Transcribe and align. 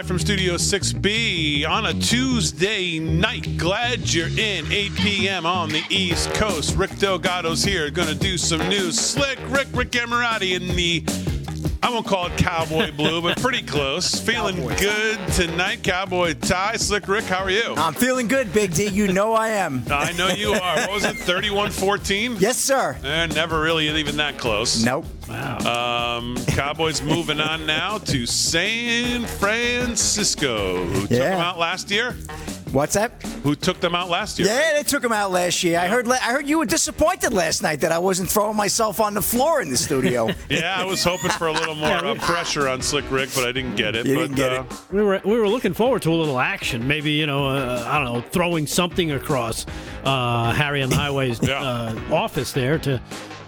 live 0.00 0.06
from 0.06 0.18
Studio 0.18 0.54
6B 0.54 1.68
on 1.68 1.84
a 1.84 1.92
Tuesday 1.92 2.98
night. 2.98 3.58
Glad 3.58 4.10
you're 4.14 4.28
in. 4.28 4.64
8 4.72 4.94
p.m. 4.94 5.44
on 5.44 5.68
the 5.68 5.82
East 5.90 6.32
Coast. 6.32 6.74
Rick 6.74 6.96
Delgado's 6.98 7.62
here, 7.62 7.90
to 8.08 8.14
do 8.14 8.38
some 8.38 8.66
news. 8.70 8.98
Slick 8.98 9.38
Rick, 9.48 9.68
Rick 9.74 9.90
Emirati 9.90 10.54
in 10.54 10.74
the, 10.74 11.04
I 11.90 11.92
won't 11.92 12.06
call 12.06 12.26
it 12.26 12.36
cowboy 12.36 12.92
blue, 12.92 13.20
but 13.20 13.40
pretty 13.42 13.62
close. 13.62 14.14
Feeling 14.24 14.64
good 14.76 15.18
tonight. 15.32 15.82
Cowboy 15.82 16.34
Ty. 16.34 16.76
Slick 16.76 17.08
Rick, 17.08 17.24
how 17.24 17.42
are 17.42 17.50
you? 17.50 17.74
I'm 17.76 17.94
feeling 17.94 18.28
good, 18.28 18.52
Big 18.52 18.72
D. 18.72 18.86
You 18.86 19.08
know 19.12 19.32
I 19.34 19.48
am. 19.48 19.82
I 19.90 20.12
know 20.12 20.28
you 20.28 20.52
are. 20.52 20.76
What 20.76 20.92
was 20.92 21.04
it, 21.04 21.16
31 21.16 21.72
14? 21.72 22.36
Yes, 22.38 22.58
sir. 22.58 22.96
Eh, 23.02 23.26
never 23.26 23.60
really 23.60 23.88
even 23.88 24.18
that 24.18 24.38
close. 24.38 24.84
Nope. 24.84 25.04
Um, 25.28 26.36
Cowboys 26.46 27.02
moving 27.02 27.40
on 27.40 27.66
now 27.66 27.98
to 27.98 28.24
San 28.24 29.26
Francisco. 29.26 30.84
Who 30.84 31.00
took 31.02 31.10
Yeah. 31.10 31.30
them 31.30 31.40
out 31.40 31.58
last 31.58 31.90
year? 31.90 32.14
What's 32.72 32.94
that? 32.94 33.20
Who 33.42 33.56
took 33.56 33.80
them 33.80 33.94
out 33.96 34.08
last 34.08 34.38
year? 34.38 34.46
Yeah, 34.48 34.74
they 34.76 34.82
took 34.84 35.02
them 35.02 35.12
out 35.12 35.32
last 35.32 35.64
year. 35.64 35.78
I 35.80 35.88
heard. 35.88 36.06
I 36.08 36.16
heard 36.16 36.46
you 36.48 36.58
were 36.58 36.66
disappointed 36.66 37.32
last 37.32 37.62
night 37.62 37.80
that 37.80 37.90
I 37.90 37.98
wasn't 37.98 38.30
throwing 38.30 38.56
myself 38.56 39.00
on 39.00 39.14
the 39.14 39.22
floor 39.22 39.60
in 39.60 39.70
the 39.70 39.76
studio. 39.76 40.28
Yeah, 40.48 40.76
I 40.80 40.84
was 40.84 41.02
hoping 41.04 41.30
for 41.30 41.46
a 41.46 41.52
little 41.52 41.74
more 41.74 41.88
uh, 42.04 42.14
pressure 42.16 42.68
on 42.68 42.82
Slick 42.82 43.08
Rick, 43.10 43.30
but 43.34 43.44
I 43.46 43.52
didn't 43.52 43.76
get 43.76 43.94
it. 43.94 44.06
You 44.06 44.14
but 44.16 44.20
didn't 44.22 44.36
get 44.36 44.52
uh, 44.52 44.64
it. 44.68 44.76
We 44.92 45.02
were 45.02 45.20
we 45.24 45.38
were 45.38 45.48
looking 45.48 45.74
forward 45.74 46.02
to 46.02 46.10
a 46.10 46.14
little 46.14 46.38
action. 46.40 46.86
Maybe 46.86 47.12
you 47.12 47.26
know 47.26 47.46
uh, 47.48 47.84
I 47.88 48.02
don't 48.02 48.12
know 48.14 48.20
throwing 48.20 48.66
something 48.66 49.12
across 49.12 49.66
uh, 50.04 50.52
Harry 50.52 50.82
on 50.82 50.90
the 50.90 50.96
Highway's 51.04 51.40
Yeah. 51.42 51.60
uh, 51.62 51.98
office 52.12 52.52
there 52.52 52.78
to 52.80 53.00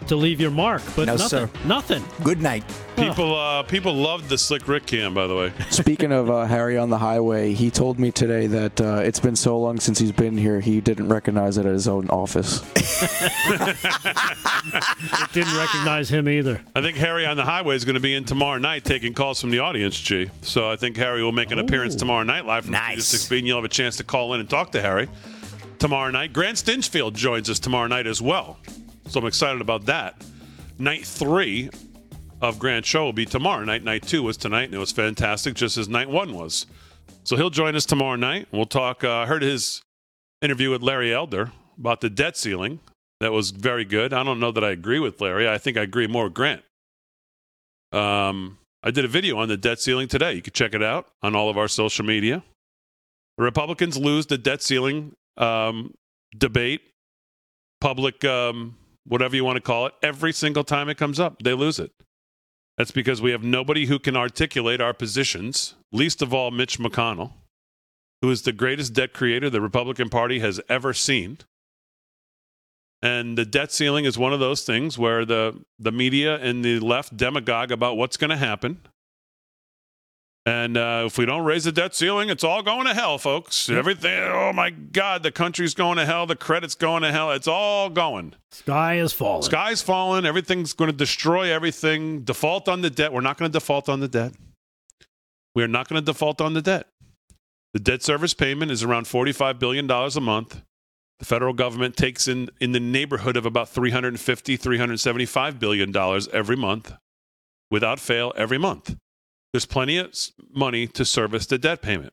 to 0.08 0.16
leave 0.16 0.40
your 0.40 0.50
mark, 0.50 0.82
but 0.96 1.06
No, 1.06 1.14
nothing. 1.16 1.28
sir. 1.28 1.50
Nothing. 1.64 2.04
Good 2.22 2.40
night. 2.40 2.64
people 2.96 3.34
uh, 3.34 3.62
people 3.62 3.94
loved 3.94 4.28
the 4.28 4.36
Slick 4.38 4.68
Rick 4.68 4.86
cam, 4.86 5.14
by 5.14 5.26
the 5.26 5.34
way. 5.34 5.52
Speaking 5.70 6.12
of 6.12 6.30
uh, 6.30 6.44
Harry 6.44 6.76
on 6.78 6.90
the 6.90 6.98
highway, 6.98 7.52
he 7.54 7.70
told 7.70 7.98
me 7.98 8.10
today 8.10 8.46
that 8.48 8.80
uh, 8.80 8.96
it's 9.04 9.20
been 9.20 9.36
so 9.36 9.58
long 9.58 9.80
since 9.80 9.98
he's 9.98 10.12
been 10.12 10.36
here, 10.36 10.60
he 10.60 10.80
didn't 10.80 11.08
recognize 11.08 11.56
it 11.58 11.66
at 11.66 11.72
his 11.72 11.88
own 11.88 12.08
office. 12.10 12.60
Didn't 15.32 15.56
recognize 15.56 16.10
him 16.10 16.28
either. 16.28 16.60
I 16.74 16.82
think 16.82 16.96
Harry 16.98 17.26
on 17.26 17.36
the 17.36 17.44
Highway 17.44 17.74
is 17.76 17.84
going 17.84 17.94
to 17.94 18.00
be 18.00 18.14
in 18.14 18.24
tomorrow 18.24 18.58
night 18.58 18.84
taking 18.84 19.14
calls 19.14 19.40
from 19.40 19.50
the 19.50 19.58
audience, 19.60 19.98
G. 19.98 20.30
So 20.42 20.70
I 20.70 20.76
think 20.76 20.96
Harry 20.96 21.22
will 21.22 21.32
make 21.32 21.50
an 21.50 21.58
appearance 21.58 21.94
tomorrow 21.96 22.22
night 22.22 22.44
live 22.46 22.64
from 22.64 22.72
Nice. 22.72 23.12
6B, 23.14 23.38
and 23.38 23.46
you'll 23.46 23.56
have 23.58 23.64
a 23.64 23.68
chance 23.68 23.96
to 23.96 24.04
call 24.04 24.34
in 24.34 24.40
and 24.40 24.48
talk 24.48 24.72
to 24.72 24.82
Harry 24.82 25.08
tomorrow 25.78 26.10
night. 26.10 26.32
Grant 26.32 26.58
Stinchfield 26.58 27.14
joins 27.14 27.48
us 27.50 27.58
tomorrow 27.58 27.86
night 27.88 28.06
as 28.06 28.20
well. 28.22 28.58
So 29.08 29.20
I'm 29.20 29.26
excited 29.26 29.60
about 29.60 29.86
that. 29.86 30.24
Night 30.78 31.04
three 31.04 31.70
of 32.40 32.58
Grant 32.58 32.84
Show 32.84 33.04
will 33.04 33.12
be 33.12 33.26
tomorrow 33.26 33.64
night. 33.64 33.84
Night 33.84 34.02
two 34.02 34.22
was 34.22 34.36
tonight, 34.36 34.64
and 34.64 34.74
it 34.74 34.78
was 34.78 34.92
fantastic, 34.92 35.54
just 35.54 35.76
as 35.76 35.88
night 35.88 36.08
one 36.08 36.34
was. 36.34 36.66
So 37.24 37.36
he'll 37.36 37.50
join 37.50 37.76
us 37.76 37.86
tomorrow 37.86 38.16
night. 38.16 38.48
We'll 38.50 38.66
talk. 38.66 39.04
Uh, 39.04 39.18
I 39.18 39.26
heard 39.26 39.42
his 39.42 39.82
interview 40.40 40.70
with 40.70 40.82
Larry 40.82 41.14
Elder 41.14 41.52
about 41.78 42.00
the 42.00 42.10
debt 42.10 42.36
ceiling. 42.36 42.80
That 43.20 43.32
was 43.32 43.50
very 43.50 43.84
good. 43.84 44.12
I 44.12 44.24
don't 44.24 44.40
know 44.40 44.50
that 44.50 44.64
I 44.64 44.70
agree 44.70 44.98
with 44.98 45.20
Larry. 45.20 45.48
I 45.48 45.58
think 45.58 45.76
I 45.76 45.82
agree 45.82 46.08
more 46.08 46.24
with 46.24 46.34
Grant. 46.34 46.62
Um, 47.92 48.58
I 48.82 48.90
did 48.90 49.04
a 49.04 49.08
video 49.08 49.38
on 49.38 49.48
the 49.48 49.56
debt 49.56 49.80
ceiling 49.80 50.08
today. 50.08 50.32
You 50.32 50.42
can 50.42 50.52
check 50.52 50.74
it 50.74 50.82
out 50.82 51.06
on 51.22 51.36
all 51.36 51.48
of 51.48 51.56
our 51.56 51.68
social 51.68 52.04
media. 52.04 52.42
The 53.38 53.44
Republicans 53.44 53.96
lose 53.96 54.26
the 54.26 54.38
debt 54.38 54.62
ceiling 54.62 55.12
um, 55.36 55.94
debate, 56.36 56.80
public, 57.80 58.24
um, 58.24 58.76
whatever 59.04 59.36
you 59.36 59.44
want 59.44 59.56
to 59.56 59.62
call 59.62 59.86
it, 59.86 59.94
every 60.02 60.32
single 60.32 60.64
time 60.64 60.88
it 60.88 60.96
comes 60.96 61.18
up. 61.18 61.42
They 61.42 61.54
lose 61.54 61.78
it. 61.78 61.92
That's 62.78 62.90
because 62.90 63.20
we 63.20 63.32
have 63.32 63.42
nobody 63.42 63.86
who 63.86 63.98
can 63.98 64.16
articulate 64.16 64.80
our 64.80 64.94
positions, 64.94 65.74
least 65.92 66.22
of 66.22 66.32
all 66.32 66.50
Mitch 66.50 66.78
McConnell, 66.78 67.32
who 68.22 68.30
is 68.30 68.42
the 68.42 68.52
greatest 68.52 68.94
debt 68.94 69.12
creator 69.12 69.50
the 69.50 69.60
Republican 69.60 70.08
Party 70.08 70.38
has 70.38 70.60
ever 70.68 70.94
seen. 70.94 71.38
And 73.02 73.36
the 73.36 73.44
debt 73.44 73.72
ceiling 73.72 74.04
is 74.04 74.16
one 74.16 74.32
of 74.32 74.40
those 74.40 74.62
things 74.62 74.96
where 74.96 75.24
the, 75.24 75.60
the 75.78 75.92
media 75.92 76.36
and 76.36 76.64
the 76.64 76.78
left 76.78 77.16
demagogue 77.16 77.72
about 77.72 77.96
what's 77.96 78.16
going 78.16 78.30
to 78.30 78.36
happen. 78.36 78.80
And 80.44 80.76
uh, 80.76 81.04
if 81.06 81.18
we 81.18 81.24
don't 81.24 81.44
raise 81.44 81.64
the 81.64 81.72
debt 81.72 81.94
ceiling, 81.94 82.28
it's 82.28 82.42
all 82.42 82.62
going 82.62 82.86
to 82.86 82.94
hell, 82.94 83.16
folks. 83.16 83.70
Everything, 83.70 84.24
oh 84.24 84.52
my 84.52 84.70
God, 84.70 85.22
the 85.22 85.30
country's 85.30 85.72
going 85.72 85.98
to 85.98 86.04
hell. 86.04 86.26
The 86.26 86.34
credit's 86.34 86.74
going 86.74 87.02
to 87.02 87.12
hell. 87.12 87.30
It's 87.30 87.46
all 87.46 87.88
going. 87.88 88.34
Sky 88.50 88.96
is 88.96 89.12
falling. 89.12 89.42
Sky's 89.42 89.82
falling. 89.82 90.26
Everything's 90.26 90.72
going 90.72 90.90
to 90.90 90.96
destroy 90.96 91.52
everything. 91.52 92.22
Default 92.22 92.68
on 92.68 92.80
the 92.80 92.90
debt. 92.90 93.12
We're 93.12 93.20
not 93.20 93.38
going 93.38 93.52
to 93.52 93.56
default 93.56 93.88
on 93.88 94.00
the 94.00 94.08
debt. 94.08 94.32
We 95.54 95.62
are 95.62 95.68
not 95.68 95.88
going 95.88 96.02
to 96.02 96.04
default 96.04 96.40
on 96.40 96.54
the 96.54 96.62
debt. 96.62 96.88
The 97.72 97.80
debt 97.80 98.02
service 98.02 98.34
payment 98.34 98.72
is 98.72 98.82
around 98.82 99.04
$45 99.06 99.60
billion 99.60 99.88
a 99.88 100.20
month. 100.20 100.60
The 101.20 101.24
federal 101.24 101.52
government 101.52 101.96
takes 101.96 102.26
in 102.26 102.50
in 102.60 102.72
the 102.72 102.80
neighborhood 102.80 103.36
of 103.36 103.46
about 103.46 103.72
$350, 103.72 104.58
375 104.58 105.60
billion 105.60 105.92
dollars 105.92 106.26
every 106.32 106.56
month, 106.56 106.92
without 107.70 108.00
fail, 108.00 108.32
every 108.36 108.58
month. 108.58 108.96
There's 109.52 109.66
plenty 109.66 109.98
of 109.98 110.14
money 110.54 110.86
to 110.88 111.04
service 111.04 111.46
the 111.46 111.58
debt 111.58 111.82
payment, 111.82 112.12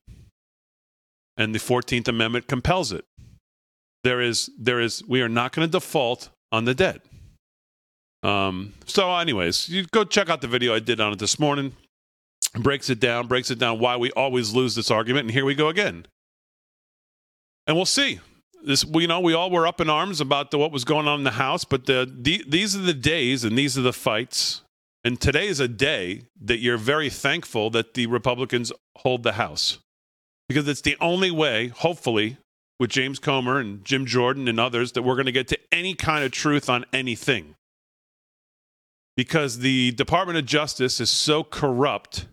and 1.36 1.54
the 1.54 1.58
14th 1.58 2.08
Amendment 2.08 2.46
compels 2.46 2.92
it. 2.92 3.04
There 4.04 4.20
is, 4.20 4.50
there 4.58 4.80
is. 4.80 5.02
We 5.06 5.22
are 5.22 5.28
not 5.28 5.52
going 5.52 5.66
to 5.66 5.70
default 5.70 6.30
on 6.52 6.64
the 6.64 6.74
debt. 6.74 7.02
Um. 8.22 8.74
So, 8.84 9.14
anyways, 9.14 9.68
you 9.68 9.86
go 9.86 10.04
check 10.04 10.28
out 10.28 10.42
the 10.42 10.48
video 10.48 10.74
I 10.74 10.78
did 10.78 11.00
on 11.00 11.12
it 11.12 11.18
this 11.18 11.38
morning. 11.38 11.74
Breaks 12.54 12.90
it 12.90 13.00
down, 13.00 13.28
breaks 13.28 13.50
it 13.50 13.58
down 13.58 13.78
why 13.78 13.96
we 13.96 14.10
always 14.12 14.52
lose 14.52 14.74
this 14.74 14.90
argument, 14.90 15.26
and 15.26 15.30
here 15.30 15.44
we 15.44 15.54
go 15.54 15.68
again. 15.68 16.06
And 17.66 17.76
we'll 17.76 17.86
see 17.86 18.20
this 18.62 18.84
we- 18.84 19.02
you 19.02 19.08
know 19.08 19.20
we 19.20 19.32
all 19.32 19.50
were 19.50 19.66
up 19.66 19.80
in 19.80 19.88
arms 19.88 20.20
about 20.20 20.50
the, 20.50 20.58
what 20.58 20.72
was 20.72 20.84
going 20.84 21.08
on 21.08 21.20
in 21.20 21.24
the 21.24 21.30
house 21.32 21.64
but 21.64 21.86
the, 21.86 22.10
the 22.20 22.44
these 22.48 22.76
are 22.76 22.80
the 22.80 22.94
days 22.94 23.44
and 23.44 23.56
these 23.56 23.78
are 23.78 23.82
the 23.82 23.92
fights 23.92 24.62
and 25.04 25.20
today 25.20 25.46
is 25.46 25.60
a 25.60 25.68
day 25.68 26.22
that 26.40 26.58
you're 26.58 26.76
very 26.76 27.10
thankful 27.10 27.70
that 27.70 27.94
the 27.94 28.06
republicans 28.06 28.72
hold 28.98 29.22
the 29.22 29.32
house 29.32 29.78
because 30.48 30.68
it's 30.68 30.82
the 30.82 30.96
only 31.00 31.30
way 31.30 31.68
hopefully 31.68 32.36
with 32.78 32.90
james 32.90 33.18
comer 33.18 33.58
and 33.58 33.84
jim 33.84 34.06
jordan 34.06 34.48
and 34.48 34.60
others 34.60 34.92
that 34.92 35.02
we're 35.02 35.14
going 35.14 35.26
to 35.26 35.32
get 35.32 35.48
to 35.48 35.58
any 35.72 35.94
kind 35.94 36.24
of 36.24 36.30
truth 36.30 36.68
on 36.68 36.84
anything 36.92 37.54
because 39.16 39.58
the 39.58 39.90
department 39.92 40.38
of 40.38 40.46
justice 40.46 41.00
is 41.00 41.10
so 41.10 41.44
corrupt 41.44 42.26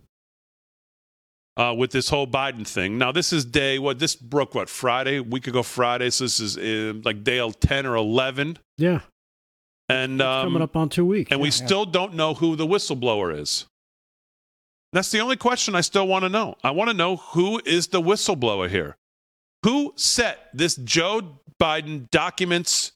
uh, 1.57 1.73
with 1.77 1.91
this 1.91 2.09
whole 2.09 2.27
Biden 2.27 2.65
thing. 2.65 2.97
Now, 2.97 3.11
this 3.11 3.33
is 3.33 3.43
day 3.43 3.79
what? 3.79 3.99
This 3.99 4.15
broke 4.15 4.55
what 4.55 4.69
Friday, 4.69 5.19
week 5.19 5.47
ago 5.47 5.63
Friday. 5.63 6.11
So 6.11 6.23
this 6.23 6.39
is 6.39 6.57
uh, 6.57 6.93
like 7.03 7.23
day 7.23 7.51
ten 7.59 7.85
or 7.85 7.95
eleven, 7.95 8.59
Yeah, 8.77 9.01
and 9.89 10.13
it's 10.13 10.23
coming 10.23 10.55
um, 10.57 10.61
up 10.61 10.75
on 10.75 10.89
two 10.89 11.05
weeks. 11.05 11.31
and 11.31 11.39
we 11.39 11.47
Yeah. 11.49 11.65
still 11.65 11.85
don't 11.85 12.13
know 12.13 12.33
who 12.33 12.55
the 12.55 12.67
whistleblower 12.67 13.37
is. 13.37 13.65
That's 14.93 15.11
the 15.11 15.19
only 15.19 15.35
question 15.37 15.75
I 15.75 15.81
still 15.81 16.07
want 16.07 16.23
to 16.23 16.29
know. 16.29 16.55
I 16.63 16.71
want 16.71 16.89
to 16.89 16.93
know 16.93 17.17
who 17.17 17.61
is 17.65 17.87
the 17.87 18.01
whistleblower 18.01 18.69
here. 18.69 18.97
Who 19.63 19.93
set 19.95 20.49
this 20.53 20.75
Joe 20.75 21.39
Biden 21.59 22.09
documents 22.09 22.93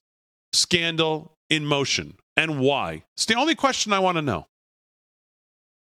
scandal 0.54 1.38
in 1.50 1.66
motion 1.66 2.18
and 2.38 2.60
why? 2.60 3.04
It's 3.16 3.26
the 3.26 3.36
only 3.36 3.56
question 3.56 3.92
I 3.94 4.00
want 4.00 4.18
to 4.18 4.22
know. 4.22 4.48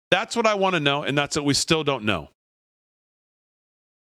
That's 0.09 0.35
what 0.35 0.47
I 0.47 0.55
want 0.55 0.73
to 0.73 0.79
know, 0.79 1.03
and 1.03 1.15
that's 1.15 1.35
what 1.35 1.45
we 1.45 1.53
still 1.53 1.83
don't 1.83 2.03
know. 2.03 2.29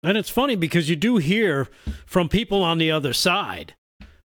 And 0.03 0.17
it's 0.17 0.29
funny 0.31 0.55
because 0.55 0.89
you 0.89 0.95
do 0.95 1.17
hear 1.17 1.67
from 2.07 2.27
people 2.27 2.63
on 2.63 2.79
the 2.79 2.89
other 2.89 3.13
side 3.13 3.75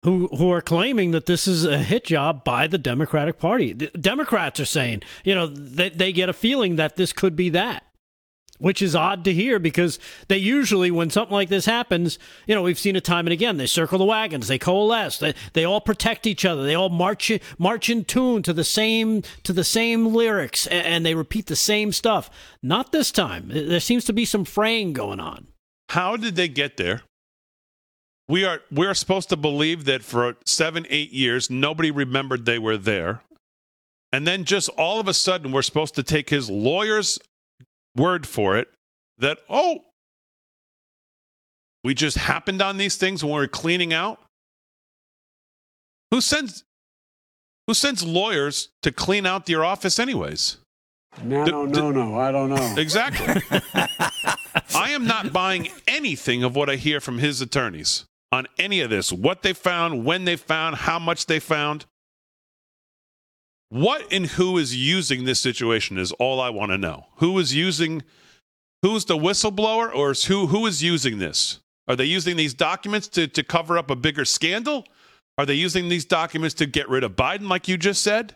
who 0.03 0.27
who 0.27 0.51
are 0.51 0.61
claiming 0.61 1.11
that 1.11 1.25
this 1.25 1.47
is 1.47 1.65
a 1.65 1.79
hit 1.79 2.05
job 2.05 2.43
by 2.43 2.67
the 2.67 2.77
Democratic 2.77 3.39
Party. 3.39 3.73
The 3.73 3.87
Democrats 3.87 4.59
are 4.59 4.65
saying, 4.65 5.01
you 5.23 5.35
know, 5.35 5.47
they, 5.47 5.89
they 5.89 6.11
get 6.11 6.29
a 6.29 6.33
feeling 6.33 6.75
that 6.75 6.95
this 6.95 7.13
could 7.13 7.35
be 7.35 7.49
that. 7.49 7.83
Which 8.59 8.81
is 8.81 8.95
odd 8.95 9.23
to 9.25 9.33
hear 9.33 9.59
because 9.59 9.99
they 10.29 10.39
usually, 10.39 10.89
when 10.89 11.11
something 11.11 11.33
like 11.33 11.49
this 11.49 11.67
happens, 11.67 12.17
you 12.47 12.55
know, 12.55 12.63
we've 12.63 12.79
seen 12.79 12.95
it 12.95 13.03
time 13.03 13.27
and 13.27 13.33
again. 13.33 13.57
They 13.57 13.67
circle 13.67 13.99
the 13.99 14.05
wagons, 14.05 14.47
they 14.47 14.57
coalesce, 14.57 15.19
they, 15.19 15.35
they 15.53 15.63
all 15.63 15.79
protect 15.79 16.25
each 16.25 16.43
other, 16.43 16.63
they 16.63 16.73
all 16.73 16.89
march 16.89 17.31
march 17.59 17.87
in 17.87 18.03
tune 18.03 18.41
to 18.41 18.53
the 18.53 18.63
same 18.63 19.21
to 19.43 19.53
the 19.53 19.63
same 19.63 20.11
lyrics, 20.11 20.65
and, 20.65 20.87
and 20.87 21.05
they 21.05 21.13
repeat 21.13 21.45
the 21.45 21.55
same 21.55 21.91
stuff. 21.91 22.31
Not 22.63 22.91
this 22.91 23.11
time. 23.11 23.49
There 23.49 23.79
seems 23.79 24.05
to 24.05 24.13
be 24.13 24.25
some 24.25 24.43
fraying 24.43 24.93
going 24.93 25.19
on. 25.19 25.47
How 25.89 26.17
did 26.17 26.35
they 26.35 26.47
get 26.47 26.77
there? 26.77 27.03
We 28.29 28.43
are 28.43 28.61
we 28.71 28.85
are 28.85 28.93
supposed 28.93 29.29
to 29.29 29.37
believe 29.37 29.85
that 29.85 30.03
for 30.03 30.35
seven, 30.45 30.85
eight 30.89 31.11
years 31.11 31.49
nobody 31.49 31.91
remembered 31.91 32.45
they 32.45 32.59
were 32.59 32.77
there. 32.77 33.21
And 34.11 34.25
then 34.27 34.43
just 34.43 34.69
all 34.69 34.99
of 34.99 35.07
a 35.07 35.13
sudden 35.13 35.51
we're 35.51 35.61
supposed 35.61 35.95
to 35.95 36.03
take 36.03 36.29
his 36.29 36.49
lawyer's 36.49 37.19
word 37.95 38.25
for 38.25 38.57
it 38.57 38.69
that, 39.17 39.39
oh, 39.49 39.83
we 41.83 41.93
just 41.93 42.17
happened 42.17 42.61
on 42.61 42.77
these 42.77 42.97
things 42.97 43.23
when 43.23 43.33
we 43.33 43.39
were 43.39 43.47
cleaning 43.47 43.93
out. 43.93 44.19
Who 46.11 46.21
sends 46.21 46.63
who 47.65 47.73
sends 47.73 48.03
lawyers 48.03 48.69
to 48.81 48.91
clean 48.91 49.25
out 49.25 49.47
your 49.49 49.63
office 49.63 49.99
anyways? 49.99 50.57
No, 51.23 51.41
oh, 51.41 51.45
no, 51.45 51.65
no, 51.65 51.91
no. 51.91 52.19
I 52.19 52.31
don't 52.31 52.49
know. 52.49 52.75
Exactly. 52.77 53.41
I 54.75 54.91
am 54.91 55.05
not 55.05 55.33
buying 55.33 55.69
anything 55.87 56.43
of 56.43 56.55
what 56.55 56.69
I 56.69 56.75
hear 56.75 56.99
from 56.99 57.17
his 57.17 57.41
attorneys 57.41 58.05
on 58.31 58.47
any 58.57 58.81
of 58.81 58.89
this. 58.89 59.11
What 59.11 59.41
they 59.41 59.53
found, 59.53 60.05
when 60.05 60.25
they 60.25 60.35
found, 60.35 60.77
how 60.77 60.99
much 60.99 61.25
they 61.25 61.39
found. 61.39 61.85
What 63.69 64.11
and 64.11 64.25
who 64.25 64.57
is 64.57 64.75
using 64.75 65.25
this 65.25 65.39
situation 65.39 65.97
is 65.97 66.11
all 66.13 66.39
I 66.39 66.49
want 66.49 66.71
to 66.71 66.77
know. 66.77 67.07
Who 67.17 67.37
is 67.39 67.53
using 67.53 68.03
who's 68.81 69.05
the 69.05 69.17
whistleblower 69.17 69.93
or 69.93 70.11
is 70.11 70.25
who 70.25 70.47
who 70.47 70.65
is 70.65 70.81
using 70.81 71.19
this? 71.19 71.59
Are 71.87 71.95
they 71.95 72.05
using 72.05 72.35
these 72.35 72.53
documents 72.53 73.07
to, 73.09 73.27
to 73.27 73.43
cover 73.43 73.77
up 73.77 73.89
a 73.89 73.95
bigger 73.95 74.25
scandal? 74.25 74.85
Are 75.37 75.45
they 75.45 75.53
using 75.53 75.89
these 75.89 76.05
documents 76.05 76.53
to 76.55 76.65
get 76.65 76.89
rid 76.89 77.03
of 77.03 77.15
Biden, 77.15 77.47
like 77.47 77.67
you 77.67 77.77
just 77.77 78.03
said? 78.03 78.35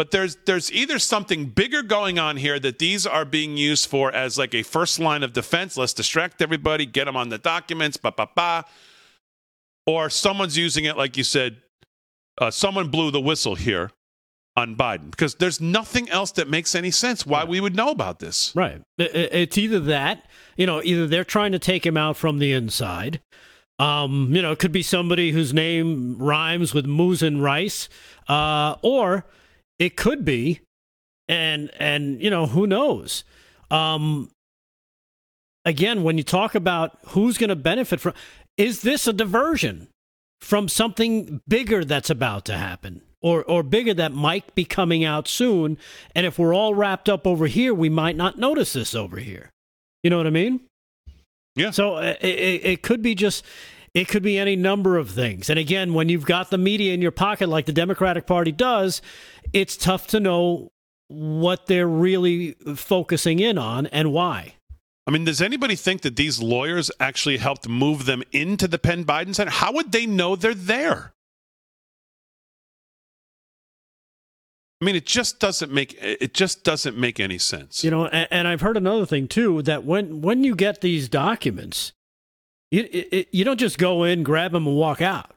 But 0.00 0.12
there's 0.12 0.38
there's 0.46 0.72
either 0.72 0.98
something 0.98 1.50
bigger 1.50 1.82
going 1.82 2.18
on 2.18 2.38
here 2.38 2.58
that 2.58 2.78
these 2.78 3.06
are 3.06 3.26
being 3.26 3.58
used 3.58 3.86
for 3.86 4.10
as 4.10 4.38
like 4.38 4.54
a 4.54 4.62
first 4.62 4.98
line 4.98 5.22
of 5.22 5.34
defense. 5.34 5.76
Let's 5.76 5.92
distract 5.92 6.40
everybody, 6.40 6.86
get 6.86 7.04
them 7.04 7.18
on 7.18 7.28
the 7.28 7.36
documents, 7.36 7.98
ba 7.98 8.10
ba 8.10 8.26
ba. 8.34 8.64
Or 9.86 10.08
someone's 10.08 10.56
using 10.56 10.86
it, 10.86 10.96
like 10.96 11.18
you 11.18 11.22
said, 11.22 11.58
uh, 12.40 12.50
someone 12.50 12.88
blew 12.88 13.10
the 13.10 13.20
whistle 13.20 13.56
here 13.56 13.90
on 14.56 14.74
Biden 14.74 15.10
because 15.10 15.34
there's 15.34 15.60
nothing 15.60 16.08
else 16.08 16.32
that 16.32 16.48
makes 16.48 16.74
any 16.74 16.90
sense 16.90 17.26
why 17.26 17.44
we 17.44 17.60
would 17.60 17.76
know 17.76 17.90
about 17.90 18.20
this. 18.20 18.56
Right. 18.56 18.80
It's 18.96 19.58
either 19.58 19.80
that, 19.80 20.24
you 20.56 20.64
know, 20.64 20.80
either 20.82 21.06
they're 21.06 21.24
trying 21.24 21.52
to 21.52 21.58
take 21.58 21.84
him 21.84 21.98
out 21.98 22.16
from 22.16 22.38
the 22.38 22.54
inside. 22.54 23.20
Um, 23.78 24.34
you 24.34 24.40
know, 24.40 24.52
it 24.52 24.58
could 24.58 24.72
be 24.72 24.82
somebody 24.82 25.32
whose 25.32 25.52
name 25.52 26.16
rhymes 26.16 26.72
with 26.72 26.86
moose 26.86 27.20
and 27.20 27.42
rice, 27.42 27.90
uh, 28.28 28.76
or 28.80 29.26
it 29.80 29.96
could 29.96 30.24
be, 30.24 30.60
and 31.28 31.70
and 31.80 32.22
you 32.22 32.30
know 32.30 32.46
who 32.46 32.68
knows. 32.68 33.24
Um, 33.72 34.30
again, 35.64 36.04
when 36.04 36.16
you 36.18 36.24
talk 36.24 36.54
about 36.54 36.98
who's 37.08 37.38
going 37.38 37.48
to 37.50 37.56
benefit 37.56 38.00
from, 38.00 38.14
is 38.56 38.82
this 38.82 39.08
a 39.08 39.12
diversion 39.12 39.88
from 40.40 40.68
something 40.68 41.40
bigger 41.48 41.84
that's 41.84 42.10
about 42.10 42.44
to 42.44 42.56
happen? 42.56 43.02
or 43.22 43.44
or 43.44 43.62
bigger 43.62 43.94
that 43.94 44.12
might 44.12 44.54
be 44.54 44.64
coming 44.64 45.04
out 45.04 45.28
soon. 45.28 45.76
And 46.14 46.24
if 46.26 46.38
we're 46.38 46.54
all 46.54 46.74
wrapped 46.74 47.08
up 47.08 47.26
over 47.26 47.46
here, 47.46 47.74
we 47.74 47.88
might 47.88 48.16
not 48.16 48.38
notice 48.38 48.72
this 48.72 48.94
over 48.94 49.18
here. 49.18 49.50
You 50.02 50.10
know 50.10 50.16
what 50.16 50.26
I 50.26 50.30
mean? 50.30 50.60
Yeah. 51.54 51.70
So 51.70 51.96
uh, 51.96 52.14
it, 52.20 52.38
it, 52.38 52.64
it 52.64 52.82
could 52.82 53.02
be 53.02 53.14
just. 53.14 53.44
It 53.92 54.08
could 54.08 54.22
be 54.22 54.38
any 54.38 54.54
number 54.54 54.96
of 54.96 55.10
things. 55.10 55.50
And 55.50 55.58
again, 55.58 55.94
when 55.94 56.08
you've 56.08 56.26
got 56.26 56.50
the 56.50 56.58
media 56.58 56.94
in 56.94 57.02
your 57.02 57.10
pocket 57.10 57.48
like 57.48 57.66
the 57.66 57.72
Democratic 57.72 58.26
Party 58.26 58.52
does, 58.52 59.02
it's 59.52 59.76
tough 59.76 60.06
to 60.08 60.20
know 60.20 60.70
what 61.08 61.66
they're 61.66 61.88
really 61.88 62.52
focusing 62.76 63.40
in 63.40 63.58
on 63.58 63.86
and 63.88 64.12
why. 64.12 64.54
I 65.06 65.10
mean, 65.10 65.24
does 65.24 65.42
anybody 65.42 65.74
think 65.74 66.02
that 66.02 66.14
these 66.14 66.40
lawyers 66.40 66.90
actually 67.00 67.38
helped 67.38 67.68
move 67.68 68.04
them 68.04 68.22
into 68.30 68.68
the 68.68 68.78
Penn 68.78 69.04
Biden 69.04 69.34
Center? 69.34 69.50
How 69.50 69.72
would 69.72 69.90
they 69.90 70.06
know 70.06 70.36
they're 70.36 70.54
there? 70.54 71.12
I 74.80 74.84
mean, 74.84 74.94
it 74.94 75.04
just 75.04 75.40
doesn't 75.40 75.72
make 75.72 75.98
it 76.00 76.32
just 76.32 76.64
doesn't 76.64 76.96
make 76.96 77.20
any 77.20 77.38
sense. 77.38 77.84
You 77.84 77.90
know, 77.90 78.06
and, 78.06 78.28
and 78.30 78.48
I've 78.48 78.62
heard 78.62 78.76
another 78.76 79.04
thing 79.04 79.28
too 79.28 79.62
that 79.62 79.84
when 79.84 80.22
when 80.22 80.42
you 80.42 80.54
get 80.54 80.80
these 80.80 81.08
documents, 81.08 81.92
you 82.70 82.88
it, 82.90 83.28
you 83.32 83.44
don't 83.44 83.58
just 83.58 83.78
go 83.78 84.04
in, 84.04 84.22
grab 84.22 84.52
them, 84.52 84.66
and 84.66 84.76
walk 84.76 85.00
out. 85.00 85.32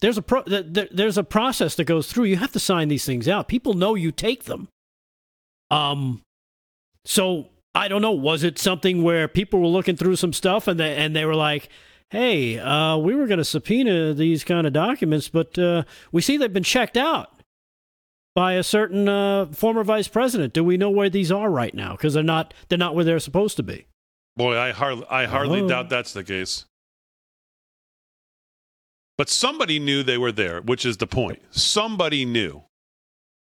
There's 0.00 0.18
a 0.18 0.22
pro, 0.22 0.42
there, 0.42 0.88
there's 0.90 1.18
a 1.18 1.24
process 1.24 1.76
that 1.76 1.84
goes 1.84 2.10
through. 2.10 2.24
You 2.24 2.36
have 2.36 2.52
to 2.52 2.58
sign 2.58 2.88
these 2.88 3.04
things 3.04 3.28
out. 3.28 3.48
People 3.48 3.74
know 3.74 3.94
you 3.94 4.10
take 4.10 4.44
them. 4.44 4.68
Um, 5.70 6.22
so 7.04 7.50
I 7.74 7.88
don't 7.88 8.02
know. 8.02 8.12
Was 8.12 8.42
it 8.42 8.58
something 8.58 9.02
where 9.02 9.28
people 9.28 9.60
were 9.60 9.68
looking 9.68 9.96
through 9.96 10.16
some 10.16 10.32
stuff 10.32 10.66
and 10.66 10.80
they 10.80 10.96
and 10.96 11.14
they 11.14 11.24
were 11.24 11.36
like, 11.36 11.68
"Hey, 12.10 12.58
uh, 12.58 12.96
we 12.96 13.14
were 13.14 13.26
going 13.26 13.38
to 13.38 13.44
subpoena 13.44 14.12
these 14.14 14.42
kind 14.42 14.66
of 14.66 14.72
documents, 14.72 15.28
but 15.28 15.58
uh, 15.58 15.84
we 16.10 16.20
see 16.20 16.36
they've 16.36 16.52
been 16.52 16.62
checked 16.62 16.96
out." 16.96 17.28
by 18.34 18.54
a 18.54 18.62
certain 18.62 19.08
uh, 19.08 19.46
former 19.52 19.84
vice 19.84 20.08
president. 20.08 20.54
Do 20.54 20.64
we 20.64 20.76
know 20.78 20.90
where 20.90 21.10
these 21.10 21.30
are 21.30 21.50
right 21.50 21.74
now? 21.74 21.92
Because 21.92 22.14
they're 22.14 22.22
not 22.22 22.54
they're 22.68 22.78
not 22.78 22.94
where 22.94 23.04
they're 23.04 23.20
supposed 23.20 23.56
to 23.58 23.62
be. 23.62 23.86
Boy, 24.36 24.56
I 24.58 24.72
hardly 24.72 25.06
I 25.10 25.26
hardly 25.26 25.60
Oh. 25.60 25.68
doubt 25.68 25.88
that's 25.90 26.12
the 26.12 26.24
case. 26.24 26.64
But 29.18 29.28
somebody 29.28 29.78
knew 29.78 30.02
they 30.02 30.18
were 30.18 30.32
there, 30.32 30.60
which 30.62 30.84
is 30.86 30.96
the 30.96 31.06
point. 31.06 31.40
Somebody 31.50 32.24
knew. 32.24 32.62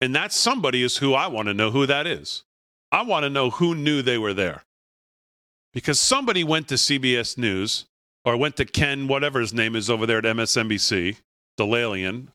And 0.00 0.14
that 0.14 0.32
somebody 0.32 0.82
is 0.82 0.96
who 0.98 1.14
I 1.14 1.26
want 1.26 1.46
to 1.48 1.54
know 1.54 1.70
who 1.70 1.86
that 1.86 2.06
is. 2.06 2.44
I 2.90 3.02
want 3.02 3.24
to 3.24 3.30
know 3.30 3.50
who 3.50 3.74
knew 3.74 4.00
they 4.00 4.18
were 4.18 4.32
there. 4.34 4.64
Because 5.74 6.00
somebody 6.00 6.42
went 6.42 6.68
to 6.68 6.74
CBS 6.76 7.36
News 7.36 7.84
or 8.24 8.36
went 8.36 8.56
to 8.56 8.64
Ken, 8.64 9.08
whatever 9.08 9.40
his 9.40 9.52
name 9.52 9.76
is 9.76 9.90
over 9.90 10.06
there 10.06 10.18
at 10.18 10.24
MSNBC, 10.24 11.16
Delalian, 11.58 12.28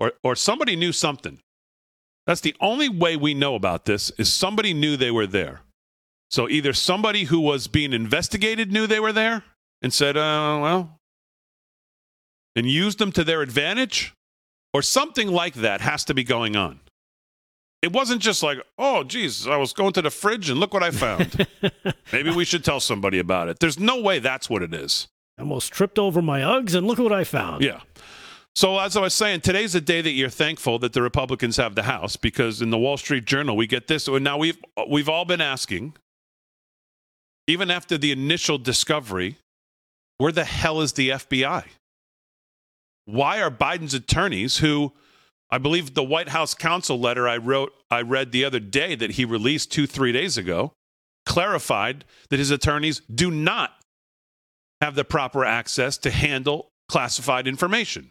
or, 0.00 0.12
or 0.24 0.34
somebody 0.34 0.74
knew 0.76 0.92
something. 0.92 1.38
That's 2.26 2.40
the 2.40 2.56
only 2.60 2.88
way 2.88 3.16
we 3.16 3.34
know 3.34 3.54
about 3.54 3.84
this 3.84 4.10
is 4.18 4.30
somebody 4.32 4.74
knew 4.74 4.96
they 4.96 5.10
were 5.10 5.26
there. 5.26 5.60
So 6.30 6.48
either 6.48 6.72
somebody 6.72 7.24
who 7.24 7.40
was 7.40 7.66
being 7.66 7.92
investigated 7.92 8.70
knew 8.70 8.86
they 8.86 9.00
were 9.00 9.12
there 9.12 9.44
and 9.82 9.92
said, 9.92 10.16
uh, 10.16 10.58
well, 10.60 10.98
and 12.54 12.68
used 12.68 12.98
them 12.98 13.12
to 13.12 13.24
their 13.24 13.40
advantage, 13.40 14.14
or 14.74 14.82
something 14.82 15.28
like 15.28 15.54
that 15.54 15.80
has 15.80 16.04
to 16.04 16.14
be 16.14 16.24
going 16.24 16.56
on. 16.56 16.80
It 17.80 17.92
wasn't 17.92 18.20
just 18.20 18.42
like, 18.42 18.58
oh, 18.76 19.04
geez, 19.04 19.46
I 19.46 19.56
was 19.56 19.72
going 19.72 19.92
to 19.92 20.02
the 20.02 20.10
fridge 20.10 20.50
and 20.50 20.58
look 20.58 20.74
what 20.74 20.82
I 20.82 20.90
found. 20.90 21.46
Maybe 22.12 22.30
we 22.30 22.44
should 22.44 22.64
tell 22.64 22.80
somebody 22.80 23.20
about 23.20 23.48
it. 23.48 23.60
There's 23.60 23.78
no 23.78 24.00
way 24.00 24.18
that's 24.18 24.50
what 24.50 24.62
it 24.62 24.74
is. 24.74 25.06
I 25.38 25.42
almost 25.42 25.72
tripped 25.72 25.98
over 25.98 26.20
my 26.20 26.40
Uggs, 26.40 26.74
and 26.74 26.86
look 26.86 26.98
what 26.98 27.12
I 27.12 27.22
found. 27.22 27.62
Yeah. 27.62 27.80
So 28.56 28.76
as 28.80 28.96
I 28.96 29.00
was 29.00 29.14
saying, 29.14 29.42
today's 29.42 29.74
the 29.74 29.80
day 29.80 30.02
that 30.02 30.10
you're 30.10 30.28
thankful 30.28 30.80
that 30.80 30.92
the 30.92 31.02
Republicans 31.02 31.56
have 31.58 31.76
the 31.76 31.84
House 31.84 32.16
because 32.16 32.60
in 32.60 32.70
the 32.70 32.78
Wall 32.78 32.96
Street 32.96 33.24
Journal 33.24 33.56
we 33.56 33.68
get 33.68 33.86
this. 33.86 34.08
And 34.08 34.24
now 34.24 34.36
we've 34.36 34.58
we've 34.88 35.08
all 35.08 35.24
been 35.24 35.40
asking, 35.40 35.94
even 37.48 37.70
after 37.70 37.98
the 37.98 38.12
initial 38.12 38.58
discovery, 38.58 39.38
where 40.18 40.30
the 40.30 40.44
hell 40.44 40.80
is 40.80 40.92
the 40.92 41.08
FBI? 41.08 41.64
Why 43.06 43.40
are 43.40 43.50
Biden's 43.50 43.94
attorneys, 43.94 44.58
who 44.58 44.92
I 45.50 45.56
believe 45.56 45.94
the 45.94 46.04
White 46.04 46.28
House 46.28 46.52
counsel 46.52 47.00
letter 47.00 47.26
I 47.26 47.38
wrote, 47.38 47.72
I 47.90 48.02
read 48.02 48.32
the 48.32 48.44
other 48.44 48.60
day 48.60 48.94
that 48.94 49.12
he 49.12 49.24
released 49.24 49.72
two, 49.72 49.86
three 49.86 50.12
days 50.12 50.36
ago, 50.36 50.72
clarified 51.24 52.04
that 52.28 52.38
his 52.38 52.50
attorneys 52.50 53.00
do 53.12 53.30
not 53.30 53.72
have 54.82 54.94
the 54.94 55.04
proper 55.04 55.44
access 55.44 55.96
to 55.98 56.10
handle 56.10 56.68
classified 56.90 57.48
information. 57.48 58.10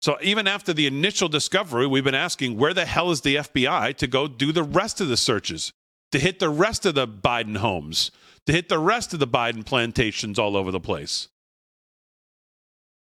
So 0.00 0.16
even 0.22 0.46
after 0.46 0.72
the 0.72 0.86
initial 0.86 1.28
discovery, 1.28 1.88
we've 1.88 2.04
been 2.04 2.14
asking 2.14 2.56
where 2.56 2.72
the 2.72 2.86
hell 2.86 3.10
is 3.10 3.22
the 3.22 3.36
FBI 3.36 3.96
to 3.96 4.06
go 4.06 4.28
do 4.28 4.52
the 4.52 4.62
rest 4.62 5.00
of 5.00 5.08
the 5.08 5.16
searches, 5.16 5.72
to 6.12 6.18
hit 6.18 6.38
the 6.38 6.48
rest 6.48 6.86
of 6.86 6.94
the 6.94 7.06
Biden 7.06 7.58
homes, 7.58 8.10
to 8.46 8.52
hit 8.52 8.68
the 8.68 8.78
rest 8.78 9.12
of 9.12 9.20
the 9.20 9.26
Biden 9.26 9.64
plantations 9.64 10.38
all 10.38 10.56
over 10.56 10.70
the 10.70 10.80
place. 10.80 11.28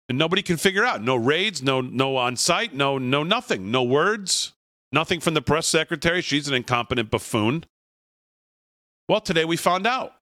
And 0.08 0.18
nobody 0.18 0.42
can 0.42 0.58
figure 0.58 0.86
out. 0.86 1.02
No 1.02 1.16
raids, 1.16 1.64
no 1.64 1.82
no 1.82 2.16
on 2.16 2.36
site, 2.36 2.74
no 2.74 2.98
no 2.98 3.24
nothing, 3.24 3.72
no 3.72 3.84
words, 3.84 4.54
nothing 4.92 5.20
from 5.20 5.34
the 5.34 5.42
press 5.42 5.68
secretary. 5.68 6.22
She's 6.22 6.48
an 6.48 6.54
incompetent 6.54 7.10
buffoon. 7.10 7.66
Well, 9.10 9.22
today 9.22 9.46
we 9.46 9.58
found 9.58 9.88
out. 9.88 10.14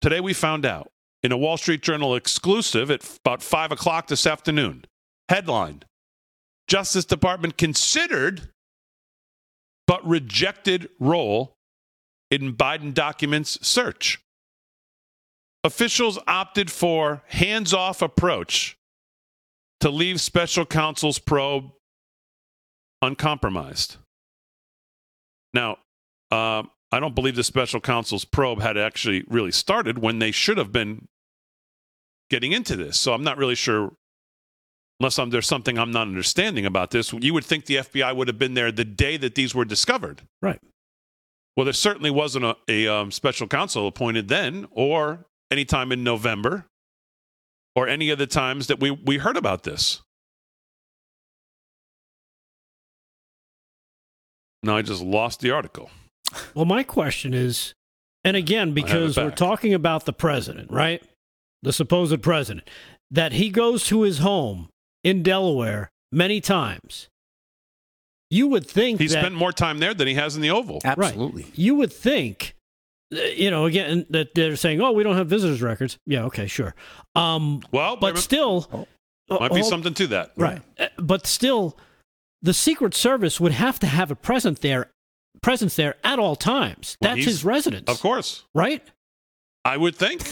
Today 0.00 0.20
we 0.20 0.32
found 0.32 0.64
out 0.64 0.90
in 1.22 1.32
a 1.32 1.36
Wall 1.36 1.56
Street 1.56 1.82
Journal 1.82 2.14
exclusive 2.14 2.90
at 2.90 3.18
about 3.24 3.42
five 3.42 3.72
o'clock 3.72 4.06
this 4.06 4.26
afternoon. 4.26 4.84
Headline 5.28 5.82
Justice 6.68 7.04
Department 7.04 7.58
considered 7.58 8.48
but 9.86 10.06
rejected 10.06 10.88
role 11.00 11.56
in 12.32 12.54
Biden 12.54 12.94
documents 12.94 13.58
search. 13.60 14.18
Officials 15.62 16.18
opted 16.26 16.70
for 16.70 17.22
hands 17.28 17.74
off 17.74 18.00
approach 18.00 18.78
to 19.80 19.90
leave 19.90 20.18
special 20.18 20.64
counsel's 20.64 21.18
probe 21.18 21.70
uncompromised. 23.02 23.98
Now, 25.52 25.76
uh, 26.30 26.62
I 26.90 27.00
don't 27.00 27.14
believe 27.14 27.36
the 27.36 27.44
special 27.44 27.80
counsel's 27.80 28.24
probe 28.24 28.62
had 28.62 28.78
actually 28.78 29.24
really 29.28 29.52
started 29.52 29.98
when 29.98 30.18
they 30.18 30.30
should 30.30 30.56
have 30.56 30.72
been 30.72 31.08
getting 32.30 32.52
into 32.52 32.76
this. 32.76 32.98
So 32.98 33.12
I'm 33.12 33.22
not 33.22 33.36
really 33.36 33.54
sure 33.54 33.92
unless 35.00 35.18
I'm, 35.18 35.28
there's 35.30 35.46
something 35.46 35.78
I'm 35.78 35.90
not 35.90 36.06
understanding 36.08 36.64
about 36.64 36.92
this. 36.92 37.12
You 37.12 37.34
would 37.34 37.44
think 37.44 37.66
the 37.66 37.76
FBI 37.76 38.16
would 38.16 38.28
have 38.28 38.38
been 38.38 38.54
there 38.54 38.72
the 38.72 38.84
day 38.86 39.18
that 39.18 39.34
these 39.34 39.54
were 39.54 39.66
discovered. 39.66 40.22
Right. 40.40 40.60
Well, 41.56 41.64
there 41.64 41.72
certainly 41.72 42.10
wasn't 42.10 42.44
a, 42.44 42.56
a 42.68 42.86
um, 42.88 43.10
special 43.10 43.46
counsel 43.46 43.86
appointed 43.86 44.28
then 44.28 44.66
or 44.70 45.26
anytime 45.50 45.92
in 45.92 46.02
November 46.02 46.66
or 47.74 47.88
any 47.88 48.10
of 48.10 48.18
the 48.18 48.26
times 48.26 48.66
that 48.68 48.80
we, 48.80 48.90
we 48.90 49.18
heard 49.18 49.36
about 49.36 49.62
this. 49.62 50.02
Now 54.62 54.76
I 54.76 54.82
just 54.82 55.02
lost 55.02 55.40
the 55.40 55.50
article. 55.50 55.90
Well, 56.54 56.64
my 56.64 56.82
question 56.82 57.34
is, 57.34 57.74
and 58.24 58.36
again, 58.36 58.72
because 58.72 59.16
we're 59.16 59.30
talking 59.30 59.74
about 59.74 60.06
the 60.06 60.12
president, 60.12 60.70
right? 60.70 61.02
The 61.62 61.72
supposed 61.72 62.22
president, 62.22 62.68
that 63.10 63.32
he 63.32 63.50
goes 63.50 63.86
to 63.86 64.02
his 64.02 64.18
home 64.18 64.68
in 65.02 65.22
Delaware 65.22 65.90
many 66.12 66.40
times. 66.40 67.08
You 68.32 68.46
would 68.48 68.66
think 68.66 68.98
He 68.98 69.08
that, 69.08 69.18
spent 69.20 69.34
more 69.34 69.52
time 69.52 69.78
there 69.78 69.92
than 69.92 70.08
he 70.08 70.14
has 70.14 70.36
in 70.36 70.42
the 70.42 70.50
Oval. 70.50 70.80
Absolutely. 70.84 71.46
you 71.54 71.74
would 71.74 71.92
think, 71.92 72.54
uh, 73.14 73.16
you 73.20 73.50
know, 73.50 73.66
again, 73.66 74.06
that 74.08 74.34
they're 74.34 74.56
saying, 74.56 74.80
oh, 74.80 74.92
we 74.92 75.02
don't 75.02 75.16
have 75.16 75.28
visitors 75.28 75.60
records. 75.60 75.98
Yeah, 76.06 76.24
okay, 76.24 76.46
sure. 76.46 76.74
Um, 77.14 77.60
Well, 77.72 77.96
but 77.96 78.14
there 78.14 78.22
still, 78.22 78.86
uh, 79.30 79.38
might 79.38 79.50
be 79.52 79.60
hold- 79.60 79.68
something 79.70 79.92
to 79.94 80.06
that. 80.08 80.32
Right. 80.36 80.62
Uh, 80.80 80.86
But 80.96 81.26
still, 81.26 81.76
the 82.40 82.54
Secret 82.54 82.94
Service 82.94 83.38
would 83.38 83.52
have 83.52 83.78
to 83.80 83.86
have 83.86 84.10
a 84.10 84.16
present 84.16 84.62
there, 84.62 84.90
presence 85.42 85.76
there 85.76 85.96
at 86.02 86.18
all 86.18 86.34
times. 86.34 86.96
Well, 87.02 87.14
That's 87.14 87.26
his 87.26 87.44
residence. 87.44 87.88
Of 87.88 88.00
course. 88.00 88.44
Right? 88.54 88.82
I 89.64 89.76
would 89.76 89.94
think. 89.94 90.22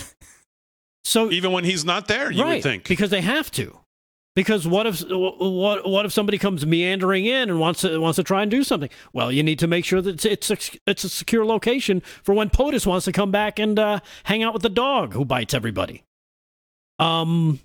So 1.05 1.31
Even 1.31 1.53
when 1.53 1.65
he's 1.65 1.85
not 1.85 2.09
there, 2.09 2.31
you 2.31 2.43
right, 2.43 2.55
would 2.55 2.63
think. 2.63 2.87
because 2.89 3.11
they 3.11 3.21
have 3.23 3.51
to. 3.53 3.79
Because 4.37 4.67
what 4.67 4.87
if 4.87 5.03
what 5.09 5.89
what 5.89 6.07
if 6.07 6.13
somebody 6.13 6.39
comes 6.39 6.65
meandering 6.65 7.27
in 7.27 7.51
and 7.51 7.59
wants 7.59 7.81
to 7.81 7.99
wants 7.99 8.17
to 8.17 8.23
try 8.23 8.43
and 8.43 8.51
do 8.51 8.63
something? 8.63 8.91
Well, 9.13 9.33
you 9.33 9.43
need 9.43 9.59
to 9.59 9.67
make 9.67 9.85
sure 9.85 10.01
that 10.01 10.25
it's 10.25 10.49
it's 10.49 10.51
a, 10.51 10.79
it's 10.87 11.05
a 11.05 11.09
secure 11.09 11.45
location 11.45 12.01
for 12.23 12.35
when 12.35 12.49
POTUS 12.49 12.87
wants 12.87 13.05
to 13.07 13.13
come 13.13 13.33
back 13.33 13.59
and 13.59 13.79
uh, 13.79 14.01
hang 14.25 14.43
out 14.43 14.53
with 14.53 14.63
the 14.63 14.69
dog 14.69 15.15
who 15.15 15.25
bites 15.25 15.53
everybody. 15.53 16.05
Um, 17.01 17.59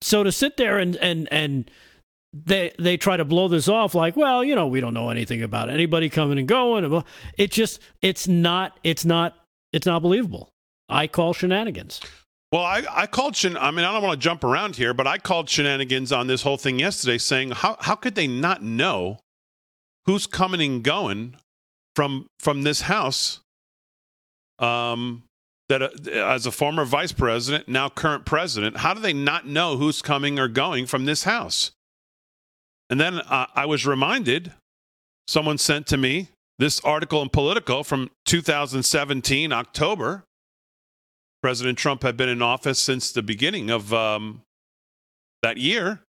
so 0.00 0.22
to 0.22 0.32
sit 0.32 0.56
there 0.56 0.78
and 0.78 0.96
and 0.96 1.28
and 1.30 1.70
they 2.32 2.72
they 2.78 2.96
try 2.96 3.16
to 3.16 3.24
blow 3.24 3.48
this 3.48 3.68
off 3.68 3.94
like, 3.94 4.16
well, 4.16 4.42
you 4.42 4.54
know, 4.54 4.66
we 4.66 4.80
don't 4.80 4.94
know 4.94 5.10
anything 5.10 5.42
about 5.42 5.70
anybody 5.70 6.08
coming 6.08 6.38
and 6.38 6.48
going. 6.48 7.04
It 7.36 7.50
just 7.50 7.80
it's 8.02 8.26
not 8.26 8.78
it's 8.82 9.04
not 9.04 9.36
it's 9.72 9.86
not 9.86 10.00
believable. 10.00 10.48
I 10.88 11.06
call 11.06 11.32
shenanigans. 11.32 12.00
Well, 12.52 12.62
I, 12.62 12.84
I 12.90 13.06
called 13.06 13.34
shen. 13.34 13.56
I 13.56 13.70
mean, 13.70 13.84
I 13.84 13.92
don't 13.92 14.02
want 14.02 14.20
to 14.20 14.24
jump 14.24 14.44
around 14.44 14.76
here, 14.76 14.94
but 14.94 15.06
I 15.06 15.18
called 15.18 15.48
shenanigans 15.48 16.12
on 16.12 16.26
this 16.26 16.42
whole 16.42 16.56
thing 16.56 16.78
yesterday, 16.78 17.18
saying 17.18 17.50
how 17.50 17.76
how 17.80 17.96
could 17.96 18.14
they 18.14 18.26
not 18.26 18.62
know 18.62 19.18
who's 20.06 20.26
coming 20.26 20.60
and 20.60 20.82
going 20.82 21.36
from 21.96 22.26
from 22.38 22.62
this 22.62 22.82
house? 22.82 23.40
Um, 24.58 25.24
that 25.68 25.82
uh, 25.82 25.88
as 26.10 26.46
a 26.46 26.52
former 26.52 26.84
vice 26.84 27.12
president, 27.12 27.68
now 27.68 27.88
current 27.88 28.24
president, 28.24 28.78
how 28.78 28.94
do 28.94 29.00
they 29.00 29.12
not 29.12 29.46
know 29.46 29.76
who's 29.76 30.00
coming 30.00 30.38
or 30.38 30.48
going 30.48 30.86
from 30.86 31.04
this 31.04 31.24
house? 31.24 31.72
And 32.88 33.00
then 33.00 33.18
uh, 33.18 33.46
I 33.54 33.66
was 33.66 33.86
reminded, 33.86 34.52
someone 35.26 35.58
sent 35.58 35.86
to 35.88 35.96
me 35.96 36.28
this 36.58 36.80
article 36.80 37.20
in 37.20 37.28
Politico 37.28 37.82
from 37.82 38.10
2017 38.26 39.52
October. 39.52 40.24
President 41.46 41.78
Trump 41.78 42.02
had 42.02 42.16
been 42.16 42.28
in 42.28 42.42
office 42.42 42.76
since 42.76 43.12
the 43.12 43.22
beginning 43.22 43.70
of 43.70 43.94
um, 43.94 44.42
that 45.44 45.58
year. 45.58 46.00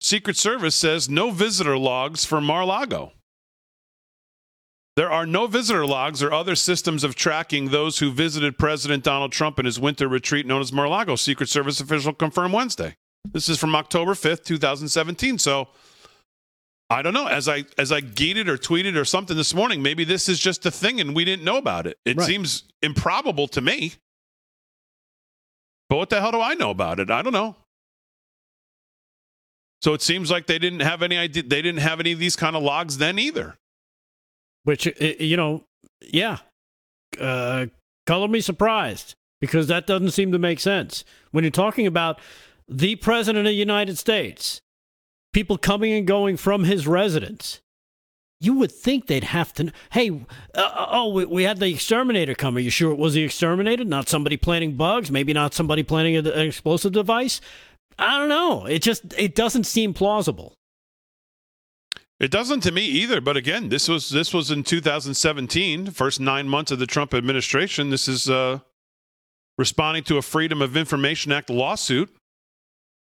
Secret 0.00 0.36
Service 0.36 0.74
says 0.74 1.08
no 1.08 1.30
visitor 1.30 1.78
logs 1.78 2.24
for 2.24 2.40
Mar-Lago. 2.40 3.12
There 4.96 5.08
are 5.08 5.24
no 5.24 5.46
visitor 5.46 5.86
logs 5.86 6.20
or 6.20 6.32
other 6.32 6.56
systems 6.56 7.04
of 7.04 7.14
tracking 7.14 7.68
those 7.68 8.00
who 8.00 8.10
visited 8.10 8.58
President 8.58 9.04
Donald 9.04 9.30
Trump 9.30 9.60
in 9.60 9.66
his 9.66 9.78
winter 9.78 10.08
retreat 10.08 10.46
known 10.46 10.60
as 10.62 10.72
Mar-a-Lago. 10.72 11.14
Secret 11.14 11.48
Service 11.48 11.80
official 11.80 12.12
confirmed 12.12 12.52
Wednesday. 12.52 12.96
This 13.32 13.48
is 13.48 13.60
from 13.60 13.76
October 13.76 14.14
5th, 14.14 14.42
2017. 14.42 15.38
So 15.38 15.68
I 16.90 17.02
don't 17.02 17.14
know. 17.14 17.28
As 17.28 17.48
I 17.48 17.66
as 17.78 17.92
I 17.92 18.00
geeted 18.00 18.48
or 18.48 18.56
tweeted 18.58 18.96
or 18.96 19.04
something 19.04 19.36
this 19.36 19.54
morning, 19.54 19.80
maybe 19.80 20.02
this 20.02 20.28
is 20.28 20.40
just 20.40 20.66
a 20.66 20.72
thing 20.72 21.00
and 21.00 21.14
we 21.14 21.24
didn't 21.24 21.44
know 21.44 21.56
about 21.56 21.86
it. 21.86 21.98
It 22.04 22.16
Right. 22.16 22.26
seems 22.26 22.64
improbable 22.82 23.46
to 23.46 23.60
me. 23.60 23.92
But 25.88 25.96
what 25.96 26.10
the 26.10 26.20
hell 26.20 26.32
do 26.32 26.40
I 26.40 26.54
know 26.54 26.70
about 26.70 27.00
it? 27.00 27.10
I 27.10 27.22
don't 27.22 27.32
know. 27.32 27.56
So 29.82 29.94
it 29.94 30.02
seems 30.02 30.30
like 30.30 30.46
they 30.46 30.58
didn't 30.58 30.80
have 30.80 31.02
any 31.02 31.16
idea. 31.16 31.42
They 31.42 31.62
didn't 31.62 31.80
have 31.80 32.00
any 32.00 32.12
of 32.12 32.18
these 32.18 32.36
kind 32.36 32.56
of 32.56 32.62
logs 32.62 32.98
then 32.98 33.18
either. 33.18 33.56
Which, 34.64 34.88
uh, 34.88 34.92
you 35.20 35.36
know, 35.36 35.64
yeah, 36.00 36.38
uh, 37.20 37.66
color 38.06 38.26
me 38.26 38.40
surprised 38.40 39.14
because 39.40 39.68
that 39.68 39.86
doesn't 39.86 40.10
seem 40.10 40.32
to 40.32 40.38
make 40.38 40.58
sense. 40.60 41.04
When 41.30 41.44
you're 41.44 41.50
talking 41.50 41.86
about 41.86 42.20
the 42.68 42.96
President 42.96 43.46
of 43.46 43.50
the 43.50 43.56
United 43.56 43.96
States, 43.98 44.60
people 45.32 45.56
coming 45.56 45.92
and 45.92 46.06
going 46.06 46.36
from 46.36 46.64
his 46.64 46.86
residence, 46.86 47.60
you 48.40 48.54
would 48.54 48.72
think 48.72 49.06
they'd 49.06 49.24
have 49.24 49.52
to. 49.54 49.72
Hey, 49.92 50.10
uh, 50.54 50.86
oh, 50.90 51.12
we, 51.12 51.24
we 51.24 51.42
had 51.44 51.58
the 51.58 51.68
exterminator 51.68 52.34
come. 52.34 52.56
Are 52.56 52.60
you 52.60 52.70
sure 52.70 52.92
it 52.92 52.98
was 52.98 53.14
the 53.14 53.22
exterminator, 53.22 53.84
not 53.84 54.08
somebody 54.08 54.36
planting 54.36 54.76
bugs? 54.76 55.10
Maybe 55.10 55.32
not 55.32 55.54
somebody 55.54 55.82
planting 55.82 56.16
an 56.16 56.26
explosive 56.26 56.92
device? 56.92 57.40
I 57.98 58.18
don't 58.18 58.28
know. 58.28 58.66
It 58.66 58.82
just 58.82 59.14
it 59.16 59.34
doesn't 59.34 59.64
seem 59.64 59.94
plausible. 59.94 60.54
It 62.18 62.30
doesn't 62.30 62.60
to 62.60 62.72
me 62.72 62.84
either. 62.84 63.20
But 63.20 63.36
again, 63.36 63.68
this 63.68 63.88
was 63.88 64.10
this 64.10 64.34
was 64.34 64.50
in 64.50 64.64
2017, 64.64 65.90
first 65.90 66.20
nine 66.20 66.48
months 66.48 66.70
of 66.70 66.78
the 66.78 66.86
Trump 66.86 67.14
administration. 67.14 67.90
This 67.90 68.06
is 68.08 68.28
uh, 68.28 68.60
responding 69.56 70.04
to 70.04 70.18
a 70.18 70.22
Freedom 70.22 70.60
of 70.60 70.76
Information 70.76 71.32
Act 71.32 71.48
lawsuit. 71.48 72.14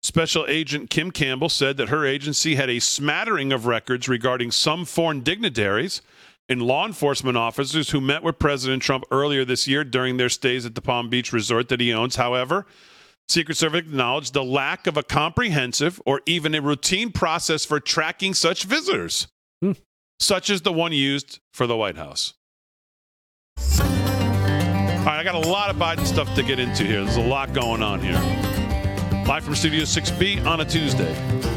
Special 0.02 0.47
Agent 0.49 0.88
Kim 0.88 1.11
Campbell 1.11 1.50
said 1.50 1.76
that 1.76 1.90
her 1.90 2.07
agency 2.07 2.54
had 2.54 2.71
a 2.71 2.78
smattering 2.80 3.52
of 3.52 3.66
records 3.66 4.09
regarding 4.09 4.50
some 4.50 4.85
foreign 4.85 5.21
dignitaries 5.21 6.00
and 6.49 6.62
law 6.62 6.87
enforcement 6.87 7.37
officers 7.37 7.90
who 7.90 8.00
met 8.00 8.23
with 8.23 8.38
President 8.38 8.83
Trump 8.83 9.04
earlier 9.11 9.45
this 9.45 9.69
year 9.69 9.85
during 9.85 10.16
their 10.16 10.30
stays 10.30 10.64
at 10.64 10.75
the 10.75 10.80
Palm 10.80 11.11
Beach 11.11 11.33
resort 11.33 11.69
that 11.69 11.80
he 11.80 11.92
owns. 11.92 12.16
However, 12.16 12.66
Secret 13.28 13.57
Service 13.57 13.80
acknowledged 13.80 14.33
the 14.33 14.42
lack 14.42 14.87
of 14.87 14.97
a 14.97 15.02
comprehensive 15.02 16.00
or 16.04 16.23
even 16.26 16.54
a 16.54 16.61
routine 16.61 17.12
process 17.12 17.64
for 17.64 17.78
tracking 17.78 18.35
such 18.35 18.64
visitors, 18.64 19.28
Hmm. 19.62 19.73
such 20.19 20.50
as 20.50 20.62
the 20.62 20.73
one 20.73 20.92
used 20.92 21.38
for 21.52 21.66
the 21.66 21.76
White 21.76 21.97
House. 21.97 22.35
All 23.80 23.87
right, 25.07 25.21
I 25.21 25.23
got 25.23 25.35
a 25.35 25.49
lot 25.49 25.71
of 25.71 25.76
Biden 25.76 26.07
stuff 26.07 26.35
to 26.35 26.42
get 26.42 26.59
into 26.59 26.85
here. 26.85 27.04
There's 27.04 27.16
a 27.16 27.21
lot 27.23 27.52
going 27.52 27.83
on 27.83 28.00
here. 28.00 28.21
Live 29.26 29.44
from 29.44 29.54
Studio 29.54 29.82
6B 29.82 30.44
on 30.46 30.60
a 30.60 30.64
Tuesday. 30.64 31.50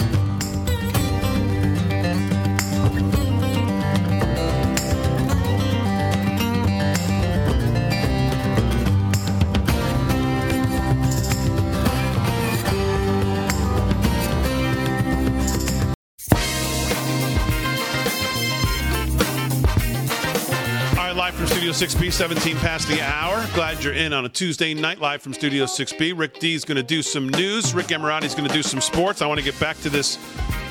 Studio 21.63 21.88
6B, 21.88 22.12
17 22.12 22.58
past 22.58 22.89
the 22.89 23.00
hour. 23.00 23.41
Glad 23.53 23.82
you're 23.82 23.93
in 23.93 24.12
on 24.12 24.25
a 24.25 24.29
Tuesday 24.29 24.74
night, 24.74 25.00
live 25.00 25.22
from 25.22 25.34
Studio 25.34 25.63
6B. 25.63 26.12
Rick 26.13 26.38
D 26.41 26.55
is 26.55 26.65
going 26.65 26.75
to 26.75 26.84
do 26.84 27.01
some 27.01 27.29
news. 27.29 27.74
Rick 27.74 27.88
Emirati 27.88 28.25
is 28.25 28.36
going 28.36 28.46
to 28.46 28.53
do 28.53 28.62
some 28.62 28.82
sports. 28.82 29.22
I 29.22 29.27
want 29.27 29.39
to 29.39 29.46
get 29.46 29.58
back 29.62 29.77
to 29.77 29.89
this 29.89 30.20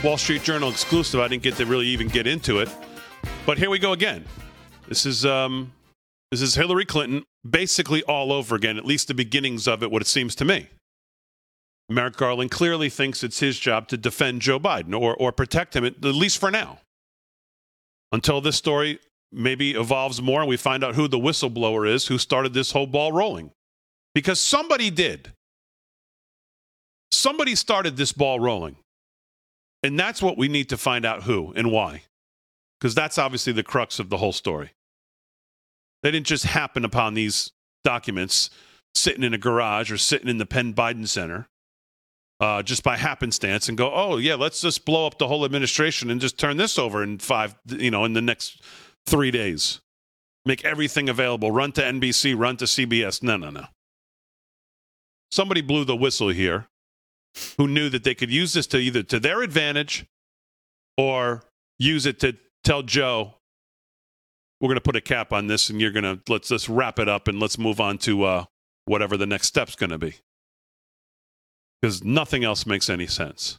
Wall 0.04 0.18
Street 0.18 0.42
Journal 0.42 0.68
exclusive. 0.68 1.18
I 1.18 1.28
didn't 1.28 1.44
get 1.44 1.56
to 1.56 1.64
really 1.64 1.86
even 1.86 2.08
get 2.08 2.26
into 2.26 2.58
it, 2.58 2.68
but 3.46 3.56
here 3.56 3.70
we 3.70 3.78
go 3.78 3.92
again. 3.92 4.26
This 4.86 5.06
is 5.06 5.24
um, 5.24 5.72
this 6.30 6.42
is 6.42 6.56
Hillary 6.56 6.84
Clinton 6.84 7.24
basically 7.48 8.02
all 8.02 8.30
over 8.30 8.54
again. 8.54 8.76
At 8.76 8.84
least 8.84 9.08
the 9.08 9.14
beginnings 9.14 9.66
of 9.66 9.82
it, 9.82 9.90
what 9.90 10.02
it 10.02 10.08
seems 10.08 10.34
to 10.34 10.44
me. 10.44 10.68
Merrick 11.88 12.18
Garland 12.18 12.50
clearly 12.50 12.90
thinks 12.90 13.24
it's 13.24 13.40
his 13.40 13.58
job 13.58 13.88
to 13.88 13.96
defend 13.96 14.42
Joe 14.42 14.60
Biden 14.60 14.92
or 14.94 15.16
or 15.16 15.32
protect 15.32 15.74
him 15.74 15.86
at, 15.86 15.94
at 16.04 16.14
least 16.14 16.36
for 16.36 16.50
now 16.50 16.80
until 18.12 18.42
this 18.42 18.56
story 18.56 18.98
maybe 19.32 19.72
evolves 19.72 20.20
more 20.20 20.40
and 20.40 20.48
we 20.48 20.56
find 20.56 20.84
out 20.84 20.94
who 20.94 21.08
the 21.08 21.18
whistleblower 21.18 21.88
is 21.88 22.06
who 22.06 22.18
started 22.18 22.52
this 22.52 22.72
whole 22.72 22.86
ball 22.86 23.12
rolling. 23.12 23.50
Because 24.14 24.38
somebody 24.38 24.90
did. 24.90 25.32
Somebody 27.10 27.54
started 27.54 27.96
this 27.96 28.12
ball 28.12 28.38
rolling. 28.40 28.76
And 29.82 29.98
that's 29.98 30.22
what 30.22 30.38
we 30.38 30.48
need 30.48 30.68
to 30.68 30.76
find 30.76 31.04
out 31.04 31.24
who 31.24 31.52
and 31.56 31.72
why. 31.72 32.02
Because 32.78 32.94
that's 32.94 33.18
obviously 33.18 33.52
the 33.52 33.62
crux 33.62 33.98
of 33.98 34.10
the 34.10 34.18
whole 34.18 34.32
story. 34.32 34.72
They 36.02 36.10
didn't 36.10 36.26
just 36.26 36.44
happen 36.44 36.84
upon 36.84 37.14
these 37.14 37.52
documents 37.84 38.50
sitting 38.94 39.22
in 39.22 39.34
a 39.34 39.38
garage 39.38 39.90
or 39.90 39.96
sitting 39.96 40.28
in 40.28 40.38
the 40.38 40.46
Penn 40.46 40.74
Biden 40.74 41.08
Center 41.08 41.48
uh, 42.40 42.62
just 42.62 42.82
by 42.82 42.96
happenstance 42.96 43.68
and 43.68 43.78
go, 43.78 43.92
oh, 43.94 44.16
yeah, 44.16 44.34
let's 44.34 44.60
just 44.60 44.84
blow 44.84 45.06
up 45.06 45.18
the 45.18 45.28
whole 45.28 45.44
administration 45.44 46.10
and 46.10 46.20
just 46.20 46.38
turn 46.38 46.56
this 46.56 46.78
over 46.78 47.02
in 47.02 47.18
five, 47.18 47.54
you 47.66 47.90
know, 47.90 48.04
in 48.04 48.14
the 48.14 48.20
next 48.20 48.60
three 49.06 49.30
days. 49.30 49.80
Make 50.44 50.64
everything 50.64 51.08
available. 51.08 51.52
Run 51.52 51.72
to 51.72 51.82
NBC, 51.82 52.38
run 52.38 52.56
to 52.58 52.64
CBS. 52.64 53.22
No, 53.22 53.36
no, 53.36 53.50
no. 53.50 53.66
Somebody 55.30 55.60
blew 55.60 55.84
the 55.84 55.96
whistle 55.96 56.28
here 56.28 56.66
who 57.56 57.66
knew 57.68 57.88
that 57.88 58.04
they 58.04 58.14
could 58.14 58.30
use 58.30 58.52
this 58.52 58.66
to 58.68 58.78
either 58.78 59.02
to 59.04 59.18
their 59.18 59.42
advantage 59.42 60.04
or 60.98 61.42
use 61.78 62.06
it 62.06 62.20
to 62.20 62.36
tell 62.64 62.82
Joe 62.82 63.34
we're 64.62 64.68
going 64.68 64.76
to 64.76 64.80
put 64.80 64.94
a 64.94 65.00
cap 65.00 65.32
on 65.32 65.48
this, 65.48 65.70
and 65.70 65.80
you're 65.80 65.90
going 65.90 66.04
to 66.04 66.20
let's 66.28 66.48
just 66.48 66.68
wrap 66.68 67.00
it 67.00 67.08
up 67.08 67.26
and 67.26 67.40
let's 67.40 67.58
move 67.58 67.80
on 67.80 67.98
to 67.98 68.22
uh, 68.22 68.44
whatever 68.84 69.16
the 69.16 69.26
next 69.26 69.48
step's 69.48 69.74
going 69.74 69.90
to 69.90 69.98
be. 69.98 70.14
Because 71.80 72.04
nothing 72.04 72.44
else 72.44 72.64
makes 72.64 72.88
any 72.88 73.08
sense. 73.08 73.58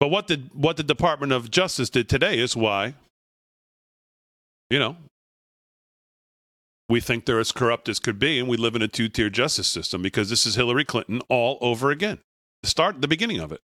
But 0.00 0.08
what 0.08 0.26
the 0.26 0.42
what 0.52 0.76
the 0.76 0.82
Department 0.82 1.32
of 1.32 1.48
Justice 1.48 1.90
did 1.90 2.08
today 2.08 2.40
is 2.40 2.56
why, 2.56 2.94
you 4.72 4.78
know, 4.78 4.96
we 6.88 6.98
think 6.98 7.26
they're 7.26 7.38
as 7.38 7.52
corrupt 7.52 7.90
as 7.90 7.98
could 7.98 8.18
be, 8.18 8.38
and 8.38 8.48
we 8.48 8.56
live 8.56 8.74
in 8.74 8.80
a 8.80 8.88
two-tier 8.88 9.28
justice 9.28 9.68
system 9.68 10.00
because 10.00 10.30
this 10.30 10.46
is 10.46 10.54
Hillary 10.54 10.86
Clinton 10.86 11.20
all 11.28 11.58
over 11.60 11.90
again. 11.90 12.20
The 12.62 12.70
start, 12.70 13.02
the 13.02 13.08
beginning 13.08 13.38
of 13.38 13.52
it. 13.52 13.60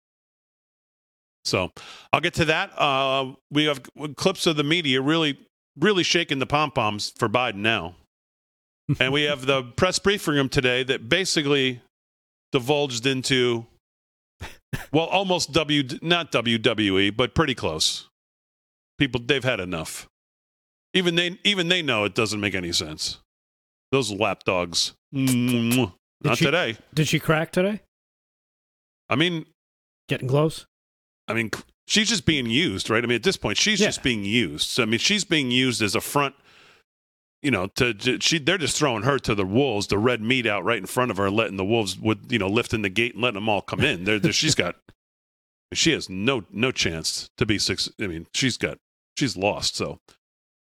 So 1.47 1.71
I'll 2.12 2.21
get 2.21 2.35
to 2.35 2.45
that. 2.45 2.79
Uh, 2.79 3.33
we 3.50 3.65
have 3.65 3.81
clips 4.17 4.47
of 4.47 4.57
the 4.57 4.65
media 4.65 5.00
really, 5.00 5.38
really 5.79 6.03
shaking 6.03 6.41
the 6.41 6.47
pom 6.47 6.73
poms 6.73 7.15
for 7.17 7.27
Biden 7.27 7.57
now, 7.57 7.95
and 9.00 9.11
we 9.11 9.23
have 9.23 9.47
the 9.47 9.62
press 9.62 9.99
briefing 9.99 10.35
room 10.35 10.50
today 10.50 10.83
that 10.83 11.09
basically 11.09 11.81
divulged 12.53 13.07
into, 13.07 13.65
well, 14.93 15.07
almost 15.07 15.53
W, 15.53 15.85
not 16.03 16.31
WWE, 16.33 17.17
but 17.17 17.35
pretty 17.35 17.55
close. 17.55 18.09
People, 18.99 19.23
they've 19.25 19.43
had 19.43 19.59
enough. 19.59 20.07
Even 20.95 21.14
they, 21.16 21.38
even 21.45 21.68
they 21.68 21.83
know 21.83 22.04
it 22.04 22.14
doesn't 22.14 22.40
make 22.40 22.54
any 22.54 22.73
sense. 22.73 23.18
Those 23.92 24.11
lapdogs. 24.11 24.92
Not 25.12 25.92
she, 26.37 26.45
today. 26.45 26.76
Did 26.95 27.09
she 27.09 27.18
crack 27.21 27.52
today? 27.52 27.80
I 29.09 29.16
mean, 29.16 29.47
getting 30.09 30.28
close. 30.28 30.66
I 31.26 31.35
mean, 31.35 31.50
she's 31.87 32.09
just 32.09 32.26
being 32.26 32.47
used, 32.47 32.90
right? 32.90 33.02
I 33.02 33.07
mean, 33.07 33.16
at 33.16 33.23
this 33.23 33.37
point, 33.37 33.59
she's 33.59 33.80
Yeah. 33.80 33.88
just 33.88 34.02
being 34.02 34.25
used. 34.25 34.68
So, 34.68 34.83
I 34.83 34.87
mean, 34.87 34.99
she's 34.99 35.25
being 35.25 35.50
used 35.50 35.80
as 35.83 35.95
a 35.95 36.00
front. 36.00 36.35
You 37.42 37.52
know, 37.52 37.68
to, 37.76 37.95
to 37.95 38.18
she, 38.21 38.38
they're 38.38 38.59
just 38.59 38.76
throwing 38.76 39.04
her 39.04 39.18
to 39.21 39.35
the 39.35 39.47
wolves, 39.47 39.87
the 39.87 39.97
red 39.99 40.21
meat 40.21 40.45
out 40.45 40.64
right 40.64 40.78
in 40.78 40.87
front 40.87 41.12
of 41.12 41.18
her, 41.18 41.30
letting 41.30 41.57
the 41.57 41.64
wolves 41.64 41.97
with 41.97 42.33
you 42.33 42.38
know 42.38 42.49
lifting 42.49 42.83
the 42.83 42.88
gate 42.88 43.14
and 43.14 43.23
letting 43.23 43.37
them 43.37 43.49
all 43.49 43.62
come 43.62 43.80
in. 43.80 44.02
They're, 44.02 44.21
she's 44.33 44.57
got, 44.57 44.75
she 45.73 45.92
has 45.92 46.11
no 46.11 46.45
no 46.50 46.73
chance 46.73 47.30
to 47.38 47.47
be 47.47 47.59
six. 47.61 47.88
I 48.00 48.09
mean, 48.09 48.26
she's 48.35 48.57
got, 48.57 48.78
she's 49.16 49.37
lost. 49.37 49.76
So, 49.76 50.00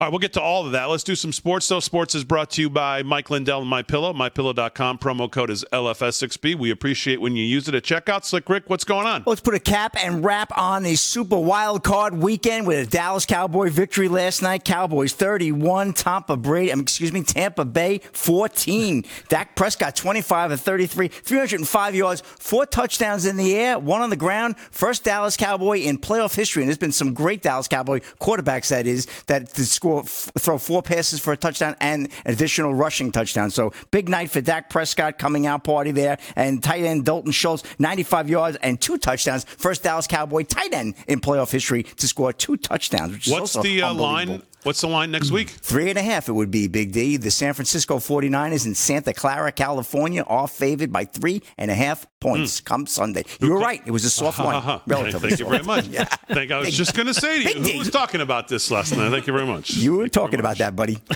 all 0.00 0.06
right, 0.06 0.12
we'll 0.12 0.20
get 0.20 0.34
to 0.34 0.40
all 0.40 0.64
of 0.64 0.70
that. 0.72 0.84
Let's 0.84 1.02
do 1.02 1.16
some 1.16 1.32
sports, 1.32 1.66
though. 1.66 1.80
Sports 1.80 2.14
is 2.14 2.22
brought 2.22 2.50
to 2.50 2.60
you 2.60 2.70
by 2.70 3.02
Mike 3.02 3.30
Lindell 3.30 3.62
and 3.62 3.68
MyPillow. 3.70 4.14
MyPillow.com. 4.14 4.98
Promo 4.98 5.28
code 5.28 5.50
is 5.50 5.64
LFS6B. 5.72 6.54
We 6.54 6.70
appreciate 6.70 7.20
when 7.20 7.34
you 7.34 7.42
use 7.42 7.66
it 7.66 7.74
at 7.74 7.82
checkout. 7.82 8.24
Slick 8.24 8.48
Rick, 8.48 8.70
what's 8.70 8.84
going 8.84 9.08
on? 9.08 9.24
Let's 9.26 9.40
put 9.40 9.54
a 9.54 9.58
cap 9.58 9.96
and 10.00 10.24
wrap 10.24 10.56
on 10.56 10.84
the 10.84 10.94
Super 10.94 11.36
Wild 11.36 11.82
Card 11.82 12.14
weekend 12.14 12.68
with 12.68 12.86
a 12.86 12.88
Dallas 12.88 13.26
Cowboy 13.26 13.70
victory 13.70 14.06
last 14.06 14.40
night. 14.40 14.64
Cowboys 14.64 15.14
31, 15.14 15.94
Tampa 15.94 16.36
Bay, 16.36 16.70
um, 16.70 16.78
excuse 16.78 17.12
me, 17.12 17.24
Tampa 17.24 17.64
Bay 17.64 17.98
14. 18.12 19.04
Dak 19.28 19.56
Prescott 19.56 19.96
25 19.96 20.52
of 20.52 20.60
33, 20.60 21.08
305 21.08 21.94
yards, 21.96 22.20
four 22.38 22.66
touchdowns 22.66 23.26
in 23.26 23.36
the 23.36 23.52
air, 23.56 23.80
one 23.80 24.00
on 24.00 24.10
the 24.10 24.16
ground. 24.16 24.56
First 24.70 25.02
Dallas 25.02 25.36
Cowboy 25.36 25.78
in 25.78 25.98
playoff 25.98 26.36
history, 26.36 26.62
and 26.62 26.68
there's 26.68 26.78
been 26.78 26.92
some 26.92 27.14
great 27.14 27.42
Dallas 27.42 27.66
Cowboy 27.66 27.98
quarterbacks 28.20 28.68
that 28.68 28.86
is 28.86 29.08
that 29.26 29.52
to 29.54 29.64
score 29.88 30.00
f- 30.00 30.30
throw 30.38 30.58
four 30.58 30.82
passes 30.82 31.20
for 31.20 31.32
a 31.32 31.36
touchdown 31.36 31.74
and 31.80 32.08
additional 32.26 32.74
rushing 32.74 33.10
touchdown. 33.10 33.50
So 33.50 33.72
big 33.90 34.08
night 34.08 34.30
for 34.30 34.40
Dak 34.40 34.68
Prescott 34.68 35.18
coming 35.18 35.46
out 35.46 35.64
party 35.64 35.92
there, 35.92 36.18
and 36.36 36.62
tight 36.62 36.82
end 36.82 37.04
Dalton 37.04 37.32
Schultz 37.32 37.62
95 37.78 38.28
yards 38.28 38.56
and 38.62 38.80
two 38.80 38.98
touchdowns. 38.98 39.44
First 39.44 39.82
Dallas 39.82 40.06
Cowboy 40.06 40.42
tight 40.44 40.72
end 40.72 40.94
in 41.06 41.20
playoff 41.20 41.50
history 41.50 41.84
to 41.84 42.06
score 42.06 42.32
two 42.32 42.56
touchdowns. 42.56 43.26
What's 43.28 43.54
the 43.54 43.82
uh, 43.82 43.94
line? 43.94 44.42
What's 44.64 44.80
the 44.80 44.88
line 44.88 45.10
next 45.10 45.30
week? 45.30 45.50
Three 45.50 45.88
and 45.88 45.98
a 45.98 46.02
half, 46.02 46.28
it 46.28 46.32
would 46.32 46.50
be, 46.50 46.66
Big 46.66 46.92
D. 46.92 47.16
The 47.16 47.30
San 47.30 47.54
Francisco 47.54 47.98
49ers 47.98 48.66
in 48.66 48.74
Santa 48.74 49.14
Clara, 49.14 49.52
California, 49.52 50.22
are 50.26 50.48
favored 50.48 50.92
by 50.92 51.04
three 51.04 51.42
and 51.56 51.70
a 51.70 51.74
half 51.74 52.06
points 52.20 52.58
hmm. 52.58 52.64
come 52.64 52.86
Sunday. 52.86 53.24
You 53.40 53.52
were 53.52 53.60
right. 53.60 53.80
It 53.86 53.92
was 53.92 54.04
a 54.04 54.10
soft 54.10 54.38
one. 54.44 54.80
Relatively 54.86 55.30
Thank 55.30 55.40
you 55.40 55.48
very 55.48 55.62
much. 55.62 55.84
Thank 56.28 56.50
I 56.50 56.58
was 56.58 56.76
just 56.76 56.94
going 56.94 57.06
to 57.06 57.14
say 57.14 57.42
to 57.42 57.58
you, 57.58 57.72
who 57.72 57.78
was 57.78 57.90
talking 57.90 58.20
about 58.20 58.48
this 58.48 58.70
last 58.70 58.96
night? 58.96 59.10
Thank 59.10 59.26
you 59.26 59.32
very 59.32 59.46
much. 59.46 59.74
You 59.74 59.94
were 59.94 60.02
Thank 60.04 60.12
talking 60.12 60.40
about 60.40 60.58
that, 60.58 60.74
buddy. 60.74 60.98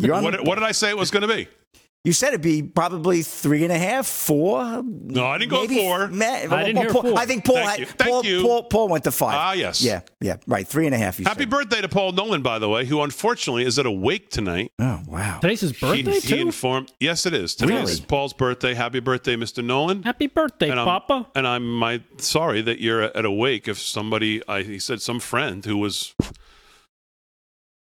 What, 0.00 0.32
the- 0.32 0.42
what 0.42 0.56
did 0.56 0.64
I 0.64 0.72
say 0.72 0.90
it 0.90 0.96
was 0.96 1.10
going 1.10 1.22
to 1.22 1.34
be? 1.34 1.46
You 2.02 2.14
said 2.14 2.28
it'd 2.28 2.40
be 2.40 2.62
probably 2.62 3.20
three 3.20 3.62
and 3.62 3.70
a 3.70 3.78
half, 3.78 4.06
four. 4.06 4.82
No, 4.82 5.26
I 5.26 5.36
didn't 5.36 5.50
go 5.50 5.60
maybe, 5.60 5.76
four. 5.76 6.08
Ma- 6.08 6.24
I 6.24 6.46
well, 6.46 6.64
didn't 6.64 6.78
hear 6.78 6.90
Paul- 6.90 7.02
four. 7.02 7.18
I 7.18 7.26
think 7.26 7.44
Paul 7.44 7.56
Thank 7.56 7.68
had 7.68 7.78
you. 7.80 7.86
Thank 7.86 8.10
Paul, 8.10 8.24
you. 8.24 8.42
Paul, 8.42 8.62
Paul 8.62 8.88
went 8.88 9.04
to 9.04 9.10
five. 9.10 9.34
Ah, 9.36 9.52
yes. 9.52 9.82
Yeah, 9.82 10.00
yeah, 10.18 10.36
right. 10.46 10.66
Three 10.66 10.86
and 10.86 10.94
a 10.94 10.98
half. 10.98 11.18
You 11.18 11.26
Happy 11.26 11.42
said. 11.42 11.50
birthday 11.50 11.82
to 11.82 11.90
Paul 11.90 12.12
Nolan, 12.12 12.40
by 12.40 12.58
the 12.58 12.70
way, 12.70 12.86
who 12.86 13.02
unfortunately 13.02 13.66
is 13.66 13.78
at 13.78 13.84
a 13.84 13.90
wake 13.90 14.30
tonight. 14.30 14.72
Oh 14.78 15.00
wow. 15.06 15.40
Today's 15.42 15.60
his 15.60 15.74
birthday 15.74 16.12
he, 16.12 16.20
too. 16.20 16.34
he 16.36 16.40
informed. 16.40 16.90
Yes, 17.00 17.26
it 17.26 17.34
is. 17.34 17.54
Today 17.54 17.74
Really? 17.74 17.92
is 17.92 18.00
Paul's 18.00 18.32
birthday. 18.32 18.72
Happy 18.72 19.00
birthday, 19.00 19.36
Mr. 19.36 19.62
Nolan. 19.62 20.02
Happy 20.02 20.26
birthday, 20.26 20.70
and 20.70 20.80
I'm, 20.80 20.86
Papa. 20.86 21.26
And 21.34 21.46
I'm 21.46 21.70
my 21.70 22.00
sorry 22.16 22.62
that 22.62 22.80
you're 22.80 23.02
at 23.02 23.26
a 23.26 23.30
wake 23.30 23.68
of 23.68 23.78
somebody. 23.78 24.40
I, 24.48 24.62
he 24.62 24.78
said 24.78 25.02
some 25.02 25.20
friend 25.20 25.62
who 25.66 25.76
was. 25.76 26.14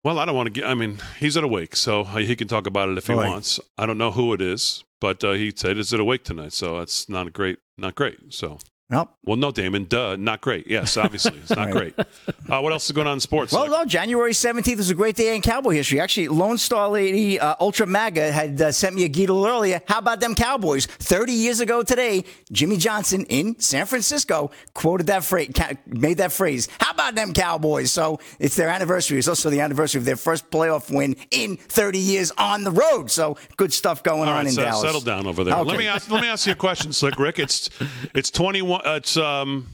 Well, 0.04 0.20
I 0.20 0.26
don't 0.26 0.36
want 0.36 0.48
to 0.48 0.52
get. 0.52 0.66
I 0.70 0.74
mean, 0.74 1.00
he's 1.20 1.38
at 1.38 1.44
a 1.44 1.48
wake, 1.48 1.76
so 1.78 2.04
he 2.04 2.36
can 2.36 2.48
talk 2.48 2.68
about 2.68 2.90
it 2.90 2.98
if 2.98 3.08
he 3.08 3.14
Right. 3.14 3.30
wants. 3.30 3.60
I 3.78 3.86
don't 3.86 3.98
know 3.98 4.12
who 4.12 4.34
it 4.34 4.42
is, 4.42 4.84
but 5.00 5.24
uh, 5.24 5.32
he 5.34 5.54
said 5.56 5.78
it's 5.78 5.94
at 5.94 6.00
a 6.00 6.04
wake 6.04 6.24
tonight, 6.26 6.52
so 6.54 6.80
that's 6.80 7.08
not 7.08 7.28
a 7.28 7.30
great. 7.30 7.60
Not 7.78 7.96
great. 7.96 8.34
So, 8.34 8.60
Well, 8.94 9.10
well, 9.26 9.38
no, 9.38 9.52
Damon, 9.52 9.86
duh, 9.86 10.16
not 10.18 10.42
great. 10.42 10.68
Yes, 10.68 10.98
obviously, 10.98 11.38
it's 11.38 11.50
not 11.56 11.72
great. 11.72 11.94
Uh, 11.98 12.60
what 12.62 12.72
else 12.72 12.86
is 12.86 12.92
going 12.92 13.08
on 13.08 13.14
in 13.14 13.20
sports? 13.20 13.52
Well, 13.54 13.68
no, 13.70 13.86
January 13.86 14.32
17th 14.34 14.78
was 14.78 14.90
a 14.90 14.96
great 14.96 15.16
day 15.16 15.36
in 15.36 15.42
Cowboy 15.42 15.72
history. 15.72 16.00
Actually, 16.00 16.28
Lone 16.28 16.58
Star 16.58 16.90
Lady 16.90 17.40
uh, 17.40 17.56
Ultra 17.60 17.88
MAGA 17.88 18.32
had 18.32 18.62
uh, 18.62 18.72
sent 18.72 18.96
me 18.96 19.06
a 19.06 19.08
little 19.10 19.46
earlier. 19.46 19.82
How 19.88 20.00
about 20.00 20.20
them 20.20 20.36
Cowboys? 20.36 20.86
30 20.86 21.32
years 21.32 21.60
ago 21.60 21.84
today, 21.84 22.24
Jimmy 22.52 22.78
Johnson 22.78 23.26
in 23.26 23.60
San 23.60 23.86
Francisco 23.86 24.52
quoted 24.74 25.08
that 25.08 25.24
phrase, 25.24 25.52
ca- 25.56 25.74
made 25.88 26.18
that 26.18 26.32
phrase. 26.32 26.68
How 26.80 26.92
about 26.92 27.16
them 27.16 27.34
Cowboys? 27.34 27.92
So 27.92 28.20
it's 28.40 28.56
their 28.56 28.70
anniversary. 28.70 29.18
It's 29.18 29.28
also 29.28 29.50
the 29.50 29.62
anniversary 29.62 30.00
of 30.00 30.06
their 30.06 30.18
first 30.18 30.52
playoff 30.52 30.94
win 30.94 31.16
in 31.32 31.58
30 31.58 31.98
years 31.98 32.32
on 32.38 32.64
the 32.64 32.72
road. 32.72 33.10
So 33.10 33.38
good 33.58 33.72
stuff 33.74 34.04
going 34.04 34.22
All 34.24 34.30
on 34.30 34.36
right, 34.36 34.46
in 34.48 34.52
so 34.52 34.64
Dallas. 34.64 34.82
settle 34.82 35.02
down 35.02 35.26
over 35.28 35.44
there. 35.44 35.56
Let 35.64 35.78
me 35.78 35.88
ask. 35.88 36.12
Let 36.12 36.22
me 36.22 36.28
ask 36.28 36.46
you 36.46 36.54
a 36.54 36.56
question, 36.56 36.92
Slick 36.94 37.18
Rick. 37.18 37.40
It's 37.40 37.70
it's 38.14 38.30
twenty 38.30 38.62
one. 38.62 38.82
Uh, 38.83 38.83
it's 38.86 39.18
um. 39.18 39.68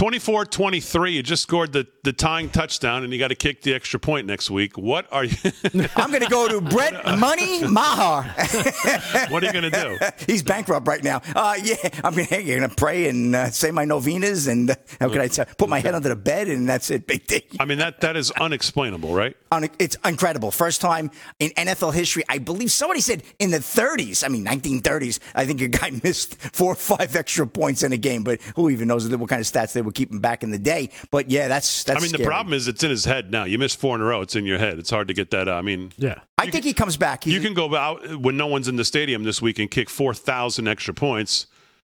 24-23, 0.00 1.12
you 1.12 1.22
just 1.22 1.44
scored 1.44 1.72
the, 1.72 1.86
the 2.04 2.12
tying 2.12 2.50
touchdown, 2.50 3.04
and 3.04 3.12
you 3.12 3.18
got 3.18 3.28
to 3.28 3.36
kick 3.36 3.62
the 3.62 3.72
extra 3.72 4.00
point 4.00 4.26
next 4.26 4.50
week. 4.50 4.76
What 4.76 5.06
are 5.12 5.24
you? 5.24 5.36
I'm 5.96 6.10
going 6.10 6.22
to 6.22 6.28
go 6.28 6.48
to 6.48 6.60
Brett 6.60 7.04
Money 7.18 7.64
Maher. 7.64 8.22
what 9.28 9.42
are 9.42 9.46
you 9.46 9.52
going 9.52 9.70
to 9.70 9.70
do? 9.70 9.98
He's 10.26 10.42
bankrupt 10.42 10.88
right 10.88 11.02
now. 11.02 11.22
Uh, 11.34 11.54
yeah, 11.62 11.76
I 12.02 12.10
mean, 12.10 12.26
hey, 12.26 12.42
you're 12.42 12.58
gonna 12.58 12.74
pray 12.74 13.08
and 13.08 13.34
uh, 13.34 13.50
say 13.50 13.70
my 13.70 13.84
novenas, 13.84 14.48
and 14.48 14.70
uh, 14.70 14.74
how 15.00 15.08
can 15.08 15.20
I 15.20 15.28
say, 15.28 15.44
put 15.56 15.68
my 15.68 15.80
head 15.80 15.94
under 15.94 16.08
the 16.08 16.16
bed, 16.16 16.48
and 16.48 16.68
that's 16.68 16.90
it. 16.90 17.06
Big 17.06 17.24
thing. 17.24 17.42
I 17.60 17.64
mean 17.64 17.78
that 17.78 18.00
that 18.00 18.16
is 18.16 18.30
unexplainable, 18.32 19.14
right? 19.14 19.36
It's 19.78 19.96
incredible. 20.04 20.50
First 20.50 20.80
time 20.80 21.10
in 21.38 21.50
NFL 21.50 21.94
history. 21.94 22.24
I 22.28 22.38
believe 22.38 22.70
somebody 22.70 23.00
said 23.00 23.22
in 23.38 23.50
the 23.50 23.58
30s. 23.58 24.24
I 24.24 24.28
mean, 24.28 24.46
1930s. 24.46 25.18
I 25.34 25.44
think 25.44 25.60
a 25.60 25.68
guy 25.68 25.90
missed 26.02 26.40
four 26.40 26.72
or 26.72 26.76
five 26.76 27.14
extra 27.14 27.46
points 27.46 27.82
in 27.82 27.92
a 27.92 27.98
game, 27.98 28.24
but 28.24 28.40
who 28.56 28.70
even 28.70 28.88
knows 28.88 29.08
what 29.08 29.28
kind 29.28 29.40
of 29.40 29.46
stats 29.46 29.72
they 29.74 29.82
were 29.82 29.92
keeping 29.92 30.20
back 30.20 30.42
in 30.42 30.50
the 30.50 30.58
day? 30.58 30.90
But 31.10 31.30
yeah, 31.30 31.48
that's 31.48 31.84
that's. 31.94 32.04
I 32.04 32.06
mean, 32.06 32.12
the 32.12 32.24
problem 32.26 32.52
is 32.54 32.68
it's 32.68 32.82
in 32.82 32.90
his 32.90 33.04
head 33.04 33.30
now. 33.30 33.44
You 33.44 33.58
miss 33.58 33.74
four 33.74 33.94
in 33.96 34.00
a 34.00 34.04
row; 34.04 34.20
it's 34.20 34.36
in 34.36 34.44
your 34.46 34.58
head. 34.58 34.78
It's 34.78 34.90
hard 34.90 35.08
to 35.08 35.14
get 35.14 35.30
that. 35.30 35.48
out. 35.48 35.56
I 35.58 35.62
mean, 35.62 35.92
Yeah. 35.96 36.20
I 36.38 36.50
think 36.50 36.64
he 36.64 36.72
comes 36.72 36.96
back. 36.96 37.24
He's, 37.24 37.34
you 37.34 37.40
can 37.40 37.54
go 37.54 37.74
out 37.74 38.16
when 38.16 38.36
no 38.36 38.46
one's 38.46 38.68
in 38.68 38.76
the 38.76 38.84
stadium 38.84 39.22
this 39.24 39.40
week 39.40 39.58
and 39.58 39.70
kick 39.70 39.88
four 39.90 40.14
thousand 40.14 40.68
extra 40.68 40.94
points, 40.94 41.46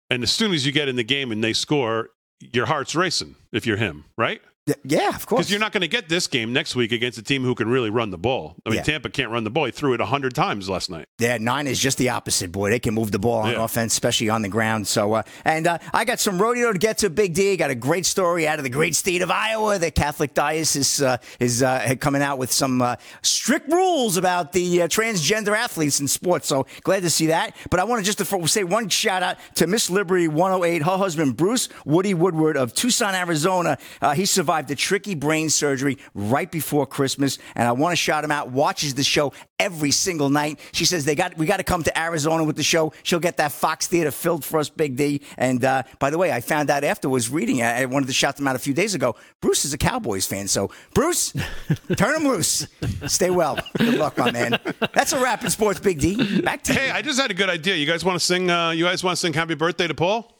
and 0.09 0.23
as 0.23 0.31
soon 0.31 0.51
as 0.53 0.65
you 0.65 0.71
get 0.71 0.87
in 0.87 0.95
the 0.95 1.03
game 1.03 1.31
and 1.31 1.43
they 1.43 1.53
score, 1.53 2.09
your 2.39 2.65
heart's 2.65 2.95
racing. 2.95 3.35
If 3.51 3.65
you're 3.65 3.77
him, 3.77 4.05
right? 4.17 4.41
Yeah, 4.83 5.09
of 5.09 5.25
course. 5.25 5.39
Because 5.39 5.51
you're 5.51 5.59
not 5.59 5.71
going 5.71 5.81
to 5.81 5.87
get 5.87 6.07
this 6.07 6.27
game 6.27 6.53
next 6.53 6.75
week 6.75 6.91
against 6.91 7.17
a 7.17 7.23
team 7.23 7.43
who 7.43 7.55
can 7.55 7.67
really 7.67 7.89
run 7.89 8.11
the 8.11 8.17
ball. 8.17 8.55
I 8.63 8.69
mean, 8.69 8.77
Yeah. 8.77 8.83
Tampa 8.83 9.09
can't 9.09 9.31
run 9.31 9.43
the 9.43 9.49
ball. 9.49 9.65
He 9.65 9.71
threw 9.71 9.93
it 9.93 10.01
a 10.01 10.05
hundred 10.05 10.35
times 10.35 10.69
last 10.69 10.87
night. 10.89 11.07
Yeah, 11.17 11.37
nine 11.39 11.65
is 11.65 11.79
just 11.79 11.97
the 11.97 12.09
opposite, 12.09 12.51
boy. 12.51 12.69
They 12.69 12.77
can 12.79 12.93
move 12.93 13.11
the 13.11 13.17
ball 13.17 13.39
on 13.41 13.51
Yeah. 13.53 13.63
offense, 13.63 13.93
especially 13.93 14.29
on 14.29 14.43
the 14.43 14.49
ground. 14.49 14.87
So, 14.87 15.13
uh, 15.13 15.23
and 15.45 15.65
uh, 15.65 15.79
I 15.93 16.05
got 16.05 16.19
some 16.19 16.39
rodeo 16.39 16.71
to 16.73 16.77
get 16.77 16.99
to. 16.99 17.09
Big 17.09 17.33
D 17.33 17.57
got 17.57 17.71
a 17.71 17.75
great 17.75 18.05
story 18.05 18.47
out 18.47 18.59
of 18.59 18.63
the 18.63 18.69
great 18.69 18.95
state 18.95 19.23
of 19.23 19.31
Iowa. 19.31 19.79
The 19.79 19.89
Catholic 19.89 20.35
diocese 20.35 21.01
uh, 21.01 21.17
is 21.39 21.63
uh, 21.63 21.95
coming 21.99 22.21
out 22.21 22.37
with 22.37 22.51
some 22.51 22.83
uh, 22.83 22.97
strict 23.23 23.67
rules 23.71 24.15
about 24.15 24.51
the 24.53 24.83
uh, 24.83 24.87
transgender 24.87 25.57
athletes 25.57 25.99
in 25.99 26.07
sports. 26.07 26.47
So 26.47 26.67
glad 26.83 27.01
to 27.01 27.09
see 27.09 27.27
that. 27.27 27.55
But 27.71 27.79
I 27.79 27.83
want 27.83 28.05
to 28.05 28.05
just 28.05 28.19
to 28.19 28.47
say 28.47 28.63
one 28.63 28.89
shout 28.89 29.23
out 29.23 29.37
to 29.55 29.65
Miss 29.65 29.89
Liberty 29.89 30.27
108. 30.27 30.83
Her 30.83 30.97
husband 30.97 31.35
Bruce 31.35 31.67
Woody 31.83 32.13
Woodward 32.13 32.57
of 32.57 32.73
Tucson, 32.73 33.15
Arizona. 33.15 33.79
Uh, 33.99 34.13
he 34.13 34.25
survived. 34.25 34.50
Survived 34.51 34.69
a 34.69 34.75
tricky 34.75 35.15
brain 35.15 35.49
surgery 35.49 35.97
right 36.13 36.51
before 36.51 36.85
Christmas, 36.85 37.37
and 37.55 37.65
I 37.65 37.71
want 37.71 37.93
to 37.93 37.95
shout 37.95 38.25
him 38.25 38.31
out. 38.31 38.51
Watches 38.51 38.95
the 38.95 39.03
show 39.03 39.31
every 39.59 39.91
single 39.91 40.29
night. 40.29 40.59
She 40.73 40.83
says 40.83 41.05
they 41.05 41.15
got 41.15 41.37
we 41.37 41.45
got 41.45 41.57
to 41.57 41.63
come 41.63 41.83
to 41.83 41.97
Arizona 41.97 42.43
with 42.43 42.57
the 42.57 42.63
show. 42.63 42.91
She'll 43.03 43.21
get 43.21 43.37
that 43.37 43.53
Fox 43.53 43.87
Theater 43.87 44.11
filled 44.11 44.43
for 44.43 44.59
us, 44.59 44.67
Big 44.67 44.97
D. 44.97 45.21
And 45.37 45.63
uh, 45.63 45.83
by 45.99 46.09
the 46.09 46.17
way, 46.17 46.33
I 46.33 46.41
found 46.41 46.69
out 46.69 46.83
afterwards 46.83 47.29
reading. 47.29 47.63
I 47.63 47.85
wanted 47.85 48.07
to 48.07 48.13
shout 48.13 48.35
them 48.35 48.45
out 48.45 48.57
a 48.57 48.59
few 48.59 48.73
days 48.73 48.93
ago. 48.93 49.15
Bruce 49.39 49.63
is 49.63 49.71
a 49.71 49.77
Cowboys 49.77 50.27
fan, 50.27 50.49
so 50.49 50.69
Bruce, 50.93 51.31
turn 51.95 52.13
him 52.13 52.27
loose. 52.27 52.67
Stay 53.07 53.29
well. 53.29 53.57
Good 53.77 53.97
luck, 53.97 54.17
my 54.17 54.31
man. 54.31 54.59
That's 54.93 55.13
a 55.13 55.23
wrap 55.23 55.45
in 55.45 55.49
sports, 55.49 55.79
Big 55.79 56.01
D. 56.01 56.41
Back 56.41 56.63
to 56.63 56.73
hey, 56.73 56.87
you. 56.87 56.93
I 56.93 57.01
just 57.01 57.21
had 57.21 57.31
a 57.31 57.35
good 57.35 57.49
idea. 57.49 57.75
You 57.75 57.85
guys 57.85 58.03
want 58.03 58.19
to 58.19 58.25
sing? 58.25 58.51
Uh, 58.51 58.71
you 58.71 58.83
guys 58.83 59.01
want 59.01 59.15
to 59.15 59.21
sing 59.21 59.31
"Happy 59.31 59.55
Birthday" 59.55 59.87
to 59.87 59.95
Paul? 59.95 60.37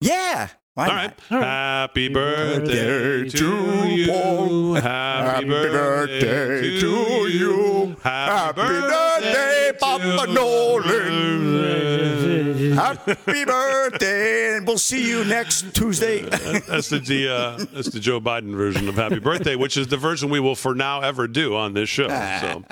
Yeah. 0.00 0.48
Why 0.74 0.88
All 0.88 0.94
not? 0.94 1.20
Happy 1.28 2.08
birthday 2.08 3.28
to 3.28 3.86
you. 3.88 4.74
Happy 4.74 5.44
birthday 5.44 6.80
to 6.80 7.28
you. 7.28 7.96
Happy 8.02 8.62
birthday, 8.62 9.72
Papa 9.78 10.32
Nolan. 10.32 11.92
Happy 12.76 13.44
birthday, 13.44 14.56
and 14.56 14.66
we'll 14.66 14.78
see 14.78 15.06
you 15.06 15.26
next 15.26 15.74
Tuesday. 15.74 16.22
That's 16.22 16.88
the, 16.88 17.00
the 17.00 17.28
uh, 17.28 17.66
that's 17.74 17.90
the 17.90 18.00
Joe 18.00 18.18
Biden 18.18 18.56
version 18.56 18.88
of 18.88 18.94
Happy 18.94 19.18
Birthday, 19.18 19.56
which 19.56 19.76
is 19.76 19.88
the 19.88 19.98
version 19.98 20.30
we 20.30 20.40
will 20.40 20.54
for 20.54 20.74
now 20.74 21.02
ever 21.02 21.28
do 21.28 21.54
on 21.54 21.74
this 21.74 21.90
show. 21.90 22.08
So. 22.08 22.64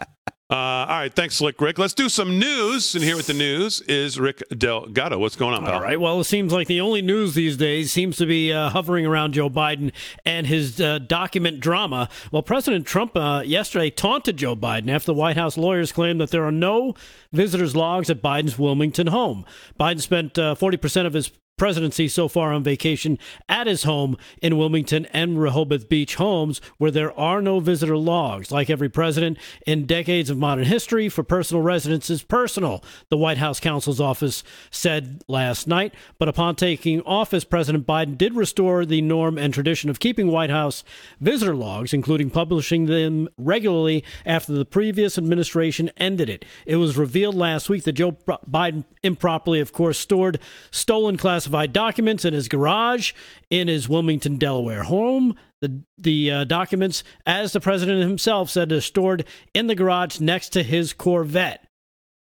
Uh, 0.50 0.54
all 0.54 0.98
right, 0.98 1.14
thanks, 1.14 1.36
Slick 1.36 1.60
Rick. 1.60 1.78
Let's 1.78 1.94
do 1.94 2.08
some 2.08 2.40
news, 2.40 2.96
and 2.96 3.04
here 3.04 3.14
with 3.14 3.28
the 3.28 3.34
news 3.34 3.80
is 3.82 4.18
Rick 4.18 4.42
Delgado. 4.50 5.16
What's 5.16 5.36
going 5.36 5.54
on, 5.54 5.64
pal? 5.64 5.74
All 5.74 5.80
right. 5.80 6.00
Well, 6.00 6.18
it 6.18 6.24
seems 6.24 6.52
like 6.52 6.66
the 6.66 6.80
only 6.80 7.02
news 7.02 7.34
these 7.34 7.56
days 7.56 7.92
seems 7.92 8.16
to 8.16 8.26
be 8.26 8.52
uh, 8.52 8.70
hovering 8.70 9.06
around 9.06 9.34
Joe 9.34 9.48
Biden 9.48 9.92
and 10.24 10.48
his 10.48 10.80
uh, 10.80 10.98
document 10.98 11.60
drama. 11.60 12.08
Well, 12.32 12.42
President 12.42 12.84
Trump 12.84 13.16
uh, 13.16 13.44
yesterday 13.46 13.90
taunted 13.90 14.38
Joe 14.38 14.56
Biden 14.56 14.90
after 14.90 15.06
the 15.06 15.14
White 15.14 15.36
House 15.36 15.56
lawyers 15.56 15.92
claimed 15.92 16.20
that 16.20 16.32
there 16.32 16.44
are 16.44 16.50
no 16.50 16.94
visitors' 17.32 17.76
logs 17.76 18.10
at 18.10 18.20
Biden's 18.20 18.58
Wilmington 18.58 19.06
home. 19.06 19.46
Biden 19.78 20.00
spent 20.00 20.36
uh, 20.36 20.56
40% 20.56 21.06
of 21.06 21.12
his 21.12 21.30
presidency 21.60 22.08
so 22.08 22.26
far 22.26 22.54
on 22.54 22.64
vacation 22.64 23.18
at 23.46 23.66
his 23.66 23.82
home 23.82 24.16
in 24.40 24.56
Wilmington 24.56 25.04
and 25.12 25.38
Rehoboth 25.38 25.90
Beach 25.90 26.14
homes, 26.14 26.58
where 26.78 26.90
there 26.90 27.12
are 27.20 27.42
no 27.42 27.60
visitor 27.60 27.98
logs. 27.98 28.50
Like 28.50 28.70
every 28.70 28.88
president 28.88 29.36
in 29.66 29.84
decades 29.84 30.30
of 30.30 30.38
modern 30.38 30.64
history, 30.64 31.10
for 31.10 31.22
personal 31.22 31.62
residence 31.62 32.08
is 32.08 32.22
personal, 32.22 32.82
the 33.10 33.18
White 33.18 33.36
House 33.36 33.60
counsel's 33.60 34.00
office 34.00 34.42
said 34.70 35.22
last 35.28 35.68
night. 35.68 35.92
But 36.18 36.30
upon 36.30 36.56
taking 36.56 37.02
office, 37.02 37.44
President 37.44 37.86
Biden 37.86 38.16
did 38.16 38.34
restore 38.34 38.86
the 38.86 39.02
norm 39.02 39.36
and 39.36 39.52
tradition 39.52 39.90
of 39.90 40.00
keeping 40.00 40.28
White 40.28 40.48
House 40.48 40.82
visitor 41.20 41.54
logs, 41.54 41.92
including 41.92 42.30
publishing 42.30 42.86
them 42.86 43.28
regularly 43.36 44.02
after 44.24 44.54
the 44.54 44.64
previous 44.64 45.18
administration 45.18 45.90
ended 45.98 46.30
it. 46.30 46.46
It 46.64 46.76
was 46.76 46.96
revealed 46.96 47.34
last 47.34 47.68
week 47.68 47.84
that 47.84 47.92
Joe 47.92 48.12
Biden 48.50 48.84
improperly, 49.02 49.60
of 49.60 49.74
course, 49.74 49.98
stored 49.98 50.38
stolen 50.70 51.18
classified 51.18 51.49
documents 51.50 52.24
in 52.24 52.34
his 52.34 52.48
garage 52.48 53.12
in 53.50 53.68
his 53.68 53.88
Wilmington, 53.88 54.36
Delaware 54.36 54.84
home. 54.84 55.36
The 55.60 55.82
the 55.98 56.30
uh, 56.30 56.44
documents, 56.44 57.04
as 57.26 57.52
the 57.52 57.60
president 57.60 58.00
himself 58.00 58.50
said, 58.50 58.72
are 58.72 58.80
stored 58.80 59.24
in 59.52 59.66
the 59.66 59.74
garage 59.74 60.20
next 60.20 60.50
to 60.50 60.62
his 60.62 60.92
Corvette. 60.92 61.66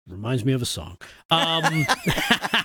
Reminds 0.08 0.46
me 0.46 0.54
of 0.54 0.62
a 0.62 0.66
song. 0.66 0.98
Um, 1.30 1.86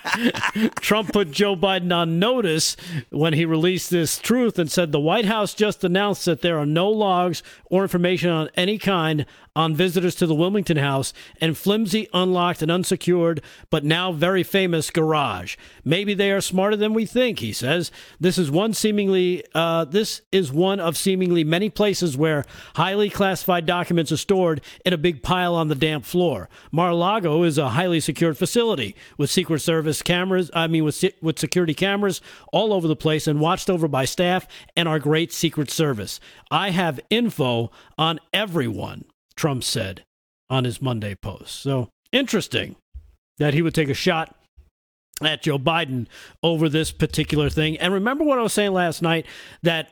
Trump 0.79 1.11
put 1.11 1.29
Joe 1.29 1.57
Biden 1.57 1.93
on 1.93 2.17
notice 2.17 2.77
when 3.09 3.33
he 3.33 3.43
released 3.43 3.89
this 3.89 4.17
truth 4.17 4.57
and 4.57 4.71
said 4.71 4.93
the 4.93 4.99
White 4.99 5.25
House 5.25 5.53
just 5.53 5.83
announced 5.83 6.23
that 6.23 6.41
there 6.41 6.57
are 6.57 6.65
no 6.65 6.89
logs 6.89 7.43
or 7.65 7.83
information 7.83 8.29
on 8.29 8.49
any 8.55 8.77
kind 8.77 9.25
on 9.55 9.75
visitors 9.75 10.15
to 10.15 10.25
the 10.25 10.35
Wilmington 10.35 10.77
house 10.77 11.13
and 11.39 11.57
flimsy, 11.57 12.07
unlocked, 12.13 12.61
and 12.61 12.71
unsecured, 12.71 13.41
but 13.69 13.83
now 13.83 14.11
very 14.11 14.43
famous 14.43 14.89
garage. 14.89 15.55
Maybe 15.83 16.13
they 16.13 16.31
are 16.31 16.41
smarter 16.41 16.75
than 16.75 16.93
we 16.93 17.05
think, 17.05 17.39
he 17.39 17.53
says. 17.53 17.91
This 18.19 18.37
is 18.37 18.49
one 18.49 18.73
seemingly 18.73 19.43
uh, 19.53 19.85
this 19.85 20.21
is 20.31 20.51
one 20.51 20.79
of 20.79 20.97
seemingly 20.97 21.43
many 21.43 21.69
places 21.69 22.17
where 22.17 22.45
highly 22.75 23.09
classified 23.09 23.65
documents 23.65 24.11
are 24.11 24.17
stored 24.17 24.61
in 24.85 24.93
a 24.93 24.97
big 24.97 25.21
pile 25.21 25.55
on 25.55 25.67
the 25.67 25.75
damp 25.75 26.05
floor. 26.05 26.49
Mar-a-Lago 26.71 27.43
is 27.43 27.57
a 27.57 27.69
highly 27.69 27.99
secured 27.99 28.37
facility 28.37 28.95
with 29.17 29.29
Secret 29.29 29.59
Service 29.59 30.01
cameras. 30.01 30.49
I 30.53 30.67
mean, 30.67 30.83
with 30.83 31.03
with 31.21 31.39
security 31.39 31.73
cameras 31.73 32.21
all 32.51 32.73
over 32.73 32.87
the 32.87 32.95
place 32.95 33.27
and 33.27 33.39
watched 33.39 33.69
over 33.69 33.87
by 33.87 34.05
staff 34.05 34.47
and 34.75 34.87
our 34.87 34.99
great 34.99 35.31
Secret 35.31 35.69
Service. 35.69 36.19
I 36.49 36.71
have 36.71 36.99
info 37.09 37.71
on 37.97 38.19
everyone. 38.33 39.05
Trump 39.35 39.63
said 39.63 40.03
on 40.49 40.63
his 40.63 40.81
Monday 40.81 41.15
post. 41.15 41.55
So 41.55 41.89
interesting 42.11 42.75
that 43.37 43.53
he 43.53 43.61
would 43.61 43.73
take 43.73 43.89
a 43.89 43.93
shot 43.93 44.35
at 45.21 45.41
Joe 45.41 45.59
Biden 45.59 46.07
over 46.41 46.69
this 46.69 46.91
particular 46.91 47.49
thing. 47.49 47.77
And 47.77 47.93
remember 47.93 48.23
what 48.23 48.39
I 48.39 48.43
was 48.43 48.53
saying 48.53 48.73
last 48.73 49.01
night 49.01 49.25
that 49.61 49.89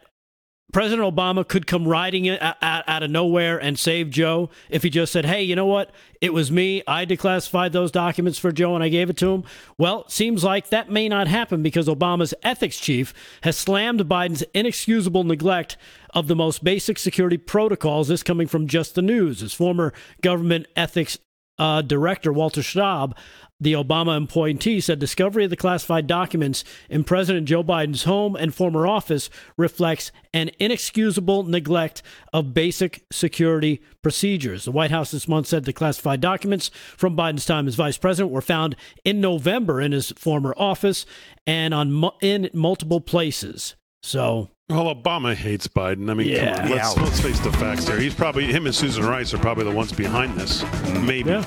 President 0.71 1.13
Obama 1.13 1.45
could 1.45 1.67
come 1.67 1.85
riding 1.85 2.29
out 2.29 3.03
of 3.03 3.11
nowhere 3.11 3.57
and 3.57 3.77
save 3.77 4.09
Joe 4.09 4.49
if 4.69 4.83
he 4.83 4.89
just 4.89 5.11
said, 5.11 5.25
"Hey, 5.25 5.43
you 5.43 5.53
know 5.53 5.65
what? 5.65 5.91
It 6.21 6.31
was 6.33 6.49
me. 6.49 6.81
I 6.87 7.05
declassified 7.05 7.73
those 7.73 7.91
documents 7.91 8.39
for 8.39 8.53
Joe 8.53 8.73
and 8.73 8.83
I 8.83 8.87
gave 8.87 9.09
it 9.09 9.17
to 9.17 9.33
him." 9.33 9.43
Well, 9.77 10.07
seems 10.07 10.45
like 10.45 10.69
that 10.69 10.89
may 10.89 11.09
not 11.09 11.27
happen 11.27 11.61
because 11.61 11.87
Obama's 11.87 12.33
ethics 12.41 12.79
chief 12.79 13.13
has 13.41 13.57
slammed 13.57 13.99
Biden's 14.07 14.43
inexcusable 14.53 15.25
neglect 15.25 15.75
of 16.13 16.27
the 16.27 16.35
most 16.35 16.63
basic 16.63 16.97
security 16.97 17.37
protocols. 17.37 18.07
This 18.07 18.23
coming 18.23 18.47
from 18.47 18.67
Just 18.67 18.95
the 18.95 19.01
News. 19.01 19.39
His 19.41 19.53
former 19.53 19.93
government 20.21 20.67
ethics 20.75 21.17
uh, 21.57 21.81
director 21.81 22.33
Walter 22.33 22.61
Shaub 22.61 23.13
the 23.61 23.73
Obama 23.73 24.21
appointee 24.21 24.81
said 24.81 24.97
discovery 24.97 25.43
of 25.43 25.51
the 25.51 25.55
classified 25.55 26.07
documents 26.07 26.63
in 26.89 27.03
President 27.03 27.47
Joe 27.47 27.63
Biden's 27.63 28.05
home 28.05 28.35
and 28.35 28.53
former 28.53 28.87
office 28.87 29.29
reflects 29.55 30.11
an 30.33 30.49
inexcusable 30.59 31.43
neglect 31.43 32.01
of 32.33 32.55
basic 32.55 33.05
security 33.11 33.79
procedures. 34.01 34.65
The 34.65 34.71
White 34.71 34.89
House 34.89 35.11
this 35.11 35.27
month 35.27 35.45
said 35.45 35.65
the 35.65 35.73
classified 35.73 36.21
documents 36.21 36.69
from 36.97 37.15
Biden's 37.15 37.45
time 37.45 37.67
as 37.67 37.75
vice 37.75 37.97
president 37.97 38.33
were 38.33 38.41
found 38.41 38.75
in 39.05 39.21
November 39.21 39.79
in 39.79 39.91
his 39.91 40.09
former 40.17 40.55
office 40.57 41.05
and 41.45 41.71
on 41.71 42.09
in 42.19 42.49
multiple 42.53 42.99
places. 42.99 43.75
So 44.01 44.49
well, 44.71 44.93
Obama 44.95 45.35
hates 45.35 45.67
Biden. 45.67 46.09
I 46.09 46.13
mean, 46.13 46.27
Yeah. 46.27 46.55
come 46.55 46.65
on. 46.65 46.71
Let's, 46.71 46.95
Yeah. 46.97 47.03
let's 47.03 47.19
face 47.19 47.39
the 47.39 47.51
facts 47.53 47.87
here. 47.87 47.99
He's 47.99 48.13
probably, 48.13 48.45
him 48.45 48.65
and 48.65 48.73
Susan 48.75 49.05
Rice 49.05 49.33
are 49.33 49.37
probably 49.37 49.65
the 49.65 49.71
ones 49.71 49.91
behind 49.91 50.35
this. 50.39 50.63
Maybe. 51.01 51.29
yeah, 51.29 51.43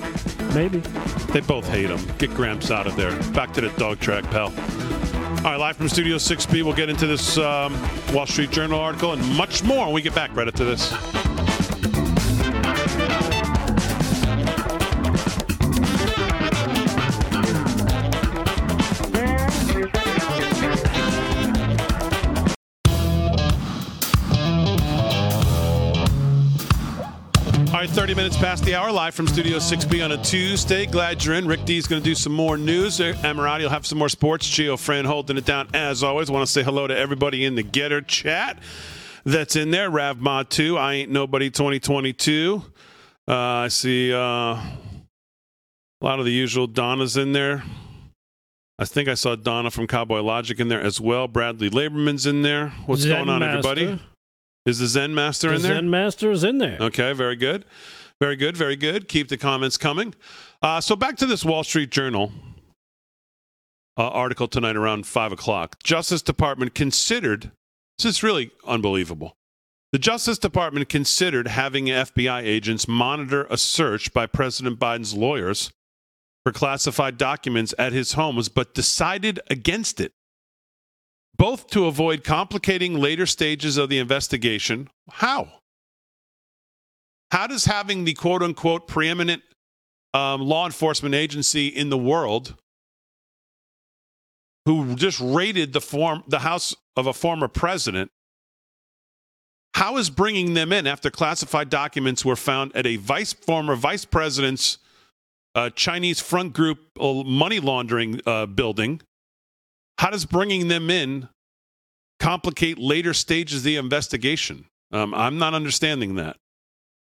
maybe. 0.54 0.78
They 1.32 1.40
both 1.40 1.68
hate 1.68 1.90
him. 1.90 2.00
Get 2.18 2.32
Gramps 2.34 2.70
out 2.70 2.86
of 2.86 2.96
there. 2.96 3.14
Back 3.32 3.52
to 3.54 3.60
the 3.60 3.68
dog 3.70 4.00
track, 4.00 4.24
pal. 4.30 4.52
All 5.38 5.50
right, 5.50 5.56
live 5.60 5.76
from 5.76 5.88
Studio 5.88 6.16
6B, 6.16 6.62
we'll 6.62 6.72
get 6.74 6.88
into 6.88 7.06
this 7.06 7.36
um, 7.36 7.76
Wall 8.14 8.26
Street 8.26 8.50
Journal 8.50 8.78
article 8.80 9.12
and 9.12 9.36
much 9.36 9.62
more 9.62 9.86
when 9.86 9.94
we 9.94 10.00
get 10.02 10.14
back 10.14 10.34
right 10.34 10.48
after 10.48 10.64
this. 10.64 10.90
Right, 27.84 27.92
30 27.92 28.14
minutes 28.14 28.36
past 28.38 28.64
the 28.64 28.74
hour, 28.74 28.90
live 28.90 29.14
from 29.14 29.26
Studio 29.26 29.58
6B 29.58 30.02
on 30.02 30.12
a 30.12 30.16
Tuesday. 30.24 30.86
Glad 30.86 31.22
you're 31.22 31.34
in. 31.34 31.46
Rick 31.46 31.66
D 31.66 31.76
is 31.76 31.86
going 31.86 32.00
to 32.00 32.04
do 32.04 32.14
some 32.14 32.32
more 32.32 32.56
news. 32.56 32.98
Emirati 32.98 33.60
will 33.60 33.68
have 33.68 33.84
some 33.84 33.98
more 33.98 34.08
sports. 34.08 34.48
Gio 34.48 34.78
Fran 34.78 35.04
holding 35.04 35.36
it 35.36 35.44
down 35.44 35.68
as 35.74 36.02
always. 36.02 36.30
Want 36.30 36.46
to 36.46 36.50
say 36.50 36.62
hello 36.62 36.86
to 36.86 36.96
everybody 36.96 37.44
in 37.44 37.56
the 37.56 37.62
GETTR 37.62 38.06
chat 38.06 38.58
that's 39.24 39.54
in 39.54 39.70
there. 39.70 39.90
Rav 39.90 40.18
Mod 40.18 40.48
2, 40.48 40.78
I 40.78 40.94
Ain't 40.94 41.10
Nobody 41.10 41.50
2022. 41.50 42.62
Uh, 43.28 43.34
I 43.34 43.68
see 43.68 44.14
uh, 44.14 44.18
a 44.18 44.62
lot 46.00 46.20
of 46.20 46.24
the 46.24 46.32
usual 46.32 46.66
Donna's 46.66 47.18
in 47.18 47.34
there. 47.34 47.64
I 48.78 48.86
think 48.86 49.10
I 49.10 49.14
saw 49.14 49.36
Donna 49.36 49.70
from 49.70 49.86
Cowboy 49.88 50.22
Logic 50.22 50.58
in 50.58 50.68
there 50.68 50.80
as 50.80 51.02
well. 51.02 51.28
Bradley 51.28 51.68
Laborman's 51.68 52.24
in 52.24 52.40
there. 52.40 52.70
What's 52.86 53.02
Zen 53.02 53.26
going 53.26 53.28
on, 53.28 53.40
Master. 53.40 53.58
everybody? 53.58 54.00
Is 54.66 54.78
the 54.78 54.86
Zen 54.86 55.14
Master 55.14 55.48
The 55.48 55.56
in 55.56 55.62
there? 55.62 55.74
Zen 55.74 55.90
Master 55.90 56.30
is 56.30 56.44
in 56.44 56.58
there. 56.58 56.78
Okay, 56.80 57.12
very 57.12 57.36
good. 57.36 57.64
Very 58.20 58.36
good, 58.36 58.56
very 58.56 58.76
good. 58.76 59.08
Keep 59.08 59.28
the 59.28 59.36
comments 59.36 59.76
coming. 59.76 60.14
Uh, 60.62 60.80
so 60.80 60.96
back 60.96 61.16
to 61.16 61.26
this 61.26 61.44
Wall 61.44 61.64
Street 61.64 61.90
Journal 61.90 62.32
uh, 63.96 64.08
article 64.08 64.48
tonight 64.48 64.76
around 64.76 65.06
5 65.06 65.32
o'clock. 65.32 65.82
Justice 65.82 66.22
Department 66.22 66.74
considered, 66.74 67.50
this 67.98 68.06
is 68.06 68.22
really 68.22 68.50
unbelievable. 68.66 69.36
The 69.92 69.98
Justice 69.98 70.38
Department 70.38 70.88
considered 70.88 71.48
having 71.48 71.86
FBI 71.86 72.42
agents 72.42 72.88
monitor 72.88 73.46
a 73.50 73.56
search 73.56 74.12
by 74.12 74.26
President 74.26 74.78
Biden's 74.78 75.14
lawyers 75.14 75.70
for 76.44 76.52
classified 76.52 77.16
documents 77.16 77.74
at 77.78 77.92
his 77.92 78.14
homes, 78.14 78.48
but 78.48 78.74
decided 78.74 79.40
against 79.50 80.00
it. 80.00 80.12
Both 81.36 81.68
to 81.68 81.86
avoid 81.86 82.24
complicating 82.24 82.94
later 82.94 83.26
stages 83.26 83.76
of 83.76 83.88
the 83.88 83.98
investigation. 83.98 84.88
How? 85.10 85.48
How 87.30 87.46
does 87.46 87.64
having 87.64 88.04
the 88.04 88.14
quote 88.14 88.42
unquote 88.42 88.86
preeminent 88.86 89.42
um, 90.12 90.42
law 90.42 90.66
enforcement 90.66 91.14
agency 91.14 91.68
in 91.68 91.90
the 91.90 91.98
world 91.98 92.54
who 94.64 94.94
just 94.94 95.20
raided 95.20 95.72
the 95.72 95.80
form 95.80 96.22
the 96.28 96.38
house 96.38 96.74
of 96.96 97.06
a 97.06 97.12
former 97.12 97.48
president 97.48 98.10
how 99.74 99.96
is 99.96 100.08
bringing 100.08 100.54
them 100.54 100.72
in 100.72 100.86
after 100.86 101.10
classified 101.10 101.68
documents 101.68 102.24
were 102.24 102.36
found 102.36 102.74
at 102.76 102.86
a 102.86 102.94
vice 102.96 103.32
former 103.32 103.74
vice 103.74 104.04
president's 104.04 104.78
uh, 105.56 105.70
Chinese 105.70 106.20
front 106.20 106.52
group 106.52 106.78
uh, 107.00 107.12
money 107.24 107.60
laundering 107.60 108.20
uh, 108.26 108.46
building? 108.46 109.00
How 109.98 110.10
does 110.10 110.24
bringing 110.24 110.68
them 110.68 110.90
in 110.90 111.28
complicate 112.18 112.78
later 112.78 113.14
stages 113.14 113.58
of 113.58 113.64
the 113.64 113.76
investigation? 113.76 114.66
Um, 114.92 115.14
I'm 115.14 115.38
not 115.38 115.54
understanding 115.54 116.16
that. 116.16 116.36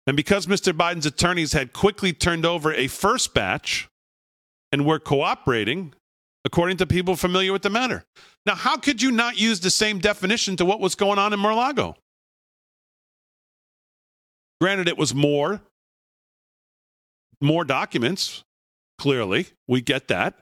And 0.07 0.17
because 0.17 0.47
Mr. 0.47 0.73
Biden's 0.73 1.07
attorneys 1.07 1.53
had 1.53 1.73
quickly 1.73 2.13
turned 2.13 2.47
over 2.47 2.73
a 2.73 2.87
first 2.87 3.35
batch 3.35 3.89
and 4.71 4.87
were 4.87 4.99
cooperating, 4.99 5.95
according 6.45 6.77
to 6.79 6.87
people 6.87 7.17
familiar 7.17 7.53
with 7.53 7.63
the 7.63 7.71
matter. 7.71 8.05
Now, 8.45 8.55
how 8.55 8.77
could 8.77 9.03
you 9.03 9.11
not 9.11 9.39
use 9.39 9.61
the 9.61 9.71
same 9.71 9.99
definition 9.99 10.57
to 10.57 10.65
what 10.65 10.81
was 10.81 10.95
going 10.95 11.19
on 11.19 11.33
in 11.33 11.41
Mar-a-Lago? 11.41 11.97
Granted, 14.61 14.89
it 14.89 14.97
was 14.97 15.15
more, 15.15 15.61
more 17.41 17.65
documents. 17.65 18.45
Clearly, 18.99 19.49
we 19.69 19.81
get 19.81 20.09
that. 20.09 20.39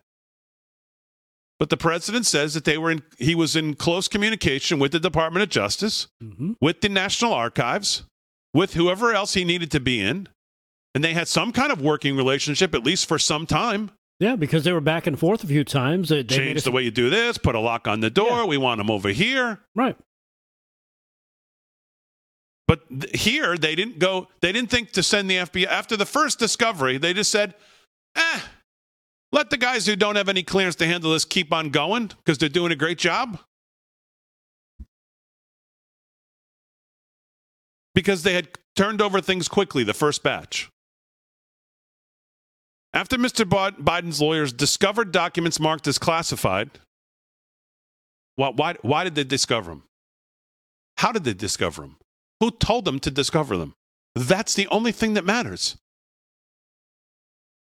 But 1.58 1.70
the 1.70 1.76
president 1.76 2.26
says 2.26 2.54
that 2.54 2.64
they 2.64 2.78
were 2.78 2.90
in, 2.90 3.02
he 3.18 3.34
was 3.34 3.54
in 3.54 3.74
close 3.74 4.08
communication 4.08 4.78
with 4.78 4.92
the 4.92 5.00
Department 5.00 5.42
of 5.42 5.48
Justice, 5.48 6.08
mm-hmm. 6.22 6.52
with 6.60 6.80
the 6.80 6.88
National 6.88 7.32
Archives, 7.32 8.02
with 8.52 8.74
whoever 8.74 9.12
else 9.12 9.34
he 9.34 9.44
needed 9.44 9.70
to 9.70 9.80
be 9.80 10.00
in, 10.00 10.28
and 10.94 11.04
they 11.04 11.14
had 11.14 11.28
some 11.28 11.52
kind 11.52 11.70
of 11.70 11.80
working 11.80 12.16
relationship 12.16 12.74
at 12.74 12.84
least 12.84 13.06
for 13.06 13.18
some 13.18 13.46
time. 13.46 13.90
Yeah, 14.20 14.36
because 14.36 14.64
they 14.64 14.72
were 14.72 14.80
back 14.80 15.06
and 15.06 15.18
forth 15.18 15.42
a 15.42 15.46
few 15.46 15.64
times. 15.64 16.08
They, 16.08 16.22
they 16.22 16.36
Change 16.36 16.62
the 16.62 16.70
way 16.70 16.82
you 16.82 16.90
do 16.90 17.10
this. 17.10 17.36
Put 17.36 17.54
a 17.54 17.60
lock 17.60 17.88
on 17.88 18.00
the 18.00 18.10
door. 18.10 18.28
Yeah. 18.28 18.44
We 18.44 18.56
want 18.56 18.78
them 18.78 18.90
over 18.90 19.08
here. 19.08 19.60
Right. 19.74 19.96
But 22.66 22.88
th- 22.88 23.20
here 23.20 23.56
they 23.58 23.74
didn't 23.74 23.98
go. 23.98 24.28
They 24.40 24.52
didn't 24.52 24.70
think 24.70 24.92
to 24.92 25.02
send 25.02 25.28
the 25.28 25.36
FBI 25.36 25.66
after 25.66 25.96
the 25.96 26.06
first 26.06 26.38
discovery. 26.38 26.96
They 26.96 27.12
just 27.12 27.30
said, 27.30 27.54
"Eh, 28.16 28.40
let 29.34 29.50
the 29.50 29.56
guys 29.56 29.84
who 29.84 29.96
don't 29.96 30.16
have 30.16 30.28
any 30.28 30.42
clearance 30.44 30.76
to 30.76 30.86
handle 30.86 31.12
this 31.12 31.24
keep 31.24 31.52
on 31.52 31.70
going 31.70 32.06
because 32.06 32.38
they're 32.38 32.48
doing 32.48 32.72
a 32.72 32.76
great 32.76 32.98
job." 32.98 33.40
Because 37.94 38.22
they 38.22 38.34
had 38.34 38.48
turned 38.76 39.02
over 39.02 39.20
things 39.20 39.48
quickly, 39.48 39.84
the 39.84 39.94
first 39.94 40.22
batch. 40.22 40.70
After 42.92 43.16
Mr. 43.16 43.44
Biden's 43.44 44.20
lawyers 44.20 44.52
discovered 44.52 45.10
documents 45.10 45.58
marked 45.58 45.88
as 45.88 45.98
classified, 45.98 46.70
why, 48.36 48.50
why, 48.50 48.74
why 48.82 49.02
did 49.04 49.16
they 49.16 49.24
discover 49.24 49.70
them? 49.72 49.82
How 50.98 51.10
did 51.10 51.24
they 51.24 51.34
discover 51.34 51.82
them? 51.82 51.96
Who 52.40 52.52
told 52.52 52.84
them 52.84 53.00
to 53.00 53.10
discover 53.10 53.56
them? 53.56 53.74
That's 54.14 54.54
the 54.54 54.68
only 54.68 54.92
thing 54.92 55.14
that 55.14 55.24
matters. 55.24 55.76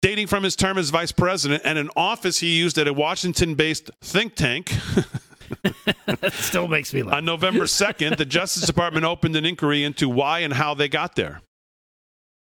Dating 0.00 0.28
from 0.28 0.44
his 0.44 0.54
term 0.54 0.78
as 0.78 0.90
vice 0.90 1.10
president 1.10 1.62
and 1.64 1.76
an 1.76 1.90
office 1.96 2.38
he 2.38 2.56
used 2.56 2.78
at 2.78 2.86
a 2.86 2.92
Washington 2.92 3.54
based 3.54 3.90
think 4.00 4.36
tank. 4.36 4.72
Still 6.30 6.68
makes 6.68 6.94
me 6.94 7.02
laugh. 7.02 7.16
On 7.16 7.24
November 7.24 7.64
2nd, 7.64 8.16
the 8.16 8.24
Justice 8.24 8.64
Department 8.64 9.04
opened 9.04 9.34
an 9.34 9.44
inquiry 9.44 9.82
into 9.82 10.08
why 10.08 10.40
and 10.40 10.52
how 10.52 10.74
they 10.74 10.88
got 10.88 11.16
there. 11.16 11.40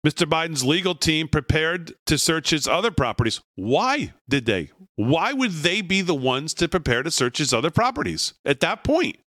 Mr. 0.07 0.29
Biden's 0.29 0.65
legal 0.65 0.95
team 0.95 1.29
prepared 1.29 1.93
to 2.07 2.19
search 2.19 2.51
his 2.51 2.67
other 2.67 2.91
properties. 2.91 3.41
Why 3.55 4.15
did 4.29 4.47
they? 4.47 4.71
Why 4.97 5.33
would 5.33 5.53
they 5.53 5.81
be 5.81 6.01
the 6.01 6.15
ones 6.15 6.55
to 6.55 6.69
prepare 6.69 7.03
to 7.03 7.11
search 7.11 7.39
his 7.39 7.55
other 7.55 7.71
properties 7.71 8.35
at 8.45 8.61
that 8.61 8.83
point? 8.83 9.19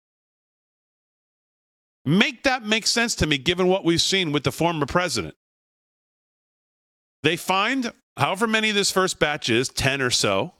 Make 2.04 2.42
that 2.42 2.64
make 2.64 2.86
sense 2.86 3.14
to 3.16 3.26
me 3.26 3.38
given 3.38 3.68
what 3.68 3.84
we've 3.84 4.02
seen 4.02 4.32
with 4.32 4.44
the 4.44 4.52
former 4.52 4.86
president. 4.86 5.36
They 7.22 7.36
find 7.36 7.92
however 8.16 8.46
many 8.46 8.70
this 8.70 8.90
first 8.90 9.18
batch 9.18 9.48
is 9.48 9.68
10 9.68 10.00
or 10.00 10.10
so, 10.10 10.54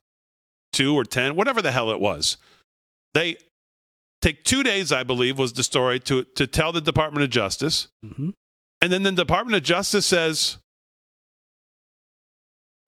two 0.73 0.95
or 0.95 1.05
10, 1.05 1.37
whatever 1.37 1.62
the 1.62 1.73
hell 1.73 1.90
it 1.90 2.01
was. 2.01 2.37
They 3.14 3.37
take 4.21 4.45
two 4.45 4.62
days, 4.62 4.90
I 4.90 5.03
believe, 5.03 5.38
was 5.38 5.53
the 5.53 5.62
story 5.62 6.01
to, 6.01 6.25
to 6.25 6.47
tell 6.47 6.73
the 6.73 6.81
Department 6.81 7.25
of 7.25 7.31
Justice. 7.31 7.88
Mm-hmm. 8.05 8.31
And 8.81 8.93
then 8.93 9.03
the 9.03 9.12
Department 9.12 9.57
of 9.57 9.62
Justice 9.62 10.07
says, 10.07 10.59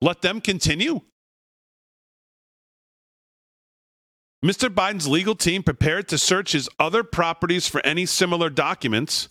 let 0.01 0.23
them 0.23 0.41
continue. 0.41 1.01
Mr. 4.45 4.69
Biden's 4.69 5.09
legal 5.09 5.35
team 5.35 5.63
prepared 5.63 6.09
to 6.09 6.19
search 6.19 6.53
his 6.53 6.69
other 6.79 7.03
properties 7.03 7.67
for 7.67 7.85
any 7.85 8.07
similar 8.07 8.51
documents 8.51 9.29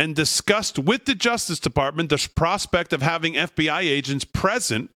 and 0.00 0.16
discussed 0.16 0.78
with 0.78 1.04
the 1.04 1.14
Justice 1.14 1.60
Department 1.60 2.08
the 2.08 2.28
prospect 2.34 2.94
of 2.94 3.02
having 3.02 3.34
FBI 3.34 3.80
agents 3.80 4.24
present 4.24 4.90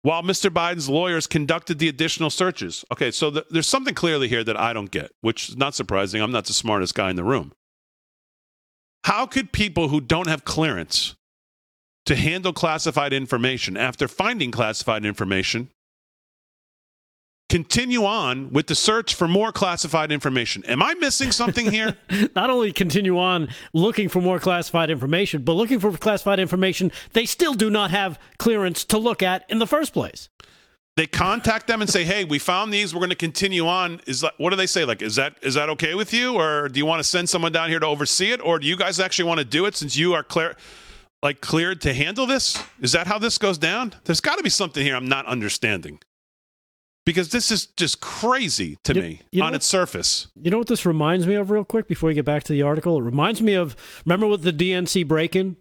while 0.00 0.22
Mr. 0.22 0.48
Biden's 0.48 0.88
lawyers 0.88 1.26
conducted 1.26 1.78
the 1.78 1.90
additional 1.90 2.30
searches. 2.30 2.86
Okay, 2.90 3.10
so 3.10 3.28
the, 3.28 3.44
there's 3.50 3.66
something 3.66 3.94
clearly 3.94 4.28
here 4.28 4.42
that 4.42 4.58
I 4.58 4.72
don't 4.72 4.90
get, 4.90 5.10
which 5.20 5.50
is 5.50 5.58
not 5.58 5.74
surprising. 5.74 6.22
I'm 6.22 6.32
not 6.32 6.46
the 6.46 6.54
smartest 6.54 6.94
guy 6.94 7.10
in 7.10 7.16
the 7.16 7.22
room. 7.22 7.52
How 9.04 9.26
could 9.26 9.52
people 9.52 9.88
who 9.88 10.00
don't 10.00 10.28
have 10.28 10.46
clearance 10.46 11.16
to 12.06 12.16
handle 12.16 12.54
classified 12.54 13.12
information 13.12 13.76
after 13.76 14.08
finding 14.08 14.50
classified 14.50 15.04
information 15.04 15.68
continue 17.48 18.04
on 18.04 18.50
with 18.50 18.66
the 18.66 18.74
search 18.74 19.14
for 19.14 19.28
more 19.28 19.52
classified 19.52 20.10
information. 20.10 20.64
Am 20.64 20.82
I 20.82 20.94
missing 20.94 21.30
something 21.30 21.70
here? 21.70 21.96
Not 22.34 22.50
only 22.50 22.72
continue 22.72 23.18
on 23.18 23.48
looking 23.72 24.08
for 24.08 24.20
more 24.20 24.38
classified 24.38 24.90
information, 24.90 25.42
but 25.42 25.52
looking 25.52 25.78
for 25.78 25.92
classified 25.96 26.40
information 26.40 26.90
they 27.12 27.26
still 27.26 27.54
do 27.54 27.70
not 27.70 27.90
have 27.90 28.18
clearance 28.38 28.84
to 28.86 28.98
look 28.98 29.22
at 29.22 29.44
in 29.48 29.58
the 29.58 29.66
first 29.66 29.92
place. 29.92 30.28
They 30.96 31.06
contact 31.06 31.66
them 31.66 31.80
and 31.80 31.90
say, 31.90 32.04
"Hey, 32.04 32.24
we 32.24 32.38
found 32.38 32.72
these. 32.72 32.94
We're 32.94 33.00
going 33.00 33.10
to 33.10 33.16
continue 33.16 33.66
on." 33.66 34.00
Is 34.06 34.20
that, 34.20 34.34
what 34.38 34.50
do 34.50 34.56
they 34.56 34.66
say? 34.66 34.84
Like, 34.84 35.02
is 35.02 35.16
that 35.16 35.36
is 35.42 35.54
that 35.54 35.68
okay 35.70 35.94
with 35.94 36.12
you, 36.12 36.34
or 36.34 36.68
do 36.68 36.78
you 36.78 36.86
want 36.86 37.00
to 37.00 37.04
send 37.04 37.28
someone 37.28 37.50
down 37.50 37.68
here 37.68 37.80
to 37.80 37.86
oversee 37.86 38.30
it, 38.30 38.40
or 38.44 38.60
do 38.60 38.66
you 38.66 38.76
guys 38.76 39.00
actually 39.00 39.24
want 39.24 39.38
to 39.38 39.44
do 39.44 39.66
it 39.66 39.76
since 39.76 39.96
you 39.96 40.14
are 40.14 40.22
clear, 40.22 40.54
like 41.20 41.40
cleared 41.40 41.80
to 41.80 41.94
handle 41.94 42.26
this? 42.26 42.62
Is 42.80 42.92
that 42.92 43.08
how 43.08 43.18
this 43.18 43.38
goes 43.38 43.58
down? 43.58 43.94
There's 44.04 44.20
got 44.20 44.36
to 44.36 44.44
be 44.44 44.50
something 44.50 44.84
here 44.84 44.94
I'm 44.94 45.08
not 45.08 45.26
understanding 45.26 45.98
because 47.04 47.30
this 47.30 47.50
is 47.50 47.66
just 47.66 48.00
crazy 48.00 48.78
to 48.84 48.94
you, 48.94 49.02
me 49.02 49.20
you 49.32 49.42
on 49.42 49.54
its 49.54 49.66
surface. 49.66 50.28
You 50.40 50.50
know 50.50 50.58
what 50.58 50.68
this 50.68 50.86
reminds 50.86 51.26
me 51.26 51.34
of, 51.34 51.50
real 51.50 51.64
quick, 51.64 51.86
before 51.86 52.08
we 52.08 52.14
get 52.14 52.24
back 52.24 52.44
to 52.44 52.52
the 52.52 52.62
article? 52.62 52.98
It 52.98 53.02
reminds 53.02 53.42
me 53.42 53.54
of 53.54 53.76
remember 54.04 54.26
with 54.26 54.42
the 54.42 54.52
DNC 54.52 55.06
break 55.06 55.36
in, 55.36 55.56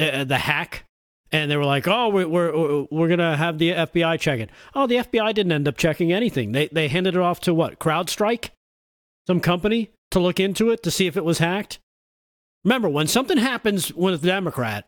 uh, 0.00 0.04
uh, 0.04 0.24
the 0.24 0.38
hack? 0.38 0.84
And 1.30 1.50
they 1.50 1.56
were 1.56 1.64
like, 1.64 1.86
"Oh, 1.86 2.08
we're 2.08 2.26
we're, 2.26 2.86
we're 2.90 3.08
gonna 3.08 3.36
have 3.36 3.58
the 3.58 3.72
FBI 3.72 4.18
check 4.18 4.40
it." 4.40 4.50
Oh, 4.74 4.86
the 4.86 4.96
FBI 4.96 5.34
didn't 5.34 5.52
end 5.52 5.68
up 5.68 5.76
checking 5.76 6.10
anything. 6.10 6.52
They 6.52 6.68
they 6.68 6.88
handed 6.88 7.16
it 7.16 7.20
off 7.20 7.40
to 7.40 7.52
what? 7.52 7.78
CrowdStrike, 7.78 8.48
some 9.26 9.40
company 9.40 9.90
to 10.10 10.20
look 10.20 10.40
into 10.40 10.70
it 10.70 10.82
to 10.84 10.90
see 10.90 11.06
if 11.06 11.18
it 11.18 11.24
was 11.24 11.38
hacked. 11.38 11.80
Remember, 12.64 12.88
when 12.88 13.06
something 13.08 13.36
happens 13.36 13.92
with 13.92 14.24
a 14.24 14.26
Democrat, 14.26 14.86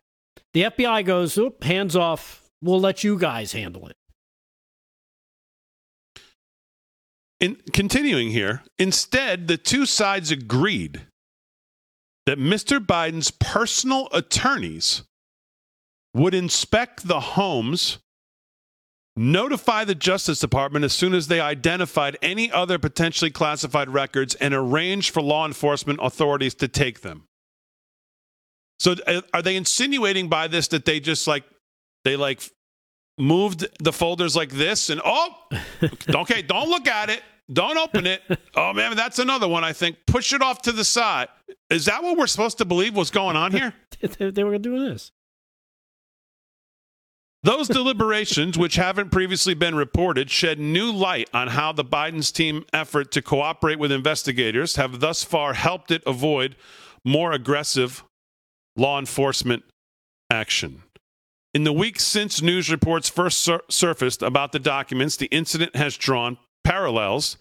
the 0.53 0.63
FBI 0.63 1.05
goes, 1.05 1.37
"Oop, 1.37 1.63
hands 1.63 1.95
off. 1.95 2.49
We'll 2.59 2.81
let 2.81 3.03
you 3.03 3.19
guys 3.19 3.51
handle 3.51 3.85
it." 3.87 3.95
In, 7.41 7.57
continuing 7.73 8.29
here, 8.29 8.61
instead, 8.77 9.47
the 9.47 9.57
two 9.57 9.87
sides 9.87 10.29
agreed 10.29 11.01
that 12.27 12.37
Mr. 12.37 12.79
Biden's 12.79 13.31
personal 13.31 14.07
attorneys 14.13 15.01
would 16.13 16.35
inspect 16.35 17.07
the 17.07 17.19
homes, 17.19 17.97
notify 19.15 19.83
the 19.83 19.95
Justice 19.95 20.39
Department 20.39 20.85
as 20.85 20.93
soon 20.93 21.15
as 21.15 21.27
they 21.27 21.41
identified 21.41 22.15
any 22.21 22.51
other 22.51 22.77
potentially 22.77 23.31
classified 23.31 23.89
records, 23.89 24.35
and 24.35 24.53
arrange 24.53 25.09
for 25.09 25.23
law 25.23 25.47
enforcement 25.47 25.99
authorities 25.99 26.53
to 26.53 26.67
take 26.67 27.01
them. 27.01 27.23
So, 28.79 28.95
uh, 29.07 29.21
are 29.33 29.41
they 29.41 29.55
insinuating 29.55 30.27
by 30.29 30.47
this 30.47 30.67
that 30.69 30.85
they 30.85 30.99
just 30.99 31.27
like 31.27 31.43
they 32.05 32.15
like 32.15 32.41
moved 33.17 33.65
the 33.79 33.93
folders 33.93 34.35
like 34.35 34.49
this 34.49 34.89
and 34.89 34.99
oh 35.05 35.35
okay 36.15 36.41
don't 36.41 36.69
look 36.69 36.87
at 36.87 37.09
it 37.09 37.21
don't 37.51 37.77
open 37.77 38.05
it. 38.07 38.21
Oh 38.55 38.73
man 38.73 38.95
that's 38.97 39.17
another 39.19 39.47
one 39.47 39.63
i 39.63 39.71
think. 39.73 39.97
Push 40.07 40.33
it 40.33 40.41
off 40.41 40.61
to 40.63 40.71
the 40.71 40.83
side. 40.83 41.29
Is 41.69 41.85
that 41.85 42.03
what 42.03 42.17
we're 42.17 42.27
supposed 42.27 42.57
to 42.57 42.65
believe 42.65 42.95
was 42.95 43.11
going 43.11 43.35
on 43.35 43.51
here? 43.51 43.73
They 44.19 44.43
were 44.43 44.57
doing 44.57 44.83
this. 44.85 45.11
Those 47.43 47.67
deliberations, 47.79 48.57
which 48.57 48.75
haven't 48.75 49.11
previously 49.11 49.53
been 49.53 49.75
reported, 49.75 50.29
shed 50.29 50.59
new 50.59 50.91
light 50.91 51.29
on 51.33 51.49
how 51.49 51.71
the 51.71 51.85
Biden's 51.85 52.31
team 52.31 52.65
effort 52.73 53.11
to 53.13 53.21
cooperate 53.21 53.79
with 53.79 53.91
investigators 53.91 54.75
have 54.75 54.99
thus 54.99 55.23
far 55.23 55.53
helped 55.53 55.91
it 55.91 56.03
avoid 56.05 56.55
more 57.05 57.31
aggressive 57.31 58.03
law 58.75 58.99
enforcement 58.99 59.63
action. 60.29 60.83
In 61.53 61.63
the 61.63 61.73
weeks 61.73 62.03
since 62.05 62.41
news 62.41 62.71
reports 62.71 63.09
first 63.09 63.41
sur- 63.41 63.63
surfaced 63.69 64.21
about 64.21 64.51
the 64.51 64.59
documents, 64.59 65.15
the 65.17 65.25
incident 65.27 65.75
has 65.75 65.97
drawn 65.97 66.37
parallels 66.63 67.37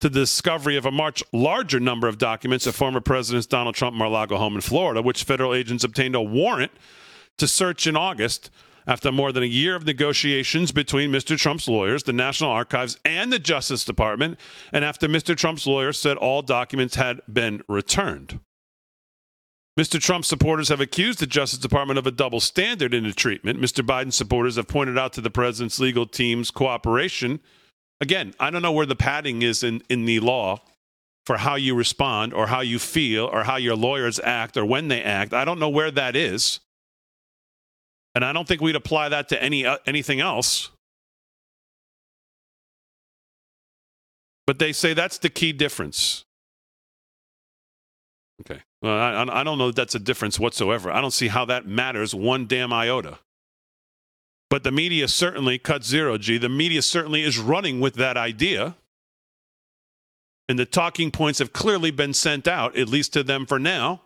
to 0.00 0.08
the 0.08 0.20
discovery 0.20 0.76
of 0.76 0.84
a 0.84 0.90
much 0.90 1.22
larger 1.32 1.78
number 1.78 2.08
of 2.08 2.18
documents 2.18 2.66
at 2.66 2.74
former 2.74 3.00
President 3.00 3.48
Donald 3.48 3.74
Trump 3.74 3.96
Mar-a-Lago 3.96 4.36
home 4.36 4.56
in 4.56 4.60
Florida, 4.60 5.00
which 5.00 5.22
federal 5.22 5.54
agents 5.54 5.84
obtained 5.84 6.14
a 6.14 6.20
warrant 6.20 6.72
to 7.38 7.46
search 7.46 7.86
in 7.86 7.96
August 7.96 8.50
after 8.86 9.12
more 9.12 9.32
than 9.32 9.42
a 9.42 9.46
year 9.46 9.76
of 9.76 9.86
negotiations 9.86 10.72
between 10.72 11.12
Mr. 11.12 11.38
Trump's 11.38 11.68
lawyers, 11.68 12.02
the 12.02 12.12
National 12.12 12.50
Archives, 12.50 12.98
and 13.04 13.32
the 13.32 13.38
Justice 13.38 13.84
Department, 13.84 14.38
and 14.72 14.84
after 14.84 15.08
Mr. 15.08 15.36
Trump's 15.36 15.66
lawyers 15.66 15.98
said 15.98 16.16
all 16.16 16.42
documents 16.42 16.96
had 16.96 17.20
been 17.32 17.62
returned. 17.68 18.40
Mr. 19.78 19.98
Trump's 19.98 20.28
supporters 20.28 20.68
have 20.68 20.80
accused 20.80 21.18
the 21.18 21.26
Justice 21.26 21.58
Department 21.58 21.98
of 21.98 22.06
a 22.06 22.10
double 22.10 22.40
standard 22.40 22.92
in 22.92 23.04
the 23.04 23.12
treatment. 23.12 23.60
Mr. 23.60 23.86
Biden's 23.86 24.16
supporters 24.16 24.56
have 24.56 24.68
pointed 24.68 24.98
out 24.98 25.14
to 25.14 25.22
the 25.22 25.30
president's 25.30 25.78
legal 25.78 26.06
team's 26.06 26.50
cooperation. 26.50 27.40
Again, 28.02 28.34
I 28.40 28.50
don't 28.50 28.62
know 28.62 28.72
where 28.72 28.84
the 28.84 28.96
padding 28.96 29.42
is 29.42 29.62
in, 29.62 29.80
in 29.88 30.06
the 30.06 30.18
law 30.18 30.60
for 31.24 31.36
how 31.36 31.54
you 31.54 31.76
respond 31.76 32.34
or 32.34 32.48
how 32.48 32.58
you 32.58 32.80
feel 32.80 33.26
or 33.26 33.44
how 33.44 33.54
your 33.54 33.76
lawyers 33.76 34.18
act 34.18 34.56
or 34.56 34.66
when 34.66 34.88
they 34.88 35.00
act. 35.00 35.32
I 35.32 35.44
don't 35.44 35.60
know 35.60 35.68
where 35.68 35.92
that 35.92 36.16
is. 36.16 36.58
And 38.16 38.24
I 38.24 38.32
don't 38.32 38.48
think 38.48 38.60
we'd 38.60 38.74
apply 38.74 39.10
that 39.10 39.28
to 39.28 39.40
any 39.40 39.64
uh, 39.64 39.78
anything 39.86 40.18
else. 40.18 40.70
But 44.48 44.58
they 44.58 44.72
say 44.72 44.94
that's 44.94 45.18
the 45.18 45.30
key 45.30 45.52
difference. 45.52 46.24
Okay. 48.40 48.62
Well, 48.82 48.92
I, 48.92 49.40
I 49.40 49.44
don't 49.44 49.58
know 49.58 49.68
that 49.68 49.76
that's 49.76 49.94
a 49.94 50.00
difference 50.00 50.40
whatsoever. 50.40 50.90
I 50.90 51.00
don't 51.00 51.12
see 51.12 51.28
how 51.28 51.44
that 51.44 51.68
matters 51.68 52.16
one 52.16 52.48
damn 52.48 52.72
iota. 52.72 53.20
But 54.52 54.64
the 54.64 54.70
media 54.70 55.08
certainly 55.08 55.56
cut 55.56 55.82
zero, 55.82 56.18
G. 56.18 56.36
The 56.36 56.50
media 56.50 56.82
certainly 56.82 57.22
is 57.22 57.38
running 57.38 57.80
with 57.80 57.94
that 57.94 58.18
idea. 58.18 58.76
And 60.46 60.58
the 60.58 60.66
talking 60.66 61.10
points 61.10 61.38
have 61.38 61.54
clearly 61.54 61.90
been 61.90 62.12
sent 62.12 62.46
out, 62.46 62.76
at 62.76 62.86
least 62.86 63.14
to 63.14 63.22
them 63.22 63.46
for 63.46 63.58
now. 63.58 64.02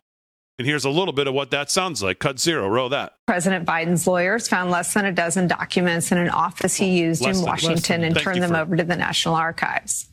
And 0.57 0.65
here's 0.65 0.85
a 0.85 0.89
little 0.89 1.13
bit 1.13 1.27
of 1.27 1.35
what 1.35 1.51
that 1.51 1.69
sounds 1.69 2.01
like. 2.01 2.21
Cut 2.21 2.39
zero, 2.39 2.69
roll 2.69 2.89
that. 2.91 3.15
President 3.27 3.67
Biden's 3.67 4.07
lawyers 4.07 4.47
found 4.47 4.71
less 4.71 4.95
than 4.95 5.05
a 5.05 5.11
dozen 5.11 5.49
documents 5.49 6.13
in 6.13 6.19
an 6.19 6.31
office 6.31 6.77
he 6.77 6.97
used 6.97 7.23
Less 7.23 7.39
in 7.39 7.43
than- 7.43 7.51
Washington 7.51 8.05
and 8.05 8.15
Thank 8.15 8.25
turned 8.25 8.43
them 8.45 8.55
over 8.55 8.77
to 8.77 8.85
the 8.85 8.95
National 8.95 9.35
Archives. 9.35 10.07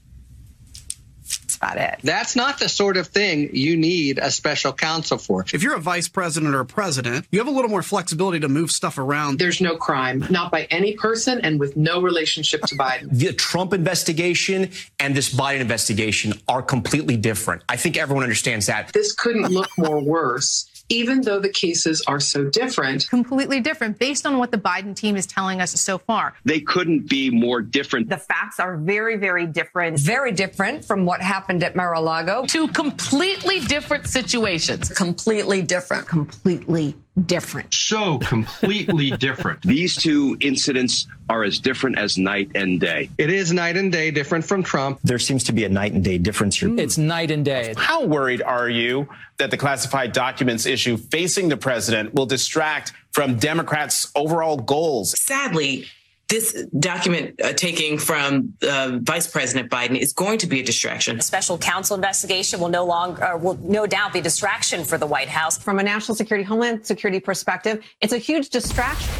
That's 1.64 1.74
about 1.74 1.94
it. 1.94 2.00
That's 2.04 2.36
not 2.36 2.60
the 2.60 2.70
sort 2.70 2.98
of 2.98 3.08
thing 3.08 3.50
you 3.56 3.78
need 3.78 4.20
a 4.20 4.32
special 4.32 4.74
counsel 4.74 5.18
for. 5.18 5.46
If 5.54 5.64
you're 5.64 5.76
a 5.76 5.82
vice 5.82 6.08
president 6.08 6.56
or 6.56 6.62
a 6.62 6.66
president, 6.66 7.26
you 7.32 7.40
have 7.40 7.48
a 7.48 7.52
little 7.52 7.70
more 7.70 7.84
flexibility 7.84 8.40
to 8.42 8.50
move 8.50 8.72
stuff 8.72 8.98
around. 8.98 9.40
There's 9.40 9.62
no 9.62 9.78
crime, 9.78 10.26
not 10.30 10.52
by 10.52 10.66
any 10.66 10.94
person 10.94 11.40
and 11.42 11.60
with 11.60 11.78
no 11.78 12.02
relationship 12.02 12.62
to 12.64 12.76
Biden. 12.76 13.08
the 13.12 13.34
Trump 13.34 13.74
investigation 13.74 14.72
and 15.00 15.16
this 15.16 15.34
Biden 15.34 15.62
investigation 15.62 16.34
are 16.48 16.62
completely 16.62 17.18
different. 17.18 17.64
I 17.70 17.78
think 17.78 17.98
everyone 17.98 18.24
understands 18.24 18.66
that. 18.68 18.92
This 18.94 19.14
couldn't 19.14 19.52
look 19.52 19.70
more 19.78 20.00
worse, 20.00 20.70
even 20.90 21.22
though 21.22 21.40
the 21.40 21.50
cases 21.50 22.04
are 22.08 22.20
so 22.20 22.46
different. 22.46 23.10
completely 23.10 23.60
different 23.60 23.98
based 24.00 24.26
on 24.26 24.38
what 24.38 24.52
the 24.52 24.58
Biden 24.58 24.96
team 24.96 25.16
is 25.16 25.26
telling 25.26 25.62
us 25.62 25.72
so 25.80 25.98
far. 25.98 26.34
They 26.46 26.60
couldn't 26.60 27.10
be 27.10 27.30
more 27.30 27.62
different. 27.62 28.10
The 28.10 28.18
facts 28.18 28.60
are 28.60 28.78
very, 28.78 29.16
very 29.18 29.46
different. 29.46 30.00
Very 30.00 30.32
different 30.32 30.86
from 30.86 31.06
what 31.06 31.22
happened 31.22 31.64
at 31.64 31.76
Mar-a-Lago. 31.76 32.46
Two 32.46 32.68
completely 32.70 33.60
different 33.62 34.08
situations. 34.08 34.90
Completely 34.90 35.62
different. 35.62 36.08
Completely 36.08 36.96
different. 37.26 37.74
So 37.74 38.18
completely 38.20 39.12
different. 39.12 39.62
These 39.64 39.96
two 39.96 40.38
incidents 40.40 41.08
are 41.30 41.44
as 41.44 41.60
different 41.60 41.98
as 41.98 42.18
night 42.18 42.52
and 42.56 42.80
day. 42.80 43.10
It 43.18 43.30
is 43.30 43.54
night 43.54 43.78
and 43.78 43.92
day 43.92 44.12
different 44.12 44.46
from 44.46 44.64
Trump. 44.64 45.00
There 45.04 45.20
seems 45.20 45.44
to 45.46 45.54
be 45.54 45.66
a 45.66 45.70
night 45.70 45.94
and 45.94 46.04
day 46.04 46.18
difference 46.18 46.60
here. 46.60 46.78
It's 46.80 46.98
night 46.98 47.32
and 47.32 47.46
day. 47.46 47.74
How 47.78 48.06
worried 48.06 48.42
are 48.42 48.70
you 48.70 49.08
that 49.38 49.52
the 49.52 49.58
classified 49.58 50.12
documents 50.14 50.66
issue 50.66 50.98
facing 50.98 51.50
the 51.50 51.58
president 51.58 52.14
will 52.14 52.26
distract 52.26 52.94
from 53.12 53.38
Democrats' 53.38 54.12
overall 54.16 54.58
goals? 54.58 55.20
Sadly, 55.20 55.86
this 56.34 56.66
document 56.80 57.40
uh, 57.42 57.54
taking 57.54 58.00
from 58.00 58.54
uh, 58.68 58.98
Vice 59.04 59.28
President 59.28 59.70
Biden 59.70 59.96
is 59.96 60.14
going 60.14 60.40
to 60.40 60.48
be 60.48 60.62
a 60.62 60.64
distraction. 60.64 61.20
A 61.20 61.22
special 61.22 61.60
counsel 61.60 61.96
investigation 61.96 62.60
will 62.60 62.70
no 62.70 62.84
longer, 62.84 63.24
uh, 63.24 63.38
will 63.38 63.60
no 63.62 63.86
doubt 63.86 64.14
be 64.14 64.20
a 64.20 64.22
distraction 64.22 64.84
for 64.84 64.98
the 64.98 65.06
White 65.06 65.30
House. 65.30 65.60
From 65.60 65.78
a 65.78 65.84
national 65.84 66.16
security, 66.16 66.44
homeland 66.44 66.88
security 66.88 67.20
perspective, 67.20 67.84
it's 68.02 68.14
a 68.14 68.18
huge 68.18 68.50
distraction. 68.50 69.14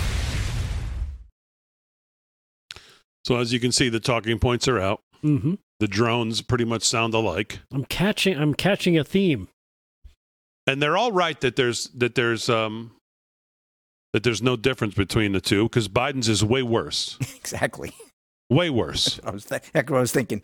So 3.26 3.38
as 3.38 3.54
you 3.54 3.60
can 3.60 3.72
see, 3.72 3.90
the 3.90 4.00
talking 4.00 4.40
points 4.40 4.68
are 4.68 4.80
out. 4.80 5.04
Mm-hmm. 5.24 5.54
The 5.80 5.88
drones 5.88 6.42
pretty 6.42 6.66
much 6.66 6.82
sound 6.84 7.14
alike. 7.14 7.60
I'm 7.72 7.86
catching. 7.86 8.38
I'm 8.38 8.56
catching 8.56 8.98
a 8.98 9.04
theme. 9.04 9.50
and 10.66 10.82
they're 10.82 10.98
all 10.98 11.12
right 11.12 11.40
that 11.42 11.56
there's 11.56 11.90
that 11.90 12.16
there's 12.16 12.50
um 12.50 12.93
that 14.14 14.24
there's 14.24 14.42
no 14.42 14.56
difference 14.56 14.94
between 14.96 15.32
the 15.34 15.42
two 15.42 15.64
because 15.64 15.88
Biden's 15.90 16.30
is 16.30 16.44
way 16.44 16.64
worse, 16.64 17.18
Exactly. 17.36 17.92
way 18.50 18.70
worse 18.70 19.20
I 19.26 19.32
was 19.32 19.46
th- 19.46 19.64
that's 19.74 19.90
what 19.92 19.98
I 19.98 20.02
was 20.02 20.12
thinking. 20.12 20.42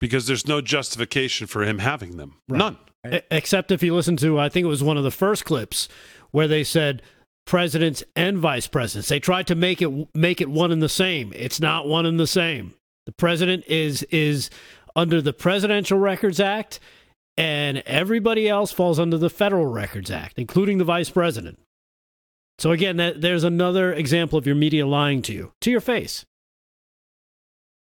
because 0.00 0.26
there's 0.26 0.46
no 0.46 0.60
justification 0.60 1.46
for 1.46 1.62
him 1.64 1.78
having 1.78 2.16
them. 2.16 2.36
None. 2.48 2.76
E- 3.10 3.20
Except 3.30 3.70
if 3.70 3.82
you 3.82 3.94
listen 3.94 4.16
to, 4.18 4.38
I 4.38 4.48
think 4.48 4.64
it 4.64 4.68
was 4.68 4.82
one 4.82 4.96
of 4.96 5.04
the 5.04 5.10
first 5.10 5.44
clips 5.44 5.88
where 6.32 6.48
they 6.48 6.64
said 6.64 7.02
presidents 7.46 8.02
and 8.16 8.38
vice 8.38 8.66
presidents. 8.66 9.08
They 9.08 9.20
tried 9.20 9.46
to 9.48 9.54
make 9.54 9.80
it 9.82 9.90
make 10.14 10.40
it 10.40 10.48
one 10.50 10.72
and 10.72 10.82
the 10.82 10.88
same. 10.88 11.32
It's 11.36 11.60
not 11.60 11.86
one 11.88 12.06
and 12.06 12.18
the 12.18 12.26
same. 12.26 12.74
The 13.06 13.12
president 13.12 13.64
is 13.66 14.02
is 14.04 14.50
under 14.94 15.20
the 15.22 15.32
Presidential 15.32 15.98
Records 15.98 16.38
Act, 16.38 16.78
and 17.36 17.78
everybody 17.86 18.48
else 18.48 18.70
falls 18.72 18.98
under 19.00 19.16
the 19.18 19.30
Federal 19.30 19.66
Records 19.66 20.10
Act, 20.10 20.38
including 20.38 20.78
the 20.78 20.84
vice 20.84 21.10
president. 21.10 21.58
So 22.62 22.70
again, 22.70 22.96
that, 22.98 23.20
there's 23.20 23.42
another 23.42 23.92
example 23.92 24.38
of 24.38 24.46
your 24.46 24.54
media 24.54 24.86
lying 24.86 25.20
to 25.22 25.32
you 25.32 25.50
to 25.62 25.70
your 25.72 25.80
face. 25.80 26.24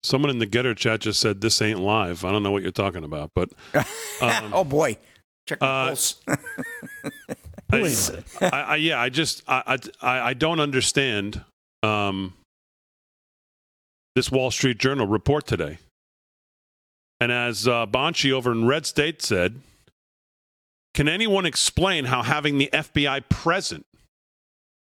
Someone 0.03 0.31
in 0.31 0.39
the 0.39 0.47
GETTR 0.47 0.75
chat 0.79 1.01
just 1.01 1.21
said 1.21 1.43
this 1.43 1.61
ain't 1.61 1.79
live. 1.79 2.25
I 2.25 2.33
don't 2.33 2.43
know 2.43 2.51
what 2.51 2.63
you're 2.63 2.73
talking 2.73 3.05
about, 3.05 3.33
but 3.35 3.51
um, 4.23 4.51
oh 4.55 4.65
boy, 4.65 4.97
check 5.47 5.59
the 5.59 5.67
uh, 5.67 5.87
pulse. 5.89 6.23
I, 7.71 8.17
I, 8.41 8.49
I, 8.49 8.77
yeah, 8.77 8.99
I 8.99 9.11
just 9.11 9.43
I, 9.47 9.77
I 10.01 10.21
I 10.21 10.33
don't 10.33 10.59
understand 10.59 11.45
um, 11.83 12.33
this 14.17 14.33
Wall 14.33 14.51
Street 14.51 14.79
Journal 14.79 15.07
report 15.07 15.47
today. 15.47 15.81
And 17.21 17.31
as 17.31 17.69
uh, 17.69 17.85
Bonchie 17.85 18.33
over 18.33 18.51
in 18.51 18.67
Red 18.67 18.87
State 18.87 19.21
said, 19.21 19.61
can 20.95 21.09
anyone 21.09 21.45
explain 21.45 22.07
how 22.07 22.23
having 22.23 22.57
the 22.57 22.71
FBI 22.73 23.29
present 23.29 23.85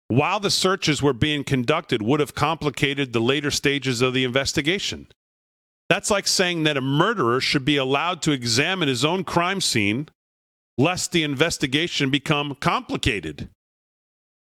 while 0.09 0.39
the 0.39 0.51
searches 0.51 1.01
were 1.01 1.13
being 1.13 1.43
conducted 1.43 2.01
would 2.01 2.19
have 2.19 2.35
complicated 2.35 3.13
the 3.13 3.21
later 3.21 3.49
stages 3.49 4.01
of 4.01 4.13
the 4.13 4.25
investigation? 4.25 5.07
That's 5.87 6.11
like 6.11 6.27
saying 6.27 6.63
that 6.63 6.77
a 6.77 6.81
murderer 6.81 7.39
should 7.41 7.65
be 7.65 7.77
allowed 7.77 8.21
to 8.23 8.31
examine 8.31 8.89
his 8.89 9.05
own 9.05 9.23
crime 9.23 9.61
scene 9.61 10.09
lest 10.77 11.11
the 11.11 11.23
investigation 11.23 12.09
become 12.09 12.55
complicated. 12.55 13.49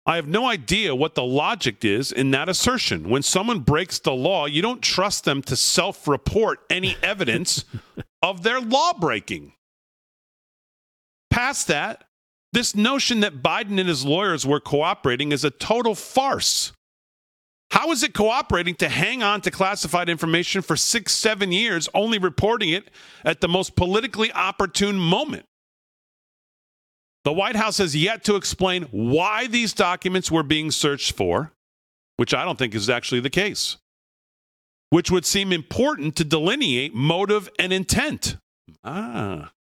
I 0.05 0.15
have 0.17 0.27
no 0.27 0.47
idea 0.47 0.95
what 0.95 1.15
the 1.15 1.23
logic 1.23 1.85
is 1.85 2.11
in 2.11 2.31
that 2.31 2.49
assertion. 2.49 3.09
When 3.09 3.21
someone 3.21 3.59
breaks 3.59 3.99
the 3.99 4.13
law, 4.13 4.47
you 4.47 4.61
don't 4.61 4.81
trust 4.81 5.23
them 5.23 5.41
to 5.43 5.55
self 5.55 6.07
report 6.07 6.59
any 6.69 6.97
evidence 7.01 7.65
of 8.21 8.43
their 8.43 8.59
law 8.59 8.93
breaking. 8.93 9.53
Past 11.29 11.67
that, 11.67 12.03
this 12.53 12.75
notion 12.75 13.19
that 13.21 13.41
Biden 13.41 13.79
and 13.79 13.89
his 13.89 14.05
lawyers 14.05 14.45
were 14.45 14.59
cooperating 14.59 15.31
is 15.31 15.43
a 15.43 15.49
total 15.49 15.95
farce. 15.95 16.71
How 17.71 17.91
is 17.91 18.03
it 18.03 18.13
cooperating 18.13 18.75
to 18.75 18.89
hang 18.89 19.23
on 19.23 19.41
to 19.41 19.49
classified 19.49 20.07
information 20.07 20.61
for 20.61 20.77
six, 20.77 21.11
seven 21.13 21.51
years, 21.51 21.89
only 21.95 22.19
reporting 22.19 22.69
it 22.69 22.91
at 23.25 23.41
the 23.41 23.47
most 23.47 23.75
politically 23.75 24.31
opportune 24.31 24.97
moment? 24.99 25.45
The 27.23 27.33
White 27.33 27.55
House 27.55 27.79
has 27.79 27.95
yet 27.95 28.23
to 28.25 28.35
explain 28.35 28.83
why 28.91 29.47
these 29.47 29.73
documents 29.73 30.29
were 30.29 30.43
being 30.43 30.69
searched 30.69 31.13
for, 31.13 31.53
which 32.17 32.35
I 32.35 32.45
don't 32.45 32.59
think 32.59 32.75
is 32.75 32.89
actually 32.89 33.21
the 33.21 33.31
case, 33.31 33.77
which 34.91 35.09
would 35.09 35.25
seem 35.25 35.51
important 35.51 36.15
to 36.17 36.23
delineate 36.23 36.93
motive 36.93 37.49
and 37.57 37.73
intent. 37.73 38.37
Ah. 38.83 39.52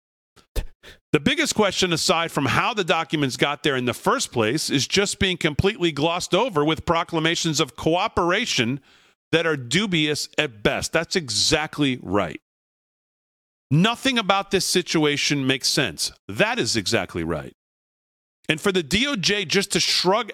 The 1.12 1.20
biggest 1.20 1.55
question, 1.55 1.91
aside 1.91 2.32
from 2.32 2.45
how 2.45 2.74
the 2.74 2.86
documents 2.86 3.36
got 3.36 3.64
there 3.64 3.76
in 3.76 3.84
the 3.84 3.93
first 3.93 4.32
place, 4.32 4.70
is 4.70 4.88
just 4.88 5.20
being 5.20 5.36
completely 5.36 5.91
glossed 5.91 6.34
over 6.34 6.64
with 6.64 6.86
proclamations 6.86 7.59
of 7.59 7.76
cooperation 7.76 8.80
that 9.34 9.45
are 9.45 9.57
dubious 9.57 10.30
at 10.38 10.64
best. 10.64 10.93
That's 10.93 11.18
exactly 11.18 11.99
right. 12.01 12.39
Nothing 13.70 14.18
about 14.18 14.51
this 14.51 14.66
situation 14.66 15.45
makes 15.45 15.68
sense. 15.68 16.12
That 16.28 16.59
is 16.59 16.78
exactly 16.78 17.24
right. 17.24 17.53
And 18.47 18.59
for 18.59 18.72
the 18.72 18.84
DOJ 18.84 19.47
just 19.47 19.72
to 19.74 19.80
shrug 19.80 20.32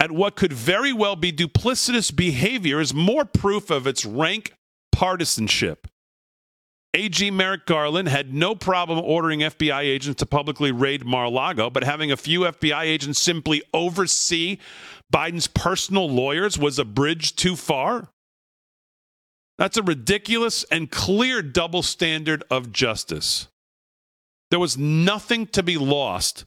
at 0.00 0.10
what 0.10 0.36
could 0.36 0.52
very 0.52 0.92
well 0.92 1.16
be 1.16 1.32
duplicitous 1.32 2.14
behavior 2.14 2.80
is 2.80 2.92
more 2.92 3.24
proof 3.24 3.70
of 3.70 3.86
its 3.86 4.04
rank 4.04 4.54
partisanship. 4.92 5.88
AG 6.94 7.28
Merrick 7.32 7.66
Garland 7.66 8.08
had 8.08 8.32
no 8.32 8.54
problem 8.54 9.00
ordering 9.00 9.40
FBI 9.40 9.80
agents 9.80 10.20
to 10.20 10.26
publicly 10.26 10.70
raid 10.70 11.04
Mar 11.04 11.24
a 11.24 11.28
Lago, 11.28 11.68
but 11.68 11.82
having 11.82 12.12
a 12.12 12.16
few 12.16 12.40
FBI 12.40 12.82
agents 12.82 13.20
simply 13.20 13.62
oversee 13.74 14.58
Biden's 15.12 15.48
personal 15.48 16.08
lawyers 16.08 16.56
was 16.56 16.78
a 16.78 16.84
bridge 16.84 17.34
too 17.34 17.56
far. 17.56 18.08
That's 19.58 19.76
a 19.76 19.82
ridiculous 19.82 20.64
and 20.70 20.90
clear 20.90 21.42
double 21.42 21.82
standard 21.82 22.44
of 22.48 22.72
justice. 22.72 23.48
There 24.50 24.60
was 24.60 24.78
nothing 24.78 25.46
to 25.48 25.64
be 25.64 25.76
lost 25.76 26.44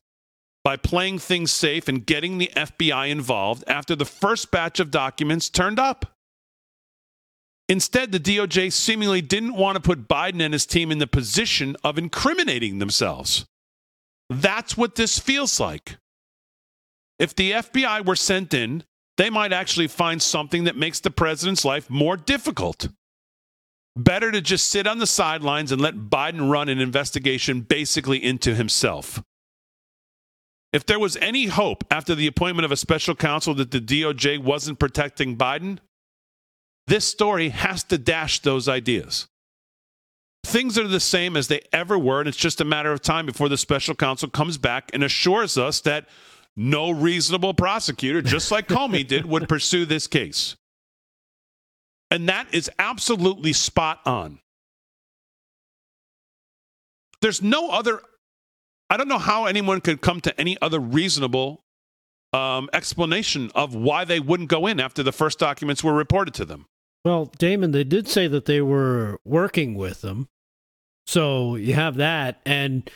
by 0.64 0.78
playing 0.78 1.20
things 1.20 1.52
safe 1.52 1.90
and 1.90 2.06
getting 2.06 2.38
the 2.38 2.52
FBI 2.56 3.10
involved 3.10 3.66
after 3.68 3.96
the 3.96 4.06
first 4.06 4.50
batch 4.50 4.80
of 4.80 4.92
documents 4.92 5.50
turned 5.50 5.80
up. 5.80 6.17
Instead, 7.70 8.12
the 8.12 8.20
DOJ 8.20 8.72
seemingly 8.72 9.22
didn't 9.22 9.56
want 9.56 9.76
to 9.76 9.82
put 9.82 10.08
Biden 10.08 10.42
and 10.42 10.54
his 10.54 10.66
team 10.66 10.92
in 10.92 11.00
the 11.00 11.08
position 11.08 11.76
of 11.84 11.98
incriminating 11.98 12.80
themselves. 12.80 13.46
That's 14.30 14.78
what 14.78 14.96
this 14.96 15.20
feels 15.20 15.60
like. 15.60 15.98
If 17.20 17.36
the 17.36 17.52
FBI 17.52 18.06
were 18.06 18.16
sent 18.16 18.54
in, 18.54 18.84
they 19.18 19.30
might 19.30 19.52
actually 19.52 19.88
find 19.88 20.22
something 20.22 20.66
that 20.66 20.78
makes 20.78 21.00
the 21.00 21.12
president's 21.12 21.66
life 21.66 21.90
more 21.90 22.16
difficult. 22.16 22.90
Better 23.96 24.32
to 24.32 24.42
just 24.42 24.68
sit 24.68 24.86
on 24.86 25.00
the 25.00 25.08
sidelines 25.08 25.72
and 25.72 25.82
let 25.82 25.96
Biden 25.96 26.52
run 26.52 26.70
an 26.70 26.80
investigation 26.80 27.62
basically 27.62 28.24
into 28.24 28.54
himself. 28.54 29.24
If 30.72 30.86
there 30.86 31.00
was 31.00 31.18
any 31.18 31.48
hope 31.48 31.84
after 31.90 32.14
the 32.14 32.28
appointment 32.28 32.66
of 32.66 32.72
a 32.72 32.78
special 32.78 33.16
counsel 33.16 33.56
that 33.56 33.72
the 33.72 33.82
DOJ 33.82 34.38
wasn't 34.44 34.80
protecting 34.80 35.36
Biden, 35.36 35.80
this 36.88 37.06
story 37.06 37.50
has 37.50 37.84
to 37.86 37.98
dash 37.98 38.40
those 38.40 38.68
ideas. 38.68 39.28
Things 40.46 40.78
are 40.78 40.88
the 40.88 41.02
same 41.02 41.36
as 41.36 41.50
they 41.50 41.62
ever 41.74 42.00
were, 42.00 42.20
and 42.20 42.30
it's 42.30 42.38
just 42.38 42.62
a 42.62 42.66
matter 42.66 42.92
of 42.92 43.02
time 43.02 43.26
before 43.26 43.50
the 43.50 43.58
special 43.58 43.94
counsel 43.94 44.30
comes 44.30 44.58
back 44.58 44.90
and 44.94 45.04
assures 45.04 45.58
us 45.58 45.82
that 45.82 46.08
no 46.56 46.90
reasonable 46.90 47.54
prosecutor, 47.54 48.22
just 48.22 48.50
like 48.50 48.68
Comey 48.68 49.06
did, 49.06 49.26
would 49.26 49.50
pursue 49.50 49.86
this 49.86 50.08
case. 50.08 50.56
And 52.10 52.30
that 52.30 52.48
is 52.54 52.72
absolutely 52.80 53.52
spot 53.52 54.00
on. 54.06 54.40
There's 57.22 57.42
no 57.42 57.70
other, 57.70 58.02
I 58.90 58.96
don't 58.96 59.10
know 59.10 59.18
how 59.18 59.46
anyone 59.46 59.82
could 59.82 60.02
come 60.02 60.22
to 60.22 60.40
any 60.40 60.58
other 60.62 60.80
reasonable 60.80 61.62
um, 62.32 62.70
explanation 62.74 63.52
of 63.54 63.76
why 63.76 64.06
they 64.06 64.20
wouldn't 64.20 64.50
go 64.50 64.66
in 64.68 64.80
after 64.80 65.04
the 65.04 65.12
first 65.12 65.40
documents 65.40 65.84
were 65.84 65.94
reported 65.94 66.34
to 66.36 66.46
them. 66.46 66.66
Well, 67.08 67.32
Damon, 67.38 67.72
they 67.72 67.86
did 67.86 68.10
say 68.10 68.28
that 68.28 68.48
they 68.48 68.60
were 68.60 69.18
working 69.24 69.76
with 69.76 70.02
them. 70.02 70.28
So 71.06 71.56
you 71.56 71.74
have 71.74 71.96
that. 71.96 72.42
And 72.46 72.92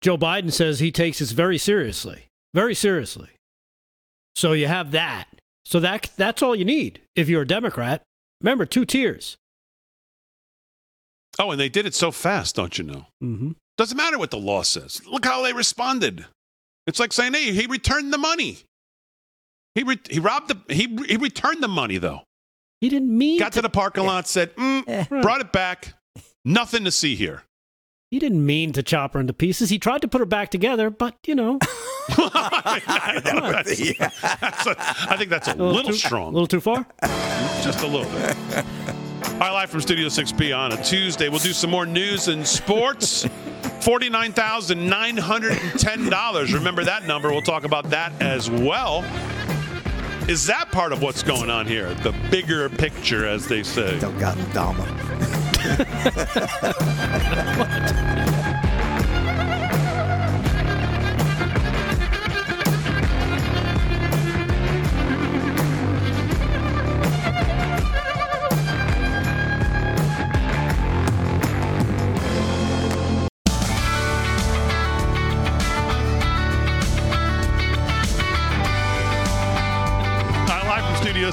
Joe 0.00 0.16
Biden 0.16 0.52
says 0.52 0.78
he 0.78 0.92
takes 0.92 1.18
this 1.18 1.32
very 1.32 1.58
seriously. 1.58 2.26
Very 2.54 2.76
seriously. 2.76 3.30
So 4.36 4.52
you 4.52 4.68
have 4.68 4.92
that. 4.92 5.26
So 5.64 5.80
that 5.80 6.12
that's 6.16 6.44
all 6.44 6.54
you 6.54 6.64
need 6.64 7.00
if 7.16 7.28
you're 7.28 7.42
a 7.42 7.46
Democrat. 7.46 8.02
Remember, 8.40 8.66
two 8.66 8.84
tiers. 8.84 9.36
Oh, 11.36 11.50
and 11.50 11.60
they 11.60 11.68
did 11.68 11.86
it 11.86 11.94
so 11.96 12.12
fast, 12.12 12.54
don't 12.54 12.78
you 12.78 12.84
know? 12.84 13.06
Mm-hmm. 13.20 13.50
Doesn't 13.76 13.96
matter 13.96 14.16
what 14.16 14.30
the 14.30 14.38
law 14.38 14.62
says. 14.62 15.04
Look 15.10 15.24
how 15.24 15.42
they 15.42 15.52
responded. 15.52 16.24
It's 16.86 17.00
like 17.00 17.12
saying, 17.12 17.34
"Hey, 17.34 17.50
he 17.50 17.66
returned 17.66 18.12
the 18.12 18.18
money. 18.18 18.58
He 19.74 19.82
re- 19.82 19.98
he 20.08 20.20
robbed 20.20 20.46
the 20.46 20.72
he 20.72 20.86
he 21.08 21.16
returned 21.16 21.64
the 21.64 21.68
money 21.68 21.98
though. 21.98 22.22
He 22.80 22.88
didn't 22.88 23.16
mean. 23.16 23.38
Got 23.38 23.52
to, 23.52 23.58
to 23.58 23.62
the 23.62 23.70
parking 23.70 24.04
lot, 24.04 24.26
said, 24.26 24.54
mm, 24.56 25.22
brought 25.22 25.40
it 25.40 25.52
back. 25.52 25.94
Nothing 26.44 26.84
to 26.84 26.90
see 26.90 27.14
here. 27.14 27.42
He 28.10 28.18
didn't 28.18 28.44
mean 28.44 28.72
to 28.72 28.82
chop 28.82 29.14
her 29.14 29.20
into 29.20 29.32
pieces. 29.32 29.70
He 29.70 29.78
tried 29.78 30.02
to 30.02 30.08
put 30.08 30.18
her 30.18 30.26
back 30.26 30.50
together, 30.50 30.90
but 30.90 31.16
you 31.26 31.34
know. 31.34 31.58
I, 32.08 33.20
know, 33.24 33.52
that's, 33.52 33.78
yeah. 33.78 34.10
that's 34.40 34.66
a, 34.66 34.74
I 35.08 35.16
think 35.16 35.30
that's 35.30 35.46
a, 35.46 35.52
a 35.52 35.54
little, 35.54 35.72
little 35.72 35.92
too, 35.92 35.98
strong. 35.98 36.28
A 36.28 36.32
little 36.32 36.48
too 36.48 36.60
far? 36.60 36.84
Just 37.62 37.84
a 37.84 37.86
little 37.86 38.10
bit. 38.10 38.36
All 39.34 39.38
right, 39.38 39.52
live 39.52 39.70
from 39.70 39.80
Studio 39.80 40.08
6B 40.08 40.56
on 40.56 40.72
a 40.72 40.82
Tuesday. 40.82 41.28
We'll 41.28 41.38
do 41.38 41.52
some 41.52 41.70
more 41.70 41.86
news 41.86 42.28
and 42.28 42.46
sports. 42.46 43.24
$49,910. 43.80 46.54
Remember 46.54 46.84
that 46.84 47.06
number. 47.06 47.30
We'll 47.30 47.42
talk 47.42 47.64
about 47.64 47.90
that 47.90 48.12
as 48.20 48.50
well. 48.50 49.02
Is 50.30 50.46
that 50.46 50.70
part 50.70 50.92
of 50.92 51.02
what's 51.02 51.24
going 51.24 51.50
on 51.50 51.66
here? 51.66 51.92
The 51.92 52.12
bigger 52.30 52.68
picture, 52.68 53.26
as 53.26 53.48
they 53.48 53.64
say. 53.64 53.98
Don't 53.98 54.16
got 54.16 54.36
Dama. 54.52 54.86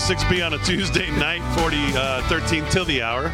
6B 0.07 0.45
on 0.45 0.53
a 0.53 0.57
Tuesday 0.59 1.11
night, 1.19 1.41
40, 1.59 1.77
uh, 1.93 2.21
13 2.29 2.63
till 2.69 2.85
the 2.85 3.01
hour. 3.01 3.29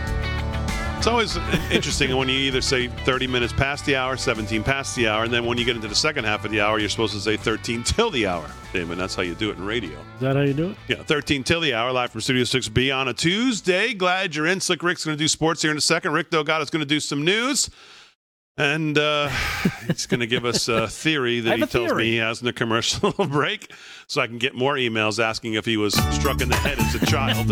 It's 0.98 1.06
always 1.06 1.38
interesting 1.72 2.18
when 2.18 2.28
you 2.28 2.36
either 2.36 2.62
say 2.62 2.88
30 2.88 3.28
minutes 3.28 3.54
past 3.54 3.86
the 3.86 3.96
hour, 3.96 4.18
17 4.18 4.64
past 4.64 4.96
the 4.96 5.08
hour, 5.08 5.24
and 5.24 5.32
then 5.32 5.46
when 5.46 5.60
you 5.60 5.66
get 5.66 5.76
into 5.76 5.88
the 5.88 5.94
second 5.94 6.24
half 6.24 6.46
of 6.46 6.50
the 6.50 6.62
hour, 6.62 6.80
you're 6.80 6.90
supposed 6.90 7.14
to 7.14 7.20
say 7.20 7.38
13 7.38 7.84
till 7.84 8.10
the 8.10 8.26
hour. 8.26 8.50
Damon, 8.74 8.98
that's 8.98 9.14
how 9.14 9.22
you 9.22 9.36
do 9.36 9.52
it 9.52 9.58
in 9.58 9.66
radio. 9.68 10.00
Is 10.16 10.22
that 10.22 10.36
how 10.36 10.42
you 10.42 10.56
do 10.56 10.72
it? 10.72 10.78
Yeah, 10.88 11.04
13 11.04 11.44
till 11.44 11.62
the 11.62 11.76
hour, 11.76 11.92
live 11.92 12.10
from 12.10 12.22
Studio 12.22 12.44
6B 12.44 12.96
on 12.96 13.08
a 13.08 13.14
Tuesday. 13.14 13.94
Glad 13.94 14.36
you're 14.36 14.48
in. 14.48 14.60
Slick 14.60 14.82
Rick's 14.82 15.06
going 15.06 15.16
to 15.16 15.24
do 15.24 15.28
sports 15.28 15.62
here 15.62 15.70
in 15.70 15.78
a 15.78 15.82
second. 15.82 16.14
Rick 16.14 16.32
Delgado 16.32 16.64
is 16.64 16.72
going 16.72 16.80
to 16.80 16.88
do 16.88 17.00
some 17.00 17.24
news. 17.24 17.70
And 18.56 18.96
uh, 19.00 19.30
he's 19.88 20.06
going 20.06 20.20
to 20.20 20.28
give 20.28 20.46
us 20.46 20.68
a 20.68 20.88
theory 20.88 21.40
that 21.40 21.58
he 21.58 21.66
tells 21.66 21.90
theory. 21.90 22.04
me 22.04 22.12
he 22.12 22.18
has 22.18 22.40
in 22.40 22.46
the 22.46 22.54
commercial 22.54 23.12
break 23.28 23.72
so 24.06 24.22
I 24.22 24.28
can 24.28 24.38
get 24.38 24.54
more 24.54 24.76
emails 24.76 25.18
asking 25.24 25.56
if 25.56 25.66
he 25.66 25.76
was 25.76 25.96
struck 26.14 26.40
in 26.40 26.50
the 26.50 26.56
head 26.56 26.78
as 26.78 26.94
a 26.94 27.04
child. 27.08 27.52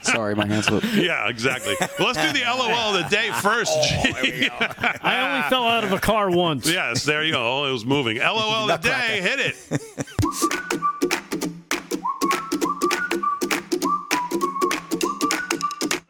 Sorry, 0.02 0.36
my 0.36 0.46
hands 0.46 0.66
slipped. 0.66 0.86
yeah, 0.94 1.28
exactly. 1.28 1.74
Well, 1.98 2.12
let's 2.12 2.22
do 2.22 2.32
the 2.38 2.44
LOL 2.46 2.94
of 2.94 3.02
the 3.02 3.08
day 3.10 3.32
first. 3.32 3.72
Oh, 3.74 4.98
I 5.02 5.28
only 5.28 5.48
fell 5.48 5.64
out 5.64 5.82
of 5.82 5.90
a 5.90 5.98
car 5.98 6.30
once. 6.30 6.70
yes, 6.70 7.04
there 7.04 7.24
you 7.24 7.32
go. 7.32 7.64
It 7.64 7.72
was 7.72 7.84
moving. 7.84 8.18
LOL 8.18 8.70
of 8.70 8.80
the 8.80 8.88
day. 8.88 9.20
Hit 9.20 9.40
it. 9.40 10.77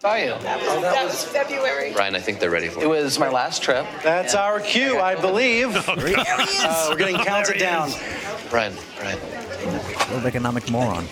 Are 0.05 0.16
you? 0.16 0.26
That 0.42 1.05
was 1.05 1.24
February. 1.24 1.92
Ryan, 1.92 2.14
I 2.14 2.20
think 2.20 2.38
they're 2.38 2.51
ready 2.53 2.68
for 2.68 2.78
It 2.80 2.84
It 2.84 2.88
was 2.88 3.18
my 3.18 3.28
last 3.28 3.64
trip. 3.64 3.84
That's 4.05 4.32
our 4.36 4.61
cue, 4.61 5.01
I 5.01 5.16
believe. 5.16 5.74
Oh, 5.88 5.94
Uh, 5.96 6.86
we're 6.90 6.96
getting 6.96 7.16
counted 7.16 7.59
down. 7.59 7.90
Brian, 8.49 8.74
Brian. 9.01 9.18
World 10.11 10.24
economic 10.24 10.70
moron. 10.70 11.07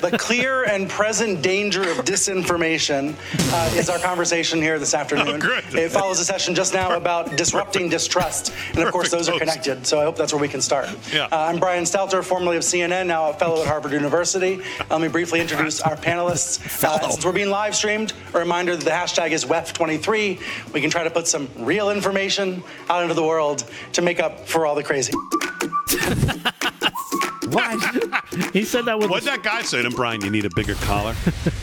The 0.00 0.16
clear 0.18 0.64
and 0.64 0.88
present 0.88 1.42
danger 1.42 1.82
of 1.82 1.98
disinformation 1.98 3.14
uh, 3.52 3.78
is 3.78 3.88
our 3.88 3.98
conversation 3.98 4.60
here 4.60 4.78
this 4.78 4.94
afternoon. 4.94 5.40
It 5.72 5.90
follows 5.90 6.18
a 6.20 6.24
session 6.24 6.54
just 6.54 6.74
now 6.74 6.96
about 6.96 7.36
disrupting 7.36 7.88
distrust. 7.88 8.52
And 8.70 8.80
of 8.80 8.90
course, 8.90 9.10
those 9.10 9.28
are 9.28 9.38
connected. 9.38 9.86
So 9.86 10.00
I 10.00 10.04
hope 10.04 10.16
that's 10.16 10.32
where 10.32 10.40
we 10.42 10.48
can 10.48 10.60
start. 10.60 10.88
Yeah. 11.12 11.26
Uh, 11.26 11.36
I'm 11.36 11.58
Brian 11.58 11.84
Stelter, 11.84 12.24
formerly 12.24 12.56
of 12.56 12.62
CNN, 12.62 13.06
now 13.06 13.30
a 13.30 13.34
fellow 13.34 13.62
at 13.62 13.68
Harvard 13.68 13.92
University. 13.92 14.60
Let 14.90 15.00
me 15.00 15.08
briefly 15.08 15.40
introduce 15.40 15.80
our 15.80 15.96
panelists. 15.96 16.84
Uh, 16.84 17.10
since 17.10 17.24
we're 17.24 17.32
being 17.32 17.50
live 17.50 17.76
streamed, 17.76 18.12
a 18.32 18.38
reminder 18.38 18.76
that 18.76 18.84
the 18.84 18.90
hashtag 18.90 19.30
is 19.30 19.44
WEF23. 19.44 20.72
We 20.72 20.80
can 20.80 20.90
try 20.90 21.04
to 21.04 21.10
put 21.10 21.28
some 21.28 21.48
real 21.58 21.90
information 21.90 22.62
out 22.88 23.02
into 23.02 23.14
the 23.14 23.24
world 23.24 23.64
to 23.92 24.02
make 24.02 24.20
up 24.20 24.48
for 24.48 24.66
all 24.66 24.74
the 24.74 24.82
crazy. 24.82 25.12
He 28.52 28.64
said 28.64 28.84
that 28.86 28.98
with. 28.98 29.10
What'd 29.10 29.28
that 29.28 29.42
guy 29.42 29.62
say 29.62 29.80
to 29.82 29.88
him, 29.88 29.94
Brian? 29.94 30.20
You 30.22 30.30
need 30.30 30.44
a 30.44 30.50
bigger 30.54 30.74
collar. 30.74 31.14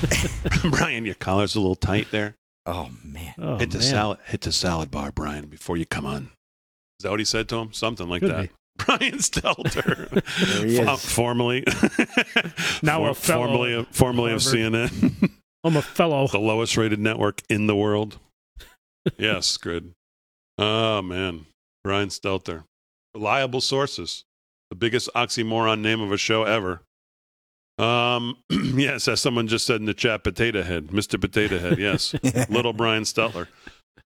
Brian, 0.71 1.05
your 1.05 1.15
collar's 1.15 1.55
a 1.55 1.59
little 1.59 1.75
tight 1.75 2.07
there. 2.11 2.35
Oh 2.65 2.89
man. 3.03 3.33
Oh, 3.39 3.57
hit 3.57 3.71
the 3.71 3.79
man. 3.79 3.87
salad. 3.87 4.17
Hit 4.25 4.41
the 4.41 4.51
salad 4.51 4.91
bar, 4.91 5.11
Brian, 5.11 5.47
before 5.47 5.77
you 5.77 5.85
come 5.85 6.05
on. 6.05 6.31
Is 6.99 7.03
that 7.03 7.09
what 7.11 7.19
he 7.19 7.25
said 7.25 7.49
to 7.49 7.55
him? 7.57 7.73
Something 7.73 8.07
like 8.09 8.21
Could 8.21 8.31
that. 8.31 8.41
be. 8.43 8.49
Brian 8.85 9.17
Stelter, 9.17 10.09
There 10.09 10.65
he 10.67 10.77
Fo- 10.77 10.93
is. 10.93 11.05
formerly 11.05 11.63
Now 12.81 13.05
a 13.05 13.13
for- 13.13 13.21
fellow 13.21 13.45
formerly 13.47 13.73
of, 13.73 13.87
formerly 13.89 14.31
of 14.33 14.39
CNN, 14.39 15.29
I'm 15.63 15.75
a 15.77 15.81
fellow. 15.81 16.27
the 16.27 16.39
lowest 16.39 16.77
rated 16.77 16.99
network 16.99 17.41
in 17.49 17.67
the 17.67 17.75
world. 17.75 18.17
yes, 19.17 19.57
good. 19.57 19.91
Oh 20.57 21.01
man, 21.01 21.45
Brian 21.83 22.09
Stelter, 22.09 22.63
reliable 23.13 23.61
sources, 23.61 24.23
the 24.71 24.75
biggest 24.75 25.09
oxymoron 25.13 25.81
name 25.81 25.99
of 25.99 26.13
a 26.13 26.17
show 26.17 26.43
ever. 26.45 26.81
Um, 27.77 28.37
yes, 28.49 29.05
as 29.09 29.19
someone 29.19 29.49
just 29.49 29.65
said 29.65 29.81
in 29.81 29.85
the 29.85 29.93
chat, 29.93 30.23
Potato 30.23 30.63
Head, 30.63 30.87
Mr. 30.87 31.19
Potato 31.19 31.59
Head. 31.59 31.77
Yes, 31.77 32.15
little 32.49 32.71
Brian 32.71 33.03
Stelter. 33.03 33.47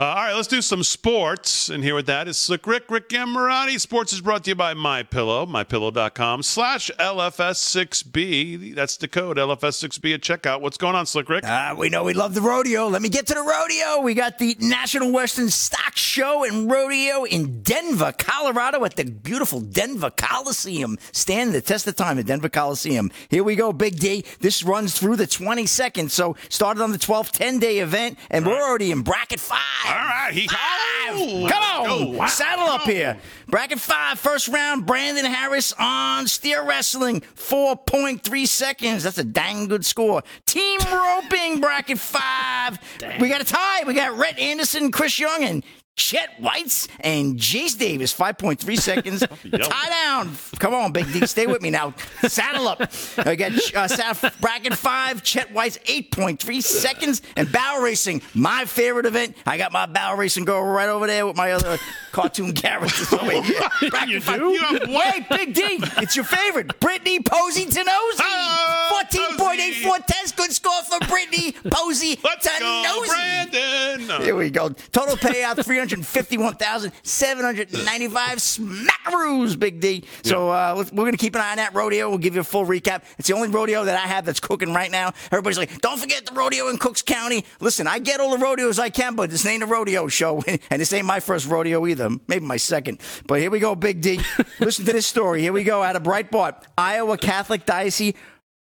Uh, 0.01 0.05
all 0.05 0.15
right, 0.15 0.35
let's 0.35 0.47
do 0.47 0.63
some 0.63 0.85
sports. 0.85 1.69
And 1.69 1.83
here 1.83 1.97
with 1.97 2.07
that 2.07 2.29
is 2.29 2.37
Slick 2.37 2.69
Rick, 2.69 2.85
Rick 2.89 3.09
Gamorati. 3.09 3.81
Sports 3.81 4.13
is 4.13 4.21
brought 4.21 4.45
to 4.45 4.51
you 4.51 4.55
by 4.55 4.73
My 4.73 5.03
Pillow, 5.03 5.45
mypillow.com 5.45 6.45
slash 6.45 6.89
LFS6B. 7.01 8.77
That's 8.77 8.97
the 8.97 9.09
code, 9.09 9.39
LFS6B 9.39 10.15
at 10.15 10.21
checkout. 10.21 10.61
What's 10.61 10.79
going 10.79 10.95
on, 10.95 11.05
Slick 11.07 11.29
Rick? 11.29 11.43
Uh, 11.43 11.75
we 11.77 11.89
know 11.89 12.05
we 12.05 12.15
love 12.15 12.35
the 12.35 12.41
rodeo. 12.41 12.87
Let 12.87 13.03
me 13.03 13.09
get 13.09 13.27
to 13.27 13.35
the 13.35 13.43
rodeo. 13.43 14.01
We 14.01 14.15
got 14.15 14.39
the 14.39 14.57
National 14.61 15.11
Western 15.11 15.49
Stock 15.49 15.97
Show 15.97 16.45
and 16.45 16.71
Rodeo 16.71 17.25
in 17.25 17.63
Denver, 17.63 18.13
Colorado 18.17 18.85
at 18.85 18.95
the 18.95 19.05
beautiful 19.05 19.59
Denver 19.61 20.13
Coliseum. 20.13 20.97
Stand 21.11 21.53
the 21.53 21.61
test 21.61 21.89
of 21.89 21.97
time 21.97 22.21
at 22.21 22.27
Denver 22.27 22.49
Coliseum. 22.49 23.11
Here 23.31 23.43
we 23.43 23.57
go, 23.57 23.73
Big 23.73 23.99
D. 23.99 24.25
This 24.39 24.63
runs 24.63 24.97
through 24.97 25.17
the 25.17 25.27
22nd. 25.27 26.13
So 26.13 26.37
started 26.49 26.85
on 26.85 26.93
the 26.93 26.99
12th, 26.99 27.33
10 27.33 27.59
day 27.59 27.81
event, 27.81 28.17
and 28.31 28.47
we're 28.47 28.63
already 28.63 28.93
in 28.93 29.03
bracket 29.03 29.41
five. 29.41 29.88
All 29.89 29.95
right, 29.95 30.31
he 30.33 30.47
Five. 30.49 31.51
Come 31.51 32.21
on, 32.21 32.29
saddle 32.29 32.67
up 32.67 32.83
here. 32.83 33.17
Bracket 33.47 33.81
five, 33.81 34.19
first 34.19 34.49
round. 34.49 34.85
Brandon 34.85 35.25
Harris 35.25 35.73
on 35.79 36.27
steer 36.27 36.63
wrestling, 36.67 37.23
four 37.35 37.77
point 37.77 38.23
three 38.23 38.45
seconds. 38.45 39.05
That's 39.05 39.17
a 39.17 39.25
dang 39.25 39.69
good 39.69 39.87
score. 39.87 40.23
Team 40.45 40.79
roping, 40.93 41.61
bracket 41.61 41.99
five. 41.99 42.79
We 43.19 43.29
got 43.31 43.41
a 43.41 43.45
tie. 43.45 43.85
We 43.87 43.95
got 43.95 44.19
Rhett 44.19 44.39
Anderson, 44.39 44.93
Chris 44.93 45.19
Young, 45.19 45.43
and 45.43 45.65
Chet 45.99 46.41
Whites 46.41 46.87
and 47.01 47.37
Jace 47.37 47.77
Davis, 47.77 48.15
5.3 48.17 48.79
seconds. 48.81 49.21
Tie 49.21 49.89
down. 49.91 50.31
Come 50.59 50.73
on, 50.73 50.93
Big 50.93 51.13
D. 51.13 51.27
Stay 51.27 51.47
with 51.47 51.61
me 51.61 51.71
now. 51.71 51.93
Saddle 52.23 52.69
up. 52.69 52.81
I 53.19 53.35
got 53.35 53.53
uh, 53.75 53.89
saddle, 53.89 54.31
bracket 54.41 54.75
five, 54.75 55.23
Chet 55.23 55.53
Whites, 55.53 55.79
8.3 55.85 56.63
seconds. 56.63 57.21
And 57.37 57.51
barrel 57.53 57.83
racing, 57.83 58.23
my 58.33 58.65
favorite 58.65 59.07
event. 59.07 59.37
I 59.45 59.59
got 59.59 59.73
my 59.73 59.87
barrel 59.87 60.17
racing 60.17 60.45
girl 60.45 60.63
right 60.63 60.89
over 60.89 61.07
there 61.07 61.27
with 61.27 61.37
my 61.37 61.53
other 61.53 61.79
cartoon 62.13 62.53
characters 62.55 63.13
over 63.13 63.43
here. 63.43 63.61
Bracket 63.91 64.09
You 64.09 64.21
five. 64.21 64.39
do? 64.39 64.49
You 64.51 64.59
have 64.61 64.89
what? 64.89 65.15
Hey, 65.15 65.27
Big 65.37 65.55
D, 65.55 65.63
it's 65.99 66.15
your 66.17 66.25
favorite. 66.25 66.79
Brittany 66.81 67.19
Pozzi 67.21 67.67
Tonozzi. 67.67 68.21
Oh, 68.21 69.03
14.84 69.11 70.07
test. 70.07 70.37
Good 70.37 70.53
score 70.53 70.83
for 70.85 70.99
Brittany 71.07 71.53
Posey 71.71 72.19
Let's 72.23 72.47
go. 72.59 73.05
Brandon. 73.07 74.23
Here 74.23 74.37
we 74.37 74.51
go. 74.51 74.69
Total 74.93 75.17
payout 75.17 75.65
three 75.65 75.81
hundred 75.89 76.07
fifty-one 76.07 76.55
thousand 76.55 76.93
seven 77.03 77.45
hundred 77.45 77.73
ninety-five 77.73 78.39
smackaroos, 78.39 79.59
Big 79.59 79.81
D. 79.81 80.05
So 80.23 80.51
uh, 80.51 80.85
we're 80.93 81.05
gonna 81.05 81.17
keep 81.17 81.35
an 81.35 81.41
eye 81.41 81.51
on 81.51 81.57
that 81.57 81.75
rodeo. 81.75 82.09
We'll 82.09 82.19
give 82.19 82.35
you 82.35 82.41
a 82.41 82.45
full 82.45 82.67
recap. 82.67 83.03
It's 83.19 83.29
the 83.29 83.35
only 83.35 83.49
rodeo 83.49 83.85
that 83.85 83.97
I 83.97 84.07
have 84.07 84.25
that's 84.25 84.41
cooking 84.41 84.73
right 84.73 84.91
now. 84.91 85.13
Everybody's 85.27 85.59
like, 85.59 85.81
"Don't 85.81 85.99
forget 85.99 86.27
the 86.27 86.33
rodeo 86.33 86.69
in 86.69 86.79
Cooks 86.79 87.03
County." 87.03 87.45
Listen, 87.61 87.87
I 87.87 87.99
get 87.99 88.21
all 88.21 88.37
the 88.37 88.45
rodeos 88.45 88.79
I 88.79 88.91
can, 88.91 89.15
but 89.15 89.31
this 89.31 89.45
ain't 89.47 89.63
a 89.63 89.67
rodeo 89.67 90.09
show, 90.09 90.43
and 90.71 90.81
this 90.81 90.93
ain't 90.93 91.07
my 91.07 91.21
first 91.21 91.47
rodeo 91.49 91.87
either. 91.87 92.11
Maybe 92.27 92.45
my 92.45 92.57
second. 92.57 93.01
But 93.27 93.41
here 93.41 93.51
we 93.51 93.59
go, 93.59 93.75
Big 93.75 94.01
D. 94.01 94.21
Listen 94.61 94.85
to 94.85 94.93
this 94.93 95.07
story. 95.07 95.41
Here 95.43 95.53
we 95.53 95.65
go. 95.65 95.83
Out 95.83 95.97
of 95.97 96.03
Breitbart, 96.03 96.63
Iowa 96.77 97.17
Catholic 97.19 97.65
Diocese 97.65 98.15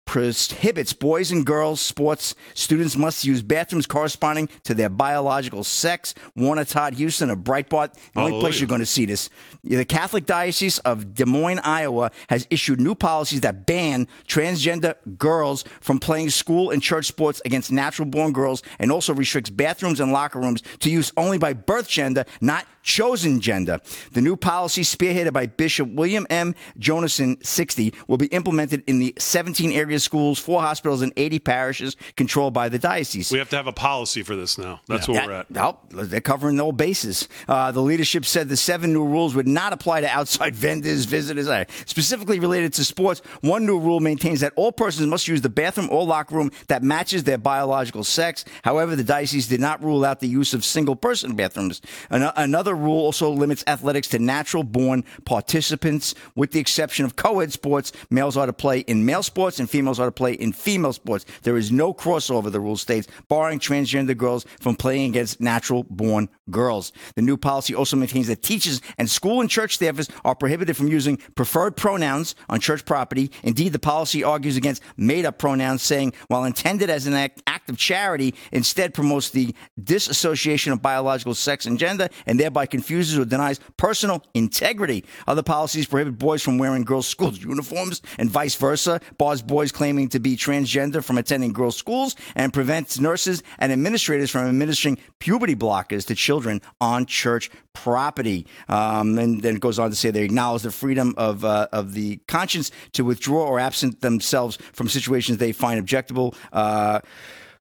prohibits 0.09 0.91
boys 0.91 1.31
and 1.31 1.45
girls 1.45 1.79
sports. 1.79 2.33
Students 2.55 2.97
must 2.97 3.23
use 3.23 3.43
bathrooms 3.43 3.85
corresponding 3.85 4.49
to 4.63 4.73
their 4.73 4.89
biological 4.89 5.63
sex. 5.63 6.15
Warner 6.35 6.65
Todd 6.65 6.99
Huston 6.99 7.29
of 7.29 7.39
Breitbart, 7.39 7.93
the 8.15 8.21
only 8.21 8.39
place 8.39 8.59
you're 8.59 8.67
going 8.67 8.79
to 8.79 8.87
see 8.87 9.05
this. 9.05 9.29
The 9.63 9.85
Catholic 9.85 10.25
Diocese 10.25 10.79
of 10.79 11.13
Des 11.13 11.25
Moines, 11.25 11.59
Iowa, 11.59 12.09
has 12.27 12.47
issued 12.49 12.81
new 12.81 12.95
policies 12.95 13.41
that 13.41 13.67
ban 13.67 14.07
transgender 14.27 14.95
girls 15.19 15.63
from 15.79 15.99
playing 15.99 16.31
school 16.31 16.71
and 16.71 16.81
church 16.81 17.05
sports 17.05 17.39
against 17.45 17.71
natural 17.71 18.07
born 18.07 18.33
girls 18.33 18.63
and 18.79 18.91
also 18.91 19.13
restricts 19.13 19.51
bathrooms 19.51 19.99
and 19.99 20.11
locker 20.11 20.39
rooms 20.39 20.63
to 20.79 20.89
use 20.89 21.11
only 21.17 21.37
by 21.37 21.53
birth 21.53 21.87
gender, 21.87 22.25
not 22.41 22.65
chosen 22.83 23.39
gender. 23.39 23.79
The 24.13 24.21
new 24.21 24.35
policy, 24.35 24.81
spearheaded 24.81 25.33
by 25.33 25.45
Bishop 25.47 25.89
William 25.89 26.25
M. 26.29 26.55
Joensen, 26.79 27.45
60, 27.45 27.93
will 28.07 28.17
be 28.17 28.27
implemented 28.27 28.83
in 28.87 28.99
the 28.99 29.13
17 29.17 29.71
area 29.71 29.99
schools, 29.99 30.39
four 30.39 30.61
hospitals, 30.61 31.01
and 31.01 31.13
80 31.17 31.39
parishes 31.39 31.95
controlled 32.15 32.53
by 32.53 32.69
the 32.69 32.79
diocese. 32.79 33.31
We 33.31 33.39
have 33.39 33.49
to 33.49 33.55
have 33.57 33.67
a 33.67 33.71
policy 33.73 34.23
for 34.23 34.35
this 34.35 34.57
now. 34.57 34.81
That's 34.87 35.07
where 35.07 35.25
we're 35.25 35.33
at. 35.33 35.47
That- 35.49 35.63
oh, 35.65 35.77
they're 36.03 36.21
covering 36.21 36.59
all 36.59 36.71
bases. 36.71 37.27
Uh, 37.47 37.71
the 37.71 37.81
leadership 37.81 38.25
said 38.25 38.49
the 38.49 38.57
seven 38.57 38.93
new 38.93 39.05
rules 39.05 39.35
would 39.35 39.47
not 39.47 39.73
apply 39.73 40.01
to 40.01 40.07
outside 40.09 40.55
vendors, 40.55 41.05
visitors, 41.05 41.47
uh, 41.47 41.65
specifically 41.85 42.39
related 42.39 42.73
to 42.73 42.83
sports. 42.85 43.21
One 43.41 43.65
new 43.65 43.79
rule 43.79 43.99
maintains 43.99 44.39
that 44.41 44.53
all 44.55 44.71
persons 44.71 45.07
must 45.07 45.27
use 45.27 45.41
the 45.41 45.49
bathroom 45.49 45.89
or 45.91 46.05
locker 46.05 46.35
room 46.35 46.51
that 46.67 46.83
matches 46.83 47.23
their 47.23 47.37
biological 47.37 48.03
sex. 48.03 48.45
However, 48.63 48.95
the 48.95 49.03
diocese 49.03 49.47
did 49.47 49.59
not 49.59 49.83
rule 49.83 50.05
out 50.05 50.19
the 50.19 50.27
use 50.27 50.53
of 50.53 50.63
single 50.65 50.95
person 50.95 51.35
bathrooms. 51.35 51.81
An- 52.09 52.31
another 52.35 52.68
rule 52.75 52.99
also 52.99 53.29
limits 53.29 53.63
athletics 53.67 54.07
to 54.09 54.19
natural 54.19 54.63
born 54.63 55.03
participants, 55.25 56.15
with 56.35 56.51
the 56.51 56.59
exception 56.59 57.05
of 57.05 57.15
co 57.15 57.39
ed 57.39 57.51
sports. 57.51 57.91
Males 58.09 58.37
are 58.37 58.45
to 58.45 58.53
play 58.53 58.79
in 58.79 59.05
male 59.05 59.23
sports 59.23 59.59
and 59.59 59.69
females 59.69 59.99
are 59.99 60.07
to 60.07 60.11
play 60.11 60.33
in 60.33 60.51
female 60.51 60.93
sports. 60.93 61.25
There 61.43 61.57
is 61.57 61.71
no 61.71 61.93
crossover, 61.93 62.51
the 62.51 62.59
rule 62.59 62.77
states, 62.77 63.07
barring 63.27 63.59
transgender 63.59 64.15
girls 64.15 64.45
from 64.59 64.75
playing 64.75 65.09
against 65.09 65.41
natural 65.41 65.85
born 65.89 66.29
girls. 66.49 66.91
The 67.15 67.21
new 67.21 67.37
policy 67.37 67.75
also 67.75 67.95
maintains 67.97 68.27
that 68.27 68.41
teachers 68.41 68.81
and 68.97 69.09
school 69.09 69.41
and 69.41 69.49
church 69.49 69.77
staffers 69.77 70.09
are 70.23 70.35
prohibited 70.35 70.75
from 70.75 70.87
using 70.87 71.17
preferred 71.35 71.75
pronouns 71.75 72.35
on 72.49 72.59
church 72.59 72.85
property. 72.85 73.31
Indeed, 73.43 73.73
the 73.73 73.79
policy 73.79 74.23
argues 74.23 74.57
against 74.57 74.83
made 74.97 75.25
up 75.25 75.37
pronouns, 75.37 75.81
saying, 75.81 76.13
while 76.27 76.43
intended 76.43 76.89
as 76.89 77.07
an 77.07 77.13
act 77.13 77.69
of 77.69 77.77
charity, 77.77 78.35
instead 78.51 78.93
promotes 78.93 79.29
the 79.29 79.55
disassociation 79.81 80.73
of 80.73 80.81
biological 80.81 81.33
sex 81.33 81.65
and 81.65 81.79
gender 81.79 82.09
and 82.25 82.39
thereby 82.39 82.58
confuses 82.65 83.17
or 83.17 83.25
denies 83.25 83.59
personal 83.77 84.23
integrity. 84.33 85.05
Other 85.27 85.43
policies 85.43 85.87
prohibit 85.87 86.17
boys 86.17 86.41
from 86.41 86.57
wearing 86.57 86.83
girls' 86.83 87.07
school 87.07 87.33
uniforms 87.33 88.01
and 88.17 88.29
vice 88.29 88.55
versa, 88.55 89.01
bars 89.17 89.41
boys 89.41 89.71
claiming 89.71 90.09
to 90.09 90.19
be 90.19 90.35
transgender 90.35 91.03
from 91.03 91.17
attending 91.17 91.53
girls' 91.53 91.77
schools, 91.77 92.15
and 92.35 92.53
prevents 92.53 92.99
nurses 92.99 93.43
and 93.57 93.71
administrators 93.71 94.29
from 94.29 94.47
administering 94.47 94.97
puberty 95.19 95.55
blockers 95.55 96.05
to 96.07 96.15
children 96.15 96.61
on 96.81 97.05
church 97.05 97.49
property. 97.73 98.45
Um, 98.67 99.17
and 99.17 99.41
then 99.41 99.55
it 99.55 99.61
goes 99.61 99.79
on 99.79 99.89
to 99.89 99.95
say 99.95 100.11
they 100.11 100.23
acknowledge 100.23 100.63
the 100.63 100.71
freedom 100.71 101.13
of, 101.17 101.45
uh, 101.45 101.67
of 101.71 101.93
the 101.93 102.17
conscience 102.27 102.71
to 102.93 103.03
withdraw 103.05 103.45
or 103.45 103.59
absent 103.59 104.01
themselves 104.01 104.57
from 104.73 104.89
situations 104.89 105.37
they 105.37 105.51
find 105.51 105.79
objectionable. 105.79 106.35
Uh, 106.51 106.99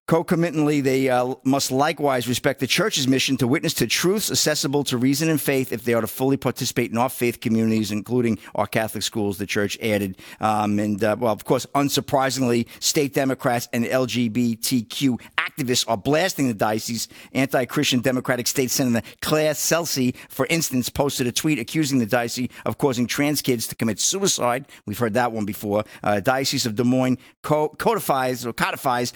Concomitantly, 0.08 0.80
they 0.80 1.10
uh, 1.10 1.34
must 1.44 1.70
likewise 1.70 2.26
respect 2.26 2.60
the 2.60 2.66
church's 2.66 3.06
mission 3.06 3.36
to 3.36 3.46
witness 3.46 3.74
to 3.74 3.86
truths 3.86 4.30
accessible 4.30 4.82
to 4.82 4.96
reason 4.96 5.28
and 5.28 5.38
faith 5.38 5.70
if 5.70 5.84
they 5.84 5.92
are 5.92 6.00
to 6.00 6.06
fully 6.06 6.38
participate 6.38 6.90
in 6.90 6.96
our 6.96 7.10
faith 7.10 7.42
communities, 7.42 7.90
including 7.90 8.38
our 8.54 8.66
Catholic 8.66 9.02
schools, 9.02 9.36
the 9.36 9.44
church 9.44 9.78
added. 9.82 10.16
Um, 10.40 10.78
and, 10.78 11.04
uh, 11.04 11.16
well, 11.20 11.30
of 11.30 11.44
course, 11.44 11.66
unsurprisingly, 11.74 12.66
state 12.80 13.12
Democrats 13.12 13.68
and 13.74 13.84
LGBTQ 13.84 15.20
activists 15.36 15.84
are 15.86 15.98
blasting 15.98 16.48
the 16.48 16.54
diocese. 16.54 17.08
Anti 17.34 17.66
Christian 17.66 18.00
Democratic 18.00 18.46
State 18.46 18.70
Senator 18.70 19.06
Claire 19.20 19.52
Celsi, 19.52 20.16
for 20.30 20.46
instance, 20.46 20.88
posted 20.88 21.26
a 21.26 21.32
tweet 21.32 21.58
accusing 21.58 21.98
the 21.98 22.06
diocese 22.06 22.48
of 22.64 22.78
causing 22.78 23.06
trans 23.06 23.42
kids 23.42 23.66
to 23.66 23.74
commit 23.74 24.00
suicide. 24.00 24.64
We've 24.86 24.98
heard 24.98 25.12
that 25.14 25.32
one 25.32 25.44
before. 25.44 25.84
Uh, 26.02 26.20
diocese 26.20 26.64
of 26.64 26.76
Des 26.76 26.84
Moines 26.84 27.18
co- 27.42 27.68
codifies 27.68 28.46
or 28.46 28.54
codifies 28.54 29.12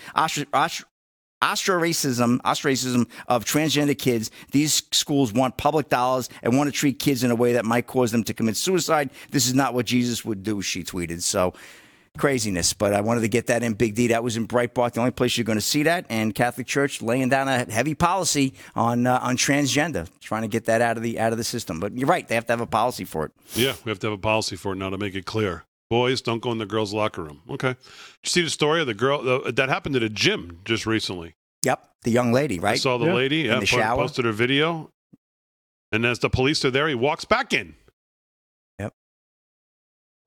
ostr- 1.42 1.72
ostr- 1.72 1.82
ostracism, 1.82 2.40
ostracism 2.44 3.06
of 3.28 3.44
transgender 3.44 3.98
kids. 3.98 4.30
These 4.52 4.82
schools 4.92 5.32
want 5.32 5.56
public 5.56 5.88
dollars 5.88 6.28
and 6.42 6.56
want 6.56 6.68
to 6.68 6.72
treat 6.72 6.98
kids 6.98 7.24
in 7.24 7.30
a 7.30 7.34
way 7.34 7.54
that 7.54 7.64
might 7.64 7.86
cause 7.86 8.12
them 8.12 8.24
to 8.24 8.34
commit 8.34 8.56
suicide. 8.56 9.10
This 9.30 9.46
is 9.46 9.54
not 9.54 9.74
what 9.74 9.86
Jesus 9.86 10.24
would 10.24 10.42
do, 10.42 10.62
she 10.62 10.82
tweeted. 10.82 11.22
So 11.22 11.52
craziness. 12.18 12.72
But 12.72 12.92
I 12.92 13.00
wanted 13.00 13.22
to 13.22 13.28
get 13.28 13.46
that 13.46 13.62
in 13.62 13.74
Big 13.74 13.94
D. 13.94 14.08
That 14.08 14.22
was 14.22 14.36
in 14.36 14.46
Breitbart, 14.46 14.92
the 14.92 15.00
only 15.00 15.12
place 15.12 15.36
you're 15.36 15.44
going 15.44 15.58
to 15.58 15.62
see 15.62 15.84
that. 15.84 16.06
And 16.08 16.34
Catholic 16.34 16.66
Church 16.66 17.02
laying 17.02 17.28
down 17.28 17.48
a 17.48 17.70
heavy 17.70 17.94
policy 17.94 18.54
on 18.74 19.06
uh, 19.06 19.18
on 19.22 19.36
transgender, 19.36 20.08
trying 20.20 20.42
to 20.42 20.48
get 20.48 20.66
that 20.66 20.80
out 20.80 20.96
of 20.96 21.02
the 21.02 21.18
out 21.18 21.32
of 21.32 21.38
the 21.38 21.44
system. 21.44 21.80
But 21.80 21.96
you're 21.96 22.08
right; 22.08 22.26
they 22.26 22.34
have 22.34 22.46
to 22.46 22.52
have 22.52 22.60
a 22.60 22.66
policy 22.66 23.04
for 23.04 23.26
it. 23.26 23.32
Yeah, 23.54 23.74
we 23.84 23.90
have 23.90 23.98
to 24.00 24.08
have 24.08 24.18
a 24.18 24.22
policy 24.22 24.56
for 24.56 24.72
it 24.72 24.76
now 24.76 24.90
to 24.90 24.98
make 24.98 25.14
it 25.14 25.26
clear. 25.26 25.64
Boys, 25.92 26.22
don't 26.22 26.40
go 26.40 26.50
in 26.52 26.56
the 26.56 26.64
girls' 26.64 26.94
locker 26.94 27.22
room. 27.22 27.42
Okay. 27.50 27.74
Did 27.74 27.76
you 28.24 28.30
see 28.30 28.40
the 28.40 28.48
story 28.48 28.80
of 28.80 28.86
the 28.86 28.94
girl 28.94 29.28
uh, 29.28 29.50
that 29.50 29.68
happened 29.68 29.94
at 29.94 30.02
a 30.02 30.08
gym 30.08 30.60
just 30.64 30.86
recently? 30.86 31.34
Yep, 31.66 31.86
the 32.04 32.10
young 32.10 32.32
lady, 32.32 32.58
right? 32.58 32.72
I 32.72 32.76
saw 32.76 32.96
the 32.96 33.04
Yeah. 33.08 33.12
lady. 33.12 33.40
In 33.46 33.60
the 33.60 33.66
po- 33.66 33.66
shower. 33.66 33.96
posted 33.96 34.24
her 34.24 34.32
video. 34.32 34.88
And 35.92 36.06
as 36.06 36.18
the 36.20 36.30
police 36.30 36.64
are 36.64 36.70
there, 36.70 36.88
he 36.88 36.94
walks 36.94 37.26
back 37.26 37.52
in. 37.52 37.74
Yep. 38.78 38.94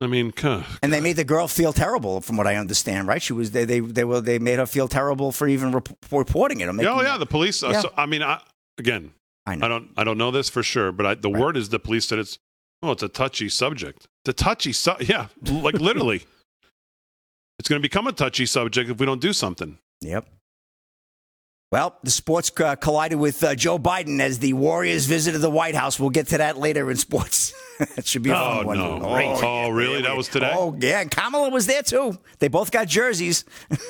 I 0.01 0.05
mean, 0.05 0.33
huh. 0.37 0.61
And 0.83 0.93
they 0.93 1.01
made 1.01 1.15
the 1.15 1.23
girl 1.23 1.47
feel 1.47 1.73
terrible, 1.73 2.21
from 2.21 2.37
what 2.37 2.45
I 2.45 2.57
understand. 2.57 3.07
Right? 3.07 3.19
She 3.19 3.33
was 3.33 3.49
they 3.49 3.65
they 3.65 3.79
they 3.79 4.03
were 4.03 4.21
they 4.21 4.37
made 4.37 4.59
her 4.59 4.67
feel 4.67 4.87
terrible 4.87 5.31
for 5.31 5.47
even 5.47 5.71
rep- 5.71 5.89
reporting 6.11 6.59
it. 6.59 6.67
Or 6.69 6.73
making 6.73 6.93
oh 6.93 7.01
yeah, 7.01 7.17
the 7.17 7.25
police. 7.25 7.63
Uh, 7.63 7.81
so, 7.81 7.91
I 7.97 8.05
mean, 8.05 8.21
I, 8.21 8.39
again, 8.77 9.15
I, 9.47 9.55
know. 9.55 9.67
don't 9.67 9.89
I 9.97 10.03
don't 10.03 10.19
know 10.19 10.29
this 10.29 10.47
for 10.47 10.61
sure, 10.61 10.91
but 10.91 11.05
I, 11.07 11.15
the 11.15 11.31
word 11.31 11.57
is 11.57 11.69
the 11.69 11.79
police 11.79 12.05
said 12.05 12.19
it's 12.19 12.37
oh, 12.83 12.91
it's 12.91 13.01
a 13.01 13.09
touchy 13.09 13.49
subject. 13.49 14.07
The 14.25 14.33
touchy 14.33 14.73
su- 14.73 14.95
yeah, 14.99 15.27
like 15.43 15.75
literally. 15.75 16.25
it's 17.59 17.69
going 17.69 17.81
to 17.81 17.85
become 17.87 18.07
a 18.07 18.11
touchy 18.11 18.45
subject 18.45 18.89
if 18.89 18.99
we 18.99 19.05
don't 19.05 19.21
do 19.21 19.33
something. 19.33 19.77
Yep. 20.01 20.27
Well, 21.71 21.97
the 22.03 22.11
sports 22.11 22.51
uh, 22.59 22.75
collided 22.75 23.17
with 23.19 23.43
uh, 23.43 23.55
Joe 23.55 23.79
Biden 23.79 24.19
as 24.19 24.39
the 24.39 24.53
Warriors 24.53 25.07
visited 25.07 25.39
the 25.39 25.49
White 25.49 25.75
House. 25.75 25.99
We'll 25.99 26.09
get 26.09 26.27
to 26.27 26.37
that 26.37 26.57
later 26.57 26.89
in 26.91 26.97
sports. 26.97 27.53
it 27.97 28.05
should 28.05 28.23
be 28.23 28.29
a 28.29 28.35
Oh, 28.35 28.63
fun 28.63 28.77
no. 28.77 28.99
Oh, 29.03 29.39
Oh, 29.43 29.69
really? 29.69 30.01
That 30.01 30.15
was 30.15 30.27
today? 30.27 30.51
Oh, 30.53 30.75
yeah. 30.79 31.03
Kamala 31.05 31.49
was 31.49 31.67
there 31.67 31.81
too. 31.83 32.17
They 32.39 32.47
both 32.47 32.71
got 32.71 32.87
jerseys. 32.87 33.43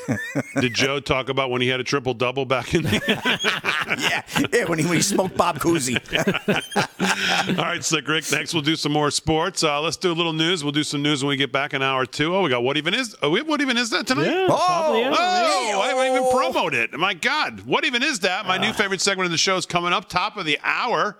Did 0.59 0.73
Joe 0.73 0.99
talk 0.99 1.29
about 1.29 1.49
when 1.51 1.61
he 1.61 1.67
had 1.67 1.79
a 1.79 1.83
triple 1.83 2.13
double 2.13 2.45
back 2.45 2.73
in 2.73 2.83
the 2.83 3.01
yeah, 3.99 4.21
yeah, 4.51 4.65
when 4.65 4.79
he, 4.79 4.85
when 4.85 4.95
he 4.95 5.01
smoked 5.01 5.37
Bob 5.37 5.59
Cousy. 5.59 5.95
All 7.57 7.65
right, 7.65 7.83
Slick 7.83 8.07
Rick. 8.07 8.31
Next, 8.31 8.53
we'll 8.53 8.63
do 8.63 8.75
some 8.75 8.91
more 8.91 9.11
sports. 9.11 9.63
Uh, 9.63 9.81
let's 9.81 9.97
do 9.97 10.11
a 10.11 10.13
little 10.13 10.33
news. 10.33 10.63
We'll 10.63 10.71
do 10.71 10.83
some 10.83 11.01
news 11.01 11.23
when 11.23 11.29
we 11.29 11.37
get 11.37 11.51
back 11.51 11.73
an 11.73 11.81
hour 11.81 12.05
two. 12.05 12.35
Oh, 12.35 12.41
we 12.41 12.49
got 12.49 12.63
what 12.63 12.77
even 12.77 12.93
is? 12.93 13.15
Oh, 13.21 13.29
we 13.29 13.39
have 13.39 13.47
what 13.47 13.61
even 13.61 13.77
is 13.77 13.89
that 13.91 14.07
tonight? 14.07 14.25
Yeah, 14.25 14.47
Oh, 14.49 14.55
probably, 14.55 15.01
yeah. 15.01 15.15
Oh, 15.17 15.81
I 15.81 15.87
haven't 15.89 16.07
even 16.17 16.31
promoted 16.31 16.79
it. 16.93 16.99
My 16.99 17.13
God, 17.13 17.61
what 17.61 17.85
even 17.85 18.03
is 18.03 18.21
that? 18.21 18.45
My 18.45 18.57
new 18.57 18.73
favorite 18.73 19.01
segment 19.01 19.25
of 19.25 19.31
the 19.31 19.37
show 19.37 19.57
is 19.57 19.65
coming 19.65 19.93
up, 19.93 20.09
top 20.09 20.37
of 20.37 20.45
the 20.45 20.59
hour. 20.63 21.17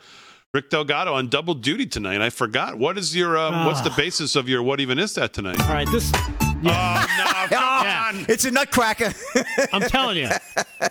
Rick 0.55 0.69
Delgado 0.69 1.13
on 1.15 1.27
double 1.27 1.53
duty 1.53 1.85
tonight. 1.85 2.21
I 2.21 2.29
forgot. 2.29 2.77
What 2.77 2.97
is 2.97 3.13
your? 3.13 3.37
Uh, 3.37 3.65
What's 3.65 3.81
the 3.81 3.89
basis 3.89 4.37
of 4.37 4.47
your? 4.47 4.63
What 4.63 4.79
even 4.79 4.97
is 4.97 5.13
that 5.15 5.33
tonight? 5.33 5.59
All 5.59 5.67
right, 5.67 5.85
this. 5.91 6.09
Oh 6.15 6.57
no! 6.63 7.47
Come 7.57 7.63
on! 7.85 8.25
It's 8.29 8.45
a 8.45 8.51
nutcracker. 8.51 9.11
I'm 9.73 9.81
telling 9.81 10.17
you. 10.17 10.29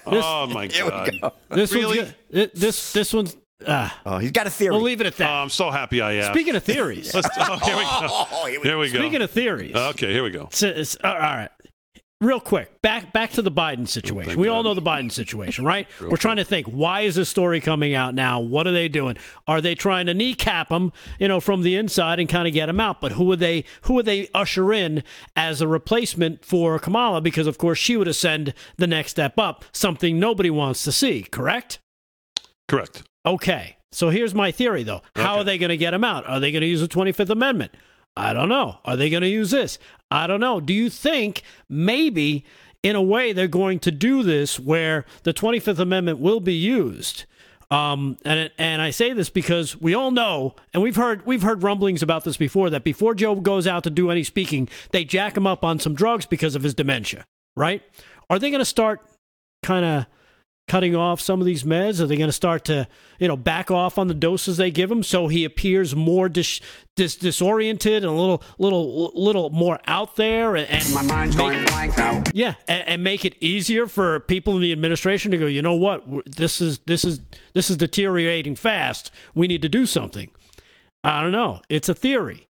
Oh 0.07 0.47
my 0.49 0.67
Here 0.67 0.85
we 0.85 0.91
God! 0.91 1.11
go. 1.23 1.33
This 1.57 1.73
Really? 1.73 1.99
one's 2.01 2.13
good. 2.31 2.51
this 2.55 2.93
this 2.93 3.13
one's. 3.15 3.37
Ah, 3.67 3.99
Oh, 4.05 4.19
he's 4.19 4.33
got 4.33 4.47
a 4.47 4.51
theory. 4.51 4.73
we'll 4.73 4.83
leave 4.83 5.01
it 5.01 5.07
at 5.07 5.17
that. 5.17 5.25
Oh, 5.25 5.33
that. 5.33 5.43
I'm 5.43 5.49
so 5.49 5.71
happy 5.71 6.03
I 6.03 6.15
asked. 6.17 6.33
Speaking 6.35 6.57
of 6.57 6.63
theories, 6.65 7.15
Let's, 7.15 7.29
oh, 7.39 7.57
here 7.65 7.77
we 7.77 7.83
go. 7.85 7.89
Oh, 8.11 8.47
here 8.47 8.61
we 8.61 8.69
Here 8.69 8.79
we 8.79 8.91
go. 8.91 8.99
speaking 8.99 9.23
of 9.23 9.31
theories, 9.31 9.75
okay, 9.75 10.13
here 10.13 10.23
we 10.23 10.31
go. 10.31 10.49
So 10.53 10.67
it's- 10.69 10.97
all 11.03 11.15
right. 11.15 11.49
Real 12.25 12.41
quick, 12.41 12.81
back 12.81 13.13
back 13.13 13.33
to 13.33 13.43
the 13.43 13.51
Biden 13.53 13.87
situation. 13.87 14.41
we 14.41 14.49
all 14.49 14.63
know 14.63 14.73
the 14.73 14.81
Biden 14.81 15.13
situation, 15.13 15.65
right? 15.75 15.87
We're 16.01 16.17
trying 16.17 16.37
to 16.37 16.45
think, 16.45 16.67
why 16.67 17.03
is 17.03 17.17
this 17.17 17.29
story 17.29 17.61
coming 17.61 17.95
out 17.95 18.15
now? 18.15 18.41
What 18.41 18.67
are 18.67 18.73
they 18.73 18.89
doing? 18.89 19.19
Are 19.47 19.61
they 19.61 19.75
trying 19.75 20.07
to 20.07 20.15
kneecap 20.15 20.71
him, 20.71 20.91
you 21.19 21.29
know, 21.29 21.39
from 21.39 21.61
the 21.63 21.77
inside 21.77 22.19
and 22.21 22.27
kind 22.29 22.49
of 22.49 22.55
get 22.55 22.71
him 22.71 22.81
out? 22.81 23.03
But 23.03 23.13
who 23.13 23.25
would 23.25 23.41
they 23.41 23.65
who 23.83 23.93
would 23.95 24.07
they 24.07 24.29
usher 24.33 24.73
in 24.73 25.03
as 25.37 25.61
a 25.61 25.69
replacement 25.69 26.45
for 26.47 26.79
Kamala? 26.79 27.21
Because 27.21 27.47
of 27.47 27.59
course 27.59 27.79
she 27.79 27.95
would 27.97 28.09
ascend 28.09 28.55
the 28.79 28.87
next 28.87 29.11
step 29.11 29.39
up, 29.39 29.63
something 29.73 30.19
nobody 30.19 30.49
wants 30.49 30.83
to 30.85 30.93
see. 30.93 31.25
Correct? 31.25 31.79
Correct. 32.69 33.03
Okay. 33.27 33.77
So 33.93 34.09
here's 34.09 34.35
my 34.35 34.51
theory, 34.51 34.83
though. 34.83 35.03
How 35.15 35.33
Okay. 35.33 35.41
are 35.41 35.45
they 35.45 35.59
going 35.59 35.69
to 35.69 35.77
get 35.77 35.93
him 35.95 36.05
out? 36.05 36.27
Are 36.27 36.41
they 36.41 36.51
going 36.51 36.63
to 36.63 36.67
use 36.67 36.81
the 36.81 36.89
25th 36.89 37.29
Amendment? 37.31 37.73
I 38.17 38.33
don't 38.33 38.49
know. 38.49 38.79
Are 38.85 38.97
they 38.97 39.11
going 39.11 39.23
to 39.23 39.29
use 39.29 39.51
this? 39.51 39.79
I 40.15 40.29
don't 40.29 40.39
know. 40.39 40.61
Do 40.61 40.73
you 40.73 40.91
think 40.91 41.43
maybe 41.69 42.45
in 42.85 42.95
a 42.95 43.03
way 43.03 43.33
they're 43.33 43.49
going 43.49 43.81
to 43.81 43.91
do 43.91 44.23
this 44.23 44.61
where 44.61 45.05
the 45.25 45.35
25th 45.35 45.81
Amendment 45.81 46.21
will 46.21 46.39
be 46.39 46.55
used? 46.55 47.25
Um, 47.69 48.17
and 48.25 48.51
and 48.57 48.81
I 48.81 48.91
say 48.91 49.13
this 49.13 49.29
because 49.29 49.81
we 49.81 49.93
all 49.93 50.13
know, 50.13 50.55
and 50.73 50.83
we've 50.85 50.95
heard 50.95 51.27
we've 51.27 51.43
heard 51.43 51.65
rumblings 51.65 52.01
about 52.01 52.23
this 52.23 52.37
before 52.37 52.71
that 52.71 52.85
before 52.85 53.17
Joe 53.17 53.35
goes 53.35 53.67
out 53.67 53.83
to 53.85 53.91
do 53.91 54.11
any 54.11 54.23
speaking, 54.23 54.69
they 54.93 55.05
jack 55.05 55.37
him 55.37 55.49
up 55.49 55.65
on 55.65 55.81
some 55.81 55.95
drugs 55.95 56.27
because 56.27 56.55
of 56.55 56.63
his 56.63 56.75
dementia. 56.75 57.25
Right? 57.57 57.83
Are 58.31 58.39
they 58.39 58.51
going 58.51 58.61
to 58.61 58.65
start 58.65 59.01
kind 59.65 59.85
of 59.85 60.07
cutting 60.67 60.97
off 60.97 61.21
some 61.21 61.41
of 61.41 61.47
these 61.47 61.63
meds? 61.63 62.01
Are 62.01 62.07
they 62.07 62.17
going 62.17 62.29
to 62.29 62.33
start 62.33 62.65
to, 62.67 62.89
you 63.19 63.29
know, 63.29 63.37
back 63.37 63.71
off 63.71 63.99
on 63.99 64.09
the 64.09 64.15
doses 64.15 64.57
they 64.57 64.71
give 64.71 64.91
him 64.91 65.03
so 65.03 65.29
he 65.29 65.45
appears 65.45 65.95
more 65.95 66.29
dis, 66.29 66.61
dis, 66.97 67.17
disoriented 67.17 68.03
and 68.03 68.07
a 68.07 68.11
little, 68.13 68.43
little, 68.59 69.13
little 69.15 69.51
more 69.51 69.79
out 69.87 70.17
there? 70.17 70.57
And, 70.57 70.69
and 70.71 70.95
My 70.95 71.03
mind's 71.03 71.37
going 71.37 71.65
blank 71.67 71.97
now. 71.99 72.23
yeah, 72.33 72.55
and, 72.67 72.89
and 72.89 73.05
make 73.05 73.25
it 73.25 73.37
easier 73.41 73.87
for 73.87 74.21
people 74.21 74.57
in 74.57 74.63
the 74.63 74.73
administration 74.73 75.31
to 75.33 75.39
go. 75.39 75.47
You 75.47 75.63
know 75.63 75.75
what? 75.75 76.05
This 76.27 76.61
is 76.61 76.79
this 76.87 77.05
is 77.05 77.21
this 77.53 77.71
is 77.71 77.77
deteriorating 77.77 78.57
fast. 78.57 79.11
We 79.35 79.47
need 79.47 79.63
to 79.63 79.69
do 79.69 79.87
something. 79.87 80.31
I 81.03 81.23
don't 81.23 81.33
know. 81.33 81.61
It's 81.69 81.89
a 81.91 81.95
theory. 81.95 82.49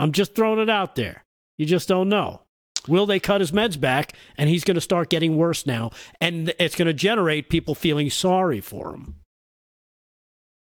I'm 0.00 0.10
just 0.10 0.34
throwing 0.34 0.58
it 0.58 0.68
out 0.68 0.96
there. 0.96 1.24
You 1.56 1.66
just 1.66 1.86
don't 1.88 2.08
know. 2.08 2.40
Will 2.88 3.06
they 3.06 3.20
cut 3.20 3.40
his 3.40 3.52
meds 3.52 3.78
back 3.78 4.14
and 4.36 4.48
he's 4.48 4.64
going 4.64 4.74
to 4.74 4.80
start 4.80 5.10
getting 5.10 5.36
worse 5.36 5.66
now 5.66 5.90
and 6.20 6.54
it's 6.58 6.76
going 6.76 6.86
to 6.86 6.94
generate 6.94 7.48
people 7.48 7.74
feeling 7.74 8.10
sorry 8.10 8.60
for 8.60 8.94
him. 8.94 9.16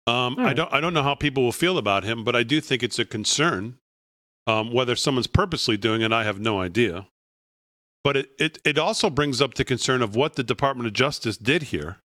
Um, 0.06 0.36
I 0.38 0.54
don't. 0.54 0.72
I 0.72 0.80
don't 0.80 0.94
know 0.94 1.02
how 1.02 1.14
people 1.14 1.44
will 1.44 1.52
feel 1.52 1.78
about 1.78 2.04
him, 2.04 2.24
but 2.24 2.34
I 2.34 2.42
do 2.42 2.60
think 2.60 2.82
it's 2.82 2.98
a 2.98 3.04
concern. 3.04 3.76
Um, 4.46 4.72
whether 4.72 4.96
someone's 4.96 5.28
purposely 5.28 5.76
doing 5.76 6.00
it, 6.00 6.12
I 6.12 6.24
have 6.24 6.40
no 6.40 6.60
idea. 6.60 7.06
But 8.02 8.16
it, 8.16 8.30
it, 8.38 8.58
it 8.64 8.78
also 8.78 9.10
brings 9.10 9.40
up 9.40 9.54
the 9.54 9.64
concern 9.64 10.02
of 10.02 10.16
what 10.16 10.34
the 10.34 10.42
Department 10.42 10.86
of 10.86 10.94
Justice 10.94 11.36
did 11.36 11.64
here. 11.64 11.98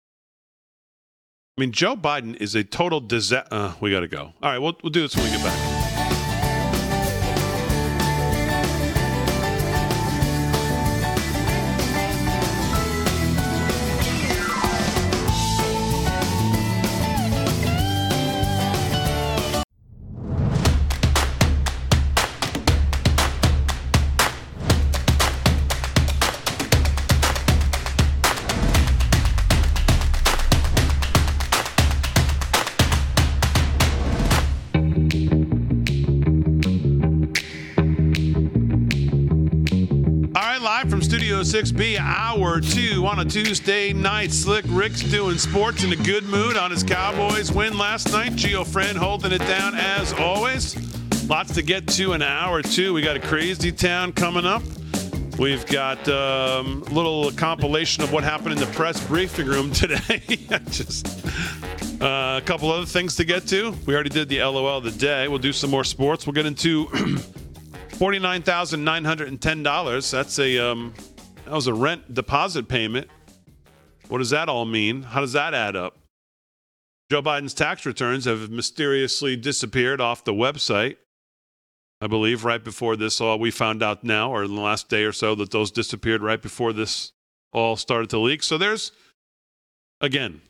I 1.57 1.61
mean, 1.61 1.71
Joe 1.71 1.95
Biden 1.95 2.37
is 2.37 2.57
a 2.57 2.65
total 2.65 3.01
disaster. 3.01 3.49
Uh, 3.51 3.75
we 3.81 3.93
got 3.93 4.01
to 4.01 4.09
go. 4.09 4.35
All 4.43 4.51
right, 4.51 4.59
we'll, 4.59 4.77
we'll 4.83 4.91
do 4.91 5.03
this 5.03 5.15
when 5.15 5.25
we 5.25 5.31
get 5.31 5.45
back. 5.45 5.74
106B 41.45 41.99
Hour 41.99 42.59
2 42.59 43.07
on 43.07 43.19
a 43.19 43.25
Tuesday 43.25 43.93
night. 43.93 44.33
Slick 44.33 44.65
Rick's 44.67 45.03
doing 45.03 45.37
sports 45.37 45.85
in 45.85 45.93
a 45.93 45.97
good 45.97 46.25
mood 46.25 46.57
on 46.57 46.71
his 46.71 46.83
Cowboys 46.83 47.53
win 47.53 47.77
last 47.77 48.11
night. 48.13 48.35
Geo 48.35 48.65
Friend 48.65 48.97
holding 48.97 49.31
it 49.31 49.41
down 49.41 49.75
as 49.75 50.15
always. 50.15 50.75
Lots 51.29 51.53
to 51.53 51.63
get 51.63 51.87
to 51.89 52.15
in 52.15 52.23
an 52.23 52.29
hour 52.29 52.63
two. 52.63 52.95
We 52.95 53.03
got 53.03 53.17
a 53.17 53.21
crazy 53.21 53.71
town 53.71 54.15
coming 54.15 54.47
up. 54.47 54.63
We've 55.39 55.67
got 55.67 56.09
a 56.09 56.61
um, 56.61 56.81
little 56.85 57.31
compilation 57.33 58.03
of 58.03 58.11
what 58.11 58.25
happened 58.25 58.53
in 58.53 58.59
the 58.59 58.73
press 58.73 59.07
briefing 59.07 59.47
room 59.47 59.71
today. 59.73 60.23
Just 60.71 61.07
uh, 62.01 62.41
a 62.43 62.47
couple 62.47 62.73
other 62.73 62.87
things 62.87 63.17
to 63.17 63.25
get 63.27 63.47
to. 63.49 63.75
We 63.85 63.93
already 63.93 64.09
did 64.09 64.31
the 64.31 64.39
LOL 64.39 64.79
of 64.79 64.85
the 64.85 64.93
day. 64.93 65.29
We'll 65.29 65.39
do 65.39 65.53
some 65.53 65.69
more 65.69 65.85
sports. 65.85 66.27
We'll 66.27 66.33
get 66.33 66.47
into 66.47 66.87
$49,910. 67.99 70.11
That's 70.11 70.39
a 70.39 70.59
um, 70.59 70.95
that 71.45 71.53
was 71.53 71.67
a 71.67 71.75
rent 71.75 72.15
deposit 72.15 72.69
payment. 72.69 73.09
What 74.09 74.19
does 74.19 74.31
that 74.31 74.49
all 74.49 74.65
mean? 74.65 75.03
How 75.03 75.21
does 75.21 75.33
that 75.33 75.55
add 75.55 75.77
up? 75.77 75.97
Joe 77.11 77.23
Biden's 77.23 77.55
tax 77.55 77.87
returns 77.87 78.25
have 78.25 78.51
mysteriously 78.51 79.37
disappeared 79.37 80.01
off 80.01 80.25
the 80.25 80.33
website. 80.33 80.97
I 82.01 82.07
believe 82.07 82.45
right 82.45 82.63
before 82.63 82.97
this 82.97 83.21
all 83.21 83.39
we 83.39 83.51
found 83.51 83.83
out 83.83 84.05
now, 84.05 84.31
or 84.31 84.45
in 84.45 84.55
the 84.55 84.61
last 84.61 84.89
day 84.89 85.05
or 85.05 85.13
so, 85.13 85.35
that 85.37 85.51
those 85.51 85.71
disappeared 85.71 86.23
right 86.23 86.41
before 86.41 86.73
this 86.73 87.13
all 87.53 87.77
started 87.77 88.11
to 88.11 88.19
leak. 88.19 88.43
So 88.43 88.59
there's 88.59 88.93
again, 90.01 90.43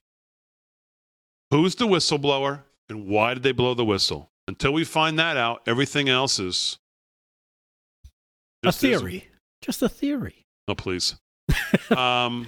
who's 1.51 1.75
the 1.75 1.87
whistleblower 1.87 2.63
and 2.89 3.07
why 3.07 3.35
did 3.35 3.43
they 3.43 3.53
blow 3.53 3.75
the 3.75 3.85
whistle? 3.85 4.31
Until 4.49 4.73
we 4.73 4.85
find 4.85 5.19
that 5.19 5.37
out, 5.37 5.63
everything 5.67 6.09
else 6.09 6.39
is 6.39 6.79
A 8.65 8.73
theory. 8.73 9.29
Just 9.61 9.83
a 9.83 9.89
theory. 9.89 10.44
Oh, 10.69 10.75
please. 10.75 11.17
um, 11.97 12.47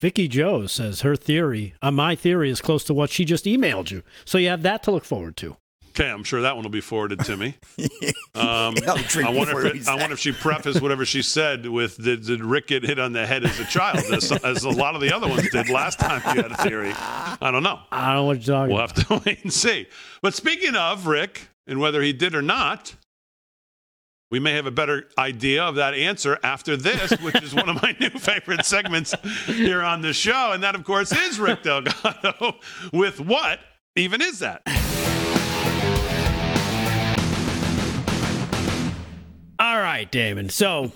Vicky 0.00 0.28
Joe 0.28 0.66
says 0.66 1.02
her 1.02 1.14
theory, 1.14 1.74
uh, 1.82 1.90
my 1.90 2.14
theory 2.14 2.50
is 2.50 2.60
close 2.62 2.84
to 2.84 2.94
what 2.94 3.10
she 3.10 3.24
just 3.24 3.44
emailed 3.44 3.90
you. 3.90 4.02
So 4.24 4.38
you 4.38 4.48
have 4.48 4.62
that 4.62 4.82
to 4.84 4.90
look 4.90 5.04
forward 5.04 5.36
to. 5.38 5.56
Okay, 5.90 6.08
I'm 6.08 6.22
sure 6.22 6.40
that 6.40 6.54
one 6.54 6.62
will 6.62 6.70
be 6.70 6.80
forwarded 6.80 7.20
to 7.24 7.36
me. 7.36 7.56
Um, 8.32 8.74
I'll 8.86 8.96
drink 8.96 9.28
I 9.28 9.32
wonder 9.32 9.66
if 9.66 9.74
it, 9.74 9.88
I 9.88 9.96
wonder 9.96 10.14
if 10.14 10.20
she 10.20 10.30
prefaced 10.30 10.80
whatever 10.80 11.04
she 11.04 11.20
said 11.20 11.66
with 11.66 12.02
did, 12.02 12.24
did 12.24 12.42
Rick 12.42 12.68
get 12.68 12.84
hit 12.84 13.00
on 13.00 13.12
the 13.12 13.26
head 13.26 13.44
as 13.44 13.58
a 13.58 13.64
child, 13.64 13.98
as, 14.12 14.30
as 14.32 14.62
a 14.62 14.70
lot 14.70 14.94
of 14.94 15.00
the 15.00 15.12
other 15.12 15.28
ones 15.28 15.50
did 15.50 15.68
last 15.68 15.98
time 15.98 16.22
you 16.34 16.42
had 16.42 16.52
a 16.52 16.56
theory. 16.58 16.92
I 16.94 17.50
don't 17.50 17.64
know. 17.64 17.80
I 17.90 18.06
don't 18.06 18.14
know 18.14 18.24
what 18.24 18.46
you're 18.46 18.56
talking 18.56 18.72
We'll 18.72 18.80
have 18.80 18.94
to 18.94 19.22
wait 19.26 19.42
and 19.42 19.52
see. 19.52 19.88
But 20.22 20.34
speaking 20.34 20.76
of 20.76 21.08
Rick 21.08 21.48
and 21.66 21.80
whether 21.80 22.00
he 22.00 22.12
did 22.12 22.34
or 22.36 22.40
not, 22.40 22.94
we 24.30 24.38
may 24.38 24.52
have 24.52 24.66
a 24.66 24.70
better 24.70 25.08
idea 25.18 25.64
of 25.64 25.74
that 25.74 25.92
answer 25.94 26.38
after 26.44 26.76
this, 26.76 27.10
which 27.20 27.42
is 27.42 27.52
one 27.52 27.68
of 27.68 27.82
my 27.82 27.96
new 27.98 28.10
favorite 28.18 28.64
segments 28.64 29.12
here 29.46 29.82
on 29.82 30.02
the 30.02 30.12
show. 30.12 30.52
And 30.52 30.62
that, 30.62 30.74
of 30.76 30.84
course, 30.84 31.10
is 31.12 31.40
Rick 31.40 31.64
Delgado 31.64 32.56
with 32.92 33.18
what 33.20 33.58
even 33.96 34.22
is 34.22 34.38
that? 34.38 34.62
All 39.58 39.78
right, 39.78 40.10
Damon. 40.10 40.48
So 40.48 40.92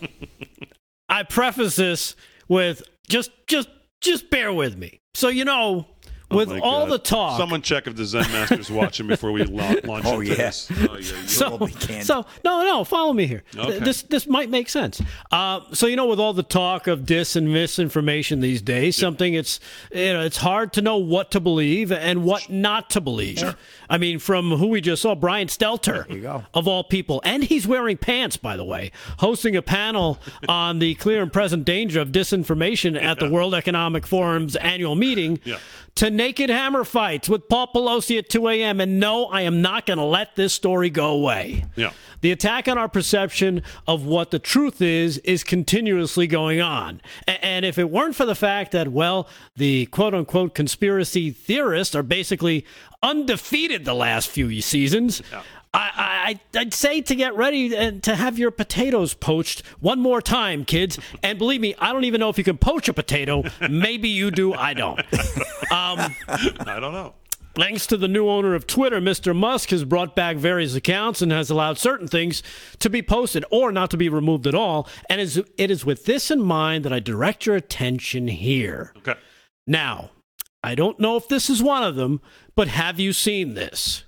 I 1.08 1.24
preface 1.24 1.76
this 1.76 2.16
with 2.48 2.82
just 3.08 3.30
just 3.46 3.68
just 4.00 4.30
bear 4.30 4.52
with 4.52 4.76
me. 4.76 5.00
So 5.14 5.28
you 5.28 5.44
know, 5.44 5.86
with 6.30 6.50
Oh 6.50 6.58
all 6.60 6.86
God. 6.86 6.92
the 6.94 6.98
talk, 6.98 7.38
Someone 7.38 7.62
check 7.62 7.86
if 7.86 7.96
the 7.96 8.04
Zen 8.04 8.22
Master's 8.32 8.70
watching 8.70 9.06
before 9.06 9.30
we 9.32 9.44
la- 9.44 9.74
launch 9.84 10.04
Oh, 10.06 10.20
into 10.20 10.30
yeah. 10.32 10.34
this. 10.36 10.70
Oh, 10.70 10.96
yeah, 10.96 11.12
yeah. 11.12 11.26
so, 11.26 11.66
so 12.02 12.26
no, 12.44 12.62
no, 12.64 12.84
follow 12.84 13.12
me 13.12 13.26
here. 13.26 13.44
Okay. 13.56 13.78
This 13.78 14.02
this 14.02 14.26
might 14.26 14.50
make 14.50 14.68
sense. 14.68 15.00
Uh, 15.30 15.60
so 15.72 15.86
you 15.86 15.96
know, 15.96 16.06
with 16.06 16.18
all 16.20 16.32
the 16.32 16.42
talk 16.42 16.86
of 16.86 17.04
dis 17.06 17.36
and 17.36 17.52
misinformation 17.52 18.40
these 18.40 18.62
days, 18.62 18.96
something 18.96 19.34
it's 19.34 19.60
you 19.92 20.12
know 20.12 20.22
it's 20.22 20.38
hard 20.38 20.72
to 20.74 20.82
know 20.82 20.96
what 20.96 21.30
to 21.32 21.40
believe 21.40 21.92
and 21.92 22.24
what 22.24 22.48
not 22.50 22.90
to 22.90 23.00
believe. 23.00 23.38
Sure. 23.38 23.54
I 23.88 23.98
mean, 23.98 24.18
from 24.18 24.50
who 24.52 24.68
we 24.68 24.80
just 24.80 25.02
saw, 25.02 25.14
Brian 25.14 25.48
Stelter, 25.48 26.44
of 26.54 26.66
all 26.66 26.84
people, 26.84 27.20
and 27.24 27.44
he's 27.44 27.66
wearing 27.66 27.96
pants, 27.98 28.36
by 28.36 28.56
the 28.56 28.64
way, 28.64 28.90
hosting 29.18 29.54
a 29.56 29.62
panel 29.62 30.18
on 30.48 30.78
the 30.78 30.94
clear 30.94 31.22
and 31.22 31.32
present 31.32 31.64
danger 31.64 32.00
of 32.00 32.08
disinformation 32.08 33.00
at 33.00 33.18
the 33.18 33.28
World 33.28 33.54
Economic 33.54 34.06
Forum's 34.06 34.56
annual 34.56 34.94
meeting. 34.94 35.38
Yeah. 35.44 35.58
To 35.96 36.10
naked 36.10 36.50
hammer 36.50 36.82
fights 36.82 37.28
with 37.28 37.48
Paul 37.48 37.68
Pelosi 37.72 38.18
at 38.18 38.28
2 38.28 38.48
a.m. 38.48 38.80
And 38.80 38.98
no, 38.98 39.26
I 39.26 39.42
am 39.42 39.62
not 39.62 39.86
going 39.86 39.98
to 39.98 40.04
let 40.04 40.34
this 40.34 40.52
story 40.52 40.90
go 40.90 41.12
away. 41.12 41.64
Yeah. 41.76 41.92
The 42.20 42.32
attack 42.32 42.66
on 42.66 42.78
our 42.78 42.88
perception 42.88 43.62
of 43.86 44.04
what 44.04 44.32
the 44.32 44.40
truth 44.40 44.82
is 44.82 45.18
is 45.18 45.44
continuously 45.44 46.26
going 46.26 46.60
on. 46.60 47.00
And 47.28 47.64
if 47.64 47.78
it 47.78 47.90
weren't 47.90 48.16
for 48.16 48.24
the 48.24 48.34
fact 48.34 48.72
that, 48.72 48.88
well, 48.88 49.28
the 49.56 49.86
quote 49.86 50.14
unquote 50.14 50.54
conspiracy 50.54 51.30
theorists 51.30 51.94
are 51.94 52.02
basically 52.02 52.66
undefeated 53.02 53.84
the 53.84 53.94
last 53.94 54.28
few 54.28 54.60
seasons. 54.62 55.22
I, 55.32 55.42
I, 56.24 56.40
I'd 56.56 56.72
say 56.72 57.02
to 57.02 57.14
get 57.14 57.36
ready 57.36 57.76
and 57.76 58.02
to 58.04 58.16
have 58.16 58.38
your 58.38 58.50
potatoes 58.50 59.12
poached 59.12 59.64
one 59.80 60.00
more 60.00 60.22
time, 60.22 60.64
kids. 60.64 60.98
And 61.22 61.38
believe 61.38 61.60
me, 61.60 61.74
I 61.78 61.92
don't 61.92 62.04
even 62.04 62.18
know 62.18 62.30
if 62.30 62.38
you 62.38 62.44
can 62.44 62.56
poach 62.56 62.88
a 62.88 62.94
potato. 62.94 63.44
Maybe 63.68 64.08
you 64.08 64.30
do. 64.30 64.54
I 64.54 64.72
don't. 64.72 65.00
Um, 65.70 66.14
I 66.28 66.78
don't 66.80 66.92
know. 66.92 67.14
Thanks 67.54 67.86
to 67.88 67.96
the 67.96 68.08
new 68.08 68.28
owner 68.28 68.54
of 68.54 68.66
Twitter, 68.66 69.00
Mr. 69.00 69.34
Musk 69.34 69.70
has 69.70 69.84
brought 69.84 70.16
back 70.16 70.36
various 70.36 70.74
accounts 70.74 71.20
and 71.20 71.30
has 71.30 71.50
allowed 71.50 71.78
certain 71.78 72.08
things 72.08 72.42
to 72.78 72.88
be 72.88 73.02
posted 73.02 73.44
or 73.50 73.70
not 73.70 73.90
to 73.90 73.96
be 73.96 74.08
removed 74.08 74.46
at 74.46 74.54
all. 74.54 74.88
And 75.10 75.20
it 75.20 75.70
is 75.70 75.84
with 75.84 76.04
this 76.04 76.30
in 76.30 76.42
mind 76.42 76.84
that 76.84 76.92
I 76.92 77.00
direct 77.00 77.44
your 77.44 77.56
attention 77.56 78.28
here. 78.28 78.92
Okay. 78.98 79.14
Now, 79.66 80.10
I 80.62 80.74
don't 80.74 80.98
know 80.98 81.16
if 81.16 81.28
this 81.28 81.50
is 81.50 81.62
one 81.62 81.82
of 81.82 81.96
them, 81.96 82.20
but 82.54 82.68
have 82.68 82.98
you 82.98 83.12
seen 83.12 83.54
this? 83.54 84.04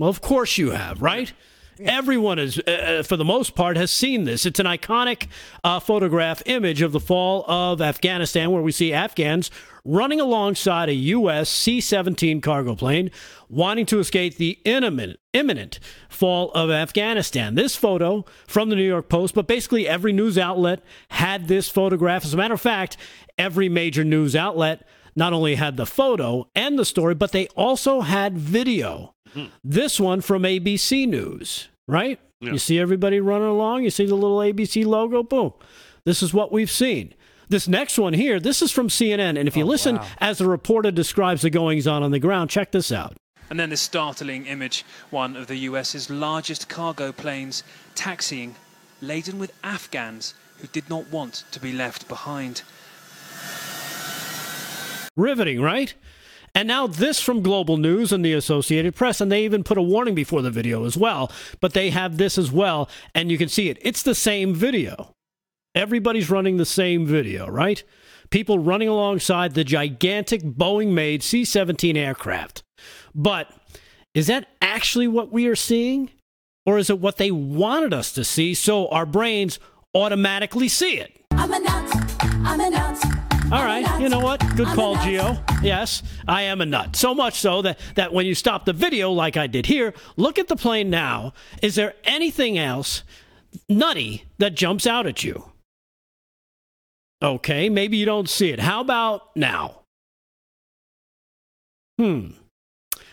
Well, 0.00 0.08
of 0.08 0.22
course 0.22 0.56
you 0.56 0.70
have, 0.70 1.02
right? 1.02 1.30
Everyone 1.78 2.38
is, 2.38 2.58
uh, 2.60 3.02
for 3.06 3.18
the 3.18 3.24
most 3.24 3.54
part, 3.54 3.76
has 3.76 3.90
seen 3.90 4.24
this. 4.24 4.46
It's 4.46 4.58
an 4.58 4.64
iconic 4.64 5.26
uh, 5.62 5.78
photograph 5.78 6.42
image 6.46 6.80
of 6.80 6.92
the 6.92 7.00
fall 7.00 7.44
of 7.46 7.82
Afghanistan, 7.82 8.50
where 8.50 8.62
we 8.62 8.72
see 8.72 8.94
Afghans 8.94 9.50
running 9.84 10.18
alongside 10.18 10.88
a 10.88 10.94
U.S. 10.94 11.50
C 11.50 11.82
17 11.82 12.40
cargo 12.40 12.74
plane, 12.74 13.10
wanting 13.50 13.84
to 13.86 13.98
escape 13.98 14.38
the 14.38 14.58
imminent, 14.64 15.18
imminent 15.34 15.80
fall 16.08 16.50
of 16.52 16.70
Afghanistan. 16.70 17.54
This 17.54 17.76
photo 17.76 18.24
from 18.46 18.70
the 18.70 18.76
New 18.76 18.88
York 18.88 19.10
Post, 19.10 19.34
but 19.34 19.46
basically 19.46 19.86
every 19.86 20.14
news 20.14 20.38
outlet 20.38 20.82
had 21.10 21.46
this 21.46 21.68
photograph. 21.68 22.24
As 22.24 22.32
a 22.32 22.38
matter 22.38 22.54
of 22.54 22.60
fact, 22.62 22.96
every 23.36 23.68
major 23.68 24.02
news 24.02 24.34
outlet 24.34 24.82
not 25.14 25.34
only 25.34 25.56
had 25.56 25.76
the 25.76 25.84
photo 25.84 26.48
and 26.54 26.78
the 26.78 26.86
story, 26.86 27.14
but 27.14 27.32
they 27.32 27.48
also 27.48 28.00
had 28.00 28.38
video. 28.38 29.14
This 29.62 30.00
one 30.00 30.20
from 30.20 30.42
ABC 30.42 31.06
News, 31.06 31.68
right? 31.86 32.18
Yeah. 32.40 32.52
You 32.52 32.58
see 32.58 32.78
everybody 32.78 33.20
running 33.20 33.48
along, 33.48 33.84
you 33.84 33.90
see 33.90 34.06
the 34.06 34.14
little 34.14 34.38
ABC 34.38 34.84
logo, 34.84 35.22
boom. 35.22 35.52
This 36.04 36.22
is 36.22 36.32
what 36.32 36.50
we've 36.50 36.70
seen. 36.70 37.14
This 37.48 37.66
next 37.66 37.98
one 37.98 38.12
here, 38.12 38.38
this 38.38 38.62
is 38.62 38.70
from 38.70 38.88
CNN. 38.88 39.38
And 39.38 39.48
if 39.48 39.56
you 39.56 39.64
oh, 39.64 39.66
listen 39.66 39.98
as 40.18 40.38
the 40.38 40.48
reporter 40.48 40.90
describes 40.90 41.42
the 41.42 41.50
goings 41.50 41.86
on 41.86 42.02
on 42.02 42.12
the 42.12 42.20
ground, 42.20 42.48
check 42.48 42.70
this 42.70 42.92
out. 42.92 43.16
And 43.50 43.58
then 43.58 43.70
this 43.70 43.80
startling 43.80 44.46
image, 44.46 44.84
one 45.10 45.36
of 45.36 45.48
the 45.48 45.56
US's 45.56 46.08
largest 46.08 46.68
cargo 46.68 47.10
planes 47.10 47.64
taxiing, 47.96 48.54
laden 49.02 49.40
with 49.40 49.52
Afghans 49.64 50.34
who 50.58 50.68
did 50.68 50.88
not 50.88 51.10
want 51.10 51.44
to 51.50 51.58
be 51.58 51.72
left 51.72 52.06
behind. 52.06 52.62
Riveting, 55.16 55.60
right? 55.60 55.92
And 56.54 56.66
now 56.66 56.86
this 56.86 57.20
from 57.20 57.42
Global 57.42 57.76
News 57.76 58.12
and 58.12 58.24
the 58.24 58.32
Associated 58.32 58.94
Press, 58.94 59.20
and 59.20 59.30
they 59.30 59.44
even 59.44 59.62
put 59.62 59.78
a 59.78 59.82
warning 59.82 60.14
before 60.14 60.42
the 60.42 60.50
video 60.50 60.84
as 60.84 60.96
well. 60.96 61.30
But 61.60 61.74
they 61.74 61.90
have 61.90 62.16
this 62.16 62.36
as 62.36 62.50
well, 62.50 62.88
and 63.14 63.30
you 63.30 63.38
can 63.38 63.48
see 63.48 63.68
it. 63.68 63.78
It's 63.82 64.02
the 64.02 64.14
same 64.14 64.54
video. 64.54 65.12
Everybody's 65.74 66.30
running 66.30 66.56
the 66.56 66.64
same 66.64 67.06
video, 67.06 67.48
right? 67.48 67.82
People 68.30 68.58
running 68.58 68.88
alongside 68.88 69.54
the 69.54 69.64
gigantic 69.64 70.42
Boeing 70.42 70.88
made 70.88 71.22
C 71.22 71.44
17 71.44 71.96
aircraft. 71.96 72.62
But 73.14 73.48
is 74.14 74.26
that 74.26 74.48
actually 74.60 75.08
what 75.08 75.32
we 75.32 75.46
are 75.46 75.56
seeing? 75.56 76.10
Or 76.66 76.78
is 76.78 76.90
it 76.90 77.00
what 77.00 77.16
they 77.16 77.30
wanted 77.30 77.94
us 77.94 78.12
to 78.12 78.24
see 78.24 78.54
so 78.54 78.88
our 78.88 79.06
brains 79.06 79.58
automatically 79.94 80.68
see 80.68 80.98
it? 80.98 81.24
I'm. 81.32 81.52
I'm. 82.46 83.19
All 83.52 83.64
right, 83.64 84.00
you 84.00 84.08
know 84.08 84.20
what? 84.20 84.38
Good 84.54 84.68
call, 84.68 84.94
Geo. 85.02 85.36
Yes, 85.60 86.04
I 86.28 86.42
am 86.42 86.60
a 86.60 86.66
nut. 86.66 86.94
So 86.94 87.16
much 87.16 87.34
so 87.34 87.62
that, 87.62 87.80
that 87.96 88.12
when 88.12 88.24
you 88.24 88.36
stop 88.36 88.64
the 88.64 88.72
video, 88.72 89.10
like 89.10 89.36
I 89.36 89.48
did 89.48 89.66
here, 89.66 89.92
look 90.16 90.38
at 90.38 90.46
the 90.46 90.54
plane 90.54 90.88
now. 90.88 91.32
Is 91.60 91.74
there 91.74 91.94
anything 92.04 92.56
else 92.56 93.02
nutty 93.68 94.22
that 94.38 94.54
jumps 94.54 94.86
out 94.86 95.08
at 95.08 95.24
you? 95.24 95.50
Okay, 97.20 97.68
maybe 97.68 97.96
you 97.96 98.06
don't 98.06 98.28
see 98.28 98.50
it. 98.50 98.60
How 98.60 98.80
about 98.80 99.34
now? 99.34 99.80
Hmm. 101.98 102.28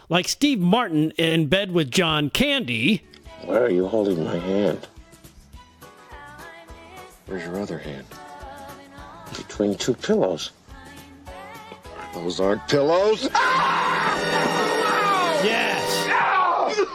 Like 0.07 0.27
Steve 0.27 0.59
Martin 0.59 1.11
in 1.17 1.47
bed 1.47 1.71
with 1.71 1.89
John 1.89 2.29
Candy. 2.29 3.03
Why 3.41 3.57
are 3.57 3.71
you 3.71 3.87
holding 3.87 4.23
my 4.23 4.37
hand? 4.37 4.87
Where's 7.25 7.43
your 7.43 7.59
other 7.59 7.79
hand? 7.79 8.05
Between 9.35 9.75
two 9.75 9.93
pillows. 9.93 10.51
Those 12.13 12.39
aren't 12.39 12.67
pillows. 12.67 13.29
Yes. 15.43 16.07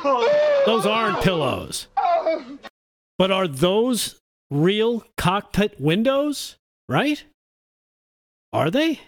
Those 0.67 0.85
aren't 0.85 1.23
pillows. 1.23 1.87
But 3.19 3.31
are 3.31 3.47
those 3.47 4.19
real 4.51 5.05
cockpit 5.17 5.81
windows? 5.81 6.57
Right? 6.89 7.25
Are 8.53 8.71
they? 8.71 9.01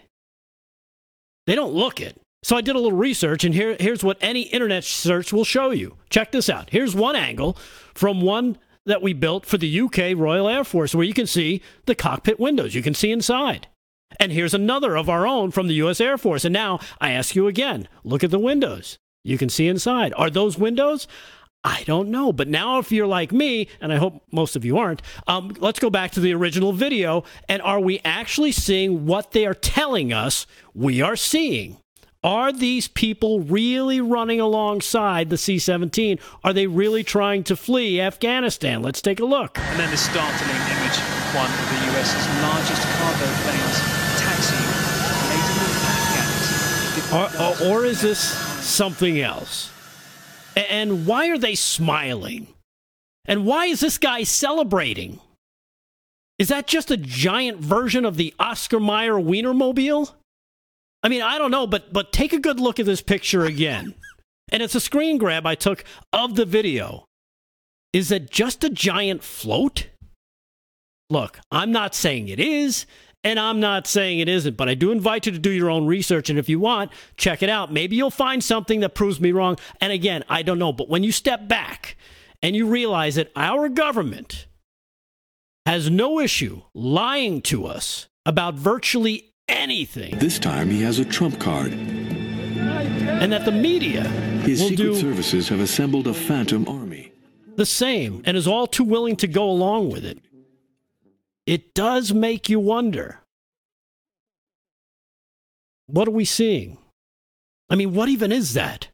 They 1.47 1.55
don't 1.55 1.73
look 1.73 1.99
it. 1.99 2.19
So 2.43 2.55
I 2.55 2.61
did 2.61 2.75
a 2.75 2.79
little 2.79 2.97
research, 2.97 3.43
and 3.43 3.53
here, 3.53 3.75
here's 3.79 4.03
what 4.03 4.17
any 4.21 4.43
internet 4.43 4.83
search 4.83 5.33
will 5.33 5.43
show 5.43 5.71
you. 5.71 5.97
Check 6.09 6.31
this 6.31 6.49
out. 6.49 6.69
Here's 6.69 6.95
one 6.95 7.15
angle 7.15 7.57
from 7.93 8.21
one 8.21 8.57
that 8.85 9.01
we 9.01 9.13
built 9.13 9.45
for 9.45 9.57
the 9.57 9.81
UK 9.81 10.15
Royal 10.15 10.47
Air 10.47 10.63
Force 10.63 10.93
where 10.93 11.05
you 11.05 11.13
can 11.13 11.27
see 11.27 11.61
the 11.85 11.95
cockpit 11.95 12.39
windows. 12.39 12.75
You 12.75 12.81
can 12.81 12.93
see 12.93 13.11
inside. 13.11 13.67
And 14.19 14.31
here's 14.31 14.53
another 14.53 14.95
of 14.95 15.09
our 15.09 15.27
own 15.27 15.51
from 15.51 15.67
the 15.67 15.73
US 15.75 15.99
Air 15.99 16.17
Force. 16.17 16.45
And 16.45 16.53
now 16.53 16.79
I 17.01 17.11
ask 17.11 17.35
you 17.35 17.47
again 17.47 17.87
look 18.03 18.23
at 18.23 18.31
the 18.31 18.39
windows. 18.39 18.97
You 19.23 19.37
can 19.37 19.49
see 19.49 19.67
inside. 19.67 20.13
Are 20.15 20.29
those 20.29 20.57
windows? 20.57 21.07
I 21.63 21.81
don't 21.87 22.09
know. 22.09 22.31
But 22.31 22.47
now, 22.47 22.77
if 22.77 22.91
you're 22.91 23.07
like 23.07 23.31
me, 23.31 23.67
and 23.81 23.91
I 23.91 23.97
hope 23.97 24.21
most 24.31 24.55
of 24.55 24.63
you 24.63 24.77
aren't, 24.77 25.01
um, 25.25 25.51
let's 25.57 25.79
go 25.79 25.89
back 25.89 26.11
to 26.11 26.19
the 26.19 26.31
original 26.35 26.73
video. 26.73 27.23
And 27.49 27.59
are 27.63 27.79
we 27.79 28.01
actually 28.05 28.51
seeing 28.51 29.07
what 29.07 29.31
they 29.31 29.47
are 29.47 29.55
telling 29.55 30.13
us 30.13 30.45
we 30.75 31.01
are 31.01 31.15
seeing? 31.15 31.77
Are 32.25 32.51
these 32.51 32.87
people 32.87 33.41
really 33.41 34.01
running 34.01 34.39
alongside 34.39 35.29
the 35.29 35.37
C 35.37 35.59
17? 35.59 36.17
Are 36.43 36.53
they 36.53 36.65
really 36.65 37.03
trying 37.03 37.43
to 37.43 37.55
flee 37.55 38.01
Afghanistan? 38.01 38.81
Let's 38.81 38.99
take 38.99 39.19
a 39.19 39.25
look. 39.25 39.59
And 39.59 39.79
then 39.79 39.91
this 39.91 40.05
startling 40.05 40.49
image, 40.49 40.97
one 41.35 41.45
of 41.45 41.69
the 41.69 41.85
US's 41.93 42.27
largest 42.41 42.81
cargo 42.97 43.27
planes 43.43 43.77
taxiing, 44.17 44.65
laden 45.29 45.57
with 45.61 45.85
Afghans. 47.13 47.61
Or, 47.61 47.67
or, 47.69 47.81
or 47.81 47.85
is 47.85 48.01
this 48.01 48.19
something 48.19 49.21
else? 49.21 49.71
And 50.55 51.05
why 51.05 51.29
are 51.29 51.37
they 51.37 51.53
smiling? 51.53 52.47
And 53.25 53.45
why 53.45 53.67
is 53.67 53.81
this 53.81 53.99
guy 53.99 54.23
celebrating? 54.23 55.19
Is 56.39 56.47
that 56.47 56.65
just 56.65 56.89
a 56.89 56.97
giant 56.97 57.59
version 57.59 58.03
of 58.03 58.17
the 58.17 58.33
Oscar 58.39 58.79
Mayer 58.79 59.13
Wienermobile? 59.13 60.11
I 61.05 61.07
mean, 61.07 61.21
I 61.21 61.37
don't 61.37 61.51
know, 61.51 61.67
but 61.67 61.93
but 61.93 62.11
take 62.11 62.33
a 62.33 62.39
good 62.39 62.59
look 62.59 62.79
at 62.79 62.87
this 62.87 63.03
picture 63.03 63.45
again. 63.45 63.93
And 64.51 64.63
it's 64.63 64.73
a 64.73 64.79
screen 64.79 65.19
grab 65.19 65.45
I 65.45 65.53
took 65.53 65.83
of 66.11 66.35
the 66.35 66.45
video. 66.45 67.05
Is 67.93 68.11
it 68.11 68.31
just 68.31 68.63
a 68.63 68.71
giant 68.71 69.23
float? 69.23 69.89
Look, 71.11 71.39
I'm 71.51 71.71
not 71.71 71.93
saying 71.93 72.29
it 72.29 72.39
is, 72.39 72.87
and 73.23 73.39
I'm 73.39 73.59
not 73.59 73.85
saying 73.85 74.17
it 74.17 74.27
isn't, 74.27 74.57
but 74.57 74.67
I 74.67 74.73
do 74.73 74.89
invite 74.89 75.27
you 75.27 75.31
to 75.31 75.37
do 75.37 75.51
your 75.51 75.69
own 75.69 75.85
research. 75.85 76.31
And 76.31 76.39
if 76.39 76.49
you 76.49 76.59
want, 76.59 76.91
check 77.17 77.43
it 77.43 77.49
out. 77.49 77.71
Maybe 77.71 77.95
you'll 77.95 78.09
find 78.09 78.43
something 78.43 78.79
that 78.79 78.95
proves 78.95 79.21
me 79.21 79.31
wrong. 79.31 79.59
And 79.79 79.93
again, 79.93 80.23
I 80.27 80.41
don't 80.41 80.57
know. 80.57 80.73
But 80.73 80.89
when 80.89 81.03
you 81.03 81.11
step 81.11 81.47
back 81.47 81.97
and 82.41 82.55
you 82.55 82.65
realize 82.65 83.13
that 83.13 83.31
our 83.35 83.69
government 83.69 84.47
has 85.67 85.87
no 85.87 86.19
issue 86.19 86.63
lying 86.73 87.43
to 87.43 87.67
us 87.67 88.07
about 88.25 88.55
virtually 88.55 89.34
anything, 89.47 90.17
This 90.19 90.39
time 90.39 90.69
he 90.69 90.81
has 90.83 90.99
a 90.99 91.05
trump 91.05 91.39
card. 91.39 91.71
and 91.73 93.31
that 93.31 93.45
the 93.45 93.51
media 93.51 94.03
His 94.43 94.61
will 94.61 94.69
secret 94.69 94.85
do 94.85 94.95
services 94.95 95.49
have 95.49 95.59
assembled 95.59 96.07
a 96.07 96.13
phantom 96.13 96.67
army. 96.67 97.11
the 97.55 97.65
same 97.65 98.21
and 98.25 98.35
is 98.37 98.47
all 98.47 98.67
too 98.67 98.83
willing 98.83 99.15
to 99.17 99.27
go 99.27 99.49
along 99.49 99.89
with 99.91 100.03
it, 100.05 100.19
it 101.45 101.73
does 101.73 102.13
make 102.13 102.49
you 102.49 102.59
wonder 102.59 103.19
what 105.87 106.07
are 106.07 106.11
we 106.11 106.25
seeing? 106.25 106.79
I 107.69 107.75
mean, 107.75 107.93
what 107.93 108.09
even 108.09 108.31
is 108.31 108.53
that? 108.55 108.87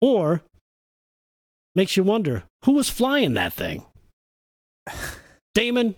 Or 0.00 0.42
makes 1.74 1.96
you 1.96 2.04
wonder 2.04 2.44
who 2.64 2.72
was 2.72 2.88
flying 2.88 3.34
that 3.34 3.52
thing? 3.52 3.84
Damon, 5.54 5.96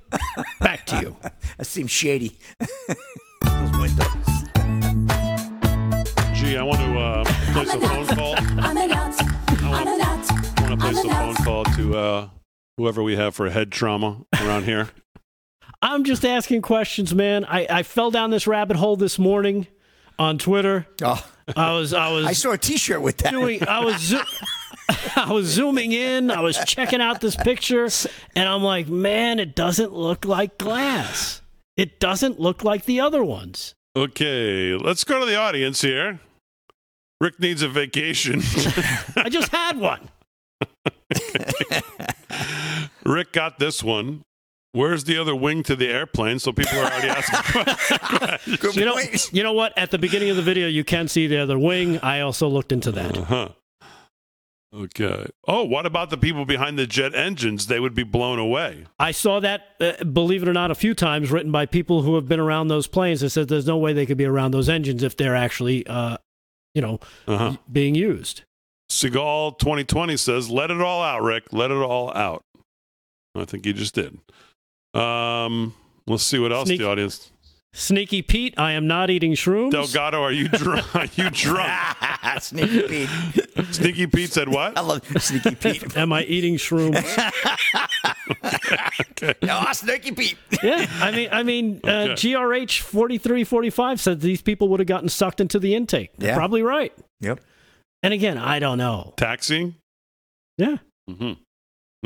back 0.61 0.87
to 0.87 1.01
you. 1.01 1.17
that 1.59 1.67
seems 1.67 1.91
shady. 1.91 2.39
Gee, 6.35 6.57
I 6.57 6.63
want 6.63 6.79
to 6.81 6.99
uh, 6.99 7.25
place 7.53 7.75
a 7.75 7.81
phone 7.81 8.07
call. 8.07 8.35
I 8.37 8.75
want 10.61 10.71
to 10.71 10.77
place 10.79 10.99
a 11.05 11.09
phone 11.09 11.35
call 11.37 11.65
to 11.65 11.97
uh, 11.97 12.29
whoever 12.79 13.03
we 13.03 13.17
have 13.17 13.35
for 13.35 13.51
head 13.51 13.71
trauma 13.71 14.23
around 14.41 14.65
here. 14.65 14.89
I'm 15.83 16.05
just 16.05 16.25
asking 16.25 16.63
questions, 16.63 17.15
man. 17.15 17.45
I, 17.45 17.67
I 17.69 17.83
fell 17.83 18.11
down 18.11 18.31
this 18.31 18.47
rabbit 18.47 18.77
hole 18.77 18.97
this 18.97 19.19
morning 19.19 19.67
on 20.19 20.39
Twitter. 20.39 20.87
Oh. 21.03 21.27
I 21.57 21.73
was 21.73 21.93
I 21.93 22.13
was 22.13 22.27
I 22.27 22.33
saw 22.33 22.53
a 22.53 22.59
T-shirt 22.59 23.01
with 23.03 23.17
that. 23.19 23.33
doing 23.33 23.67
I 23.67 23.85
was 23.85 23.99
zo- 24.01 24.23
I 25.17 25.33
was 25.33 25.47
zooming 25.47 25.93
in, 25.93 26.31
I 26.31 26.41
was 26.41 26.59
checking 26.65 27.01
out 27.01 27.21
this 27.21 27.37
picture, 27.37 27.89
and 28.35 28.49
I'm 28.49 28.63
like, 28.63 28.89
man, 28.89 29.39
it 29.39 29.55
doesn't 29.55 29.93
look 29.93 30.25
like 30.25 30.59
glass. 30.59 31.43
It 31.77 32.01
doesn't 32.01 32.41
look 32.41 32.65
like 32.65 32.85
the 32.85 33.01
other 33.01 33.25
ones. 33.25 33.75
Okay, 33.97 34.75
let's 34.75 35.05
go 35.05 35.21
to 35.21 35.27
the 35.27 35.37
audience 35.37 35.83
here. 35.83 36.21
Rick 37.21 37.41
needs 37.41 37.63
a 37.63 37.69
vacation. 37.69 38.41
I 39.17 39.29
just 39.29 39.51
had 39.53 39.79
one. 39.79 40.09
Rick 43.05 43.33
got 43.33 43.59
this 43.59 43.83
one. 43.83 44.23
Where's 44.73 45.05
the 45.05 45.19
other 45.19 45.35
wing 45.35 45.65
to 45.65 45.75
the 45.75 45.89
airplane? 45.89 46.39
So 46.39 46.53
people 46.53 46.79
are 46.79 46.85
already 46.85 47.09
asking 47.09 47.65
questions. 48.59 48.77
you 48.77 48.85
know, 48.85 48.99
you 49.33 49.43
know 49.43 49.53
what? 49.53 49.77
At 49.77 49.91
the 49.91 49.99
beginning 49.99 50.31
of 50.31 50.37
the 50.37 50.43
video, 50.43 50.69
you 50.69 50.85
can 50.85 51.09
see 51.09 51.27
the 51.27 51.39
other 51.39 51.59
wing. 51.59 51.99
I 51.99 52.21
also 52.21 52.49
looked 52.49 52.71
into 52.71 52.93
that. 52.93 53.19
Uh-huh. 53.19 53.49
Okay. 54.73 55.27
Oh, 55.49 55.65
what 55.65 55.85
about 55.85 56.11
the 56.11 56.17
people 56.17 56.45
behind 56.45 56.79
the 56.79 56.87
jet 56.87 57.13
engines? 57.15 57.67
They 57.67 57.81
would 57.81 57.95
be 57.95 58.05
blown 58.05 58.39
away. 58.39 58.87
I 59.01 59.11
saw 59.11 59.41
that, 59.41 59.63
uh, 59.81 60.05
believe 60.05 60.43
it 60.45 60.49
or 60.49 60.53
not, 60.53 60.71
a 60.71 60.77
few 60.77 60.95
times 60.95 61.31
written 61.33 61.51
by 61.51 61.67
people 61.67 62.03
who 62.03 62.15
have 62.15 62.29
been 62.29 62.39
around 62.39 62.69
those 62.69 62.87
planes 62.87 63.21
that 63.21 63.31
said 63.31 63.49
there's 63.49 63.67
no 63.67 63.77
way 63.79 63.93
they 63.93 64.07
could 64.07 64.17
be 64.19 64.27
around 64.27 64.53
those 64.53 64.69
engines 64.69 65.03
if 65.03 65.17
they're 65.17 65.35
actually, 65.35 65.85
uh, 65.89 66.19
you 66.75 66.83
know, 66.83 67.01
Uh-huh. 67.27 67.57
being 67.73 67.97
used. 67.97 68.43
Seagal 68.89 69.59
2020 69.59 70.17
says, 70.17 70.51
"Let 70.51 70.71
it 70.71 70.81
all 70.81 71.03
out, 71.03 71.23
Rick. 71.23 71.53
Let 71.53 71.71
it 71.73 71.75
all 71.77 72.13
out." 72.17 72.43
I 73.35 73.45
think 73.45 73.65
he 73.65 73.73
just 73.73 73.95
did. 73.95 74.19
Um, 74.95 75.75
let's 76.07 76.23
see 76.25 76.39
what 76.39 76.53
else 76.53 76.69
Sneak- 76.69 76.81
the 76.81 76.89
audience. 76.89 77.33
Sneaky 77.73 78.21
Pete, 78.23 78.55
I 78.59 78.73
am 78.73 78.87
not 78.89 79.11
eating 79.11 79.33
shrooms. 79.35 79.71
Delgado, 79.71 80.21
are 80.23 80.33
you 80.33 80.49
drunk? 80.49 80.95
are 80.97 81.07
you 81.15 81.31
drunk? 81.31 81.71
Sneaky 82.41 82.83
Pete. 82.89 83.09
Sneaky 83.75 84.07
Pete 84.09 84.33
said 84.33 84.49
what? 84.49 84.77
I 84.77 84.81
love 84.81 85.03
Sneaky 85.23 85.55
Pete. 85.55 85.97
Am 85.97 86.13
I 86.13 86.25
eating 86.25 86.57
shrooms? 86.57 86.97
no, 89.43 89.65
Sneaky 89.73 90.13
Pete. 90.13 90.37
yeah, 90.63 90.87
I 91.01 91.11
mean, 91.13 91.29
I 91.33 91.43
mean, 91.43 91.81
uh, 91.85 91.91
Okay. 91.91 92.13
GRH 92.15 92.81
forty 92.81 93.19
three 93.19 93.45
forty 93.45 93.71
five 93.71 94.01
said 94.01 94.21
these 94.21 94.43
people 94.43 94.69
would 94.69 94.81
have 94.81 94.87
gotten 94.89 95.09
sucked 95.09 95.41
into 95.41 95.59
the 95.59 95.75
intake. 95.75 96.11
They're 96.19 96.31
Yeah. 96.31 96.37
probably 96.37 96.63
right. 96.63 96.93
Yep. 97.21 97.41
And 98.03 98.13
again, 98.15 98.39
I 98.39 98.59
don't 98.59 98.79
know. 98.79 99.15
Taxing. 99.17 99.77
Yeah, 100.59 100.77
Mm-hmm. 101.09 101.33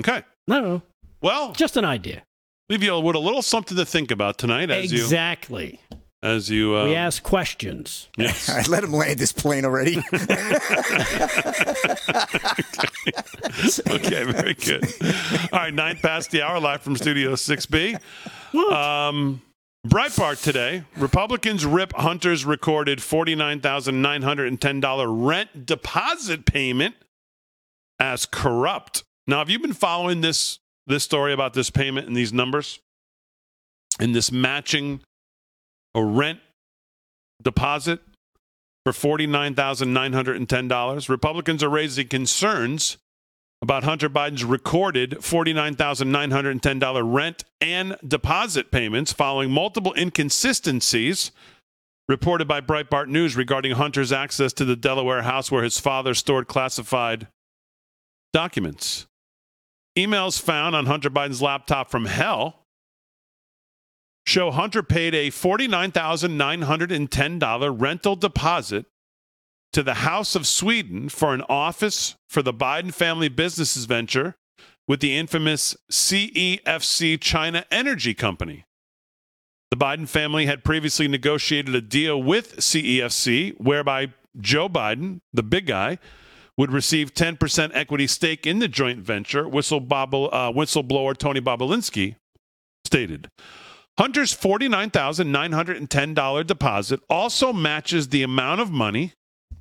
Okay. 0.00 0.22
I 0.50 0.54
don't 0.54 0.64
know. 0.64 0.82
Well, 1.22 1.52
Just 1.52 1.76
an 1.76 1.84
idea. 1.84 2.22
Leave 2.68 2.82
you 2.82 2.98
with 3.00 3.16
a 3.16 3.20
little 3.20 3.42
something 3.42 3.76
to 3.76 3.84
think 3.84 4.10
about 4.10 4.38
tonight 4.38 4.70
as 4.70 4.90
you 4.92 5.02
exactly. 5.02 5.80
as 6.22 6.48
you. 6.50 6.76
Uh, 6.76 6.86
we 6.86 6.94
ask 6.94 7.22
questions. 7.22 8.08
Yes. 8.16 8.48
All 8.48 8.56
right, 8.56 8.68
let 8.68 8.84
him 8.84 8.92
land 8.92 9.18
this 9.18 9.32
plane 9.32 9.64
already. 9.64 9.98
okay, 13.88 14.24
very 14.24 14.54
good. 14.54 14.84
All 15.52 15.60
right, 15.60 15.74
nine 15.74 15.96
past 15.96 16.30
the 16.30 16.42
hour, 16.42 16.60
live 16.60 16.82
from 16.82 16.96
Studio 16.96 17.34
6B. 17.34 18.00
Um, 18.54 19.42
Breitbart 19.86 20.42
today 20.42 20.84
Republicans 20.96 21.66
rip 21.66 21.92
Hunter's 21.92 22.46
recorded 22.46 23.00
$49,910 23.00 25.26
rent 25.26 25.66
deposit 25.66 26.46
payment 26.46 26.94
as 28.00 28.24
corrupt. 28.24 29.04
Now, 29.26 29.38
have 29.38 29.50
you 29.50 29.58
been 29.58 29.74
following 29.74 30.22
this, 30.22 30.58
this 30.86 31.04
story 31.04 31.32
about 31.32 31.54
this 31.54 31.70
payment 31.70 32.06
and 32.06 32.16
these 32.16 32.32
numbers? 32.32 32.80
And 33.98 34.14
this 34.14 34.32
matching 34.32 35.00
a 35.94 36.04
rent 36.04 36.40
deposit 37.42 38.00
for 38.84 38.92
$49,910. 38.92 41.08
Republicans 41.08 41.62
are 41.62 41.68
raising 41.68 42.08
concerns 42.08 42.96
about 43.62 43.84
Hunter 43.84 44.10
Biden's 44.10 44.44
recorded 44.44 45.12
$49,910 45.12 47.14
rent 47.14 47.44
and 47.62 47.96
deposit 48.06 48.70
payments 48.70 49.10
following 49.12 49.50
multiple 49.50 49.94
inconsistencies 49.96 51.30
reported 52.06 52.46
by 52.46 52.60
Breitbart 52.60 53.08
News 53.08 53.34
regarding 53.36 53.72
Hunter's 53.72 54.12
access 54.12 54.52
to 54.54 54.64
the 54.66 54.76
Delaware 54.76 55.22
house 55.22 55.50
where 55.50 55.64
his 55.64 55.80
father 55.80 56.12
stored 56.12 56.46
classified 56.46 57.28
documents. 58.34 59.06
Emails 59.96 60.40
found 60.40 60.74
on 60.74 60.86
Hunter 60.86 61.10
Biden's 61.10 61.42
laptop 61.42 61.90
from 61.90 62.06
hell 62.06 62.64
show 64.26 64.50
Hunter 64.50 64.82
paid 64.82 65.14
a 65.14 65.30
$49,910 65.30 67.80
rental 67.80 68.16
deposit 68.16 68.86
to 69.72 69.82
the 69.82 69.94
House 69.94 70.34
of 70.34 70.46
Sweden 70.46 71.08
for 71.08 71.32
an 71.34 71.42
office 71.48 72.16
for 72.28 72.42
the 72.42 72.52
Biden 72.52 72.92
family 72.92 73.28
businesses 73.28 73.84
venture 73.84 74.34
with 74.86 75.00
the 75.00 75.16
infamous 75.16 75.76
CEFC 75.90 77.20
China 77.20 77.64
Energy 77.70 78.14
Company. 78.14 78.64
The 79.70 79.76
Biden 79.76 80.08
family 80.08 80.46
had 80.46 80.62
previously 80.62 81.08
negotiated 81.08 81.74
a 81.74 81.80
deal 81.80 82.22
with 82.22 82.56
CEFC 82.56 83.60
whereby 83.60 84.12
Joe 84.38 84.68
Biden, 84.68 85.20
the 85.32 85.42
big 85.42 85.66
guy, 85.66 85.98
would 86.56 86.72
receive 86.72 87.12
10% 87.14 87.72
equity 87.74 88.06
stake 88.06 88.46
in 88.46 88.60
the 88.60 88.68
joint 88.68 89.00
venture, 89.00 89.44
whistlebobble, 89.44 90.28
uh, 90.32 90.52
whistleblower 90.52 91.16
Tony 91.16 91.40
Bobulinski 91.40 92.14
stated. 92.84 93.28
Hunter's 93.98 94.32
$49,910 94.34 96.46
deposit 96.46 97.00
also 97.08 97.52
matches 97.52 98.08
the 98.08 98.22
amount 98.22 98.60
of 98.60 98.70
money 98.70 99.14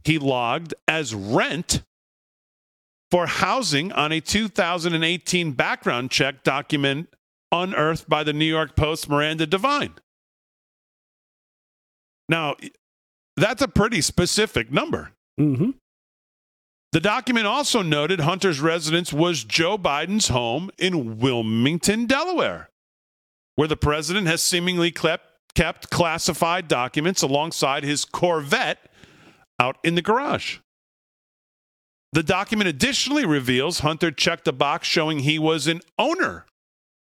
he 0.04 0.20
logged 0.20 0.74
as 0.88 1.16
rent 1.16 1.82
for 3.12 3.28
housing 3.28 3.92
on 3.92 4.12
a 4.12 4.20
2018 4.20 5.52
background 5.52 6.10
check 6.10 6.42
document 6.44 7.10
unearthed 7.52 8.10
by 8.10 8.24
the 8.24 8.34
New 8.34 8.46
York 8.46 8.76
Post 8.76 9.08
Miranda 9.08 9.46
Devine. 9.46 9.94
Now, 12.28 12.56
that's 13.38 13.62
a 13.62 13.68
pretty 13.68 14.02
specific 14.02 14.72
number. 14.72 15.12
Mm-hmm. 15.40 15.72
The 16.94 17.00
document 17.00 17.48
also 17.48 17.82
noted 17.82 18.20
Hunter's 18.20 18.62
residence 18.62 19.12
was 19.12 19.44
Joe 19.44 19.80
Biden's 19.80 20.28
home 20.28 20.70
in 20.78 21.18
Wilmington, 21.18 22.06
Delaware, 22.06 22.70
where 23.56 23.68
the 23.68 23.76
president 23.76 24.28
has 24.28 24.44
seemingly 24.44 24.92
kept, 24.92 25.90
classified 25.90 26.68
documents 26.68 27.24
alongside 27.24 27.84
his 27.84 28.06
Corvette 28.06 28.92
out 29.60 29.80
in 29.84 29.96
the 29.96 30.04
garage. 30.04 30.60
The 32.12 32.22
document 32.22 32.68
additionally 32.68 33.26
reveals 33.26 33.80
Hunter 33.80 34.12
checked 34.12 34.48
a 34.48 34.52
box 34.52 34.88
showing 34.88 35.20
he 35.20 35.40
was 35.40 35.66
an 35.66 35.82
owner 35.98 36.46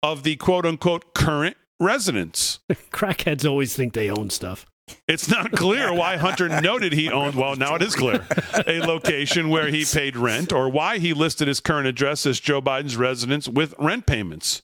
of 0.03 0.23
the 0.23 0.37
quote 0.37 0.67
unquote 0.67 1.15
current 1.15 1.57
residence. 1.81 2.59
Crackheads 2.93 3.49
always 3.49 3.75
think 3.75 3.95
they 3.95 4.11
own 4.11 4.29
stuff. 4.29 4.67
It's 5.07 5.29
not 5.29 5.53
clear 5.53 5.93
why 5.93 6.17
Hunter 6.17 6.49
noted 6.49 6.93
he 6.93 7.11
owned, 7.11 7.35
well, 7.35 7.57
now 7.57 7.75
it 7.75 7.83
is 7.83 7.95
clear, 7.95 8.27
a 8.67 8.81
location 8.81 9.49
where 9.49 9.69
he 9.69 9.85
paid 9.85 10.17
rent 10.17 10.53
or 10.53 10.69
why 10.69 10.99
he 10.99 11.13
listed 11.13 11.49
his 11.49 11.61
current 11.61 11.87
address 11.87 12.27
as 12.27 12.41
Joe 12.41 12.61
Biden's 12.61 12.97
residence 12.97 13.49
with 13.49 13.75
rent 13.79 14.07
payments. 14.07 14.63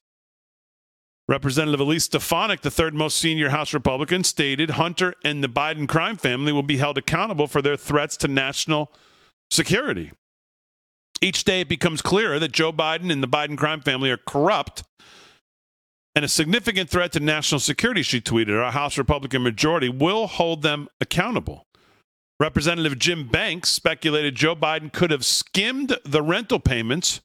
Representative 1.27 1.81
Elise 1.81 2.05
Stefanik, 2.05 2.61
the 2.61 2.71
third 2.71 2.95
most 2.95 3.17
senior 3.17 3.49
House 3.49 3.73
Republican, 3.73 4.25
stated 4.25 4.71
Hunter 4.71 5.15
and 5.25 5.43
the 5.43 5.49
Biden 5.49 5.89
crime 5.89 6.17
family 6.17 6.53
will 6.53 6.63
be 6.63 6.77
held 6.77 6.99
accountable 6.99 7.47
for 7.47 7.63
their 7.63 7.77
threats 7.77 8.17
to 8.19 8.29
national 8.29 8.93
security. 9.51 10.13
Each 11.23 11.45
day 11.45 11.63
it 11.63 11.69
becomes 11.69 12.03
clearer 12.03 12.39
that 12.39 12.53
Joe 12.53 12.73
Biden 12.73 13.11
and 13.11 13.23
the 13.23 13.29
Biden 13.29 13.57
crime 13.57 13.81
family 13.81 14.11
are 14.11 14.19
corrupt 14.19 14.83
and 16.15 16.25
a 16.25 16.29
significant 16.29 16.89
threat 16.89 17.13
to 17.13 17.21
national 17.21 17.59
security, 17.59 18.03
she 18.03 18.21
tweeted. 18.21 18.63
Our 18.63 18.73
House 18.73 18.97
Republican 18.97 19.43
majority 19.43 19.89
will 19.89 20.27
hold 20.27 20.63
them 20.63 20.89
accountable. 21.01 21.67
Representative 22.41 22.99
Jim 22.99 23.29
Banks 23.29 23.71
speculated 23.71 24.35
Joe 24.35 24.57
Biden 24.57 24.93
could 24.93 25.11
have 25.11 25.25
skimmed 25.25 25.97
the 26.05 26.23
rental 26.23 26.59
payments 26.59 27.21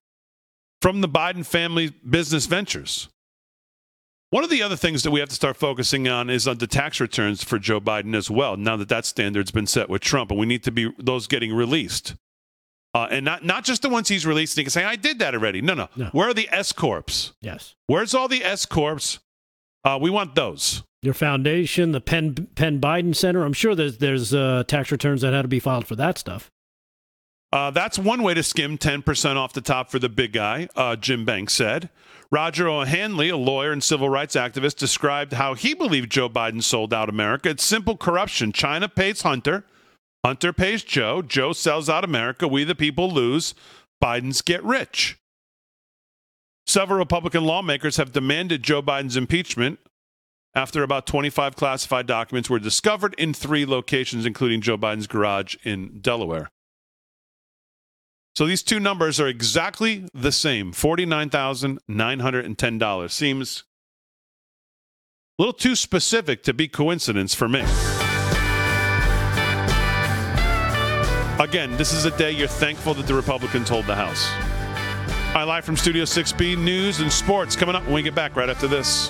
from 0.81 1.01
the 1.01 1.09
Biden 1.09 1.45
family 1.45 1.93
business 2.07 2.45
ventures. 2.45 3.09
One 4.31 4.43
of 4.43 4.51
the 4.51 4.61
other 4.61 4.75
things 4.75 5.01
that 5.03 5.11
we 5.11 5.19
have 5.19 5.29
to 5.29 5.35
start 5.35 5.57
focusing 5.57 6.07
on 6.07 6.29
is 6.29 6.47
on 6.47 6.59
the 6.59 6.67
tax 6.67 6.99
returns 6.99 7.43
for 7.43 7.57
Joe 7.57 7.81
Biden 7.81 8.15
as 8.15 8.29
well. 8.29 8.55
Now 8.55 8.77
that 8.77 8.89
that 8.89 9.05
standard's 9.05 9.49
been 9.49 9.65
set 9.65 9.89
with 9.89 10.03
Trump, 10.03 10.29
and 10.29 10.39
we 10.39 10.45
need 10.45 10.63
to 10.63 10.71
be 10.71 10.91
those 10.99 11.25
getting 11.25 11.51
released, 11.51 12.15
uh, 12.93 13.07
and 13.11 13.23
not 13.25 13.43
not 13.43 13.63
just 13.63 13.81
the 13.81 13.89
ones 13.89 14.07
he's 14.07 14.25
released. 14.25 14.53
And 14.57 14.61
he 14.61 14.63
can 14.65 14.71
say, 14.71 14.83
"I 14.83 14.95
did 14.95 15.19
that 15.19 15.33
already." 15.33 15.61
No, 15.61 15.73
no. 15.73 15.89
No. 15.95 16.05
Where 16.07 16.29
are 16.29 16.33
the 16.33 16.49
S 16.51 16.71
corps? 16.71 17.33
Yes. 17.41 17.75
Where's 17.87 18.13
all 18.13 18.27
the 18.27 18.43
S 18.43 18.65
corps? 18.65 19.19
Uh, 19.83 19.97
we 20.01 20.09
want 20.09 20.35
those. 20.35 20.83
Your 21.01 21.13
foundation, 21.13 21.93
the 21.93 22.01
Penn 22.01 22.49
Penn 22.55 22.81
Biden 22.81 23.15
Center. 23.15 23.43
I'm 23.43 23.53
sure 23.53 23.75
there's 23.75 23.97
there's 23.99 24.33
uh, 24.33 24.63
tax 24.67 24.91
returns 24.91 25.21
that 25.21 25.33
had 25.33 25.43
to 25.43 25.47
be 25.47 25.59
filed 25.59 25.87
for 25.87 25.95
that 25.95 26.17
stuff. 26.17 26.51
Uh, 27.51 27.71
that's 27.71 27.97
one 27.97 28.21
way 28.21 28.35
to 28.35 28.43
skim 28.43 28.77
10% 28.77 29.35
off 29.35 29.53
the 29.53 29.61
top 29.61 29.89
for 29.89 29.97
the 29.97 30.09
big 30.09 30.33
guy, 30.33 30.67
uh, 30.75 30.95
Jim 30.95 31.25
Banks 31.25 31.53
said. 31.53 31.89
Rogan 32.31 32.67
O'Handley, 32.67 33.29
a 33.29 33.37
lawyer 33.37 33.71
and 33.71 33.83
civil 33.83 34.07
rights 34.07 34.35
activist, 34.35 34.75
described 34.75 35.33
how 35.33 35.55
he 35.55 35.73
believed 35.73 36.11
Joe 36.11 36.29
Biden 36.29 36.61
sold 36.61 36.93
out 36.93 37.09
America. 37.09 37.49
It's 37.49 37.63
simple 37.63 37.97
corruption. 37.97 38.51
China 38.51 38.87
pays 38.87 39.23
Hunter, 39.23 39.65
Hunter 40.25 40.51
pays 40.51 40.83
Joe, 40.83 41.21
Joe 41.21 41.53
sells 41.53 41.89
out 41.89 42.03
America, 42.03 42.47
we 42.47 42.63
the 42.63 42.75
people 42.75 43.09
lose, 43.09 43.53
Biden's 44.03 44.41
get 44.41 44.63
rich. 44.63 45.17
Several 46.67 46.99
Republican 46.99 47.45
lawmakers 47.45 47.97
have 47.97 48.11
demanded 48.11 48.61
Joe 48.61 48.81
Biden's 48.81 49.17
impeachment 49.17 49.79
after 50.53 50.83
about 50.83 51.07
25 51.07 51.55
classified 51.55 52.05
documents 52.05 52.49
were 52.49 52.59
discovered 52.59 53.15
in 53.17 53.33
three 53.33 53.65
locations, 53.65 54.25
including 54.25 54.61
Joe 54.61 54.77
Biden's 54.77 55.07
garage 55.07 55.55
in 55.63 55.99
Delaware. 55.99 56.51
So 58.35 58.45
these 58.45 58.63
two 58.63 58.79
numbers 58.79 59.19
are 59.19 59.27
exactly 59.27 60.07
the 60.13 60.31
same 60.31 60.71
$49,910. 60.71 63.11
Seems 63.11 63.63
a 65.37 65.41
little 65.41 65.53
too 65.53 65.75
specific 65.75 66.43
to 66.43 66.53
be 66.53 66.67
coincidence 66.67 67.33
for 67.33 67.49
me. 67.49 67.63
Again, 71.39 71.77
this 71.77 71.93
is 71.93 72.03
a 72.03 72.11
day 72.17 72.31
you're 72.31 72.49
thankful 72.49 72.93
that 72.95 73.07
the 73.07 73.13
Republicans 73.13 73.69
hold 73.69 73.85
the 73.85 73.95
House. 73.95 74.29
Right, 75.33 75.45
live 75.45 75.63
from 75.63 75.77
Studio 75.77 76.03
6B, 76.03 76.57
news 76.57 76.99
and 76.99 77.09
sports 77.09 77.55
coming 77.55 77.75
up 77.75 77.85
when 77.85 77.93
we 77.93 78.01
get 78.01 78.13
back 78.13 78.35
right 78.35 78.49
after 78.49 78.67
this. 78.67 79.09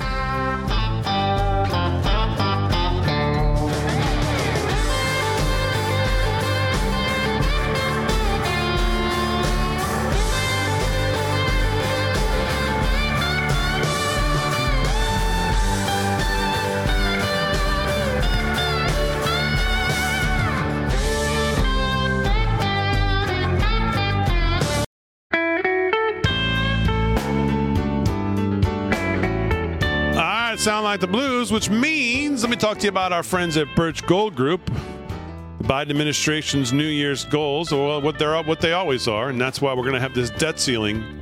Sound 30.60 30.84
like 30.84 31.00
the 31.00 31.08
blues, 31.08 31.54
which 31.54 31.70
means 31.70 32.44
let 32.44 32.50
me 32.50 32.58
talk 32.58 32.80
to 32.80 32.84
you 32.84 32.90
about 32.90 33.14
our 33.14 33.24
friends 33.24 33.56
at 33.56 33.74
Birch 33.78 34.06
Gold 34.06 34.36
Group. 34.36 34.66
The 34.66 35.64
Biden 35.64 35.90
administration's 35.90 36.74
New 36.74 36.84
Year's 36.84 37.24
goals, 37.24 37.72
or 37.72 38.02
what 38.02 38.20
they're 38.20 38.44
what 38.44 38.60
they 38.60 38.74
always 38.74 39.08
are, 39.08 39.30
and 39.30 39.40
that's 39.40 39.62
why 39.62 39.74
we're 39.74 39.84
going 39.84 39.94
to 39.94 40.02
have 40.02 40.14
this 40.14 40.32
debt 40.32 40.60
ceiling 40.60 41.22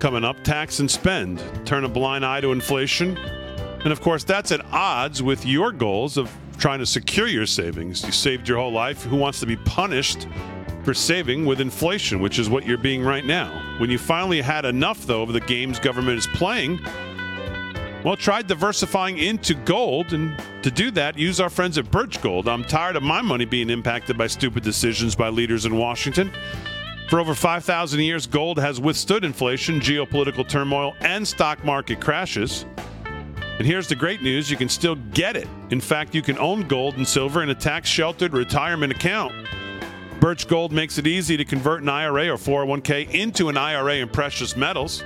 coming 0.00 0.22
up. 0.22 0.44
Tax 0.44 0.80
and 0.80 0.90
spend, 0.90 1.42
turn 1.64 1.84
a 1.84 1.88
blind 1.88 2.26
eye 2.26 2.42
to 2.42 2.52
inflation, 2.52 3.16
and 3.16 3.86
of 3.86 4.02
course 4.02 4.22
that's 4.22 4.52
at 4.52 4.62
odds 4.70 5.22
with 5.22 5.46
your 5.46 5.72
goals 5.72 6.18
of 6.18 6.30
trying 6.58 6.80
to 6.80 6.86
secure 6.86 7.28
your 7.28 7.46
savings. 7.46 8.04
You 8.04 8.12
saved 8.12 8.46
your 8.46 8.58
whole 8.58 8.70
life. 8.70 9.02
Who 9.04 9.16
wants 9.16 9.40
to 9.40 9.46
be 9.46 9.56
punished 9.56 10.28
for 10.82 10.92
saving 10.92 11.46
with 11.46 11.62
inflation, 11.62 12.20
which 12.20 12.38
is 12.38 12.50
what 12.50 12.66
you're 12.66 12.76
being 12.76 13.02
right 13.02 13.24
now? 13.24 13.78
When 13.78 13.88
you 13.88 13.96
finally 13.96 14.42
had 14.42 14.66
enough, 14.66 15.06
though, 15.06 15.22
of 15.22 15.32
the 15.32 15.40
games 15.40 15.78
government 15.78 16.18
is 16.18 16.26
playing. 16.34 16.78
Well, 18.04 18.16
try 18.16 18.42
diversifying 18.42 19.18
into 19.18 19.54
gold, 19.54 20.12
and 20.12 20.36
to 20.64 20.72
do 20.72 20.90
that, 20.90 21.16
use 21.16 21.38
our 21.38 21.48
friends 21.48 21.78
at 21.78 21.88
Birch 21.88 22.20
Gold. 22.20 22.48
I'm 22.48 22.64
tired 22.64 22.96
of 22.96 23.04
my 23.04 23.22
money 23.22 23.44
being 23.44 23.70
impacted 23.70 24.18
by 24.18 24.26
stupid 24.26 24.64
decisions 24.64 25.14
by 25.14 25.28
leaders 25.28 25.66
in 25.66 25.76
Washington. 25.76 26.32
For 27.08 27.20
over 27.20 27.32
5,000 27.32 28.00
years, 28.00 28.26
gold 28.26 28.58
has 28.58 28.80
withstood 28.80 29.24
inflation, 29.24 29.78
geopolitical 29.78 30.48
turmoil, 30.48 30.96
and 31.00 31.26
stock 31.26 31.64
market 31.64 32.00
crashes. 32.00 32.66
And 33.58 33.66
here's 33.66 33.86
the 33.86 33.94
great 33.94 34.20
news 34.20 34.50
you 34.50 34.56
can 34.56 34.68
still 34.68 34.96
get 34.96 35.36
it. 35.36 35.46
In 35.70 35.80
fact, 35.80 36.12
you 36.12 36.22
can 36.22 36.38
own 36.38 36.66
gold 36.66 36.96
and 36.96 37.06
silver 37.06 37.44
in 37.44 37.50
a 37.50 37.54
tax 37.54 37.88
sheltered 37.88 38.32
retirement 38.32 38.92
account. 38.92 39.32
Birch 40.18 40.48
Gold 40.48 40.72
makes 40.72 40.98
it 40.98 41.06
easy 41.06 41.36
to 41.36 41.44
convert 41.44 41.82
an 41.82 41.88
IRA 41.88 42.30
or 42.30 42.36
401k 42.36 43.10
into 43.10 43.48
an 43.48 43.56
IRA 43.56 43.96
in 43.96 44.08
precious 44.08 44.56
metals. 44.56 45.04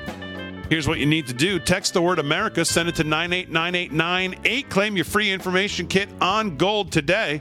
Here's 0.69 0.89
what 0.89 0.99
you 0.99 1.07
need 1.07 1.29
to 1.29 1.33
do 1.33 1.61
text 1.61 1.95
the 1.95 2.03
word 2.03 2.19
America, 2.19 2.65
send 2.65 2.89
it 2.89 2.97
to 2.97 3.05
989898. 3.05 4.69
Claim 4.69 4.97
your 4.97 5.05
free 5.05 5.31
information 5.31 5.87
kit 5.87 6.09
on 6.21 6.57
gold 6.57 6.91
today. 6.91 7.41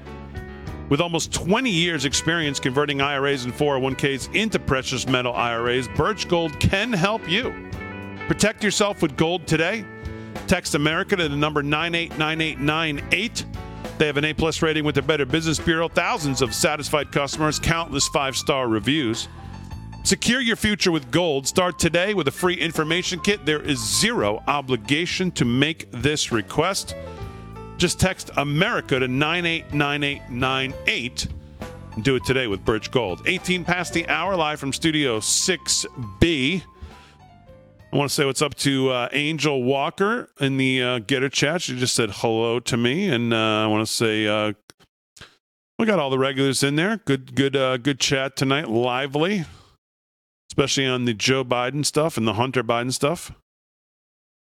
With 0.90 1.02
almost 1.02 1.34
20 1.34 1.72
years' 1.72 2.06
experience 2.06 2.60
converting 2.60 3.02
IRAs 3.02 3.46
and 3.46 3.54
401ks 3.54 4.36
into 4.36 4.60
precious 4.60 5.08
metal 5.08 5.34
IRAs, 5.34 5.88
Birch 5.88 6.28
Gold 6.28 6.60
can 6.60 6.94
help 6.94 7.28
you. 7.28 7.52
Protect 8.28 8.64
yourself 8.64 9.02
with 9.02 9.18
gold 9.18 9.48
today. 9.48 9.84
Text 10.46 10.76
America 10.76 11.16
to 11.16 11.28
the 11.28 11.36
number 11.36 11.64
989898. 11.64 13.46
They 13.98 14.06
have 14.06 14.18
an 14.18 14.26
A 14.26 14.34
plus 14.34 14.62
rating 14.62 14.84
with 14.84 14.94
the 14.94 15.02
Better 15.02 15.26
Business 15.26 15.58
Bureau, 15.58 15.88
thousands 15.88 16.44
of 16.44 16.54
satisfied 16.54 17.12
customers, 17.12 17.58
countless 17.58 18.08
five 18.08 18.36
star 18.36 18.68
reviews. 18.68 19.28
Secure 20.06 20.40
your 20.40 20.56
future 20.56 20.92
with 20.92 21.10
gold. 21.10 21.48
Start 21.48 21.80
today 21.80 22.14
with 22.14 22.28
a 22.28 22.32
free 22.32 22.54
information 22.54 23.20
kit. 23.20 23.44
There 23.44 23.60
is 23.60 23.80
zero 23.80 24.44
obligation 24.48 25.32
to 25.32 25.46
make 25.46 25.90
this 25.90 26.32
request. 26.32 26.96
Just 27.78 28.00
text 28.00 28.30
America 28.38 29.00
to 29.00 29.08
989898 29.08 31.28
and 31.96 32.04
do 32.04 32.16
it 32.16 32.24
today 32.24 32.46
with 32.46 32.64
Birch 32.64 32.92
Gold. 32.92 33.24
18 33.26 33.66
past 33.66 33.94
the 33.94 34.08
hour, 34.08 34.36
live 34.36 34.60
from 34.60 34.74
Studio 34.74 35.20
6B. 35.20 36.62
I 37.92 37.98
want 37.98 38.08
to 38.08 38.14
say 38.14 38.26
what's 38.26 38.44
up 38.44 38.54
to 38.58 38.92
uh, 38.92 39.10
Angel 39.12 39.64
Walker 39.64 40.30
in 40.40 40.58
the 40.58 40.84
uh, 40.84 41.00
GETTR 41.00 41.32
chat. 41.32 41.64
She 41.64 41.80
just 41.80 41.96
said 41.96 42.12
hello 42.12 42.60
to 42.60 42.78
me, 42.78 43.10
and 43.10 43.34
uh, 43.34 43.64
I 43.64 43.66
want 43.66 43.88
to 43.88 43.92
say 43.92 44.28
uh, 44.28 44.54
we 45.80 45.88
got 45.88 45.98
all 45.98 46.12
the 46.12 46.20
regulars 46.20 46.62
in 46.62 46.76
there. 46.76 46.98
Good, 46.98 47.34
good, 47.34 47.56
uh, 47.56 47.78
good 47.78 48.00
chat 48.00 48.36
tonight. 48.36 48.70
Lively, 48.70 49.46
especially 50.52 50.86
on 50.86 51.06
the 51.06 51.14
Joe 51.14 51.44
Biden 51.44 51.86
stuff 51.86 52.18
and 52.18 52.28
the 52.28 52.34
Hunter 52.34 52.64
Biden 52.64 52.94
stuff. 52.94 53.32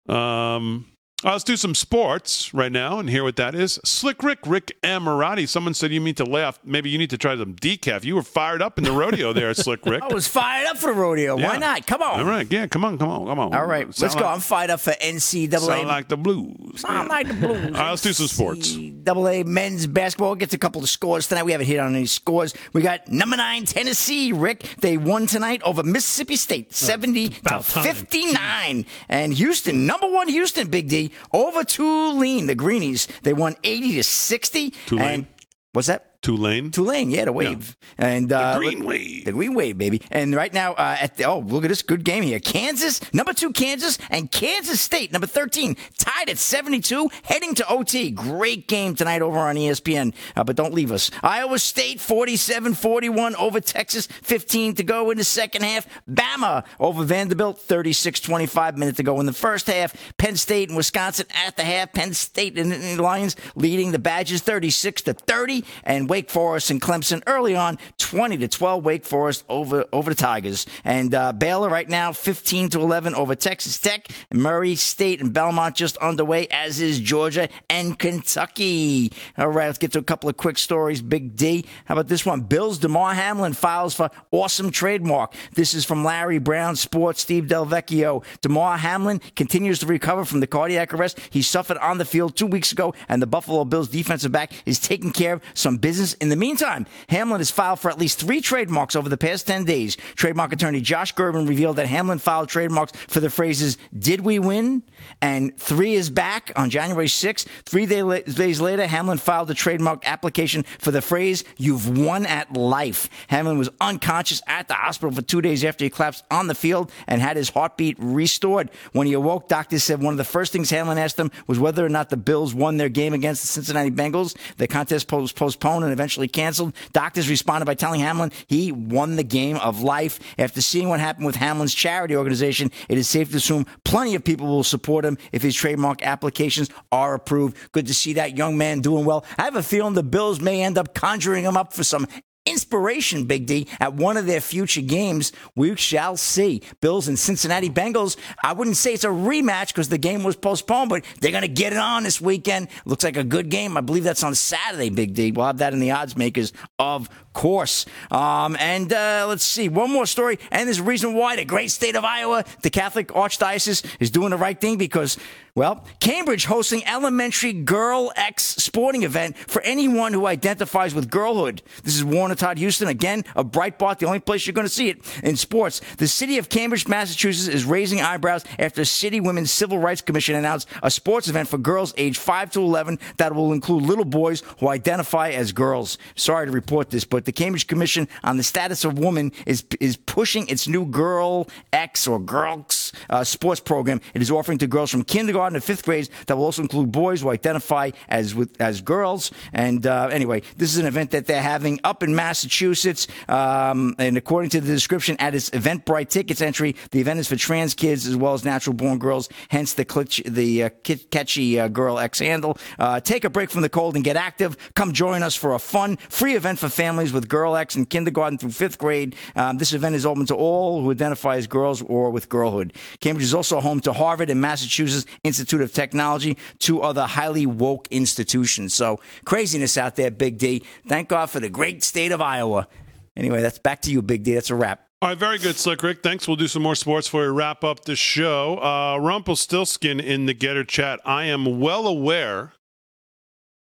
Um, 0.09 0.87
Uh, 1.25 1.33
let's 1.33 1.43
do 1.43 1.57
some 1.57 1.75
sports 1.75 2.55
right 2.55 2.71
now 2.71 3.01
and 3.01 3.11
hear 3.11 3.25
what 3.25 3.35
that 3.35 3.53
is. 3.53 3.81
Slick 3.85 4.23
Rick, 4.23 4.39
Rick 4.47 4.77
Amorati. 4.85 5.49
Someone 5.49 5.75
said 5.75 5.91
you 5.91 5.99
need 5.99 6.17
to 6.19 6.25
lay 6.25 6.45
off. 6.45 6.61
Maybe 6.63 6.91
you 6.91 6.99
need 6.99 7.11
to 7.11 7.19
try 7.19 7.37
some 7.37 7.57
decaf. 7.57 8.05
You 8.05 8.15
were 8.15 8.23
fired 8.23 8.63
up 8.63 8.79
in 8.79 8.85
the 8.85 8.93
rodeo 8.93 9.33
there, 9.33 9.53
Slick 9.53 9.85
Rick. 9.85 10.05
I 10.05 10.15
was 10.15 10.29
fired 10.29 10.69
up 10.69 10.77
for 10.77 10.93
the 10.95 11.01
rodeo. 11.01 11.37
Yeah. 11.37 11.49
Why 11.49 11.57
not? 11.57 11.89
Come 11.89 12.03
on. 12.03 12.21
All 12.21 12.25
right, 12.25 12.47
yeah, 12.53 12.69
come 12.69 12.85
on, 12.85 12.99
come 12.99 13.09
on, 13.09 13.27
come 13.27 13.41
on. 13.41 13.53
All 13.53 13.67
right, 13.67 13.93
Sound 13.93 14.01
let's 14.03 14.15
go. 14.15 14.21
like- 14.21 14.35
I'm 14.35 14.39
fired 14.41 14.71
up 14.71 14.79
for 14.79 14.93
NCAA. 14.93 15.59
Sound 15.59 15.89
like 15.89 16.07
the 16.09 16.17
blues. 16.17 16.83
Sound 16.83 17.09
like 17.09 17.27
the 17.27 17.35
blues. 17.35 17.65
All 17.67 17.71
right, 17.73 17.91
let's 17.91 18.03
do 18.03 18.13
some 18.13 18.29
sports. 18.29 18.77
Double 18.77 19.27
A 19.27 19.43
men's 19.43 19.89
basketball 19.89 20.37
gets 20.37 20.55
a 20.55 20.59
couple 20.59 20.85
of 20.85 20.89
scores 20.89 21.27
tonight. 21.27 21.43
We 21.43 21.51
haven't 21.51 21.67
hit 21.67 21.81
on 21.81 21.97
any 21.97 22.07
scores. 22.07 22.55
We 22.73 22.81
got 22.83 23.09
number 23.09 23.37
nine 23.37 23.65
Tennessee. 23.65 24.31
Rick, 24.33 24.63
they 24.79 24.97
won 24.97 25.27
tonight 25.27 25.63
over 25.65 25.83
Mississippi 25.83 26.37
State, 26.37 26.73
seventy 26.73 27.31
to 27.31 27.41
about 27.41 27.65
time. 27.65 27.83
fifty 27.83 28.33
nine. 28.33 28.87
And 29.09 29.35
Houston, 29.35 29.85
number 29.85 30.07
one 30.09 30.29
Houston, 30.29 30.69
Big 30.69 30.89
D 30.89 31.08
over 31.33 31.65
Tulane. 31.65 32.47
The 32.47 32.55
Greenies, 32.55 33.09
they 33.23 33.33
won 33.33 33.57
eighty 33.65 33.95
to 33.95 34.03
sixty. 34.03 34.71
Tulane? 34.87 35.15
And 35.15 35.27
what's 35.73 35.89
that? 35.89 36.08
Tulane. 36.29 36.71
Tulane, 36.71 37.11
yeah, 37.11 37.25
the 37.25 37.33
wave. 37.33 37.75
And 37.97 38.31
uh, 38.31 38.53
The 38.53 38.59
green 38.59 38.85
wave. 38.85 39.25
The 39.25 39.33
green 39.33 39.55
wave, 39.55 39.79
baby. 39.79 40.03
And 40.11 40.35
right 40.35 40.53
now, 40.53 40.75
uh, 40.75 40.99
at 41.01 41.17
the, 41.17 41.25
oh, 41.25 41.39
look 41.39 41.65
at 41.65 41.69
this 41.69 41.81
good 41.81 42.05
game 42.05 42.23
here. 42.23 42.39
Kansas, 42.39 43.01
number 43.15 43.33
two, 43.33 43.51
Kansas, 43.51 43.97
and 44.11 44.31
Kansas 44.31 44.79
State, 44.79 45.11
number 45.11 45.27
13, 45.27 45.75
tied 45.97 46.29
at 46.29 46.37
72, 46.37 47.09
heading 47.23 47.55
to 47.55 47.67
OT. 47.67 48.11
Great 48.11 48.69
game 48.69 48.95
tonight 48.95 49.23
over 49.23 49.39
on 49.39 49.57
ESPN, 49.57 50.13
uh, 50.37 50.45
but 50.45 50.55
don't 50.55 50.75
leave 50.75 50.93
us. 50.93 51.11
Iowa 51.23 51.59
State, 51.59 51.99
47 51.99 52.75
41 52.75 53.35
over 53.37 53.59
Texas, 53.59 54.07
15 54.07 54.75
to 54.75 54.83
go 54.83 55.11
in 55.11 55.17
the 55.17 55.25
second 55.25 55.63
half. 55.63 55.87
Bama 56.07 56.67
over 56.79 57.05
Vanderbilt, 57.05 57.59
36 57.59 58.21
25 58.21 58.77
minutes 58.77 58.99
to 58.99 59.03
go 59.03 59.19
in 59.21 59.25
the 59.25 59.33
first 59.33 59.67
half. 59.67 59.95
Penn 60.19 60.37
State 60.37 60.69
and 60.69 60.77
Wisconsin 60.77 61.25
at 61.47 61.57
the 61.57 61.65
half. 61.65 61.95
Penn 61.95 62.13
State 62.13 62.59
and 62.59 62.71
the 62.71 63.03
Lions 63.03 63.35
leading 63.55 63.93
the 63.93 63.99
Badgers 63.99 64.43
36 64.43 65.01
to 65.03 65.15
30, 65.15 65.65
and 65.85 66.07
Wake 66.07 66.18
Forest 66.27 66.71
and 66.71 66.81
Clemson 66.81 67.23
early 67.27 67.55
on 67.55 67.79
20 67.99 68.39
to 68.39 68.49
12. 68.49 68.85
Wake 68.85 69.05
Forest 69.05 69.45
over 69.49 69.85
over 69.93 70.11
the 70.11 70.17
Tigers, 70.17 70.67
and 70.85 71.15
uh, 71.15 71.33
Baylor 71.33 71.69
right 71.69 71.89
now 71.89 72.13
15 72.13 72.71
to 72.71 72.81
11 72.81 73.15
over 73.15 73.35
Texas 73.35 73.79
Tech. 73.79 74.09
Murray 74.33 74.75
State 74.75 75.21
and 75.21 75.33
Belmont 75.33 75.77
just 75.77 75.97
underway, 75.99 76.49
as 76.49 76.81
is 76.81 76.99
Georgia 76.99 77.49
and 77.71 77.99
Kentucky. 77.99 79.13
All 79.37 79.49
right, 79.49 79.67
let's 79.67 79.79
get 79.79 79.93
to 79.93 79.99
a 79.99 80.03
couple 80.03 80.29
of 80.29 80.37
quick 80.37 80.59
stories. 80.59 81.03
Big 81.03 81.37
D, 81.37 81.65
how 81.85 81.95
about 81.95 82.09
this 82.09 82.27
one? 82.27 82.41
Bills 82.41 82.79
Damar 82.79 83.15
Hamlin 83.15 83.53
files 83.53 83.95
for 83.95 84.11
awesome 84.31 84.71
trademark. 84.71 85.35
This 85.55 85.75
is 85.75 85.85
from 85.85 86.05
Larry 86.05 86.39
Brown 86.39 86.75
Sports. 86.75 87.21
Steve 87.21 87.45
Delvecchio. 87.45 88.25
Damar 88.41 88.79
Hamlin 88.79 89.21
continues 89.37 89.79
to 89.81 89.87
recover 89.87 90.25
from 90.25 90.41
the 90.41 90.47
cardiac 90.47 90.95
arrest 90.95 91.21
he 91.31 91.43
suffered 91.43 91.77
on 91.79 91.99
the 91.99 92.05
field 92.05 92.37
two 92.37 92.47
weeks 92.47 92.73
ago, 92.73 92.95
and 93.09 93.21
the 93.21 93.27
Buffalo 93.27 93.65
Bills 93.67 93.89
defensive 93.89 94.33
back 94.33 94.53
is 94.65 94.79
taking 94.79 95.13
care 95.13 95.35
of 95.35 95.43
some 95.53 95.77
business 95.99 96.15
in 96.21 96.29
the 96.29 96.37
meantime. 96.37 96.87
Hamlin 97.09 97.41
has 97.41 97.51
filed 97.51 97.81
for 97.81 97.91
at 97.91 97.99
least 97.99 98.21
three 98.21 98.41
trademarks 98.41 98.95
over 98.95 99.09
the 99.09 99.17
past 99.17 99.49
10 99.49 99.65
days. 99.65 99.97
Trademark 100.15 100.53
attorney 100.53 100.81
Josh 100.81 101.13
Gerben 101.13 101.49
revealed 101.49 101.75
that 101.77 101.89
Hamlin 101.89 102.19
filed 102.19 102.49
trademarks 102.49 102.93
for 103.09 103.19
the 103.19 103.29
phrases, 103.31 103.79
Did 103.99 104.21
we 104.21 104.39
win? 104.39 104.85
and 105.21 105.57
Three 105.59 105.95
is 105.95 106.09
back 106.09 106.53
on 106.55 106.71
January 106.71 107.09
6th. 107.09 107.47
Three 107.65 107.87
day 107.87 108.03
la- 108.05 108.19
days 108.21 108.61
later, 108.61 108.87
Hamlin 108.87 109.19
filed 109.19 109.51
a 109.51 109.55
trademark 109.55 110.07
application 110.07 110.63
for 110.79 110.93
the 110.93 111.03
phrase, 111.03 111.43
You've 111.57 111.99
won 111.99 112.27
at 112.27 112.53
life. 112.53 113.09
Hamlin 113.27 113.59
was 113.59 113.71
unconscious 113.81 114.41
at 114.47 114.69
the 114.69 114.75
hospital 114.75 115.11
for 115.13 115.23
two 115.23 115.41
days 115.41 115.65
after 115.65 115.85
he 115.85 115.91
collapsed 115.91 116.25
on 116.31 116.47
the 116.47 116.55
field 116.55 116.93
and 117.09 117.21
had 117.21 117.37
his 117.37 117.49
heartbeat 117.51 117.97
restored. 117.99 118.71
When 118.93 119.09
he 119.09 119.15
awoke, 119.15 119.49
doctors 119.49 119.83
said 119.83 120.01
one 120.01 120.15
of 120.15 120.19
the 120.19 120.25
first 120.25 120.53
things 120.53 120.71
Hamlin 120.71 120.99
asked 120.99 121.17
them 121.17 121.33
was 121.49 121.59
whether 121.59 121.85
or 121.85 121.89
not 121.89 122.11
the 122.11 122.17
Bills 122.17 122.55
won 122.55 122.77
their 122.77 122.89
game 122.89 123.15
against 123.15 123.43
the 123.43 123.49
Cincinnati 123.49 123.91
Bengals. 123.91 124.37
The 124.59 124.69
contest 124.69 125.09
was 125.11 125.33
postponed 125.33 125.85
and 125.89 125.93
eventually 125.93 126.29
canceled. 126.29 126.75
Doctors 126.93 127.29
responded 127.29 127.67
by 127.67 127.75
telling 127.75 128.01
Hamlin 128.01 128.33
he 128.47 128.73
won 128.73 129.17
the 129.17 129.25
game 129.25 129.57
of 129.57 129.83
life. 129.83 130.21
After 130.39 130.61
seeing 130.61 130.89
what 130.89 131.01
happened 131.01 131.27
with 131.27 131.37
Hamlin's 131.37 131.75
charity 131.75 132.17
organization, 132.17 132.71
it 132.89 132.99
is 132.99 133.09
safe 133.09 133.31
to 133.31 133.39
assume 133.39 133.67
plenty 133.85 134.15
of 134.15 134.25
people 134.25 134.47
will 134.47 134.65
support 134.65 135.05
him 135.05 135.19
if 135.33 135.43
his 135.43 135.55
trademark 135.55 136.03
applications 136.03 136.71
are 136.93 137.15
approved. 137.15 137.57
Good 137.73 137.87
to 137.87 137.95
see 137.95 138.15
that 138.15 138.37
young 138.37 138.57
man 138.57 138.81
doing 138.81 139.05
well. 139.05 139.25
I 139.37 139.45
have 139.45 139.57
a 139.57 139.63
feeling 139.63 139.95
the 139.95 140.03
Bills 140.03 140.41
may 140.41 140.63
end 140.63 140.79
up 140.79 140.95
conjuring 140.95 141.45
him 141.45 141.57
up 141.57 141.73
for 141.73 141.85
some 141.85 142.07
inspiration, 142.49 143.25
Big 143.25 143.47
D, 143.47 143.67
at 143.81 143.95
one 143.95 144.17
of 144.17 144.27
their 144.27 144.41
future 144.41 144.81
games. 144.81 145.33
We 145.55 145.77
shall 145.77 146.17
see. 146.17 146.63
Bills 146.81 147.09
and 147.09 147.19
Cincinnati 147.19 147.71
Bengals. 147.71 148.17
I 148.43 148.53
wouldn't 148.53 148.77
say 148.77 148.95
it's 148.95 149.05
a 149.05 149.09
rematch 149.09 149.69
because 149.69 149.89
the 149.89 149.99
game 149.99 150.23
was 150.23 150.37
postponed, 150.37 150.91
but 150.91 151.05
they're 151.21 151.31
going 151.31 151.43
to 151.43 151.49
get 151.49 151.73
it 151.73 151.79
on 151.79 152.05
this 152.05 152.21
weekend. 152.21 152.69
Looks 152.85 153.05
like 153.05 153.17
a 153.17 153.25
good 153.25 153.49
game. 153.51 153.77
I 153.77 153.81
believe 153.81 154.05
that's 154.05 154.23
on 154.23 154.35
Saturday, 154.35 154.91
Big 154.91 155.15
D. 155.15 155.33
We'll 155.33 155.47
have 155.47 155.59
that 155.59 155.73
in 155.73 155.81
the 155.81 155.91
odds 155.91 156.17
makers, 156.17 156.53
of 156.79 157.09
course. 157.33 157.87
Um, 158.11 158.57
and 158.59 158.93
uh, 158.93 159.27
let's 159.29 159.45
see, 159.45 159.69
one 159.69 159.93
more 159.93 160.07
story. 160.07 160.39
And 160.51 160.67
there's 160.67 160.81
a 160.81 160.83
reason 160.83 161.15
why 161.15 161.37
the 161.37 161.45
great 161.45 161.71
state 161.71 161.97
of 161.97 162.05
Iowa, 162.05 162.45
the 162.63 162.71
Catholic 162.71 163.09
Archdiocese, 163.09 163.85
is 164.01 164.11
doing 164.11 164.31
the 164.31 164.37
right 164.37 164.61
thing 164.61 164.77
because 164.77 165.19
well, 165.59 165.85
Cambridge 165.99 166.45
hosting 166.45 166.87
elementary 166.87 167.53
girl 167.53 168.13
X 168.15 168.45
sporting 168.45 169.03
event 169.03 169.37
for 169.37 169.61
anyone 169.63 170.13
who 170.13 170.25
identifies 170.25 170.95
with 170.95 171.11
girlhood. 171.11 171.63
This 171.83 171.97
is 171.97 172.05
Warner 172.05 172.37
Todd 172.37 172.61
Huston, 172.61 172.87
again, 172.87 173.25
a 173.35 173.45
Breitbart, 173.45 173.99
the 173.99 174.07
only 174.07 174.21
place 174.21 174.47
you're 174.47 174.55
going 174.55 174.69
to 174.69 174.73
see 174.73 174.89
it 174.89 175.01
in 175.25 175.35
sports. 175.35 175.81
The 175.97 176.07
city 176.07 176.39
of 176.39 176.49
Cambridge, 176.49 176.87
Massachusetts 176.87 177.53
is 177.53 177.65
raising 177.65 178.01
eyebrows 178.01 178.45
after 178.57 178.85
City 178.85 179.21
Women's 179.21 179.51
Civil 179.51 179.79
Rights 179.79 180.01
Commission 180.01 180.37
announced 180.37 180.69
a 180.81 180.93
sports 180.93 181.27
event 181.27 181.49
for 181.49 181.59
girls 181.59 181.93
aged 181.97 182.19
5 182.19 182.53
to 182.53 182.61
11 182.61 183.01
that 183.17 183.35
will 183.35 183.53
include 183.53 183.83
little 183.83 184.05
boys 184.05 184.45
who 184.61 184.69
identify 184.69 185.31
as 185.31 185.51
girls. 185.51 185.99
Sorry 186.15 186.47
to 186.47 186.53
report 186.53 186.91
this, 186.91 187.05
but 187.05 187.25
the 187.25 187.33
Cambridge 187.33 187.67
Commission 187.67 188.07
on 188.23 188.37
the 188.37 188.45
Status 188.45 188.85
of 188.85 188.97
Woman 188.97 189.33
is, 189.45 189.65
is 189.81 189.97
pushing 189.97 190.47
its 190.47 190.69
new 190.69 190.87
Girl 190.87 191.49
X 191.73 192.07
or 192.07 192.21
Girls 192.21 192.93
uh, 193.11 193.25
sports 193.25 193.61
program. 193.61 194.01
It 194.15 194.23
is 194.23 194.31
offering 194.31 194.59
to 194.59 194.69
girls 194.69 194.93
from 194.93 195.03
kindergarten 195.03 195.48
to 195.55 195.61
fifth 195.61 195.85
grades 195.85 196.11
that 196.27 196.37
will 196.37 196.45
also 196.45 196.63
include 196.63 196.93
boys 196.93 197.23
who 197.23 197.31
identify 197.31 197.91
as 198.09 198.35
with, 198.35 198.61
as 198.61 198.81
girls. 198.81 199.31
And 199.53 199.87
uh, 199.87 200.09
anyway, 200.11 200.43
this 200.57 200.71
is 200.71 200.79
an 200.79 200.87
event 200.87 201.11
that 201.13 201.27
they're 201.27 201.43
having 201.43 201.81
up 201.85 202.03
in 202.03 202.15
Massachusetts. 202.15 203.07
Um, 203.29 203.95
and 203.99 204.17
according 204.17 204.51
to 204.51 204.61
the 204.61 204.73
description 204.73 205.17
at 205.19 205.35
its 205.35 205.51
Eventbrite 205.51 206.09
tickets 206.09 206.41
entry, 206.41 206.77
the 206.91 207.01
event 207.01 207.21
is 207.21 207.29
for 207.29 207.37
trans 207.37 207.75
kids 207.75 208.07
as 208.07 208.17
well 208.17 208.35
as 208.35 208.45
natural 208.45 208.75
born 208.75 208.99
girls. 208.99 209.29
Hence 209.49 209.75
the 209.75 209.85
glitch, 209.85 210.23
the 210.25 210.65
uh, 210.65 210.71
catchy 211.11 211.59
uh, 211.59 211.69
girl 211.69 211.99
X 211.99 212.19
handle. 212.19 212.59
Uh, 212.79 213.01
take 213.01 213.25
a 213.25 213.31
break 213.31 213.51
from 213.51 213.63
the 213.63 213.69
cold 213.69 213.95
and 213.95 214.05
get 214.05 214.17
active. 214.17 214.57
Come 214.75 214.93
join 214.93 215.23
us 215.23 215.35
for 215.35 215.55
a 215.55 215.59
fun, 215.59 215.97
free 215.97 216.35
event 216.35 216.59
for 216.59 216.69
families 216.69 217.13
with 217.13 217.29
Girl 217.29 217.57
X 217.57 217.77
in 217.77 217.87
kindergarten 217.87 218.39
through 218.39 218.51
fifth 218.51 218.79
grade. 218.79 219.17
Um, 219.37 219.59
this 219.59 219.73
event 219.73 219.95
is 219.95 220.05
open 220.07 220.27
to 220.27 220.35
all 220.35 220.83
who 220.83 220.91
identify 220.91 221.37
as 221.37 221.47
girls 221.47 221.83
or 221.83 222.11
with 222.11 222.29
girlhood. 222.29 222.75
Cambridge 223.01 223.25
is 223.25 223.35
also 223.35 223.61
home 223.61 223.81
to 223.81 223.93
Harvard 223.93 224.31
and 224.31 224.41
Massachusetts 224.41 225.07
Institute 225.25 225.38
of 225.41 225.73
Technology, 225.73 226.37
two 226.59 226.81
other 226.83 227.07
highly 227.07 227.47
woke 227.47 227.89
institutions. 227.91 228.75
So 228.75 229.01
craziness 229.25 229.77
out 229.77 229.97
there, 229.97 230.11
Big 230.11 230.39
D. 230.39 230.65
Thank 230.87 231.09
God 231.09 231.31
for 231.31 231.41
the 231.41 231.49
great 231.49 231.83
state 231.83 232.13
of 232.13 232.21
Iowa. 232.21 232.69
Anyway, 233.17 233.43
that's 233.43 233.59
back 233.59 233.83
to 233.83 233.91
you, 233.91 234.03
Big 234.03 234.23
D. 234.23 234.35
That's 234.35 234.51
a 234.51 234.55
wrap. 234.55 234.85
All 235.01 235.11
right, 235.11 235.19
very 235.19 235.39
good, 235.39 235.55
Slick 235.55 235.83
Rick. 235.83 236.03
Thanks. 236.03 236.27
We'll 236.27 236.37
do 236.37 236.49
some 236.49 236.63
more 236.63 236.75
sports 236.75 237.07
before 237.07 237.23
we 237.23 237.29
wrap 237.29 237.63
up 237.63 237.85
the 237.85 237.95
show. 237.95 238.59
Uh, 238.59 238.99
Rumpelstiltskin 238.99 240.01
in 240.01 240.27
the 240.27 240.35
GETTR 240.35 240.67
chat. 240.67 241.01
I 241.05 241.25
am 241.25 241.61
well 241.61 241.87
aware 241.87 242.53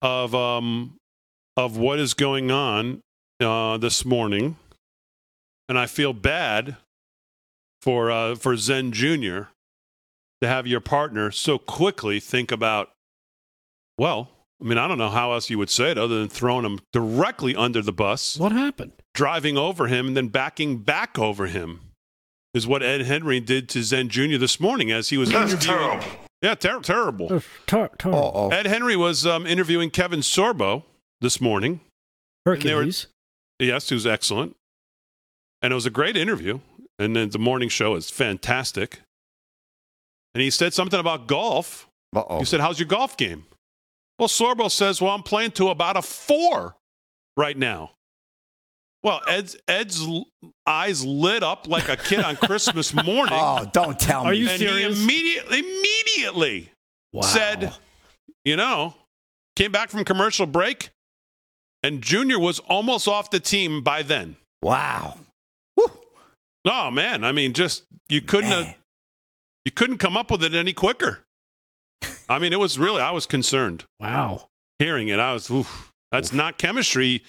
of 0.01 0.35
um 0.35 0.95
of 1.57 1.77
what 1.77 1.99
is 1.99 2.13
going 2.13 2.51
on 2.51 3.01
uh, 3.41 3.77
this 3.77 4.05
morning, 4.05 4.57
and 5.67 5.77
I 5.77 5.87
feel 5.87 6.13
bad 6.13 6.77
for 7.81 8.11
uh, 8.11 8.35
for 8.35 8.55
Zen 8.55 8.91
Junior 8.91 9.49
to 10.41 10.47
have 10.47 10.67
your 10.67 10.79
partner 10.81 11.31
so 11.31 11.57
quickly 11.57 12.19
think 12.19 12.51
about. 12.51 12.89
Well, 13.97 14.29
I 14.61 14.65
mean, 14.65 14.77
I 14.77 14.87
don't 14.87 14.97
know 14.97 15.09
how 15.09 15.33
else 15.33 15.49
you 15.49 15.57
would 15.57 15.69
say 15.69 15.91
it 15.91 15.97
other 15.97 16.19
than 16.19 16.29
throwing 16.29 16.65
him 16.65 16.79
directly 16.93 17.55
under 17.55 17.81
the 17.81 17.91
bus 17.93 18.37
What 18.37 18.51
happened? 18.51 18.93
driving 19.13 19.57
over 19.57 19.87
him 19.87 20.07
and 20.07 20.17
then 20.17 20.27
backing 20.29 20.77
back 20.79 21.17
over 21.19 21.47
him 21.47 21.81
is 22.53 22.65
what 22.67 22.81
Ed 22.83 23.01
Henry 23.01 23.39
did 23.39 23.67
to 23.69 23.83
Zen 23.83 24.09
Jr. 24.09 24.37
this 24.37 24.59
morning 24.59 24.91
as 24.91 25.09
he 25.09 25.17
was 25.17 25.29
That's 25.31 25.53
interviewing. 25.53 25.79
terrible. 25.99 26.07
Yeah, 26.41 26.55
ter- 26.55 26.79
terrible. 26.81 27.41
Ter- 27.65 27.89
ter- 27.97 28.49
Ed 28.53 28.65
Henry 28.67 28.95
was 28.95 29.25
um, 29.25 29.45
interviewing 29.47 29.89
Kevin 29.89 30.19
Sorbo 30.21 30.83
this 31.21 31.41
morning. 31.41 31.81
And 32.45 32.61
they 32.61 32.73
were- 32.73 32.79
Hercules. 32.81 33.07
yes, 33.59 33.89
who's 33.89 34.05
excellent. 34.05 34.55
And 35.61 35.71
it 35.71 35.75
was 35.75 35.85
a 35.85 35.89
great 35.89 36.15
interview. 36.15 36.59
And 36.99 37.15
then 37.15 37.29
the 37.29 37.39
morning 37.39 37.67
show 37.69 37.95
is 37.95 38.09
fantastic. 38.09 38.99
And 40.35 40.41
he 40.41 40.49
said 40.49 40.73
something 40.73 40.99
about 40.99 41.27
golf. 41.27 41.89
Uh-oh. 42.13 42.39
He 42.39 42.45
said, 42.45 42.59
How's 42.59 42.77
your 42.77 42.87
golf 42.87 43.15
game? 43.15 43.45
Well, 44.19 44.27
Sorbo 44.27 44.69
says, 44.69 45.01
Well, 45.01 45.11
I'm 45.11 45.23
playing 45.23 45.51
to 45.51 45.69
about 45.69 45.95
a 45.95 46.01
four 46.01 46.75
right 47.37 47.57
now. 47.57 47.91
Well, 49.01 49.21
Ed's 49.29 49.55
Ed's 49.67 50.05
eyes 50.67 51.05
lit 51.05 51.41
up 51.41 51.67
like 51.67 51.89
a 51.89 51.95
kid 51.95 52.19
on 52.19 52.35
Christmas 52.35 52.93
morning. 53.05 53.37
Oh, 53.39 53.65
don't 53.71 53.97
tell 53.97 54.23
me. 54.23 54.29
Are 54.29 54.33
you 54.33 54.49
and 54.49 54.59
serious? 54.59 54.97
He 54.97 55.03
immediately, 55.03 55.59
immediately 55.59 56.71
said, 57.21 57.73
you 58.43 58.55
know, 58.57 58.93
came 59.55 59.71
back 59.71 59.89
from 59.89 60.03
commercial 60.03 60.47
break, 60.47 60.89
and 61.81 62.01
Junior 62.01 62.39
was 62.39 62.59
almost 62.59 63.07
off 63.07 63.29
the 63.29 63.39
team 63.39 63.83
by 63.83 64.01
then. 64.01 64.35
Wow. 64.61 65.17
Oh 66.67 66.89
man, 66.89 67.23
I 67.23 67.31
mean, 67.31 67.53
just 67.53 67.83
you 68.09 68.21
couldn't 68.21 68.49
have, 68.49 68.75
you 69.65 69.71
couldn't 69.71 69.97
come 69.97 70.15
up 70.15 70.31
with 70.31 70.43
it 70.43 70.53
any 70.53 70.73
quicker. 70.73 71.23
I 72.29 72.39
mean, 72.39 72.53
it 72.53 72.59
was 72.59 72.79
really 72.79 73.01
I 73.01 73.11
was 73.11 73.25
concerned. 73.25 73.85
Wow. 73.99 74.47
Hearing 74.79 75.07
it, 75.09 75.19
I 75.19 75.33
was, 75.33 75.49
oof, 75.49 75.91
that's 76.11 76.33
not 76.33 76.57
chemistry. 76.57 77.23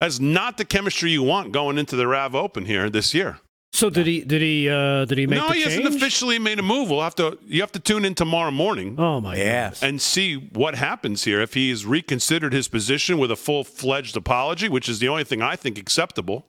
That's 0.00 0.20
not 0.20 0.58
the 0.58 0.64
chemistry 0.64 1.10
you 1.10 1.22
want 1.22 1.52
going 1.52 1.78
into 1.78 1.96
the 1.96 2.06
Rav 2.06 2.34
Open 2.34 2.64
here 2.66 2.90
this 2.90 3.14
year. 3.14 3.38
So 3.72 3.90
did 3.90 4.06
he? 4.06 4.22
Did 4.22 4.40
he? 4.40 4.70
Uh, 4.70 5.04
did 5.04 5.18
he 5.18 5.26
make 5.26 5.38
no, 5.38 5.48
the 5.48 5.54
he 5.54 5.62
change? 5.64 5.74
hasn't 5.74 5.96
officially 5.96 6.38
made 6.38 6.58
a 6.58 6.62
move. 6.62 6.88
We'll 6.88 7.02
have 7.02 7.14
to. 7.16 7.38
You 7.44 7.60
have 7.60 7.72
to 7.72 7.78
tune 7.78 8.04
in 8.06 8.14
tomorrow 8.14 8.50
morning. 8.50 8.94
Oh 8.98 9.20
my 9.20 9.36
Yeah. 9.36 9.74
and 9.82 10.00
see 10.00 10.36
what 10.36 10.76
happens 10.76 11.24
here. 11.24 11.42
If 11.42 11.52
he's 11.54 11.84
reconsidered 11.84 12.54
his 12.54 12.68
position 12.68 13.18
with 13.18 13.30
a 13.30 13.36
full 13.36 13.64
fledged 13.64 14.16
apology, 14.16 14.68
which 14.70 14.88
is 14.88 14.98
the 14.98 15.08
only 15.08 15.24
thing 15.24 15.42
I 15.42 15.56
think 15.56 15.76
acceptable 15.78 16.46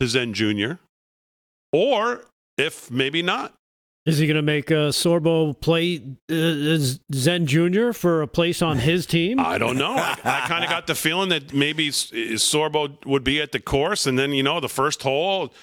to 0.00 0.08
Zen 0.08 0.34
Jr., 0.34 0.72
or 1.72 2.24
if 2.58 2.90
maybe 2.90 3.22
not. 3.22 3.54
Is 4.04 4.18
he 4.18 4.26
going 4.26 4.36
to 4.36 4.42
make 4.42 4.72
uh, 4.72 4.90
Sorbo 4.90 5.58
play 5.60 6.02
uh, 6.28 6.78
Zen 7.14 7.46
Jr. 7.46 7.92
for 7.92 8.22
a 8.22 8.26
place 8.26 8.60
on 8.60 8.78
his 8.78 9.06
team? 9.06 9.38
I 9.38 9.58
don't 9.58 9.78
know. 9.78 9.94
I, 9.94 10.18
I 10.24 10.40
kind 10.48 10.64
of 10.64 10.70
got 10.70 10.88
the 10.88 10.96
feeling 10.96 11.28
that 11.28 11.52
maybe 11.54 11.90
Sorbo 11.90 13.04
would 13.06 13.22
be 13.22 13.40
at 13.40 13.52
the 13.52 13.60
course, 13.60 14.04
and 14.06 14.18
then 14.18 14.32
you 14.32 14.42
know 14.42 14.58
the 14.58 14.68
first 14.68 15.02
hole, 15.04 15.54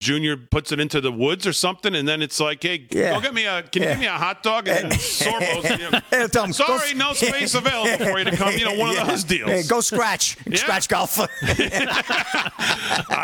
Junior 0.00 0.36
puts 0.36 0.70
it 0.70 0.78
into 0.78 1.00
the 1.00 1.10
woods 1.10 1.44
or 1.44 1.52
something, 1.52 1.92
and 1.96 2.06
then 2.06 2.22
it's 2.22 2.38
like, 2.38 2.62
hey, 2.62 2.86
Yeah. 2.90 3.14
go 3.14 3.20
get 3.20 3.34
me 3.34 3.46
a, 3.46 3.62
can 3.64 3.82
you 3.82 3.88
Yeah. 3.88 3.94
give 3.94 4.00
me 4.02 4.06
a 4.06 4.12
hot 4.12 4.44
dog? 4.44 4.68
And 4.68 4.92
Sorbo's, 5.00 5.68
you 5.70 5.90
know, 5.90 6.00
Hey, 6.10 6.26
tell 6.32 6.44
him, 6.44 6.50
go 6.50 6.52
sorry, 6.52 6.90
s- 6.90 6.94
no 6.94 7.12
space 7.14 7.54
available 7.54 8.04
for 8.06 8.18
you 8.18 8.24
to 8.26 8.36
come. 8.36 8.52
You 8.56 8.66
know, 8.66 8.74
one 8.74 8.92
Yeah. 8.94 9.02
of 9.02 9.08
those 9.08 9.24
deals. 9.24 9.50
Hey, 9.50 9.62
go 9.64 9.80
scratch. 9.80 10.36
Scratch 10.54 10.88
golf. 10.88 11.18
I 11.20 11.26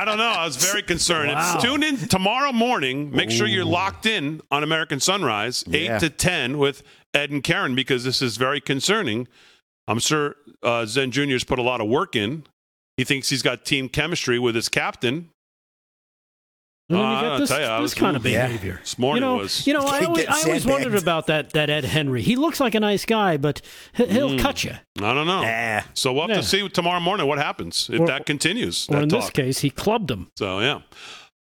don't 0.04 0.18
know. 0.18 0.24
I 0.24 0.44
was 0.44 0.56
very 0.56 0.82
concerned. 0.82 1.32
Wow. 1.32 1.54
It's 1.54 1.64
tune 1.64 1.82
in 1.82 1.96
tomorrow 1.96 2.52
morning. 2.52 3.10
Make 3.12 3.30
sure 3.30 3.46
you're 3.46 3.64
locked 3.64 4.06
in 4.06 4.40
on 4.50 4.62
American 4.62 5.00
Sunrise. 5.00 5.64
8 5.72 6.00
to 6.00 6.10
10 6.10 6.58
with 6.58 6.82
Ed 7.12 7.30
and 7.30 7.42
Karen, 7.44 7.74
because 7.74 8.04
this 8.04 8.20
is 8.20 8.36
very 8.36 8.60
concerning. 8.60 9.28
I'm 9.86 9.98
sure 10.00 10.36
uh, 10.62 10.86
Zen 10.86 11.10
Jr.'s 11.12 11.44
put 11.44 11.58
a 11.58 11.62
lot 11.62 11.80
of 11.80 11.88
work 11.88 12.16
in. 12.16 12.44
He 12.96 13.04
thinks 13.04 13.28
he's 13.28 13.42
got 13.42 13.64
team 13.64 13.88
chemistry 13.88 14.38
with 14.38 14.54
his 14.54 14.68
captain. 14.68 15.30
And 16.90 16.98
then 16.98 17.04
Uh, 17.06 17.14
you 17.14 17.28
get 17.30 17.38
this, 17.38 17.50
you, 17.50 17.56
this 17.56 17.80
was- 17.80 17.94
kind 17.94 18.14
of 18.16 18.26
Yeah. 18.26 18.46
behavior. 18.46 18.78
This 18.82 18.98
morning 18.98 19.22
you 19.22 19.28
know, 19.28 19.36
was- 19.36 19.66
You 19.66 19.72
know, 19.72 19.84
I 19.86 20.04
always, 20.04 20.26
I 20.26 20.42
always 20.42 20.66
wondered 20.66 20.94
about 20.94 21.28
that 21.28 21.50
that 21.54 21.70
Ed 21.70 21.84
Henry. 21.86 22.20
He 22.20 22.36
looks 22.36 22.60
like 22.60 22.74
a 22.74 22.80
nice 22.80 23.06
guy, 23.06 23.38
but 23.38 23.62
he- 23.94 24.06
he'll 24.06 24.38
cut 24.38 24.64
you. 24.64 24.72
I 25.00 25.14
don't 25.14 25.26
know. 25.26 25.42
Nah. 25.42 25.80
So 25.94 26.12
we'll 26.12 26.22
have 26.22 26.30
Yeah. 26.30 26.36
to 26.36 26.42
see 26.42 26.68
tomorrow 26.68 27.00
morning 27.00 27.26
what 27.26 27.38
happens 27.38 27.88
if 27.90 28.00
Or- 28.00 28.06
that 28.06 28.26
continues. 28.26 28.86
Or 28.90 28.96
that 28.96 29.02
in 29.04 29.08
this 29.08 29.30
case, 29.30 29.60
he 29.60 29.70
clubbed 29.70 30.10
him. 30.10 30.28
So 30.36 30.60
yeah. 30.60 30.80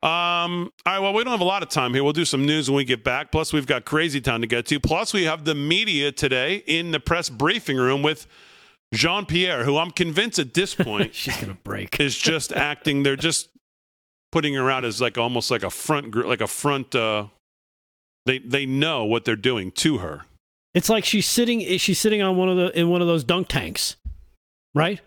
Um, 0.04 0.70
all 0.84 0.92
right. 0.94 0.98
Well, 1.00 1.12
we 1.12 1.22
don't 1.24 1.30
have 1.32 1.40
a 1.40 1.44
lot 1.44 1.62
of 1.62 1.68
time 1.68 1.94
here. 1.94 2.02
We'll 2.02 2.12
do 2.12 2.24
some 2.24 2.44
news 2.44 2.68
when 2.68 2.76
we 2.76 2.84
get 2.84 3.04
back. 3.04 3.30
Plus, 3.30 3.52
we've 3.52 3.66
got 3.66 3.84
crazy 3.84 4.20
town 4.20 4.40
to 4.40 4.46
get 4.48 4.66
to. 4.66 4.80
Plus, 4.80 5.12
we 5.12 5.24
have 5.24 5.44
the 5.44 5.54
media 5.54 6.10
today 6.10 6.62
in 6.66 6.90
the 6.90 6.98
press 7.00 7.28
briefing 7.28 7.76
room 7.76 8.02
with 8.02 8.26
Jean 8.92 9.26
Pierre, 9.26 9.64
who 9.64 9.76
I'm 9.78 9.90
convinced 9.92 10.38
at 10.40 10.54
this 10.54 10.74
point 10.76 11.14
She's 11.14 11.36
gonna 11.36 11.56
break. 11.62 12.00
is 12.00 12.18
just 12.18 12.52
acting. 12.52 13.04
They're 13.04 13.14
just 13.16 13.48
putting 14.32 14.54
her 14.54 14.70
out 14.70 14.84
as 14.84 15.00
like 15.00 15.16
almost 15.16 15.50
like 15.50 15.62
a 15.62 15.70
front, 15.70 16.10
group, 16.10 16.26
like 16.26 16.40
a 16.40 16.46
front. 16.48 16.94
Uh, 16.94 17.26
they 18.26 18.38
they 18.38 18.66
know 18.66 19.04
what 19.04 19.24
they're 19.24 19.36
doing 19.36 19.70
to 19.72 19.98
her. 19.98 20.22
It's 20.74 20.88
like 20.88 21.04
she's 21.04 21.26
sitting. 21.26 21.60
She's 21.78 22.00
sitting 22.00 22.22
on 22.22 22.36
one 22.36 22.48
of 22.48 22.56
the 22.56 22.78
in 22.78 22.88
one 22.88 23.00
of 23.02 23.06
those 23.06 23.22
dunk 23.24 23.48
tanks, 23.48 23.96
right? 24.74 25.00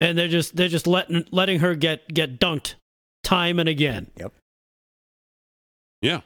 And 0.00 0.18
they're 0.18 0.28
just 0.28 0.54
they're 0.54 0.68
just 0.68 0.86
letting 0.86 1.24
letting 1.30 1.60
her 1.60 1.74
get 1.74 2.06
get 2.12 2.38
dunked 2.38 2.74
time 3.24 3.58
and 3.58 3.68
again. 3.68 4.10
Yep. 4.16 4.32
Yeah, 6.02 6.20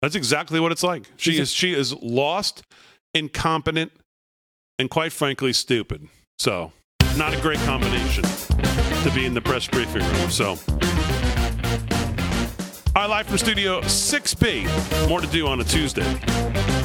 that's 0.00 0.14
exactly 0.14 0.60
what 0.60 0.70
it's 0.72 0.84
like. 0.84 1.06
She 1.16 1.32
She's 1.32 1.38
a- 1.38 1.42
is 1.42 1.52
she 1.52 1.74
is 1.74 1.92
lost, 1.94 2.62
incompetent, 3.14 3.90
and 4.78 4.88
quite 4.88 5.12
frankly 5.12 5.52
stupid. 5.52 6.08
So, 6.38 6.72
not 7.16 7.34
a 7.34 7.40
great 7.40 7.58
combination 7.60 8.22
to 8.22 9.10
be 9.12 9.26
in 9.26 9.34
the 9.34 9.40
press 9.42 9.66
briefing 9.66 10.02
room. 10.02 10.30
So, 10.30 10.56
all 12.94 13.02
right, 13.02 13.10
live 13.10 13.26
from 13.26 13.38
Studio 13.38 13.80
6B. 13.80 15.08
More 15.08 15.20
to 15.20 15.26
do 15.26 15.46
on 15.46 15.60
a 15.60 15.64
Tuesday. 15.64 16.81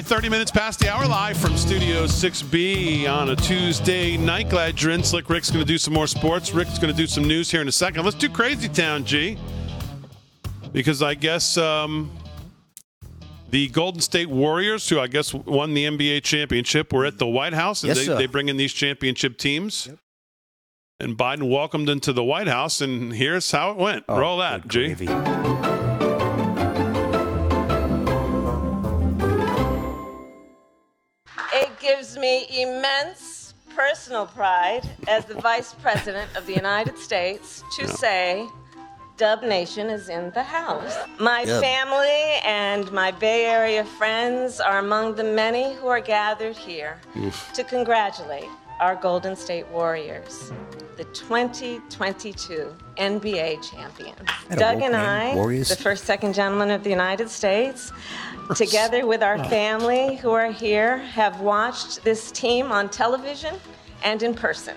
Right, 0.00 0.06
30 0.06 0.28
minutes 0.30 0.50
past 0.50 0.78
the 0.78 0.88
hour, 0.88 1.06
live 1.06 1.36
from 1.36 1.56
Studio 1.58 2.04
6B 2.04 3.06
on 3.06 3.30
a 3.30 3.36
Tuesday 3.36 4.16
night. 4.16 4.48
Glad 4.48 4.80
you're 4.80 4.92
in. 4.92 5.02
Slick 5.04 5.28
Rick's 5.28 5.50
going 5.50 5.62
to 5.62 5.70
do 5.70 5.76
some 5.76 5.92
more 5.92 6.06
sports. 6.06 6.54
Rick's 6.54 6.78
going 6.78 6.92
to 6.92 6.96
do 6.96 7.06
some 7.06 7.24
news 7.24 7.50
here 7.50 7.60
in 7.60 7.68
a 7.68 7.72
second. 7.72 8.04
Let's 8.04 8.16
do 8.16 8.30
Crazy 8.30 8.68
Town, 8.68 9.04
G. 9.04 9.36
Because 10.72 11.02
I 11.02 11.14
guess 11.14 11.58
um, 11.58 12.10
the 13.50 13.68
Golden 13.68 14.00
State 14.00 14.30
Warriors, 14.30 14.88
who 14.88 14.98
I 14.98 15.06
guess 15.06 15.34
won 15.34 15.74
the 15.74 15.84
NBA 15.84 16.22
championship, 16.22 16.94
were 16.94 17.04
at 17.04 17.18
the 17.18 17.26
White 17.26 17.52
House. 17.52 17.82
And 17.82 17.94
Yes, 17.94 18.06
they, 18.06 18.14
they 18.14 18.26
bring 18.26 18.48
in 18.48 18.56
these 18.56 18.72
championship 18.72 19.36
teams. 19.36 19.88
And 20.98 21.18
Biden 21.18 21.50
welcomed 21.50 21.88
them 21.88 22.00
to 22.00 22.12
the 22.12 22.24
White 22.24 22.48
House, 22.48 22.80
and 22.80 23.12
here's 23.14 23.50
how 23.50 23.70
it 23.70 23.76
went. 23.76 24.04
Oh, 24.08 24.18
Roll 24.18 24.38
that, 24.38 24.68
G. 24.68 24.94
gravy. 24.94 25.69
Gives 32.10 32.20
me 32.20 32.62
immense 32.62 33.54
personal 33.68 34.26
pride 34.26 34.82
as 35.06 35.24
the 35.26 35.34
Vice 35.34 35.74
President 35.74 36.28
of 36.36 36.44
the 36.44 36.52
United 36.52 36.98
States 36.98 37.62
to 37.78 37.86
say 37.86 38.48
Dub 39.16 39.44
Nation 39.44 39.88
is 39.88 40.08
in 40.08 40.30
the 40.30 40.42
house. 40.42 40.96
My 41.20 41.44
family 41.44 42.40
and 42.44 42.90
my 42.90 43.12
Bay 43.12 43.44
Area 43.44 43.84
friends 43.84 44.58
are 44.58 44.80
among 44.80 45.14
the 45.14 45.22
many 45.22 45.74
who 45.74 45.86
are 45.86 46.00
gathered 46.00 46.56
here 46.56 47.00
to 47.54 47.62
congratulate 47.62 48.48
our 48.80 48.96
Golden 48.96 49.36
State 49.36 49.68
Warriors, 49.68 50.50
the 50.96 51.04
2022 51.04 52.74
NBA 52.96 53.62
champions. 53.70 54.18
Doug 54.56 54.82
and 54.82 54.96
I, 54.96 55.34
Warriors? 55.34 55.68
the 55.68 55.76
first 55.76 56.06
second 56.06 56.32
gentleman 56.34 56.70
of 56.70 56.82
the 56.82 56.90
United 56.90 57.30
States, 57.30 57.92
together 58.54 59.06
with 59.06 59.22
our 59.22 59.42
family 59.44 60.16
who 60.16 60.30
are 60.32 60.50
here, 60.50 60.98
have 60.98 61.40
watched 61.40 62.02
this 62.04 62.30
team 62.32 62.70
on 62.72 62.88
television 62.88 63.54
and 64.04 64.22
in 64.22 64.34
person. 64.34 64.74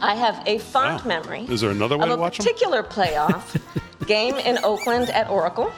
I 0.00 0.14
have 0.14 0.42
a 0.46 0.58
fond 0.58 1.00
Wow. 1.02 1.08
memory 1.08 1.46
Is 1.48 1.60
there 1.62 1.70
another 1.70 1.96
way 1.96 2.02
of 2.04 2.08
to 2.10 2.14
a 2.14 2.18
watch 2.18 2.38
'em? 2.38 2.44
particular 2.44 2.82
playoff 2.82 3.56
game 4.06 4.34
in 4.36 4.58
Oakland 4.64 5.10
at 5.10 5.28
Oracle. 5.30 5.72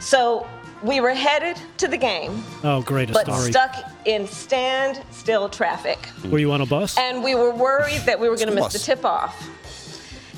So 0.00 0.46
we 0.82 1.00
were 1.00 1.14
headed 1.14 1.56
to 1.78 1.88
the 1.88 1.96
game, 1.96 2.42
Oh, 2.64 2.82
great 2.82 3.10
a 3.10 3.12
but 3.12 3.26
story. 3.26 3.50
stuck 3.50 3.74
in 4.04 4.26
standstill 4.26 5.48
traffic. 5.48 5.98
Mm. 6.22 6.30
Were 6.30 6.38
you 6.38 6.52
on 6.52 6.60
a 6.60 6.66
bus? 6.66 6.96
And 6.98 7.22
we 7.22 7.34
were 7.34 7.50
worried 7.54 8.00
that 8.06 8.18
we 8.20 8.28
were 8.28 8.36
going 8.36 8.48
to 8.48 8.54
miss 8.54 8.72
the 8.72 8.78
tip 8.78 9.04
off. 9.04 9.48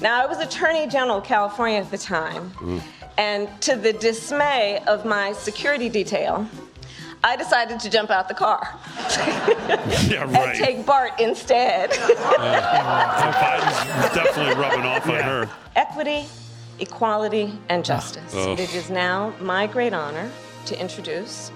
Now, 0.00 0.22
I 0.22 0.26
was 0.26 0.38
Attorney 0.38 0.86
General 0.86 1.18
of 1.18 1.24
California 1.24 1.78
at 1.80 1.90
the 1.90 1.98
time, 1.98 2.50
mm. 2.56 2.80
And 3.18 3.48
to 3.62 3.74
the 3.74 3.92
dismay 3.92 4.82
of 4.86 5.04
my 5.04 5.32
security 5.32 5.88
detail, 5.88 6.48
I 7.24 7.34
decided 7.34 7.80
to 7.80 7.90
jump 7.90 8.10
out 8.10 8.28
the 8.28 8.34
car 8.34 8.78
Yeah, 10.06 10.28
and 10.28 10.56
take 10.56 10.86
BART 10.86 11.20
instead. 11.20 11.90
Uh, 12.38 13.32
Biden's 13.32 14.14
definitely 14.14 14.54
rubbing 14.54 14.82
off 14.82 15.06
on 15.08 15.22
her. 15.22 15.50
Equity, 15.74 16.26
equality, 16.78 17.52
and 17.68 17.84
justice. 17.84 18.32
Ugh. 18.34 18.58
It 18.58 18.72
is 18.74 18.90
now 18.90 19.34
my 19.40 19.66
great 19.66 19.92
honor 19.92 20.30
to 20.66 20.80
introduce 20.80 21.50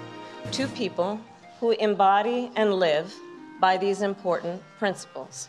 two 0.50 0.66
people 0.68 1.20
who 1.60 1.70
embody 1.72 2.50
and 2.56 2.74
live 2.74 3.14
by 3.60 3.76
these 3.76 4.02
important 4.02 4.60
principles. 4.78 5.48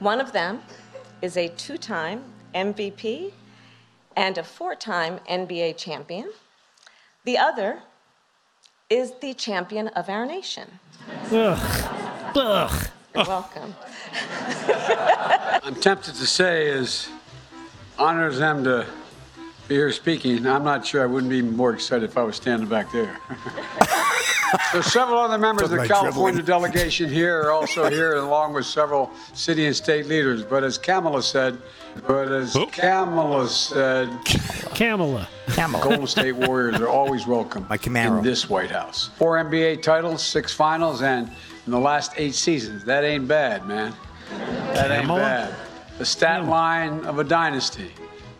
One 0.00 0.20
of 0.20 0.32
them 0.32 0.60
is 1.22 1.36
a 1.38 1.48
two 1.48 1.78
time 1.78 2.22
MVP 2.54 3.32
and 4.18 4.36
a 4.36 4.42
four 4.42 4.74
time 4.74 5.20
NBA 5.30 5.76
champion. 5.76 6.28
The 7.24 7.38
other 7.38 7.78
is 8.90 9.12
the 9.20 9.32
champion 9.32 9.88
of 9.88 10.08
our 10.08 10.26
nation. 10.26 10.80
Ugh. 11.30 12.32
Ugh. 12.34 12.88
You're 13.14 13.24
welcome. 13.24 13.74
I'm 15.62 15.76
tempted 15.76 16.14
to 16.16 16.26
say 16.26 16.66
is 16.66 17.08
honors 17.96 18.38
them 18.38 18.64
to 18.64 18.86
be 19.68 19.76
here 19.76 19.92
speaking. 19.92 20.44
I'm 20.46 20.64
not 20.64 20.84
sure 20.84 21.02
I 21.02 21.06
wouldn't 21.06 21.30
be 21.30 21.40
more 21.42 21.72
excited 21.72 22.10
if 22.10 22.18
I 22.18 22.22
was 22.22 22.34
standing 22.34 22.68
back 22.68 22.90
there. 22.90 23.20
so 24.72 24.80
several 24.80 25.18
other 25.18 25.38
members 25.38 25.64
of 25.64 25.70
the 25.70 25.76
Talking 25.76 25.90
about 25.90 26.02
California 26.02 26.42
delegation 26.42 27.08
here 27.08 27.42
are 27.42 27.50
also 27.52 27.88
here, 27.88 28.16
along 28.16 28.54
with 28.54 28.66
several 28.66 29.12
city 29.32 29.66
and 29.66 29.76
state 29.76 30.06
leaders. 30.06 30.42
But 30.42 30.64
as 30.64 30.76
Kamala 30.76 31.22
said, 31.22 31.60
but 32.06 32.30
as 32.32 32.56
Kamala 32.72 33.48
said, 33.48 34.10
Kamala. 34.74 35.28
Kamala. 35.48 35.82
Golden 35.84 36.06
State 36.06 36.32
Warriors 36.32 36.80
are 36.80 36.88
always 36.88 37.26
welcome 37.26 37.66
in 37.70 38.22
this 38.22 38.48
White 38.48 38.70
House. 38.70 39.10
Four 39.16 39.36
NBA 39.36 39.82
titles, 39.82 40.22
six 40.22 40.52
finals, 40.52 41.02
and 41.02 41.30
in 41.66 41.72
the 41.72 41.78
last 41.78 42.12
eight 42.16 42.34
seasons. 42.34 42.84
That 42.84 43.04
ain't 43.04 43.28
bad, 43.28 43.66
man. 43.66 43.94
That 44.74 44.90
ain't 44.90 45.02
Kamala? 45.02 45.20
bad. 45.20 45.54
The 45.98 46.04
stat 46.04 46.44
line 46.46 47.04
of 47.06 47.18
a 47.18 47.24
dynasty. 47.24 47.90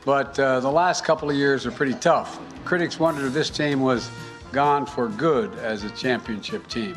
But 0.04 0.38
uh, 0.38 0.60
the 0.60 0.70
last 0.70 1.04
couple 1.04 1.28
of 1.28 1.36
years 1.36 1.66
are 1.66 1.70
pretty 1.70 1.94
tough. 1.94 2.40
Critics 2.64 2.98
wondered 2.98 3.26
if 3.26 3.32
this 3.32 3.50
team 3.50 3.80
was 3.80 4.08
gone 4.52 4.86
for 4.86 5.08
good 5.08 5.52
as 5.58 5.84
a 5.84 5.90
championship 5.90 6.66
team. 6.68 6.94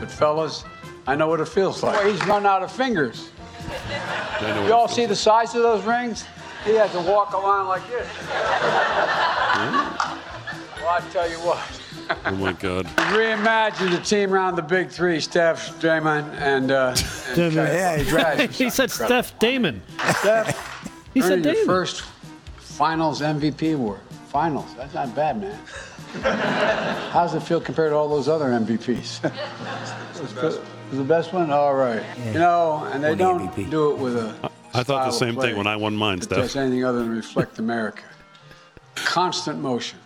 But 0.00 0.10
fellas, 0.10 0.64
I 1.06 1.14
know 1.14 1.28
what 1.28 1.40
it 1.40 1.48
feels 1.48 1.82
like. 1.82 2.00
Boy, 2.00 2.12
he's 2.12 2.26
run 2.26 2.46
out 2.46 2.62
of 2.62 2.72
fingers. 2.72 3.30
You 4.66 4.72
all 4.72 4.88
see 4.88 5.06
the 5.06 5.16
size 5.16 5.54
of 5.54 5.62
those 5.62 5.84
rings? 5.84 6.24
He 6.64 6.74
has 6.74 6.90
to 6.92 7.00
walk 7.00 7.32
a 7.32 7.38
line 7.38 7.66
like 7.66 7.86
this. 7.88 8.08
Well, 10.78 10.90
I 10.90 11.00
tell 11.12 11.28
you 11.28 11.36
what. 11.38 11.58
Oh 12.24 12.36
my 12.36 12.52
God. 12.52 12.86
Reimagine 12.86 13.90
the 13.90 13.98
team 13.98 14.32
around 14.32 14.56
the 14.56 14.62
big 14.62 14.88
three: 14.88 15.20
Steph, 15.20 15.78
Draymond, 15.80 16.32
and. 16.40 16.70
Uh, 16.70 16.96
and 17.36 18.08
Kai. 18.08 18.46
he 18.52 18.70
said 18.70 18.90
Steph 18.90 19.38
Damon. 19.38 19.82
Steph, 20.16 21.10
He 21.14 21.20
said 21.20 21.32
earning 21.32 21.44
your 21.44 21.54
Damon. 21.54 21.66
first 21.66 22.02
Finals 22.56 23.20
MVP 23.20 23.74
award. 23.74 24.00
Finals. 24.28 24.74
That's 24.76 24.94
not 24.94 25.14
bad, 25.14 25.40
man. 25.40 25.58
How 27.12 27.22
does 27.22 27.34
it 27.34 27.40
feel 27.40 27.60
compared 27.60 27.90
to 27.90 27.96
all 27.96 28.08
those 28.08 28.28
other 28.28 28.46
MVPs? 28.46 29.20
It 30.88 30.92
was 30.92 30.98
the, 30.98 31.04
best 31.04 31.32
one. 31.32 31.50
All 31.50 31.74
right. 31.74 32.02
You 32.26 32.32
know, 32.34 32.88
and 32.92 33.04
they 33.04 33.14
don't 33.14 33.54
do 33.70 33.90
it 33.92 33.98
with 33.98 34.16
a. 34.16 34.34
I 34.72 34.82
thought 34.82 35.06
the 35.06 35.10
same 35.12 35.36
thing 35.36 35.56
when 35.56 35.66
I 35.66 35.76
won 35.76 35.94
mine, 35.96 36.20
that 36.20 36.28
does 36.30 36.56
anything 36.56 36.84
other 36.84 37.00
than 37.00 37.14
reflect 37.14 37.58
America. 37.66 38.04
Constant 38.94 39.60
motion. 39.60 39.98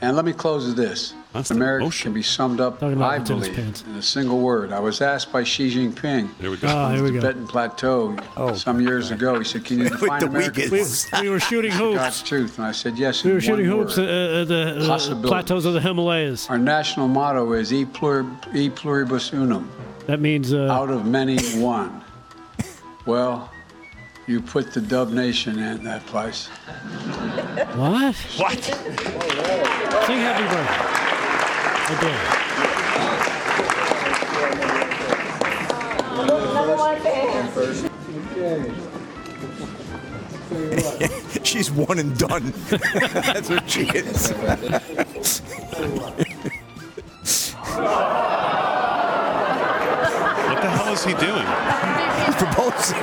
And 0.00 0.16
let 0.16 0.24
me 0.24 0.32
close 0.32 0.66
with 0.66 0.76
this. 0.76 1.14
America 1.50 1.90
can 1.90 2.12
be 2.12 2.22
summed 2.22 2.60
up, 2.60 2.82
I 2.82 3.18
believe, 3.18 3.54
pants. 3.54 3.82
in 3.82 3.94
a 3.96 4.02
single 4.02 4.38
word. 4.40 4.72
I 4.72 4.78
was 4.78 5.00
asked 5.00 5.32
by 5.32 5.42
Xi 5.44 5.70
Jinping 5.70 6.28
Here 6.40 6.50
we 6.50 6.56
go. 6.56 6.68
On 6.68 6.92
here 6.94 7.02
the 7.02 7.04
we 7.04 7.10
go. 7.12 7.20
Tibetan 7.20 7.46
Plateau 7.46 8.16
some 8.54 8.80
years 8.80 9.10
ago. 9.10 9.38
He 9.38 9.44
said, 9.44 9.64
"Can 9.64 9.78
you 9.78 9.88
define 9.88 10.20
the 10.20 10.26
America?" 10.26 10.68
We- 10.70 10.84
we 11.22 11.28
were 11.28 11.40
shooting 11.40 11.72
hoops. 11.72 11.96
God's 11.96 12.22
truth, 12.22 12.58
and 12.58 12.66
I 12.66 12.72
said, 12.72 12.98
"Yes." 12.98 13.24
We 13.24 13.30
in 13.30 13.36
were 13.36 13.40
shooting 13.40 13.68
one 13.68 13.78
hoops 13.78 13.98
at 13.98 14.04
uh, 14.04 14.44
the 14.44 14.86
uh, 14.92 15.22
plateaus 15.26 15.64
of 15.64 15.74
the 15.74 15.80
Himalayas. 15.80 16.48
Our 16.50 16.58
national 16.58 17.08
motto 17.08 17.52
is 17.52 17.72
"E, 17.72 17.84
plur, 17.84 18.26
e 18.54 18.68
pluribus 18.68 19.32
unum." 19.32 19.70
That 20.06 20.20
means 20.20 20.52
uh, 20.52 20.70
out 20.70 20.90
of 20.90 21.06
many, 21.06 21.38
one. 21.56 22.04
Well, 23.06 23.50
you 24.26 24.42
put 24.42 24.72
the 24.72 24.80
Dub 24.82 25.10
Nation 25.10 25.58
in 25.58 25.82
that 25.84 26.04
place. 26.06 26.48
What? 27.76 28.14
What? 28.36 28.62
Sing 28.62 30.20
happy 30.20 30.44
birthday. 30.44 30.94
I 31.86 32.00
did. 32.00 32.14
She's 41.46 41.70
one 41.70 41.98
and 41.98 42.18
done. 42.18 42.52
That's 42.68 43.48
what 43.48 43.70
she 43.70 43.88
is. 43.88 44.34
What 50.94 51.00
is 51.00 51.06
he 51.06 51.26
doing? 51.26 51.44
He's 52.24 52.36
proposing. 52.36 52.98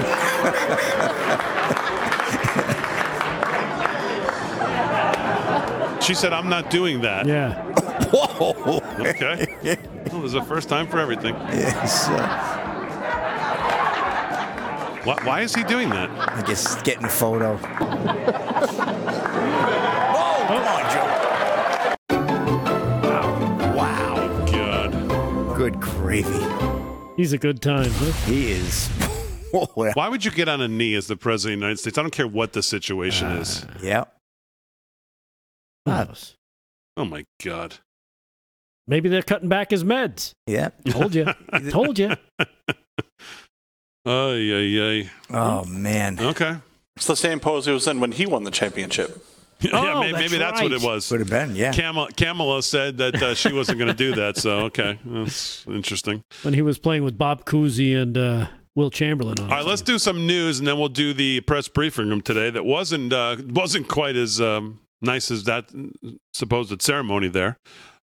She 6.01 6.13
said, 6.13 6.31
I'm 6.31 6.47
not 6.47 6.69
doing 6.69 7.01
that. 7.01 7.25
Yeah. 7.25 7.61
Whoa. 8.13 8.79
Okay. 8.99 9.77
Well, 10.11 10.19
there's 10.19 10.33
a 10.33 10.43
first 10.43 10.67
time 10.67 10.87
for 10.87 10.99
everything. 10.99 11.35
Yes. 11.53 12.09
Why, 15.05 15.15
why 15.23 15.41
is 15.41 15.55
he 15.55 15.63
doing 15.63 15.89
that? 15.91 16.09
I 16.09 16.41
guess 16.41 16.81
getting 16.81 17.05
a 17.05 17.09
photo. 17.09 17.57
Wow. 23.73 24.45
God. 24.51 25.57
Good 25.57 25.79
gravy. 25.79 26.80
He's 27.21 27.33
a 27.33 27.37
good 27.37 27.61
time. 27.61 27.91
Huh? 27.91 28.11
He 28.25 28.51
is. 28.51 28.87
Why 29.51 30.09
would 30.09 30.25
you 30.25 30.31
get 30.31 30.49
on 30.49 30.59
a 30.59 30.67
knee 30.67 30.95
as 30.95 31.05
the 31.05 31.15
president 31.15 31.53
of 31.53 31.59
the 31.59 31.65
United 31.67 31.79
States? 31.79 31.99
I 31.99 32.01
don't 32.01 32.09
care 32.09 32.27
what 32.27 32.53
the 32.53 32.63
situation 32.63 33.27
uh, 33.27 33.41
is. 33.41 33.63
Yeah. 33.79 34.05
Hmm. 35.85 36.01
Who? 36.01 36.13
Oh 36.97 37.05
my 37.05 37.23
God. 37.45 37.75
Maybe 38.87 39.07
they're 39.07 39.21
cutting 39.21 39.49
back 39.49 39.69
his 39.69 39.83
meds. 39.83 40.31
Yeah. 40.47 40.69
Told 40.89 41.13
you. 41.13 41.27
Told 41.69 41.99
you. 41.99 42.15
Ay, 42.39 42.47
ay, 44.07 44.81
ay. 44.81 45.11
Oh 45.29 45.63
man. 45.65 46.19
Okay. 46.19 46.55
It's 46.95 47.05
the 47.05 47.15
same 47.15 47.39
pose 47.39 47.67
he 47.67 47.71
was 47.71 47.87
in 47.87 47.99
when 47.99 48.13
he 48.13 48.25
won 48.25 48.45
the 48.45 48.51
championship. 48.51 49.23
yeah, 49.71 49.71
Oh, 49.73 49.99
maybe, 49.99 50.11
that's 50.11 50.21
maybe 50.31 50.37
that's 50.39 50.61
what 50.61 50.71
it 50.71 50.75
right. 50.77 50.83
was. 50.85 51.07
Could 51.09 51.19
have 51.21 51.29
been. 51.29 51.55
Yeah. 51.55 51.71
Kamala, 51.71 52.11
Kamala 52.11 52.63
said 52.63 52.97
that 52.97 53.15
uh, 53.21 53.35
she 53.35 53.53
wasn't 53.53 53.77
going 53.79 53.89
to 53.89 53.93
do 53.93 54.15
that. 54.15 54.37
So, 54.37 54.59
okay. 54.61 54.99
That's 55.05 55.65
interesting. 55.67 56.23
When 56.43 56.53
he 56.53 56.61
was 56.61 56.77
playing 56.79 57.03
with 57.03 57.17
Bob 57.17 57.45
Cousy 57.45 57.95
and 57.99 58.17
uh, 58.17 58.47
Wilt 58.75 58.93
Chamberlain 58.93 59.39
on. 59.39 59.49
All 59.51 59.57
right, 59.57 59.65
let's 59.65 59.81
do 59.81 59.99
some 59.99 60.25
news, 60.25 60.59
and 60.59 60.67
then 60.67 60.77
we'll 60.79 60.87
do 60.89 61.13
the 61.13 61.41
press 61.41 61.67
briefing 61.67 62.07
room 62.09 62.21
today. 62.21 62.49
That 62.49 62.65
wasn't 62.65 63.11
uh, 63.13 63.37
wasn't 63.49 63.87
quite 63.87 64.15
as 64.15 64.39
um, 64.39 64.79
nice 65.01 65.29
as 65.29 65.43
that 65.43 65.69
supposed 66.33 66.81
ceremony 66.81 67.27
there. 67.27 67.57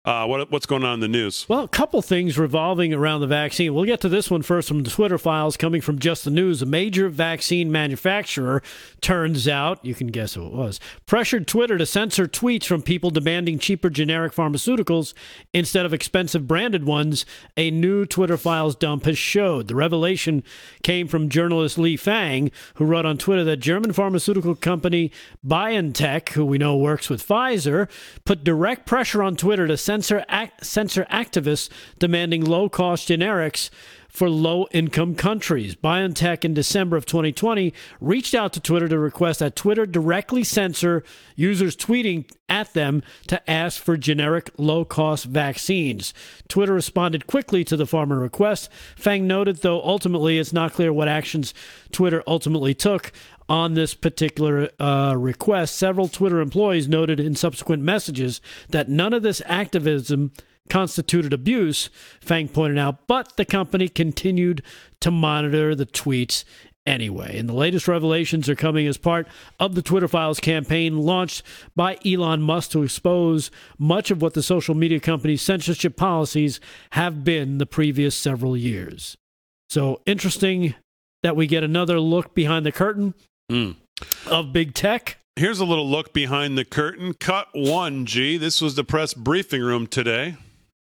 Uh, 0.06 0.24
what, 0.24 0.52
what's 0.52 0.66
going 0.66 0.84
on 0.84 0.94
in 0.94 1.00
the 1.00 1.08
news? 1.08 1.44
Well, 1.48 1.64
a 1.64 1.68
couple 1.68 2.00
things 2.00 2.38
revolving 2.38 2.94
around 2.94 3.22
the 3.22 3.26
vaccine. 3.26 3.74
We'll 3.74 3.86
get 3.86 4.00
to 4.02 4.08
this 4.08 4.30
one 4.30 4.42
first 4.42 4.68
from 4.68 4.84
the 4.84 4.90
Twitter 4.90 5.18
files 5.18 5.56
coming 5.56 5.80
from 5.80 5.98
Just 5.98 6.24
the 6.24 6.30
News. 6.30 6.62
A 6.62 6.66
major 6.66 7.08
vaccine 7.08 7.72
manufacturer, 7.72 8.62
turns 9.00 9.48
out, 9.48 9.84
you 9.84 9.96
can 9.96 10.06
guess 10.06 10.34
who 10.34 10.46
it 10.46 10.52
was, 10.52 10.78
pressured 11.06 11.48
Twitter 11.48 11.76
to 11.76 11.84
censor 11.84 12.28
tweets 12.28 12.66
from 12.66 12.82
people 12.82 13.10
demanding 13.10 13.58
cheaper 13.58 13.90
generic 13.90 14.32
pharmaceuticals 14.32 15.12
instead 15.52 15.84
of 15.84 15.92
expensive 15.92 16.46
branded 16.46 16.84
ones, 16.84 17.26
a 17.56 17.72
new 17.72 18.06
Twitter 18.06 18.36
files 18.36 18.76
dump 18.76 19.06
has 19.06 19.18
showed. 19.18 19.66
The 19.66 19.74
revelation 19.74 20.44
came 20.84 21.08
from 21.08 21.28
journalist 21.28 21.78
Lee 21.78 21.96
Fang, 21.96 22.52
who 22.76 22.84
wrote 22.84 23.06
on 23.06 23.18
Twitter 23.18 23.42
that 23.42 23.56
German 23.56 23.92
pharmaceutical 23.92 24.54
company 24.54 25.10
BioNTech, 25.44 26.28
who 26.28 26.44
we 26.44 26.58
know 26.58 26.76
works 26.76 27.10
with 27.10 27.26
Pfizer, 27.26 27.88
put 28.24 28.44
direct 28.44 28.86
pressure 28.86 29.20
on 29.20 29.34
Twitter 29.34 29.66
to 29.66 29.76
censor 29.76 29.95
act, 30.28 30.64
censor 30.64 31.04
activists 31.10 31.68
demanding 31.98 32.44
low-cost 32.44 33.08
generics 33.08 33.70
for 34.16 34.30
low-income 34.30 35.14
countries. 35.14 35.76
BioNTech 35.76 36.42
in 36.42 36.54
December 36.54 36.96
of 36.96 37.04
2020 37.04 37.74
reached 38.00 38.34
out 38.34 38.52
to 38.54 38.60
Twitter 38.60 38.88
to 38.88 38.98
request 38.98 39.40
that 39.40 39.54
Twitter 39.54 39.84
directly 39.84 40.42
censor 40.42 41.04
users 41.34 41.76
tweeting 41.76 42.24
at 42.48 42.72
them 42.72 43.02
to 43.26 43.50
ask 43.50 43.82
for 43.82 43.98
generic 43.98 44.48
low-cost 44.56 45.26
vaccines. 45.26 46.14
Twitter 46.48 46.72
responded 46.72 47.26
quickly 47.26 47.62
to 47.64 47.76
the 47.76 47.84
pharma 47.84 48.18
request. 48.18 48.70
Fang 48.96 49.26
noted, 49.26 49.56
though 49.58 49.82
ultimately 49.82 50.38
it's 50.38 50.52
not 50.52 50.72
clear 50.72 50.92
what 50.94 51.08
actions 51.08 51.52
Twitter 51.92 52.22
ultimately 52.26 52.72
took 52.72 53.12
on 53.48 53.74
this 53.74 53.94
particular 53.94 54.70
uh, 54.80 55.14
request. 55.16 55.76
Several 55.76 56.08
Twitter 56.08 56.40
employees 56.40 56.88
noted 56.88 57.20
in 57.20 57.34
subsequent 57.36 57.82
messages 57.82 58.40
that 58.68 58.88
none 58.88 59.12
of 59.12 59.22
this 59.22 59.42
activism 59.46 60.32
constituted 60.68 61.32
abuse, 61.32 61.90
Fang 62.20 62.48
pointed 62.48 62.78
out, 62.78 63.06
but 63.06 63.36
the 63.36 63.44
company 63.44 63.88
continued 63.88 64.62
to 65.00 65.10
monitor 65.10 65.74
the 65.74 65.86
tweets 65.86 66.44
anyway. 66.86 67.36
And 67.36 67.48
the 67.48 67.54
latest 67.54 67.88
revelations 67.88 68.48
are 68.48 68.54
coming 68.54 68.86
as 68.86 68.96
part 68.96 69.26
of 69.58 69.74
the 69.74 69.82
Twitter 69.82 70.08
Files 70.08 70.40
campaign 70.40 70.98
launched 70.98 71.42
by 71.74 71.98
Elon 72.04 72.42
Musk 72.42 72.70
to 72.70 72.82
expose 72.82 73.50
much 73.78 74.10
of 74.10 74.22
what 74.22 74.34
the 74.34 74.42
social 74.42 74.74
media 74.74 75.00
company's 75.00 75.42
censorship 75.42 75.96
policies 75.96 76.60
have 76.90 77.24
been 77.24 77.58
the 77.58 77.66
previous 77.66 78.14
several 78.14 78.56
years. 78.56 79.16
So 79.68 80.00
interesting 80.06 80.74
that 81.22 81.36
we 81.36 81.48
get 81.48 81.64
another 81.64 81.98
look 81.98 82.34
behind 82.34 82.64
the 82.64 82.72
curtain 82.72 83.14
Mm. 83.50 83.76
of 84.26 84.52
big 84.52 84.74
tech. 84.74 85.18
Here's 85.36 85.60
a 85.60 85.64
little 85.64 85.88
look 85.88 86.12
behind 86.12 86.56
the 86.56 86.64
curtain. 86.64 87.14
Cut 87.14 87.48
one, 87.52 88.06
G. 88.06 88.38
This 88.38 88.60
was 88.60 88.74
the 88.74 88.84
press 88.84 89.14
briefing 89.14 89.62
room 89.62 89.86
today. 89.86 90.36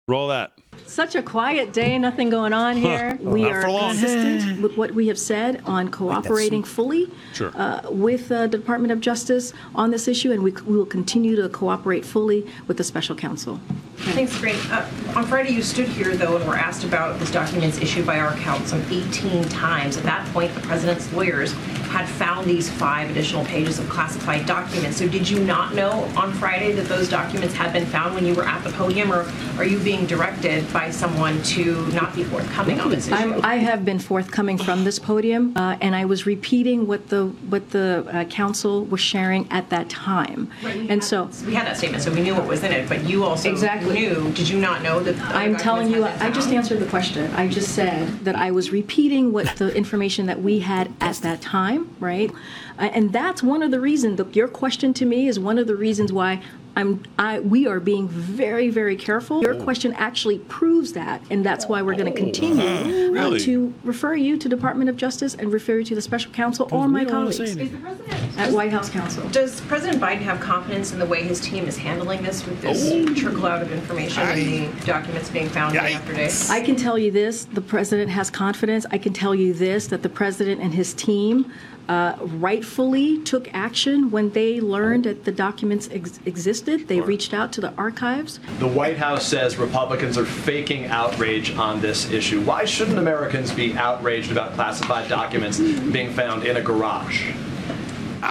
Roll 0.07 0.29
that. 0.29 0.53
Such 0.87 1.15
a 1.15 1.23
quiet 1.23 1.73
day, 1.73 1.97
nothing 1.99 2.29
going 2.29 2.53
on 2.53 2.77
here. 2.77 3.11
Huh. 3.23 3.31
we 3.31 3.43
Not 3.43 3.53
are 3.53 3.63
consistent 3.63 4.61
with 4.63 4.77
what 4.77 4.93
we 4.93 5.07
have 5.09 5.19
said 5.19 5.63
on 5.65 5.91
cooperating 5.91 6.65
fully 6.65 7.11
Sure. 7.33 7.51
uh, 7.55 7.83
with 7.91 8.31
uh, 8.33 8.47
the 8.47 8.59
Department 8.59 8.93
of 8.93 9.01
Justice 9.01 9.53
on 9.75 9.91
this 9.91 10.09
issue, 10.09 10.33
and 10.33 10.43
we, 10.43 10.51
we 10.51 10.77
will 10.77 10.87
continue 10.87 11.37
to 11.37 11.49
cooperate 11.49 12.05
fully 12.05 12.47
with 12.67 12.77
the 12.79 12.85
special 12.85 13.15
counsel. 13.15 13.61
Thanks, 13.97 14.39
Grant. 14.39 14.59
Uh, 14.73 14.87
on 15.15 15.25
Friday, 15.27 15.53
you 15.53 15.63
stood 15.63 15.89
here, 15.89 16.17
though, 16.17 16.37
and 16.37 16.47
were 16.47 16.57
asked 16.57 16.85
about 16.85 17.19
this 17.21 17.31
documents 17.31 17.79
issued 17.79 18.07
by 18.07 18.19
our 18.19 18.35
account 18.35 18.67
some 18.67 18.83
18 18.91 19.45
times. 19.51 19.97
At 19.97 20.03
that 20.05 20.27
point, 20.33 20.53
the 20.55 20.61
president's 20.63 21.11
lawyers 21.13 21.55
had 21.93 22.09
found 22.09 22.47
these 22.47 22.71
five 22.71 23.11
additional 23.11 23.45
pages 23.45 23.79
of 23.79 23.89
classified 23.89 24.47
documents. 24.47 24.97
So 24.97 25.07
did 25.07 25.29
you 25.29 25.39
not 25.41 25.75
know 25.75 25.93
on 26.17 26.33
Friday 26.33 26.73
that 26.73 26.87
those 26.89 27.09
documents 27.09 27.55
had 27.55 27.71
been 27.73 27.85
found 27.85 28.15
when 28.15 28.25
you 28.25 28.35
were 28.35 28.45
at 28.45 28.65
the 28.65 28.71
podium, 28.71 29.13
or 29.13 29.31
are 29.59 29.65
you 29.65 29.79
being 29.79 30.07
directed 30.07 30.71
by 30.73 30.91
someone 30.91 31.43
to 31.55 31.87
not 31.89 32.15
be 32.15 32.25
forthcoming 32.25 32.81
on 32.81 32.89
this 32.91 33.09
issue? 33.09 33.15
I'm, 33.15 33.45
I 33.45 33.57
have 33.57 33.85
been 33.85 33.99
forthcoming 33.99 34.57
from 34.57 34.85
this 34.85 34.99
podium, 34.99 35.55
uh, 35.57 35.77
and 35.83 35.95
I 35.95 36.07
was 36.07 36.25
repeating 36.25 36.87
what 36.87 37.09
the 37.11 37.27
what 37.51 37.71
the 37.71 38.07
uh, 38.11 38.25
counsel 38.25 38.85
was 38.87 39.01
sharing 39.01 39.47
at 39.51 39.69
that 39.69 39.91
time. 39.91 40.51
Right, 40.63 40.77
and 40.77 40.91
had- 40.91 41.05
so 41.05 41.29
we 41.47 41.55
had 41.55 41.67
that 41.67 41.77
statement, 41.77 42.03
so 42.03 42.11
we 42.11 42.23
knew 42.23 42.35
what 42.35 42.47
was 42.47 42.63
in 42.65 42.73
it, 42.73 42.89
but 42.89 43.05
you 43.05 43.25
also 43.25 43.51
Exactly. 43.51 43.93
knew. 43.95 44.33
Did 44.33 44.49
you 44.49 44.59
not 44.59 44.83
know 44.83 45.01
that? 45.01 45.13
the 45.17 45.23
I'm 45.25 45.57
telling 45.57 45.91
you, 45.91 46.05
I 46.05 46.31
just 46.31 46.49
answered 46.51 46.79
the 46.81 46.87
question. 46.87 47.31
I 47.35 47.49
just 47.49 47.75
said 47.75 48.09
that 48.25 48.35
I 48.35 48.51
was 48.51 48.71
repeating 48.73 49.33
what 49.33 49.57
the 49.57 49.75
information 49.77 50.25
that 50.27 50.41
we 50.43 50.61
had 50.61 50.91
at 51.01 51.17
that 51.17 51.41
time, 51.43 51.82
right? 52.01 52.31
And 52.79 53.13
that's 53.13 53.43
one 53.43 53.63
of 53.63 53.71
the 53.71 53.81
reasons, 53.81 54.21
your 54.35 54.49
question 54.49 54.95
to 54.95 55.05
me 55.05 55.29
is 55.29 55.39
one 55.39 55.59
of 55.59 55.67
the 55.67 55.77
reasons 55.77 56.13
why 56.13 56.43
I'm, 56.75 57.03
I, 57.19 57.41
we 57.41 57.67
are 57.67 57.81
being 57.81 58.09
very, 58.09 58.71
very 58.71 58.97
careful. 58.97 59.43
Your 59.43 59.55
question 59.55 59.93
actually 59.95 60.39
proves 60.39 60.95
that, 60.95 61.23
and 61.31 61.45
that's 61.45 61.67
why 61.67 61.83
we're 61.83 61.95
going 61.95 62.13
to 62.13 62.19
continue 62.19 62.63
uh, 62.63 63.11
Really? 63.11 63.41
to 63.41 63.75
refer 63.85 64.15
you 64.15 64.39
to 64.39 64.49
Department 64.49 64.89
of 64.89 64.97
Justice 64.97 65.35
and 65.35 65.53
refer 65.53 65.79
you 65.79 65.85
to 65.85 65.95
the 65.95 66.01
special 66.01 66.33
counsel 66.33 66.69
or 66.73 66.89
my 66.89 67.05
don't 67.05 67.25
wanna 67.25 67.35
colleagues 67.35 68.39
at 68.39 68.53
White 68.53 68.73
House 68.73 68.89
counsel. 68.89 69.29
Does 69.29 69.61
President 69.63 70.01
Biden 70.01 70.23
have 70.23 70.41
confidence 70.41 70.93
in 70.93 70.99
the 70.99 71.07
way 71.07 71.23
his 71.23 71.41
team 71.41 71.67
is 71.67 71.77
handling 71.77 72.23
this 72.23 72.47
with 72.47 72.61
this 72.63 72.91
trickle 73.21 73.47
out 73.47 73.61
of 73.61 73.71
information 73.71 74.23
and 74.23 74.41
the 74.81 74.87
documents 74.87 75.29
being 75.29 75.49
found 75.49 75.75
day 75.75 75.93
after 75.93 76.15
day? 76.15 76.31
I 76.49 76.63
can 76.63 76.77
tell 76.77 76.99
you 76.99 77.11
this, 77.11 77.45
the 77.45 77.61
president 77.61 78.11
has 78.11 78.31
confidence. 78.31 78.87
I 78.91 78.99
can 78.99 79.13
tell 79.13 79.35
you 79.35 79.53
this, 79.53 79.89
that 79.89 80.03
the 80.03 80.09
president 80.09 80.61
and 80.63 80.73
his 80.73 80.95
team 80.95 81.53
uh, 81.89 82.17
rightfully 82.21 83.19
took 83.23 83.53
action 83.53 84.11
when 84.11 84.31
they 84.31 84.61
learned 84.61 85.05
that 85.05 85.25
the 85.25 85.33
documents 85.33 85.89
ex- 85.93 86.21
existed. 86.27 86.89
They 86.89 87.01
reached 87.01 87.35
out 87.35 87.53
to 87.55 87.61
the 87.61 87.73
archives. 87.75 88.39
The 88.59 88.69
White 88.69 88.97
House 88.99 89.27
says 89.27 89.57
Republicans 89.59 90.17
are 90.17 90.25
faking 90.25 90.87
outrage 90.87 91.55
on 91.57 91.81
this 91.81 92.11
issue. 92.11 92.41
Why 92.43 92.65
shouldn't 92.65 92.99
Americans 92.99 93.53
be 93.53 93.75
outraged 93.75 94.31
about 94.31 94.53
classified 94.55 95.09
documents 95.09 95.59
being 95.59 96.13
found 96.13 96.45
in 96.45 96.57
a 96.57 96.63
garage? 96.63 97.31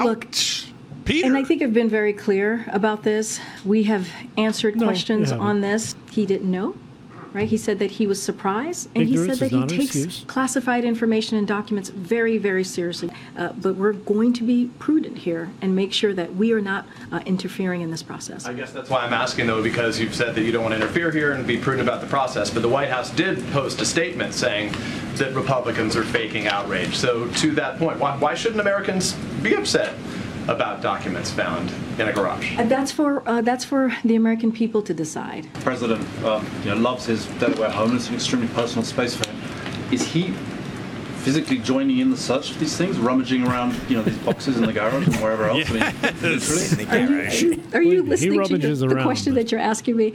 Look, 0.04 0.26
Peter. 1.04 1.28
and 1.28 1.36
I 1.38 1.44
think 1.44 1.62
I've 1.62 1.74
been 1.74 1.90
very 1.90 2.14
clear 2.14 2.66
about 2.72 3.04
this. 3.04 3.40
We 3.66 3.84
have 3.84 4.08
answered 4.38 4.78
No, 4.78 4.86
questions 4.86 5.30
haven't. 5.32 5.46
on 5.46 5.62
this. 5.62 5.96
He 6.12 6.26
didn't 6.26 6.50
know, 6.50 6.76
right? 7.34 7.48
He 7.48 7.58
said 7.58 7.80
that 7.80 7.92
he 7.92 8.08
was 8.08 8.22
surprised, 8.22 8.90
and 8.96 9.08
he 9.08 9.18
said 9.18 9.38
that 9.38 9.52
he 9.52 9.66
takes 9.66 9.96
excuse. 9.96 10.24
classified 10.28 10.84
information 10.84 11.38
and 11.38 11.48
documents 11.48 11.90
very, 11.90 12.38
very 12.38 12.64
seriously. 12.64 13.10
Uh, 13.38 13.54
but 13.54 13.76
we're 13.76 13.94
going 13.94 14.34
to 14.34 14.44
be 14.44 14.70
prudent 14.80 15.18
here 15.18 15.50
and 15.62 15.76
make 15.76 15.94
sure 15.94 16.14
that 16.14 16.36
we 16.36 16.52
are 16.52 16.62
not 16.62 16.86
uh, 17.12 17.22
interfering 17.26 17.82
in 17.82 17.92
this 17.92 18.04
process. 18.04 18.46
I 18.46 18.54
guess 18.54 18.72
that's 18.72 18.90
why 18.90 19.02
I'm 19.02 19.14
asking, 19.14 19.48
though, 19.48 19.64
because 19.64 20.00
you've 20.00 20.16
said 20.16 20.36
that 20.36 20.44
you 20.44 20.52
don't 20.52 20.64
want 20.64 20.74
to 20.74 20.82
interfere 20.82 21.12
here 21.12 21.32
and 21.34 21.46
be 21.46 21.58
prudent 21.58 21.88
about 21.88 22.02
the 22.02 22.08
process. 22.08 22.50
But 22.50 22.62
the 22.62 22.70
White 22.70 22.90
House 22.90 23.10
did 23.12 23.46
post 23.52 23.82
a 23.82 23.86
statement 23.86 24.34
saying 24.34 24.74
that 25.16 25.34
Republicans 25.34 25.96
are 25.96 26.04
faking 26.04 26.48
outrage. 26.48 26.96
So, 26.96 27.28
to 27.28 27.52
that 27.52 27.78
point, 27.78 28.00
why, 28.00 28.18
why 28.18 28.34
shouldn't 28.34 28.62
Americans 28.62 29.14
be 29.42 29.56
upset 29.56 29.96
about 30.48 30.82
documents 30.82 31.32
found 31.32 31.72
in 32.00 32.08
a 32.08 32.14
garage? 32.14 32.58
Uh, 32.58 32.64
that's 32.64 32.92
for 32.92 33.28
uh, 33.28 33.42
that's 33.42 33.64
for 33.66 33.96
the 34.04 34.16
American 34.16 34.52
people 34.52 34.82
to 34.84 34.94
decide. 34.94 35.48
president 35.64 36.02
um, 36.24 36.46
you 36.64 36.70
know, 36.72 36.76
loves 36.78 37.06
his 37.06 37.26
Delaware 37.40 37.70
home. 37.70 37.96
It's 37.96 38.10
an 38.10 38.16
extremely 38.16 38.48
personal 38.50 38.84
space 38.84 39.16
for 39.16 39.30
him. 39.30 39.38
Is 39.92 40.04
he 40.04 40.34
physically 41.24 41.60
joining 41.60 42.00
in 42.00 42.10
the 42.10 42.18
search 42.18 42.52
for 42.52 42.60
these 42.60 42.76
things, 42.76 42.98
rummaging 42.98 43.46
around, 43.46 43.80
you 43.88 43.96
know, 43.96 44.02
these 44.02 44.18
boxes 44.20 44.58
in 44.58 44.66
the 44.66 44.74
garage 44.74 45.06
and 45.06 45.16
wherever 45.18 45.48
else? 45.50 45.70
I 45.70 45.74
mean, 45.74 45.84
literally. 46.22 47.64
Are 47.74 47.82
you 47.82 48.04
listening 48.04 48.44
to 48.44 48.58
the, 48.58 48.88
the 48.88 49.04
question 49.04 49.36
that 49.36 49.52
you're 49.52 49.62
asking 49.62 49.98
me? 49.98 50.14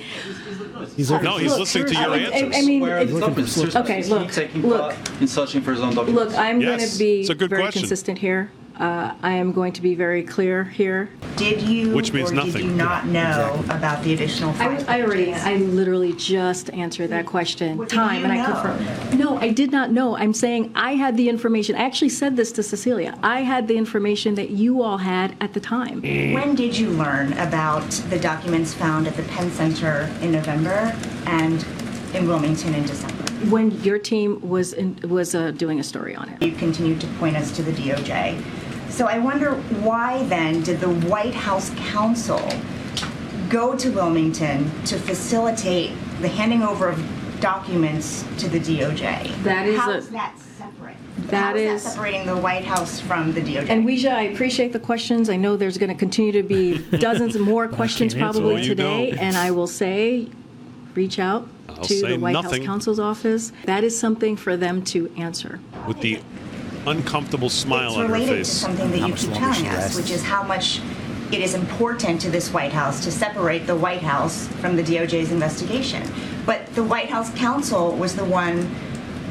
He's 0.97 1.11
Look, 1.11 1.23
looking- 1.23 1.49
look, 1.49 1.69
I- 1.97 2.25
I- 2.27 2.51
I 2.55 2.63
mean, 2.63 2.81
Where 2.81 2.99
are 2.99 3.05
the 3.05 3.15
if- 3.15 3.21
documents? 3.21 3.53
Seriously, 3.53 3.81
okay, 3.81 4.03
look, 4.05 4.55
look. 4.57 4.95
in 5.21 5.29
searching 5.29 5.61
for 5.63 5.73
his 5.73 5.81
own 5.81 5.95
documents? 5.95 6.33
Look, 6.33 6.39
I'm 6.39 6.61
going 6.61 6.79
to 6.81 6.99
be 6.99 7.25
very 7.27 7.71
consistent 7.71 8.19
here. 8.19 8.51
Uh, 8.79 9.15
I 9.23 9.33
am 9.33 9.53
going 9.53 9.73
to 9.73 9.81
be 9.81 9.95
very 9.95 10.23
clear 10.23 10.63
here. 10.65 11.09
Did 11.37 11.63
you 11.63 11.95
Which 11.95 12.13
means 12.13 12.31
or 12.31 12.35
nothing. 12.35 12.53
did 12.53 12.65
you 12.65 12.71
not 12.73 13.07
know 13.07 13.65
about 13.71 14.05
the 14.05 14.13
additional 14.13 14.51
I, 14.51 14.77
five 14.77 14.89
I 14.89 15.03
already, 15.03 15.27
pages? 15.27 15.43
I 15.45 15.57
literally 15.57 16.13
just 16.13 16.69
answered 16.71 17.09
that 17.09 17.25
question. 17.25 17.79
What 17.79 17.89
did 17.89 17.95
Time, 17.97 18.19
you 18.19 18.25
and 18.25 18.33
I 18.35 18.37
know? 18.47 18.61
confirm. 18.61 19.19
No, 19.19 19.39
I 19.39 19.51
did 19.51 19.73
not 19.73 19.93
know. 19.93 20.17
I'm 20.17 20.35
saying 20.35 20.73
I 20.75 20.95
had 20.95 21.17
the 21.17 21.31
information. 21.31 21.75
I 21.75 21.85
actually 21.85 22.11
said 22.11 22.37
this 22.37 22.53
to 22.53 22.63
Cecilia. 22.63 23.19
I 23.23 23.41
had 23.43 23.67
the 23.67 23.77
information 23.79 24.35
that 24.35 24.51
you 24.51 24.83
all 24.83 24.99
had 24.99 25.35
at 25.41 25.55
the 25.55 25.61
time. 25.61 26.03
When 26.03 26.55
did 26.55 26.77
you 26.77 26.91
learn 26.91 27.33
about 27.35 27.89
the 28.11 28.19
documents 28.19 28.75
found 28.75 29.07
at 29.07 29.17
the 29.17 29.23
Penn 29.25 29.51
Center 29.53 30.13
in 30.21 30.33
November 30.33 30.95
and 31.25 31.65
in 32.15 32.29
Wilmington 32.29 32.75
in 32.75 32.83
December? 32.85 33.15
When 33.51 33.71
your 33.83 33.99
team 33.99 34.41
was 34.47 34.73
in, 34.73 34.99
was 35.09 35.35
uh, 35.35 35.51
doing 35.53 35.79
a 35.79 35.83
story 35.83 36.15
on 36.15 36.29
it. 36.31 36.43
You 36.43 36.53
continued 36.53 37.01
to 37.03 37.07
point 37.19 37.37
us 37.37 37.53
to 37.57 37.63
the 37.63 37.71
DOJ. 37.73 38.43
So 38.97 39.05
I 39.07 39.19
wonder 39.19 39.57
why 39.83 40.25
then 40.25 40.63
did 40.63 40.81
the 40.81 40.89
White 40.89 41.35
House 41.35 41.71
counsel 41.77 42.41
go 43.51 43.77
to 43.77 43.91
Wilmington 43.91 44.71
to 44.87 44.99
facilitate 44.99 45.91
the 46.23 46.29
handing 46.29 46.63
over 46.63 46.89
of 46.89 47.41
documents 47.41 48.25
to 48.39 48.49
the 48.49 48.59
DOJ? 48.59 49.43
That 49.45 49.67
is 49.67 49.79
How 49.79 49.91
a- 49.91 49.97
is 49.99 50.09
that 50.09 50.39
separate? 50.39 50.97
That 51.29 51.51
How 51.51 51.55
is 51.57 51.73
is- 51.73 51.85
that 51.85 51.91
separating 51.91 52.27
the 52.27 52.39
White 52.39 52.65
House 52.65 52.99
from 52.99 53.35
the 53.35 53.43
DOJ? 53.43 53.69
And 53.69 53.85
Weijia, 53.87 54.15
I 54.15 54.23
appreciate 54.23 54.73
the 54.73 54.81
questions. 54.81 55.29
I 55.29 55.37
know 55.37 55.59
there's 55.59 55.77
going 55.77 55.91
to 55.93 55.95
continue 55.99 56.33
to 56.33 56.43
be 56.43 56.79
dozens 56.99 57.37
more 57.37 57.69
questions 57.69 58.15
can't 58.15 58.33
probably 58.33 58.63
you 58.63 58.69
today, 58.71 59.11
don't. 59.11 59.19
and 59.19 59.37
I 59.37 59.51
will 59.51 59.67
say, 59.67 60.29
reach 60.95 61.19
out 61.19 61.47
I'll 61.69 61.85
to 61.85 61.95
say 61.95 62.13
the 62.13 62.19
White 62.19 62.33
nothing. 62.33 62.63
House 62.63 62.67
counsel's 62.67 62.99
office. 62.99 63.53
That 63.67 63.85
is 63.85 63.99
something 63.99 64.37
for 64.37 64.57
them 64.57 64.83
to 64.87 65.13
answer. 65.19 65.61
with 65.87 66.01
the 66.01 66.21
uncomfortable 66.87 67.49
smile 67.49 67.89
it's 67.89 67.97
on 67.97 68.07
her 68.07 68.13
related 68.13 68.39
to 68.39 68.45
something 68.45 68.91
that 68.91 69.09
you 69.09 69.15
keep 69.15 69.33
telling 69.33 69.67
us, 69.69 69.97
which 69.97 70.11
is 70.11 70.23
how 70.23 70.43
much 70.43 70.81
it 71.33 71.41
is 71.41 71.55
important 71.55 72.21
to 72.21 72.31
this 72.31 72.53
White 72.53 72.73
House 72.73 73.03
to 73.05 73.11
separate 73.11 73.67
the 73.67 73.75
White 73.75 74.03
House 74.03 74.47
from 74.61 74.77
the 74.77 74.83
DOJ's 74.83 75.33
investigation. 75.33 76.09
But 76.45 76.73
the 76.75 76.85
White 76.85 77.11
House 77.11 77.35
counsel 77.35 77.97
was 77.97 78.15
the 78.15 78.25
one 78.25 78.71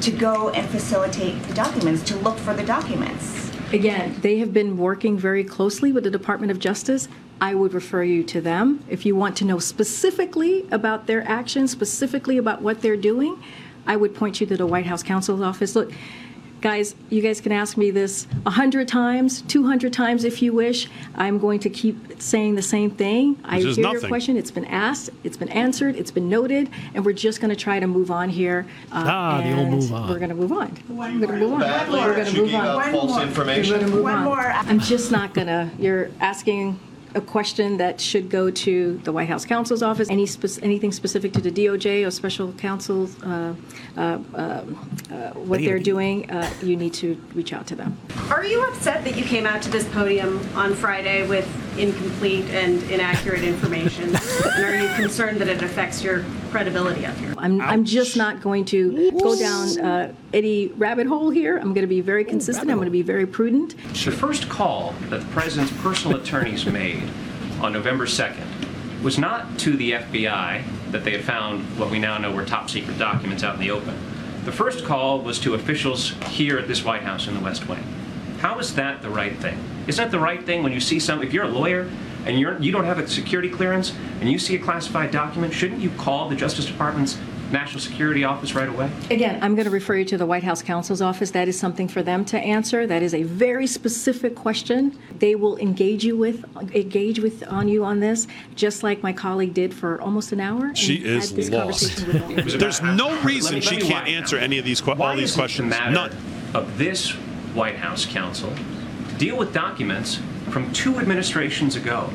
to 0.02 0.12
go 0.12 0.50
and 0.50 0.68
facilitate 0.70 1.42
the 1.44 1.54
documents, 1.54 2.04
to 2.04 2.18
look 2.18 2.38
for 2.38 2.54
the 2.54 2.64
documents. 2.64 3.50
Again, 3.72 4.16
they 4.22 4.38
have 4.40 4.54
been 4.54 4.78
working 4.78 5.18
very 5.18 5.44
closely 5.44 5.92
with 5.92 6.04
the 6.04 6.12
Department 6.12 6.52
of 6.52 6.60
Justice. 6.60 7.08
I 7.42 7.56
would 7.56 7.74
refer 7.74 8.04
you 8.04 8.24
to 8.26 8.42
them. 8.42 8.84
If 8.90 9.06
you 9.06 9.16
want 9.16 9.36
to 9.38 9.46
know 9.46 9.60
specifically 9.60 10.68
about 10.72 11.08
their 11.08 11.28
actions, 11.28 11.72
specifically 11.72 12.38
about 12.38 12.62
what 12.62 12.82
they're 12.82 12.98
doing, 12.98 13.42
I 13.88 13.96
would 13.96 14.14
point 14.16 14.42
you 14.42 14.48
to 14.48 14.58
the 14.58 14.66
White 14.66 14.86
House 14.86 15.04
counsel's 15.04 15.42
office. 15.42 15.76
Look, 15.76 15.92
guys, 16.66 16.96
you 17.12 17.22
guys 17.22 17.40
can 17.40 17.52
ask 17.52 17.78
me 17.78 17.92
this 17.92 18.26
a 18.48 18.50
hundred 18.50 18.88
times, 18.88 19.44
two 19.44 19.68
hundred 19.68 19.94
times 19.94 20.24
if 20.24 20.42
you 20.42 20.52
wish. 20.52 20.90
I'm 21.14 21.38
going 21.38 21.60
to 21.60 21.70
keep 21.70 22.20
saying 22.20 22.56
the 22.56 22.64
same 22.64 22.90
thing. 22.90 23.40
I 23.46 23.58
Which 23.58 23.66
is 23.68 23.76
hear 23.78 23.92
your 23.92 24.08
question. 24.08 24.36
It's 24.36 24.50
been 24.50 24.66
asked, 24.66 25.12
it's 25.24 25.38
been 25.38 25.50
answered, 25.50 25.96
it's 25.96 26.10
been 26.10 26.28
noted, 26.28 26.72
and 26.96 27.06
we're 27.06 27.14
just 27.14 27.40
going 27.40 27.52
to 27.52 27.56
try 27.56 27.80
to 27.80 27.86
move 27.86 28.10
on 28.10 28.30
here. 28.30 28.66
uh, 28.92 29.04
Ah, 29.06 29.42
the 29.44 29.56
old 29.56 29.70
move 29.70 29.94
on. 29.94 30.10
We're 30.10 30.18
going 30.18 30.30
to 30.30 30.36
move 30.36 30.52
on. 30.54 30.76
We're 30.90 30.96
going 31.20 31.22
to 31.22 31.28
move 31.38 31.54
on. 31.54 31.92
We're 31.92 32.16
going 32.16 32.34
to 32.34 32.42
move 32.42 32.56
on. 32.56 32.92
false 32.92 33.22
information. 33.22 33.74
We're 33.74 33.80
gonna 33.82 33.92
move 33.92 34.04
One 34.04 34.16
on. 34.16 34.24
more. 34.24 34.52
I'm 34.52 34.80
just 34.80 35.12
not 35.12 35.36
gonna. 35.36 35.70
You're 35.78 36.10
asking 36.20 36.80
a 37.16 37.22
question 37.22 37.78
that 37.78 38.00
should 38.00 38.30
go 38.30 38.52
to 38.52 38.98
the 39.04 39.12
White 39.12 39.30
House 39.30 39.46
counsel's 39.46 39.82
office. 39.82 40.10
Any 40.10 40.26
spec- 40.26 40.62
anything 40.62 40.92
specific 40.92 41.32
to 41.34 41.42
the 41.42 41.50
DOJ 41.50 42.06
or 42.06 42.12
special 42.12 42.52
counsel, 42.54 43.10
uh, 43.24 43.54
uh, 43.98 44.20
um, 44.36 44.90
uh, 45.10 45.30
what 45.32 45.62
they're 45.62 45.80
doing, 45.80 46.30
uh, 46.30 46.50
you 46.62 46.76
need 46.76 46.94
to 46.96 47.16
reach 47.34 47.54
out 47.54 47.66
to 47.68 47.76
them. 47.76 47.98
Are 48.30 48.44
you 48.44 48.64
upset 48.68 49.04
that 49.06 49.16
you 49.16 49.24
came 49.24 49.46
out 49.46 49.62
to 49.64 49.70
this 49.72 49.88
podium 49.90 50.46
on 50.56 50.76
Friday 50.76 51.28
with 51.28 51.48
incomplete 51.78 52.46
and 52.50 52.84
inaccurate 52.92 53.44
information? 53.44 54.04
and 54.56 54.66
are 54.66 54.76
you 54.76 54.94
concerned 54.96 55.40
that 55.40 55.48
it 55.48 55.62
affects 55.62 56.04
your 56.04 56.26
credibility 56.52 57.06
up 57.06 57.16
here? 57.18 57.34
I'm, 57.38 57.62
I'm 57.62 57.86
just 57.86 58.18
not 58.18 58.42
going 58.42 58.66
to 58.66 59.12
go 59.12 59.40
down 59.40 59.80
uh, 59.80 60.14
any 60.36 60.68
rabbit 60.68 61.08
hole 61.08 61.30
here. 61.30 61.58
I'm 61.58 61.74
going 61.74 61.82
to 61.82 61.88
be 61.88 62.02
very 62.02 62.26
consistent. 62.26 62.70
I'm 62.70 62.76
going 62.76 62.86
to 62.86 62.92
be 62.92 63.02
very 63.02 63.26
prudent. 63.26 63.78
The 63.94 64.12
first 64.12 64.50
call 64.50 64.94
that 65.10 65.22
the 65.22 65.26
president's 65.28 65.72
personal 65.82 66.20
attorneys 66.20 66.66
made 66.66 67.10
on 67.62 67.72
November 67.72 68.06
2nd 68.06 69.02
was 69.02 69.18
not 69.18 69.58
to 69.60 69.78
the 69.78 69.94
FBI 69.94 70.92
that 70.92 71.06
they 71.06 71.12
had 71.12 71.24
found 71.24 71.64
what 71.80 71.90
we 71.90 72.00
now 72.00 72.18
know 72.18 72.34
were 72.34 72.44
top 72.44 72.70
secret 72.70 73.00
documents 73.00 73.44
out 73.44 73.56
in 73.56 73.62
the 73.62 73.72
open. 73.72 73.96
The 74.44 74.52
first 74.52 74.84
call 74.86 75.22
was 75.22 75.40
to 75.40 75.54
officials 75.54 76.12
here 76.28 76.60
at 76.60 76.68
this 76.68 76.84
White 76.84 77.02
House 77.02 77.28
in 77.28 77.34
the 77.34 77.40
West 77.40 77.68
Wing. 77.70 77.84
How 78.40 78.60
is 78.60 78.76
that 78.76 79.02
the 79.02 79.10
right 79.10 79.36
thing? 79.38 79.58
Isn't 79.88 80.08
it 80.08 80.12
the 80.12 80.20
right 80.20 80.46
thing 80.46 80.64
when 80.64 80.74
you 80.74 80.82
see 80.82 81.00
some, 81.00 81.24
if 81.24 81.32
you're 81.32 81.46
a 81.46 81.50
lawyer 81.50 81.90
and 82.26 82.40
you're, 82.40 82.60
you 82.60 82.72
don't 82.72 82.84
have 82.84 83.00
a 83.00 83.08
security 83.08 83.50
clearance 83.50 83.94
and 84.20 84.30
you 84.30 84.38
see 84.38 84.56
a 84.56 84.60
classified 84.60 85.12
document, 85.12 85.54
shouldn't 85.54 85.82
you 85.82 85.92
call 85.92 86.28
the 86.28 86.36
Justice 86.36 86.66
Department's 86.66 87.18
National 87.52 87.80
Security 87.80 88.24
Office 88.24 88.54
right 88.56 88.68
away? 88.68 88.90
Again, 89.12 89.40
I'm 89.44 89.56
going 89.56 89.66
to 89.66 89.72
refer 89.72 89.96
you 89.96 90.06
to 90.06 90.18
the 90.18 90.26
White 90.26 90.44
House 90.44 90.62
counsel's 90.62 91.02
office. 91.02 91.32
That 91.32 91.48
is 91.48 91.58
something 91.60 91.88
for 91.88 92.02
them 92.02 92.26
to 92.26 92.40
answer. 92.40 92.88
That 92.88 93.04
is 93.04 93.14
a 93.14 93.24
very 93.24 93.68
specific 93.68 94.36
question. 94.36 94.98
They 95.20 95.36
will 95.36 95.58
engage 95.58 96.04
you 96.04 96.18
with 96.18 96.44
engage 96.74 97.20
with 97.20 97.44
on 97.48 97.68
you 97.68 97.86
on 97.86 98.00
this, 98.00 98.28
just 98.56 98.84
like 98.84 99.04
my 99.04 99.14
colleague 99.14 99.54
did 99.54 99.74
for 99.74 100.02
almost 100.02 100.32
an 100.32 100.40
hour. 100.40 100.74
She 100.76 100.96
is 100.96 101.30
had 101.30 101.38
this 101.38 101.50
lost. 101.50 101.82
conversation 101.82 102.08
with 102.14 102.24
all 102.24 102.40
of 102.40 102.52
you. 102.54 102.58
There's 102.58 102.82
no 102.82 103.22
reason 103.22 103.56
me- 103.56 103.62
she 103.62 103.78
can't 103.78 104.08
answer 104.08 104.38
out. 104.38 104.44
any 104.44 104.58
of 104.58 104.66
these 104.66 104.82
que- 104.82 104.94
all 104.94 105.16
these 105.16 105.30
is 105.30 105.36
the 105.36 105.40
questions. 105.42 105.70
None. 105.72 106.12
Of 106.54 106.78
this 106.78 107.12
White 107.54 107.76
House 107.76 108.06
counsel 108.06 108.52
deal 109.18 109.38
with 109.38 109.54
documents 109.54 110.20
from 110.50 110.72
two 110.74 110.98
administrations 111.00 111.76
ago. 111.76 112.10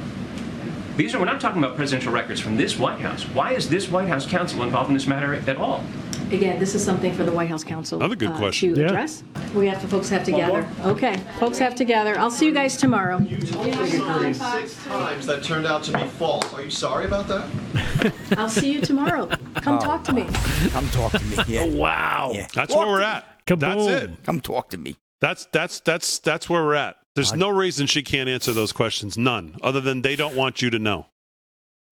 These 1.01 1.15
are, 1.15 1.19
we're 1.19 1.25
not 1.25 1.41
talking 1.41 1.65
about 1.65 1.77
presidential 1.77 2.13
records 2.13 2.41
from 2.41 2.59
this 2.59 2.79
White 2.79 3.01
House. 3.01 3.23
Why 3.29 3.55
is 3.55 3.71
this 3.71 3.91
White 3.91 4.07
House 4.07 4.27
counsel 4.27 4.63
involved 4.63 4.91
in 4.91 4.95
this 4.95 5.07
matter 5.07 5.33
at 5.33 5.57
all? 5.57 5.83
Again, 6.31 6.59
this 6.59 6.75
is 6.75 6.85
something 6.85 7.15
for 7.15 7.25
the 7.25 7.33
White 7.33 7.49
House 7.49 7.65
counsel 7.65 8.01
Another 8.01 8.17
good 8.17 8.33
uh, 8.33 8.37
question. 8.37 8.75
to 8.75 8.81
Yeah. 8.83 8.89
address. 8.89 9.25
We 9.55 9.67
have 9.69 9.81
to 9.81 9.89
folks 9.89 10.11
have 10.11 10.25
together. 10.25 10.69
Okay, 10.85 11.17
folks 11.39 11.57
have 11.59 11.75
together. 11.75 12.19
I'll 12.19 12.31
see 12.31 12.45
you 12.45 12.53
guys 12.53 12.77
tomorrow. 12.77 13.19
You 13.19 13.39
told 13.39 13.73
the 13.73 14.35
Six 14.35 14.85
times 14.85 15.27
that 15.27 15.43
turned 15.43 15.65
out 15.67 15.85
to 15.85 15.97
be 15.97 16.05
false. 16.05 16.53
Are 16.53 16.63
you 16.63 16.71
sorry 16.71 17.07
about 17.07 17.27
that? 17.29 18.13
I'll 18.37 18.51
see 18.51 18.71
you 18.71 18.83
tomorrow. 18.83 19.27
Come 19.55 19.77
Oh, 19.77 19.81
talk 19.81 20.05
to 20.05 20.13
me. 20.13 20.27
Come 20.69 20.87
talk 20.91 21.13
to 21.13 21.25
me. 21.25 21.37
Yeah. 21.49 21.65
wow. 21.65 22.33
Yeah. 22.35 22.47
That's 22.53 22.77
where 22.77 22.87
we're 22.87 23.01
at. 23.01 23.25
That's 23.47 23.87
it. 23.87 24.23
Come 24.25 24.43
talk 24.43 24.69
to 24.69 24.77
me. 24.77 24.97
That's 25.21 25.47
that's 25.51 25.81
that's 25.81 26.19
that's 26.19 26.51
where 26.51 26.63
we're 26.63 26.75
at. 26.75 26.97
There's 27.16 27.32
no 27.32 27.49
reason 27.49 27.87
she 27.87 28.03
can't 28.03 28.28
answer 28.28 28.53
those 28.53 28.73
questions. 28.73 29.19
None. 29.19 29.57
Other 29.62 29.81
than 29.81 30.03
they 30.03 30.16
don't 30.16 30.37
want 30.37 30.62
you 30.62 30.70
to 30.70 30.78
know. 30.78 31.07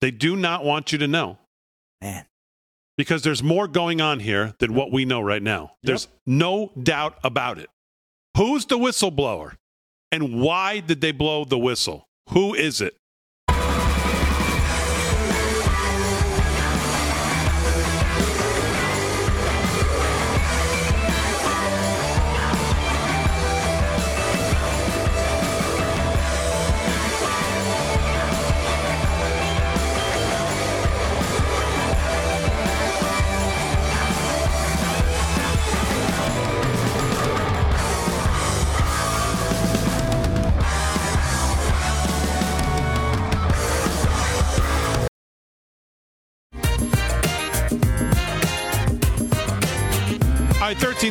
They 0.01 0.11
do 0.11 0.37
not 0.37 0.65
want 0.65 0.93
you 0.93 0.99
to 0.99 1.09
know. 1.09 1.39
Man. 2.01 2.25
Because 2.97 3.23
there's 3.23 3.43
more 3.43 3.69
going 3.69 4.01
on 4.01 4.21
here 4.21 4.55
than 4.59 4.75
what 4.75 4.93
we 4.93 5.05
know 5.05 5.21
right 5.21 5.43
now. 5.43 5.73
There's 5.83 6.09
no 6.27 6.73
doubt 6.81 7.19
about 7.23 7.59
it. 7.59 7.69
Who's 8.37 8.67
the 8.67 8.79
whistleblower? 8.79 9.57
And 10.11 10.41
why 10.41 10.81
did 10.81 11.01
they 11.01 11.13
blow 11.13 11.45
the 11.45 11.59
whistle? 11.59 12.09
Who 12.31 12.55
is 12.55 12.81
it? 12.81 12.97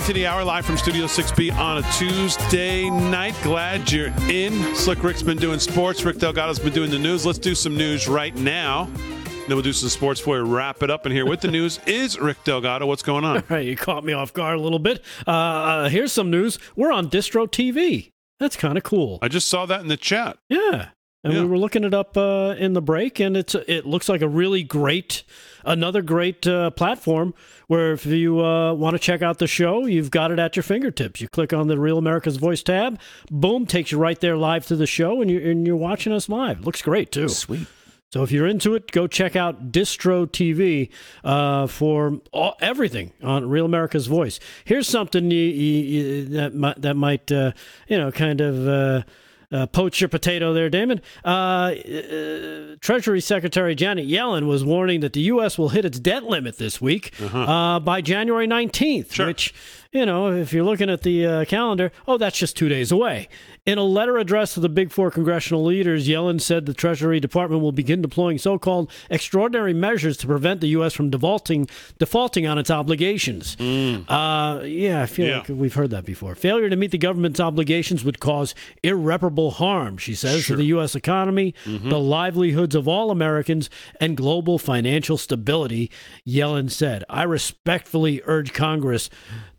To 0.08 0.14
the 0.14 0.26
hour, 0.26 0.42
live 0.42 0.66
from 0.66 0.78
Studio 0.78 1.04
6B 1.04 1.54
on 1.54 1.84
a 1.84 1.92
Tuesday 1.92 2.90
night. 2.90 3.36
Glad 3.44 3.92
you're 3.92 4.14
in. 4.30 4.74
Slick 4.74 5.04
Rick's 5.04 5.22
been 5.22 5.38
doing 5.38 5.60
sports. 5.60 6.06
Rick 6.06 6.20
Delgado's 6.20 6.60
been 6.60 6.72
doing 6.72 6.90
the 6.90 6.98
news. 6.98 7.26
Let's 7.26 7.40
do 7.40 7.54
some 7.54 7.76
news 7.76 8.08
right 8.08 8.34
now. 8.38 8.86
Then 8.86 9.50
we'll 9.50 9.64
do 9.64 9.74
some 9.74 9.90
sports 9.90 10.22
for 10.22 10.38
you. 10.38 10.46
Wrap 10.46 10.82
it 10.82 10.90
up. 10.90 11.06
And 11.06 11.14
here 11.14 11.26
with 11.26 11.42
the 11.42 11.50
news 11.50 11.82
is 11.86 12.18
Rick 12.18 12.42
Delgado. 12.46 12.86
What's 12.86 13.04
going 13.04 13.26
on? 13.26 13.36
All 13.36 13.44
right, 13.50 13.66
you 13.66 13.76
caught 13.76 14.06
me 14.06 14.14
off 14.14 14.32
guard 14.32 14.58
a 14.58 14.62
little 14.62 14.80
bit. 14.80 15.04
Uh, 15.28 15.32
uh, 15.32 15.90
here's 15.90 16.14
some 16.14 16.32
news. 16.32 16.58
We're 16.78 16.94
on 16.94 17.10
Distro 17.10 17.46
TV. 17.46 18.12
That's 18.40 18.56
kind 18.56 18.78
of 18.78 18.86
cool. 18.86 19.20
I 19.22 19.28
just 19.28 19.50
saw 19.50 19.66
that 19.66 19.82
in 19.82 19.90
the 19.90 19.98
chat. 19.98 20.38
Yeah. 20.48 20.90
And 21.32 21.42
we 21.42 21.46
were 21.46 21.58
looking 21.58 21.84
it 21.84 21.94
up 21.94 22.18
uh, 22.18 22.56
in 22.58 22.74
the 22.74 22.82
break, 22.82 23.20
and 23.20 23.38
it's 23.38 23.56
it 23.56 23.86
looks 23.86 24.10
like 24.10 24.22
a 24.22 24.28
really 24.28 24.64
great, 24.64 25.24
another 25.66 26.02
great 26.02 26.46
uh, 26.48 26.72
platform 26.72 27.34
where 27.68 27.92
if 27.92 28.06
you 28.06 28.44
uh, 28.44 28.74
want 28.74 28.96
to 28.96 29.00
check 29.00 29.22
out 29.22 29.40
the 29.40 29.48
show, 29.48 29.86
you've 29.86 30.12
got 30.12 30.32
it 30.32 30.40
at 30.40 30.56
your 30.56 30.64
fingertips. 30.64 31.22
You 31.22 31.28
click 31.28 31.54
on 31.54 31.68
the 31.68 31.78
Real 31.78 31.98
America's 31.98 32.38
Voice 32.38 32.64
tab, 32.64 33.00
boom, 33.30 33.66
takes 33.66 33.92
you 33.92 33.98
right 33.98 34.20
there 34.20 34.38
live 34.38 34.66
to 34.68 34.76
the 34.76 34.88
show, 34.88 35.22
and 35.22 35.30
you're 35.30 35.52
and 35.52 35.68
you're 35.68 35.76
watching 35.76 36.14
us 36.14 36.30
live. 36.30 36.66
looks 36.66 36.82
great 36.82 37.12
too. 37.12 37.30
Sweet. 37.30 37.68
So 38.14 38.24
if 38.24 38.32
you're 38.32 38.48
into 38.48 38.74
it, 38.76 38.92
go 38.94 39.06
check 39.06 39.36
out 39.36 39.72
Distro 39.72 40.26
TV 40.26 40.90
uh, 41.26 41.68
for 41.68 42.22
all, 42.32 42.56
everything 42.62 43.12
on 43.22 43.50
Real 43.50 43.66
America's 43.66 44.08
Voice. 44.08 44.40
Here's 44.64 44.88
something 44.88 45.30
you, 45.30 45.38
you, 45.38 45.82
you, 45.82 46.26
that 46.30 46.56
might, 46.56 46.82
that 46.82 46.96
might 46.96 47.30
uh, 47.32 47.52
you 47.90 47.98
know 47.98 48.12
kind 48.12 48.40
of 48.40 48.68
uh, 48.68 49.04
uh, 49.52 49.66
poach 49.68 50.02
your 50.02 50.10
potato 50.10 50.54
there, 50.54 50.70
Damon. 50.70 51.02
Uh, 51.24 51.28
uh, 51.28 52.76
Treasury 52.82 53.22
Secretary 53.22 53.76
Janet 53.76 54.08
Yellen 54.08 54.48
was 54.48 54.64
warning 54.64 55.00
that 55.02 55.14
the 55.14 55.22
U.S. 55.22 55.58
will 55.58 55.70
hit 55.70 55.86
its 55.86 56.00
debt 56.00 56.24
limit 56.24 56.58
this 56.58 56.82
week 56.82 57.14
uh 57.22 57.80
by 57.80 58.02
January 58.02 58.48
19th, 58.48 59.26
which 59.26 59.54
you 59.98 60.06
know 60.06 60.32
if 60.32 60.54
you're 60.54 60.64
looking 60.64 60.90
at 60.90 61.02
the 61.02 61.26
uh, 61.26 61.46
calendar, 61.46 61.92
oh 62.08 62.18
that's 62.18 62.38
just 62.38 62.56
two 62.56 62.70
days 62.70 62.92
away. 62.92 63.28
In 63.66 63.78
a 63.78 63.84
letter 63.84 64.18
addressed 64.18 64.54
to 64.54 64.60
the 64.62 64.70
big 64.70 64.92
four 64.92 65.12
congressional 65.12 65.64
leaders, 65.66 66.08
Yellen 66.08 66.40
said 66.40 66.66
the 66.66 66.74
Treasury 66.74 67.20
Department 67.20 67.62
will 67.62 67.74
begin 67.74 68.02
deploying 68.02 68.38
so-called 68.38 68.90
extraordinary 69.10 69.74
measures 69.74 70.16
to 70.18 70.28
prevent 70.28 70.62
the 70.62 70.68
U.S. 70.70 70.94
from 70.94 71.10
defaulting 71.10 71.68
defaulting 71.98 72.48
on 72.48 72.58
its 72.58 72.72
obligations. 72.72 73.58
Uh, 73.60 74.62
yeah, 74.64 75.02
I 75.02 75.06
feel 75.06 75.28
Yeah. 75.28 75.38
like 75.40 75.50
we've 75.50 75.74
heard 75.74 75.90
that 75.90 76.06
before. 76.06 76.34
Failure 76.36 76.70
to 76.70 76.76
meet 76.78 76.92
the 76.92 76.98
government's 76.98 77.40
obligations 77.42 78.06
would 78.06 78.20
cause 78.20 78.56
irreparable 78.84 79.52
harm, 79.52 79.98
she 79.98 80.14
says, 80.16 80.46
to 80.48 80.56
the 80.56 80.66
U.S. 80.66 80.96
economy, 80.96 81.54
the 81.66 82.00
livelihoods 82.00 82.76
of 82.76 82.88
all 82.88 83.12
Americans, 83.12 83.70
and 84.00 84.16
global 84.16 84.58
financial 84.58 85.18
stability. 85.18 85.92
Yellen 86.26 86.72
said, 86.72 87.04
"I 87.10 87.24
respectfully 87.24 88.22
urge 88.26 88.54
Congress 88.54 89.10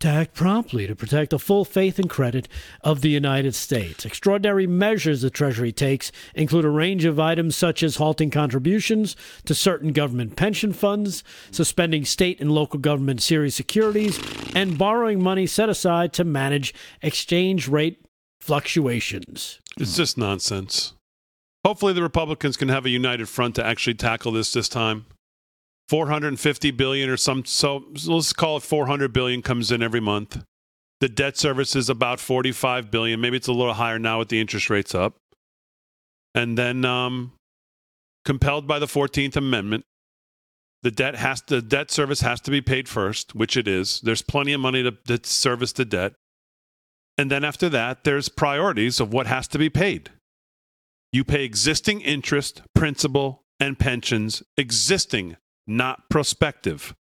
to 0.00 0.08
act 0.28 0.36
promptly 0.36 0.86
to 0.86 0.94
protect 0.94 1.30
the 1.30 1.38
full 1.38 1.64
faith 1.64 1.98
and 1.98 2.10
credit 2.10 2.48
of 2.82 3.00
the 3.00 3.08
United 3.08 3.54
States. 3.54 4.04
Extraordinary 4.04 4.66
measures 4.66 5.22
the 5.22 5.30
Treasury 5.30 5.72
takes 5.72 6.12
include 6.34 6.64
a 6.64 6.70
range 6.70 7.04
of 7.04 7.18
items 7.18 7.56
such 7.56 7.82
as 7.82 7.96
halting 7.96 8.30
contributions 8.30 9.16
to 9.44 9.54
certain 9.54 9.92
government 9.92 10.36
pension 10.36 10.72
funds, 10.72 11.24
suspending 11.50 12.04
state 12.04 12.40
and 12.40 12.52
local 12.52 12.78
government 12.78 13.22
series 13.22 13.54
securities, 13.54 14.18
and 14.54 14.78
borrowing 14.78 15.22
money 15.22 15.46
set 15.46 15.68
aside 15.68 16.12
to 16.12 16.24
manage 16.24 16.74
exchange 17.02 17.68
rate 17.68 18.04
fluctuations. 18.40 19.60
It's 19.78 19.96
just 19.96 20.18
nonsense. 20.18 20.94
Hopefully, 21.64 21.92
the 21.92 22.02
Republicans 22.02 22.56
can 22.56 22.68
have 22.68 22.86
a 22.86 22.90
united 22.90 23.28
front 23.28 23.56
to 23.56 23.64
actually 23.64 23.94
tackle 23.94 24.32
this 24.32 24.52
this 24.52 24.68
time. 24.68 25.06
450 25.88 26.70
billion 26.72 27.08
or 27.08 27.16
some 27.16 27.44
so 27.44 27.84
let's 28.06 28.32
call 28.32 28.58
it 28.58 28.62
400 28.62 29.12
billion 29.12 29.42
comes 29.42 29.72
in 29.72 29.82
every 29.82 30.00
month. 30.00 30.42
The 31.00 31.08
debt 31.08 31.36
service 31.36 31.76
is 31.76 31.88
about 31.88 32.20
45 32.20 32.90
billion. 32.90 33.20
Maybe 33.20 33.36
it's 33.36 33.48
a 33.48 33.52
little 33.52 33.74
higher 33.74 33.98
now 33.98 34.18
with 34.18 34.28
the 34.28 34.40
interest 34.40 34.68
rates 34.68 34.94
up. 34.94 35.16
And 36.34 36.58
then 36.58 36.84
um, 36.84 37.32
compelled 38.24 38.66
by 38.66 38.78
the 38.78 38.86
14th 38.86 39.36
Amendment, 39.36 39.84
the 40.82 40.90
debt 40.90 41.16
has 41.16 41.42
the 41.42 41.62
debt 41.62 41.90
service 41.90 42.20
has 42.20 42.40
to 42.42 42.50
be 42.50 42.60
paid 42.60 42.88
first, 42.88 43.34
which 43.34 43.56
it 43.56 43.66
is. 43.66 44.00
There's 44.00 44.22
plenty 44.22 44.52
of 44.52 44.60
money 44.60 44.82
to, 44.82 44.92
to 44.92 45.20
service 45.28 45.72
the 45.72 45.84
debt. 45.84 46.12
And 47.16 47.30
then 47.30 47.44
after 47.44 47.68
that, 47.70 48.04
there's 48.04 48.28
priorities 48.28 49.00
of 49.00 49.12
what 49.12 49.26
has 49.26 49.48
to 49.48 49.58
be 49.58 49.68
paid. 49.68 50.10
You 51.12 51.24
pay 51.24 51.44
existing 51.44 52.00
interest, 52.02 52.62
principal, 52.74 53.42
and 53.58 53.78
pensions, 53.78 54.42
existing, 54.56 55.36
not 55.68 56.08
prospective. 56.08 56.94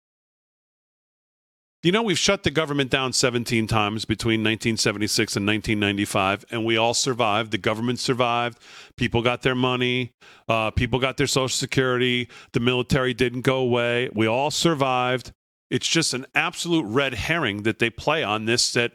You 1.84 1.92
know, 1.92 2.02
we've 2.02 2.18
shut 2.18 2.42
the 2.42 2.50
government 2.50 2.90
down 2.90 3.14
17 3.14 3.68
times 3.68 4.06
between 4.06 4.40
1976 4.40 5.36
and 5.36 5.46
1995, 5.46 6.44
and 6.50 6.66
we 6.66 6.78
all 6.78 6.96
survived. 6.96 7.52
The 7.52 7.60
government 7.60 8.00
survived. 8.00 8.58
People 8.98 9.22
got 9.22 9.44
their 9.44 9.54
money. 9.54 10.12
Uh, 10.50 10.72
people 10.72 10.98
got 10.98 11.18
their 11.18 11.28
Social 11.28 11.48
Security. 11.48 12.28
The 12.54 12.60
military 12.60 13.14
didn't 13.14 13.42
go 13.42 13.58
away. 13.58 14.10
We 14.16 14.26
all 14.26 14.50
survived. 14.50 15.32
It's 15.70 15.88
just 15.88 16.16
an 16.16 16.26
absolute 16.34 16.86
red 16.86 17.14
herring 17.14 17.64
that 17.64 17.78
they 17.78 17.92
play 17.92 18.24
on 18.24 18.46
this 18.46 18.74
that 18.74 18.94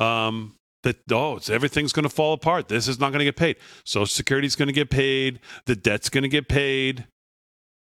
um, 0.00 0.56
that 0.82 0.96
oh, 1.12 1.36
it's, 1.36 1.48
everything's 1.48 1.92
going 1.92 2.02
to 2.02 2.08
fall 2.08 2.32
apart. 2.32 2.66
This 2.66 2.88
is 2.88 2.98
not 2.98 3.10
going 3.10 3.20
to 3.20 3.24
get 3.24 3.36
paid. 3.36 3.58
Social 3.84 4.06
Security's 4.06 4.56
going 4.56 4.66
to 4.66 4.72
get 4.72 4.90
paid. 4.90 5.38
The 5.66 5.76
debt's 5.76 6.08
going 6.08 6.22
to 6.22 6.28
get 6.28 6.48
paid. 6.48 7.06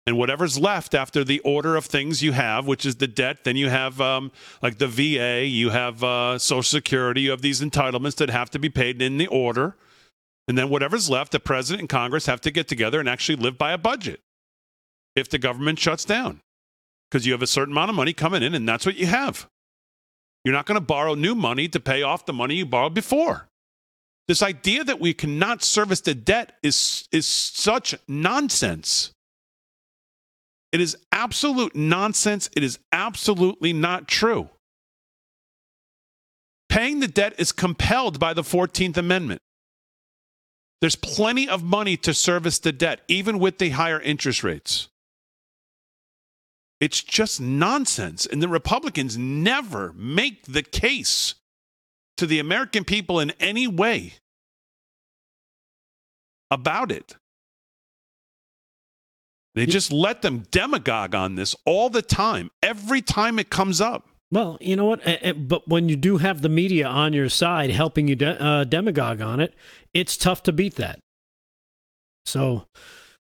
And 0.08 0.18
whatever's 0.18 0.58
left 0.58 0.96
after 0.96 1.26
the 1.26 1.40
order 1.42 1.76
of 1.76 1.86
things 1.86 2.24
you 2.24 2.32
have, 2.32 2.66
which 2.66 2.86
is 2.86 2.96
the 2.96 3.08
debt, 3.08 3.44
then 3.44 3.58
you 3.58 3.68
have 3.68 4.00
um, 4.00 4.32
like 4.62 4.78
the 4.78 4.88
VA, 4.88 5.46
you 5.46 5.70
have 5.70 6.02
uh, 6.02 6.40
Social 6.40 6.64
Security, 6.64 7.20
you 7.20 7.32
have 7.32 7.42
these 7.42 7.60
entitlements 7.60 8.16
that 8.16 8.30
have 8.30 8.50
to 8.52 8.58
be 8.58 8.70
paid 8.70 9.02
in 9.02 9.18
the 9.18 9.28
order. 9.28 9.76
And 10.48 10.58
then 10.58 10.70
whatever's 10.70 11.10
left, 11.10 11.34
the 11.34 11.42
president 11.42 11.82
and 11.82 11.90
Congress 11.90 12.26
have 12.26 12.40
to 12.42 12.52
get 12.52 12.70
together 12.70 13.02
and 13.02 13.10
actually 13.10 13.36
live 13.36 13.58
by 13.58 13.74
a 13.74 13.78
budget 13.78 14.22
if 15.14 15.28
the 15.28 15.38
government 15.38 15.78
shuts 15.78 16.06
down 16.06 16.40
because 17.12 17.26
you 17.26 17.34
have 17.34 17.42
a 17.42 17.48
certain 17.48 17.74
amount 17.74 17.90
of 17.90 17.96
money 17.98 18.14
coming 18.14 18.44
in, 18.44 18.56
and 18.56 18.68
that's 18.68 18.86
what 18.86 18.96
you 18.96 19.08
have. 19.08 19.50
You're 20.46 20.54
not 20.54 20.66
going 20.66 20.80
to 20.80 20.86
borrow 20.86 21.16
new 21.16 21.36
money 21.36 21.68
to 21.68 21.82
pay 21.82 22.02
off 22.02 22.26
the 22.26 22.32
money 22.32 22.56
you 22.56 22.66
borrowed 22.66 22.94
before. 22.94 23.50
This 24.30 24.42
idea 24.42 24.86
that 24.86 25.02
we 25.02 25.14
cannot 25.14 25.64
service 25.64 26.00
the 26.00 26.16
debt 26.16 26.54
is, 26.64 27.10
is 27.12 27.28
such 27.28 27.94
nonsense. 28.08 29.12
It 30.72 30.82
is 30.82 30.98
absolute 31.12 31.76
nonsense. 31.76 32.50
It 32.56 32.64
is 32.64 32.80
absolutely 32.92 33.74
not 33.74 34.08
true. 34.08 34.50
Paying 36.70 37.00
the 37.00 37.08
debt 37.08 37.34
is 37.38 37.52
compelled 37.52 38.20
by 38.20 38.34
the 38.34 38.42
14th 38.42 38.98
Amendment. 38.98 39.42
There's 40.82 40.96
plenty 40.96 41.50
of 41.50 41.64
money 41.64 41.98
to 41.98 42.14
service 42.14 42.60
the 42.60 42.72
debt, 42.72 43.02
even 43.08 43.40
with 43.40 43.58
the 43.58 43.72
higher 43.72 44.00
interest 44.00 44.44
rates. 44.44 44.90
It's 46.80 47.02
just 47.02 47.42
nonsense. 47.42 48.26
And 48.26 48.44
the 48.44 48.48
Republicans 48.48 49.18
never 49.18 49.94
make 49.94 50.44
the 50.46 50.62
case 50.62 51.36
to 52.18 52.28
the 52.28 52.40
American 52.40 52.84
people 52.84 53.20
in 53.20 53.32
any 53.40 53.68
way 53.68 54.16
about 56.52 56.92
it. 56.92 57.16
They 59.58 59.66
just 59.66 59.92
let 59.92 60.22
them 60.22 60.44
demagogue 60.52 61.14
on 61.16 61.36
this 61.36 61.56
all 61.66 61.90
the 61.90 62.02
time, 62.02 62.52
every 62.62 63.02
time 63.02 63.40
it 63.40 63.50
comes 63.50 63.82
up. 63.82 64.08
Well, 64.32 64.58
you 64.60 64.76
know 64.76 64.86
what? 64.86 65.06
Eh, 65.08 65.18
eh, 65.22 65.32
But 65.34 65.68
when 65.68 65.88
you 65.90 65.96
do 65.96 66.18
have 66.18 66.42
the 66.42 66.50
media 66.50 66.88
on 66.88 67.14
your 67.14 67.30
side 67.30 67.70
helping 67.72 68.08
you 68.08 68.16
de- 68.16 68.42
uh, 68.44 68.64
demagogue 68.66 69.22
on 69.22 69.40
it, 69.40 69.54
it's 69.94 70.18
tough 70.18 70.44
to 70.44 70.52
beat 70.52 70.76
that. 70.76 71.00
So 72.26 72.68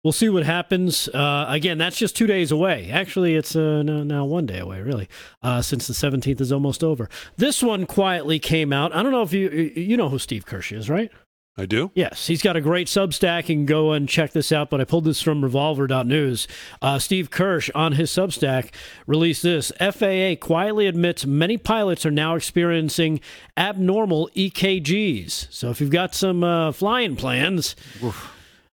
we'll 0.04 0.12
see 0.12 0.28
what 0.28 0.44
happens. 0.44 1.08
Uh, 1.08 1.46
again, 1.48 1.76
that's 1.78 1.96
just 1.96 2.16
two 2.16 2.26
days 2.28 2.52
away. 2.52 2.88
Actually, 2.90 3.34
it's 3.34 3.56
uh, 3.56 3.82
now, 3.82 4.04
now 4.04 4.24
one 4.24 4.46
day 4.46 4.58
away, 4.60 4.80
really, 4.80 5.08
uh, 5.42 5.60
since 5.60 5.88
the 5.88 5.92
17th 5.92 6.40
is 6.40 6.52
almost 6.52 6.84
over. 6.84 7.08
This 7.36 7.62
one 7.62 7.84
quietly 7.86 8.38
came 8.38 8.72
out. 8.72 8.94
I 8.94 9.02
don't 9.02 9.12
know 9.12 9.22
if 9.22 9.32
you 9.32 9.50
you 9.50 9.96
know 9.96 10.08
who 10.08 10.20
Steve 10.20 10.46
Kirsch 10.46 10.70
is, 10.72 10.88
right? 10.88 11.10
I 11.56 11.66
do. 11.66 11.90
Yes, 11.94 12.28
he's 12.28 12.40
got 12.40 12.56
a 12.56 12.62
great 12.62 12.86
Substack. 12.86 13.48
You 13.48 13.56
can 13.56 13.66
go 13.66 13.92
and 13.92 14.08
check 14.08 14.32
this 14.32 14.52
out. 14.52 14.70
But 14.70 14.80
I 14.80 14.84
pulled 14.84 15.04
this 15.04 15.20
from 15.20 15.42
Revolver.news. 15.42 16.48
Uh, 16.80 16.98
Steve 16.98 17.30
Kirsch 17.30 17.68
on 17.74 17.92
his 17.92 18.10
Substack 18.10 18.72
released 19.06 19.42
this. 19.42 19.70
FAA 19.78 20.34
quietly 20.40 20.86
admits 20.86 21.26
many 21.26 21.58
pilots 21.58 22.06
are 22.06 22.10
now 22.10 22.36
experiencing 22.36 23.20
abnormal 23.56 24.30
EKGs. 24.34 25.52
So 25.52 25.68
if 25.70 25.80
you've 25.80 25.90
got 25.90 26.14
some 26.14 26.42
uh, 26.42 26.72
flying 26.72 27.16
plans. 27.16 27.76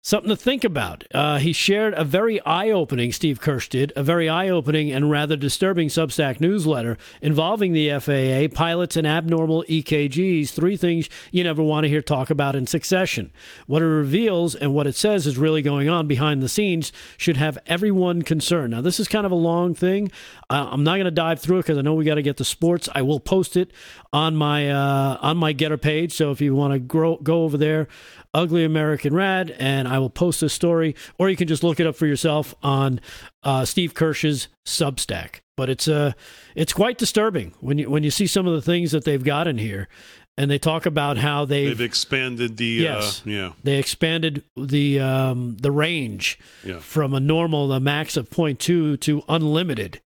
Something 0.07 0.29
to 0.29 0.37
think 0.37 0.63
about. 0.63 1.03
Uh, 1.13 1.39
he 1.39 1.53
shared 1.53 1.93
a 1.95 2.05
very 2.05 2.41
eye 2.43 2.71
opening, 2.71 3.11
Steve 3.11 3.41
Kirsch 3.41 3.69
did, 3.69 3.93
a 3.97 4.05
very 4.05 4.29
eye 4.29 4.49
opening 4.49 4.93
and 4.93 5.11
rather 5.11 5.35
disturbing 5.35 5.89
Substack 5.89 6.41
newsletter 6.41 6.97
involving 7.21 7.73
the 7.73 7.91
FAA, 7.99 8.47
pilots, 8.57 8.97
and 8.97 9.05
abnormal 9.05 9.65
EKGs. 9.65 10.51
Three 10.51 10.77
things 10.77 11.09
you 11.33 11.43
never 11.43 11.61
want 11.61 11.83
to 11.83 11.89
hear 11.89 12.03
talk 12.03 12.31
about 12.31 12.55
in 12.55 12.69
succession. 12.69 13.33
What 13.67 13.83
it 13.83 13.87
reveals 13.87 14.55
and 14.55 14.73
what 14.73 14.87
it 14.87 14.95
says 14.95 15.27
is 15.27 15.39
really 15.39 15.61
going 15.61 15.89
on 15.89 16.07
behind 16.07 16.41
the 16.41 16.49
scenes 16.49 16.93
should 17.17 17.39
have 17.39 17.59
everyone 17.67 18.23
concerned. 18.23 18.71
Now, 18.75 18.83
this 18.83 19.01
is 19.01 19.09
kind 19.09 19.27
of 19.27 19.33
a 19.33 19.35
long 19.35 19.75
thing. 19.75 20.13
Uh, 20.49 20.69
I'm 20.71 20.85
not 20.85 20.99
going 20.99 21.07
to 21.07 21.11
dive 21.11 21.41
through 21.41 21.59
it 21.59 21.63
because 21.63 21.79
I 21.79 21.81
know 21.81 21.95
we 21.95 22.05
got 22.05 22.15
to 22.15 22.23
get 22.23 22.37
to 22.37 22.45
sports. 22.45 22.89
I 22.95 23.03
will 23.03 23.19
post 23.19 23.57
it 23.57 23.73
on 24.13 24.37
my 24.37 24.71
uh, 24.71 25.19
on 25.21 25.37
my 25.37 25.53
GETTR 25.53 25.83
page. 25.83 26.13
So 26.13 26.31
if 26.31 26.41
you 26.41 26.55
want 26.55 26.75
to 26.75 26.79
grow, 26.79 27.17
go 27.17 27.43
over 27.43 27.57
there, 27.57 27.89
Ugly 28.37 28.65
American 28.65 29.15
Rad, 29.15 29.55
and 29.59 29.89
I 29.89 29.99
will 29.99 30.11
post 30.11 30.41
this 30.43 30.53
story, 30.53 30.95
or 31.19 31.31
you 31.31 31.37
can 31.37 31.49
just 31.49 31.65
look 31.65 31.81
it 31.81 31.87
up 31.87 31.97
for 31.97 32.07
yourself 32.07 32.55
on 32.63 33.01
uh, 33.43 33.65
Steve 33.65 33.95
Kirsch's 33.95 34.49
Substack. 34.67 35.41
But 35.57 35.71
it's 35.71 35.89
uh, 35.89 36.13
it's 36.55 36.75
quite 36.75 36.99
disturbing 36.99 37.55
when 37.61 37.79
you 37.79 37.89
when 37.91 38.03
you 38.05 38.11
see 38.11 38.27
some 38.27 38.47
of 38.47 38.53
the 38.53 38.61
things 38.61 38.93
that 38.93 39.05
they've 39.05 39.25
got 39.25 39.49
in 39.49 39.57
here, 39.57 39.89
and 40.37 40.51
they 40.51 40.59
talk 40.59 40.85
about 40.85 41.17
how 41.17 41.47
they've, 41.47 41.69
They've 41.79 41.87
expanded 41.87 42.59
the 42.59 42.67
Yes. 42.67 43.23
uh, 43.27 43.31
yeah. 43.31 43.53
they 43.65 43.79
expanded 43.79 44.43
the 44.55 45.01
um, 45.01 45.57
the 45.63 45.71
range 45.71 46.39
Yeah. 46.63 46.79
from 46.81 47.15
a 47.15 47.21
normal, 47.21 47.69
the 47.69 47.81
max 47.81 48.19
of 48.19 48.29
0.2 48.29 49.01
to 49.01 49.23
unlimited, 49.31 50.03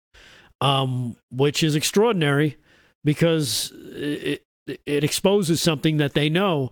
um, 0.62 1.16
which 1.32 1.64
is 1.64 1.76
extraordinary 1.76 2.58
because 3.04 3.74
it, 3.96 4.44
it 4.86 5.04
exposes 5.04 5.62
something 5.64 5.98
that 5.98 6.14
they 6.14 6.30
know 6.30 6.72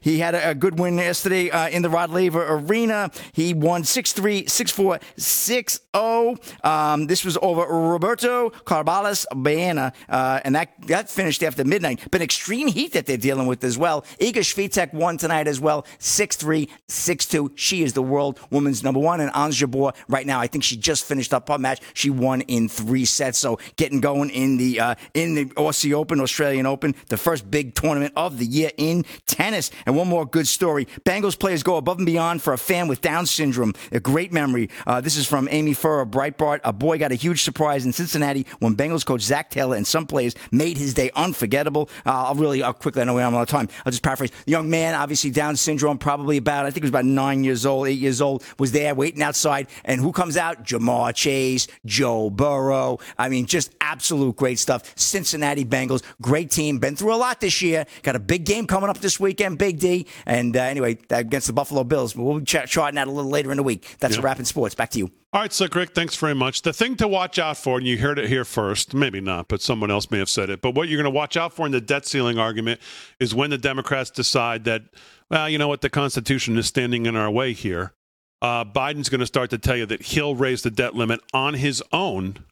He 0.00 0.18
had 0.18 0.34
a, 0.34 0.50
a 0.50 0.54
good 0.54 0.78
win 0.78 0.96
yesterday 0.98 1.50
uh, 1.50 1.68
in 1.68 1.82
the 1.82 1.90
Rod 1.90 2.10
Laver 2.10 2.46
Arena. 2.46 3.10
He 3.32 3.54
won 3.54 3.84
6 3.84 4.12
3, 4.12 4.46
6 4.46 4.70
4, 4.70 5.00
6 5.16 5.80
0. 5.96 6.36
Um, 6.64 7.06
this 7.06 7.24
was 7.24 7.36
over 7.42 7.62
Roberto 7.62 8.50
Carballés 8.50 9.26
Baena, 9.34 9.92
uh, 10.08 10.40
and 10.44 10.54
that, 10.54 10.74
that 10.86 11.10
finished 11.10 11.42
after 11.42 11.64
midnight. 11.64 12.08
But 12.10 12.22
extreme 12.22 12.68
heat 12.68 12.92
that 12.92 13.06
they're 13.06 13.16
dealing 13.16 13.46
with 13.46 13.64
as 13.64 13.76
well. 13.76 14.02
Iga 14.20 14.42
Swiatek 14.42 14.92
won 14.94 15.18
tonight 15.18 15.48
as 15.48 15.60
well, 15.60 15.86
6 15.98 16.36
3, 16.36 16.68
6 16.88 17.26
2. 17.26 17.52
She 17.56 17.82
is 17.82 17.92
the 17.92 18.02
world 18.02 18.38
woman's 18.50 18.82
number 18.82 19.00
one. 19.00 19.20
And 19.20 19.30
Ons 19.32 19.60
Jabeur, 19.60 19.94
right 20.08 20.26
now, 20.26 20.40
I 20.40 20.46
think 20.46 20.64
she 20.64 20.76
just 20.76 21.04
finished 21.04 21.34
up 21.34 21.48
her 21.48 21.58
match. 21.58 21.80
She 21.94 22.10
won 22.10 22.42
in 22.42 22.68
three 22.68 23.04
sets. 23.04 23.38
So 23.38 23.58
getting 23.76 24.00
going 24.00 24.30
in 24.30 24.56
the 24.56 24.80
uh, 24.80 24.94
in 25.14 25.34
the 25.34 25.46
Aussie 25.46 25.92
Open, 25.92 26.20
Australian 26.20 26.66
Open, 26.66 26.94
the 27.08 27.16
first 27.16 27.50
big 27.50 27.74
tournament 27.74 28.12
of 28.16 28.38
the 28.38 28.46
year 28.46 28.70
in 28.76 29.04
tennis, 29.32 29.70
and 29.86 29.96
one 29.96 30.08
more 30.08 30.26
good 30.26 30.46
story. 30.46 30.86
Bengals 31.04 31.38
players 31.38 31.62
go 31.62 31.76
above 31.76 31.98
and 31.98 32.06
beyond 32.06 32.42
for 32.42 32.52
a 32.52 32.58
fan 32.58 32.88
with 32.88 33.00
Down 33.00 33.26
syndrome. 33.26 33.72
A 33.90 34.00
great 34.00 34.32
memory. 34.32 34.68
Uh, 34.86 35.00
this 35.00 35.16
is 35.16 35.26
from 35.26 35.48
Amy 35.50 35.74
Furr 35.74 36.02
of 36.02 36.10
Breitbart. 36.10 36.60
A 36.64 36.72
boy 36.72 36.98
got 36.98 37.12
a 37.12 37.16
huge 37.16 37.42
surprise 37.42 37.84
in 37.86 37.92
Cincinnati 37.92 38.46
when 38.60 38.76
Bengals 38.76 39.04
coach 39.04 39.22
Zac 39.22 39.50
Taylor 39.50 39.76
and 39.76 39.86
some 39.86 40.06
players 40.06 40.34
made 40.50 40.76
his 40.78 40.94
day 40.94 41.10
unforgettable. 41.16 41.88
Uh, 42.06 42.26
I'll 42.26 42.34
really, 42.34 42.62
I'll 42.62 42.72
quickly, 42.72 43.02
I 43.02 43.04
know 43.04 43.14
we 43.14 43.22
have 43.22 43.32
a 43.32 43.36
lot 43.36 43.42
of 43.42 43.48
time. 43.48 43.68
I'll 43.84 43.90
just 43.90 44.02
paraphrase. 44.02 44.30
The 44.44 44.52
young 44.52 44.68
man, 44.68 44.94
obviously 44.94 45.30
Down 45.30 45.56
syndrome, 45.56 45.98
probably 45.98 46.36
about, 46.36 46.66
I 46.66 46.70
think 46.70 46.82
he 46.82 46.82
was 46.82 46.90
about 46.90 47.04
nine 47.04 47.42
years 47.44 47.64
old, 47.64 47.88
eight 47.88 47.98
years 47.98 48.20
old, 48.20 48.44
was 48.58 48.72
there 48.72 48.94
waiting 48.94 49.22
outside. 49.22 49.68
And 49.84 50.00
who 50.00 50.12
comes 50.12 50.36
out? 50.36 50.64
Ja'Marr 50.64 51.14
Chase, 51.14 51.68
Joe 51.86 52.30
Burrow. 52.30 52.98
I 53.18 53.28
mean, 53.28 53.46
just 53.46 53.74
absolute 53.80 54.36
great 54.36 54.58
stuff. 54.58 54.92
Cincinnati 54.96 55.64
Bengals, 55.64 56.02
great 56.20 56.50
team. 56.50 56.78
Been 56.78 56.96
through 56.96 57.14
a 57.14 57.16
lot 57.16 57.40
this 57.40 57.62
year. 57.62 57.86
Got 58.02 58.16
a 58.16 58.20
big 58.20 58.44
game 58.44 58.66
coming 58.66 58.90
up 58.90 58.98
this 58.98 59.18
weekend, 59.22 59.56
Big 59.58 59.78
D. 59.78 60.06
And 60.26 60.54
uh, 60.56 60.60
anyway, 60.60 60.98
against 61.10 61.46
the 61.46 61.52
Buffalo 61.54 61.82
Bills. 61.84 62.12
But 62.12 62.22
We'll 62.24 62.38
be 62.40 62.44
ch- 62.44 62.66
charting 62.68 62.96
that 62.96 63.08
a 63.08 63.10
little 63.10 63.30
later 63.30 63.50
in 63.50 63.56
the 63.56 63.62
week. 63.62 63.96
That's 64.00 64.16
Yeah. 64.16 64.20
a 64.20 64.24
wrap 64.24 64.38
in 64.38 64.44
sports. 64.44 64.74
Back 64.74 64.90
to 64.90 64.98
you. 64.98 65.10
All 65.32 65.40
right, 65.40 65.50
Slick 65.52 65.74
Rick, 65.74 65.94
thanks 65.94 66.14
very 66.16 66.34
much. 66.34 66.60
The 66.60 66.74
thing 66.74 66.94
to 66.96 67.08
watch 67.08 67.38
out 67.38 67.56
for, 67.56 67.78
and 67.78 67.86
you 67.86 67.96
heard 67.96 68.18
it 68.18 68.28
here 68.28 68.44
first, 68.44 68.92
maybe 68.92 69.18
not, 69.18 69.48
but 69.48 69.62
someone 69.62 69.90
else 69.90 70.10
may 70.10 70.18
have 70.18 70.28
said 70.28 70.50
it, 70.50 70.60
but 70.60 70.74
what 70.74 70.88
you're 70.90 70.98
going 71.02 71.10
to 71.10 71.16
watch 71.16 71.38
out 71.38 71.54
for 71.54 71.64
in 71.64 71.72
the 71.72 71.80
debt 71.80 72.04
ceiling 72.04 72.38
argument 72.38 72.80
is 73.18 73.34
when 73.34 73.48
the 73.48 73.56
Democrats 73.56 74.10
decide 74.10 74.64
that, 74.64 74.82
well, 75.30 75.48
you 75.48 75.56
know 75.56 75.68
what, 75.68 75.80
the 75.80 75.88
Constitution 75.88 76.58
is 76.58 76.66
standing 76.66 77.06
in 77.06 77.16
our 77.16 77.30
way 77.30 77.54
here. 77.54 77.94
Uh, 78.42 78.62
Biden's 78.66 79.08
going 79.08 79.20
to 79.20 79.26
start 79.26 79.48
to 79.50 79.56
tell 79.58 79.76
you 79.76 79.86
that 79.86 80.02
he'll 80.02 80.34
raise 80.34 80.60
the 80.62 80.70
debt 80.70 80.94
limit 80.94 81.20
on 81.32 81.54
his 81.54 81.82
own 81.92 82.44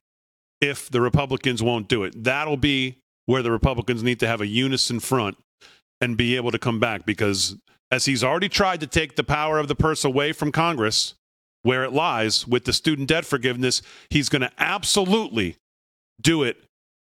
if 0.62 0.88
the 0.88 1.02
Republicans 1.02 1.62
won't 1.62 1.86
do 1.86 2.02
it. 2.04 2.24
That'll 2.24 2.56
be 2.56 2.96
where 3.26 3.42
the 3.42 3.50
Republicans 3.50 4.02
need 4.02 4.20
to 4.20 4.26
have 4.26 4.40
a 4.40 4.46
unison 4.46 5.00
front 5.00 5.36
and 6.00 6.16
be 6.16 6.36
able 6.36 6.50
to 6.50 6.58
come 6.58 6.78
back 6.78 7.04
because 7.04 7.56
as 7.90 8.04
he's 8.04 8.22
already 8.22 8.48
tried 8.48 8.80
to 8.80 8.86
take 8.86 9.16
the 9.16 9.24
power 9.24 9.58
of 9.58 9.68
the 9.68 9.74
purse 9.74 10.04
away 10.04 10.32
from 10.32 10.52
Congress, 10.52 11.14
where 11.62 11.84
it 11.84 11.92
lies 11.92 12.46
with 12.46 12.64
the 12.64 12.72
student 12.72 13.08
debt 13.08 13.24
forgiveness, 13.24 13.82
he's 14.08 14.28
going 14.28 14.42
to 14.42 14.52
absolutely 14.58 15.56
do 16.20 16.42
it 16.42 16.56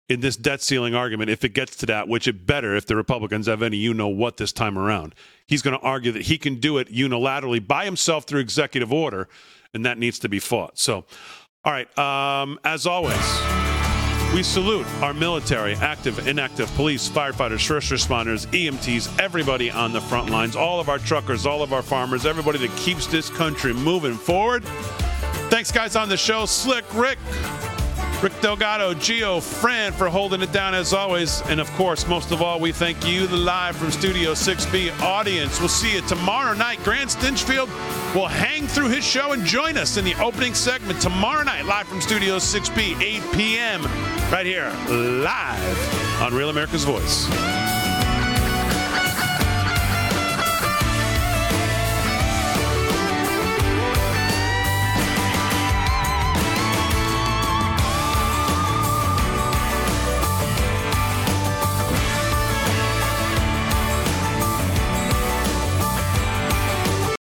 in 0.09 0.21
this 0.21 0.35
debt 0.35 0.61
ceiling 0.61 0.95
argument 0.95 1.29
if 1.29 1.43
it 1.45 1.53
gets 1.53 1.75
to 1.77 1.85
that, 1.85 2.07
which 2.07 2.27
it 2.27 2.45
better 2.45 2.75
if 2.75 2.87
the 2.87 2.95
Republicans 2.95 3.45
have 3.45 3.61
any 3.61 3.77
you 3.77 3.93
know 3.93 4.07
what 4.07 4.37
this 4.37 4.51
time 4.51 4.77
around. 4.77 5.13
He's 5.47 5.61
going 5.61 5.77
to 5.77 5.85
argue 5.85 6.11
that 6.11 6.23
he 6.23 6.37
can 6.37 6.55
do 6.55 6.79
it 6.79 6.91
unilaterally 6.91 7.65
by 7.65 7.85
himself 7.85 8.25
through 8.25 8.39
executive 8.39 8.91
order, 8.91 9.29
and 9.73 9.85
that 9.85 9.99
needs 9.99 10.17
to 10.19 10.29
be 10.29 10.39
fought. 10.39 10.79
So, 10.79 11.05
all 11.63 11.71
right, 11.71 11.97
um, 11.97 12.59
as 12.63 12.87
always. 12.87 13.78
We 14.33 14.43
salute 14.43 14.85
our 15.01 15.13
military, 15.13 15.73
active, 15.73 16.27
inactive, 16.27 16.71
police, 16.75 17.09
firefighters, 17.09 17.65
first 17.65 17.91
responders, 17.91 18.45
EMTs, 18.47 19.19
everybody 19.19 19.71
on 19.71 19.91
the 19.91 20.01
front 20.01 20.29
lines, 20.29 20.55
all 20.55 20.79
of 20.79 20.87
our 20.87 20.99
truckers, 20.99 21.47
all 21.47 21.63
of 21.63 21.73
our 21.73 21.81
farmers, 21.81 22.27
everybody 22.27 22.59
that 22.59 22.77
keeps 22.77 23.07
this 23.07 23.27
country 23.31 23.73
moving 23.73 24.13
forward. 24.13 24.63
Thanks, 25.49 25.71
guys, 25.71 25.95
on 25.95 26.09
the 26.09 26.15
show. 26.15 26.45
Slick 26.45 26.85
Rick, 26.93 27.17
Rick 28.21 28.41
Delgado, 28.41 28.93
Geo, 28.93 29.39
Fran 29.39 29.93
for 29.93 30.09
holding 30.09 30.41
it 30.41 30.51
down 30.51 30.75
as 30.75 30.91
always. 30.91 31.41
And 31.43 31.61
of 31.61 31.71
course, 31.71 32.05
most 32.05 32.31
of 32.31 32.41
all, 32.41 32.59
we 32.59 32.73
thank 32.73 33.07
you, 33.07 33.27
the 33.27 33.37
live 33.37 33.77
from 33.77 33.91
Studio 33.91 34.33
6B 34.33 34.99
audience. 34.99 35.59
We'll 35.59 35.69
see 35.69 35.95
you 35.95 36.01
tomorrow 36.01 36.53
night. 36.53 36.83
Grant 36.83 37.11
Stinchfield 37.11 37.69
will 38.13 38.27
hang 38.27 38.67
through 38.67 38.89
his 38.89 39.05
show 39.05 39.31
and 39.31 39.45
join 39.45 39.77
us 39.77 39.95
in 39.95 40.03
the 40.03 40.15
opening 40.15 40.53
segment 40.53 40.99
tomorrow 40.99 41.43
night, 41.43 41.65
live 41.65 41.87
from 41.87 42.01
Studio 42.01 42.37
6B, 42.37 42.99
8 43.01 43.21
p.m., 43.37 43.83
right 44.29 44.45
here, 44.45 44.69
live 44.89 46.21
on 46.21 46.33
Real 46.33 46.49
America's 46.49 46.83
Voice. 46.83 47.78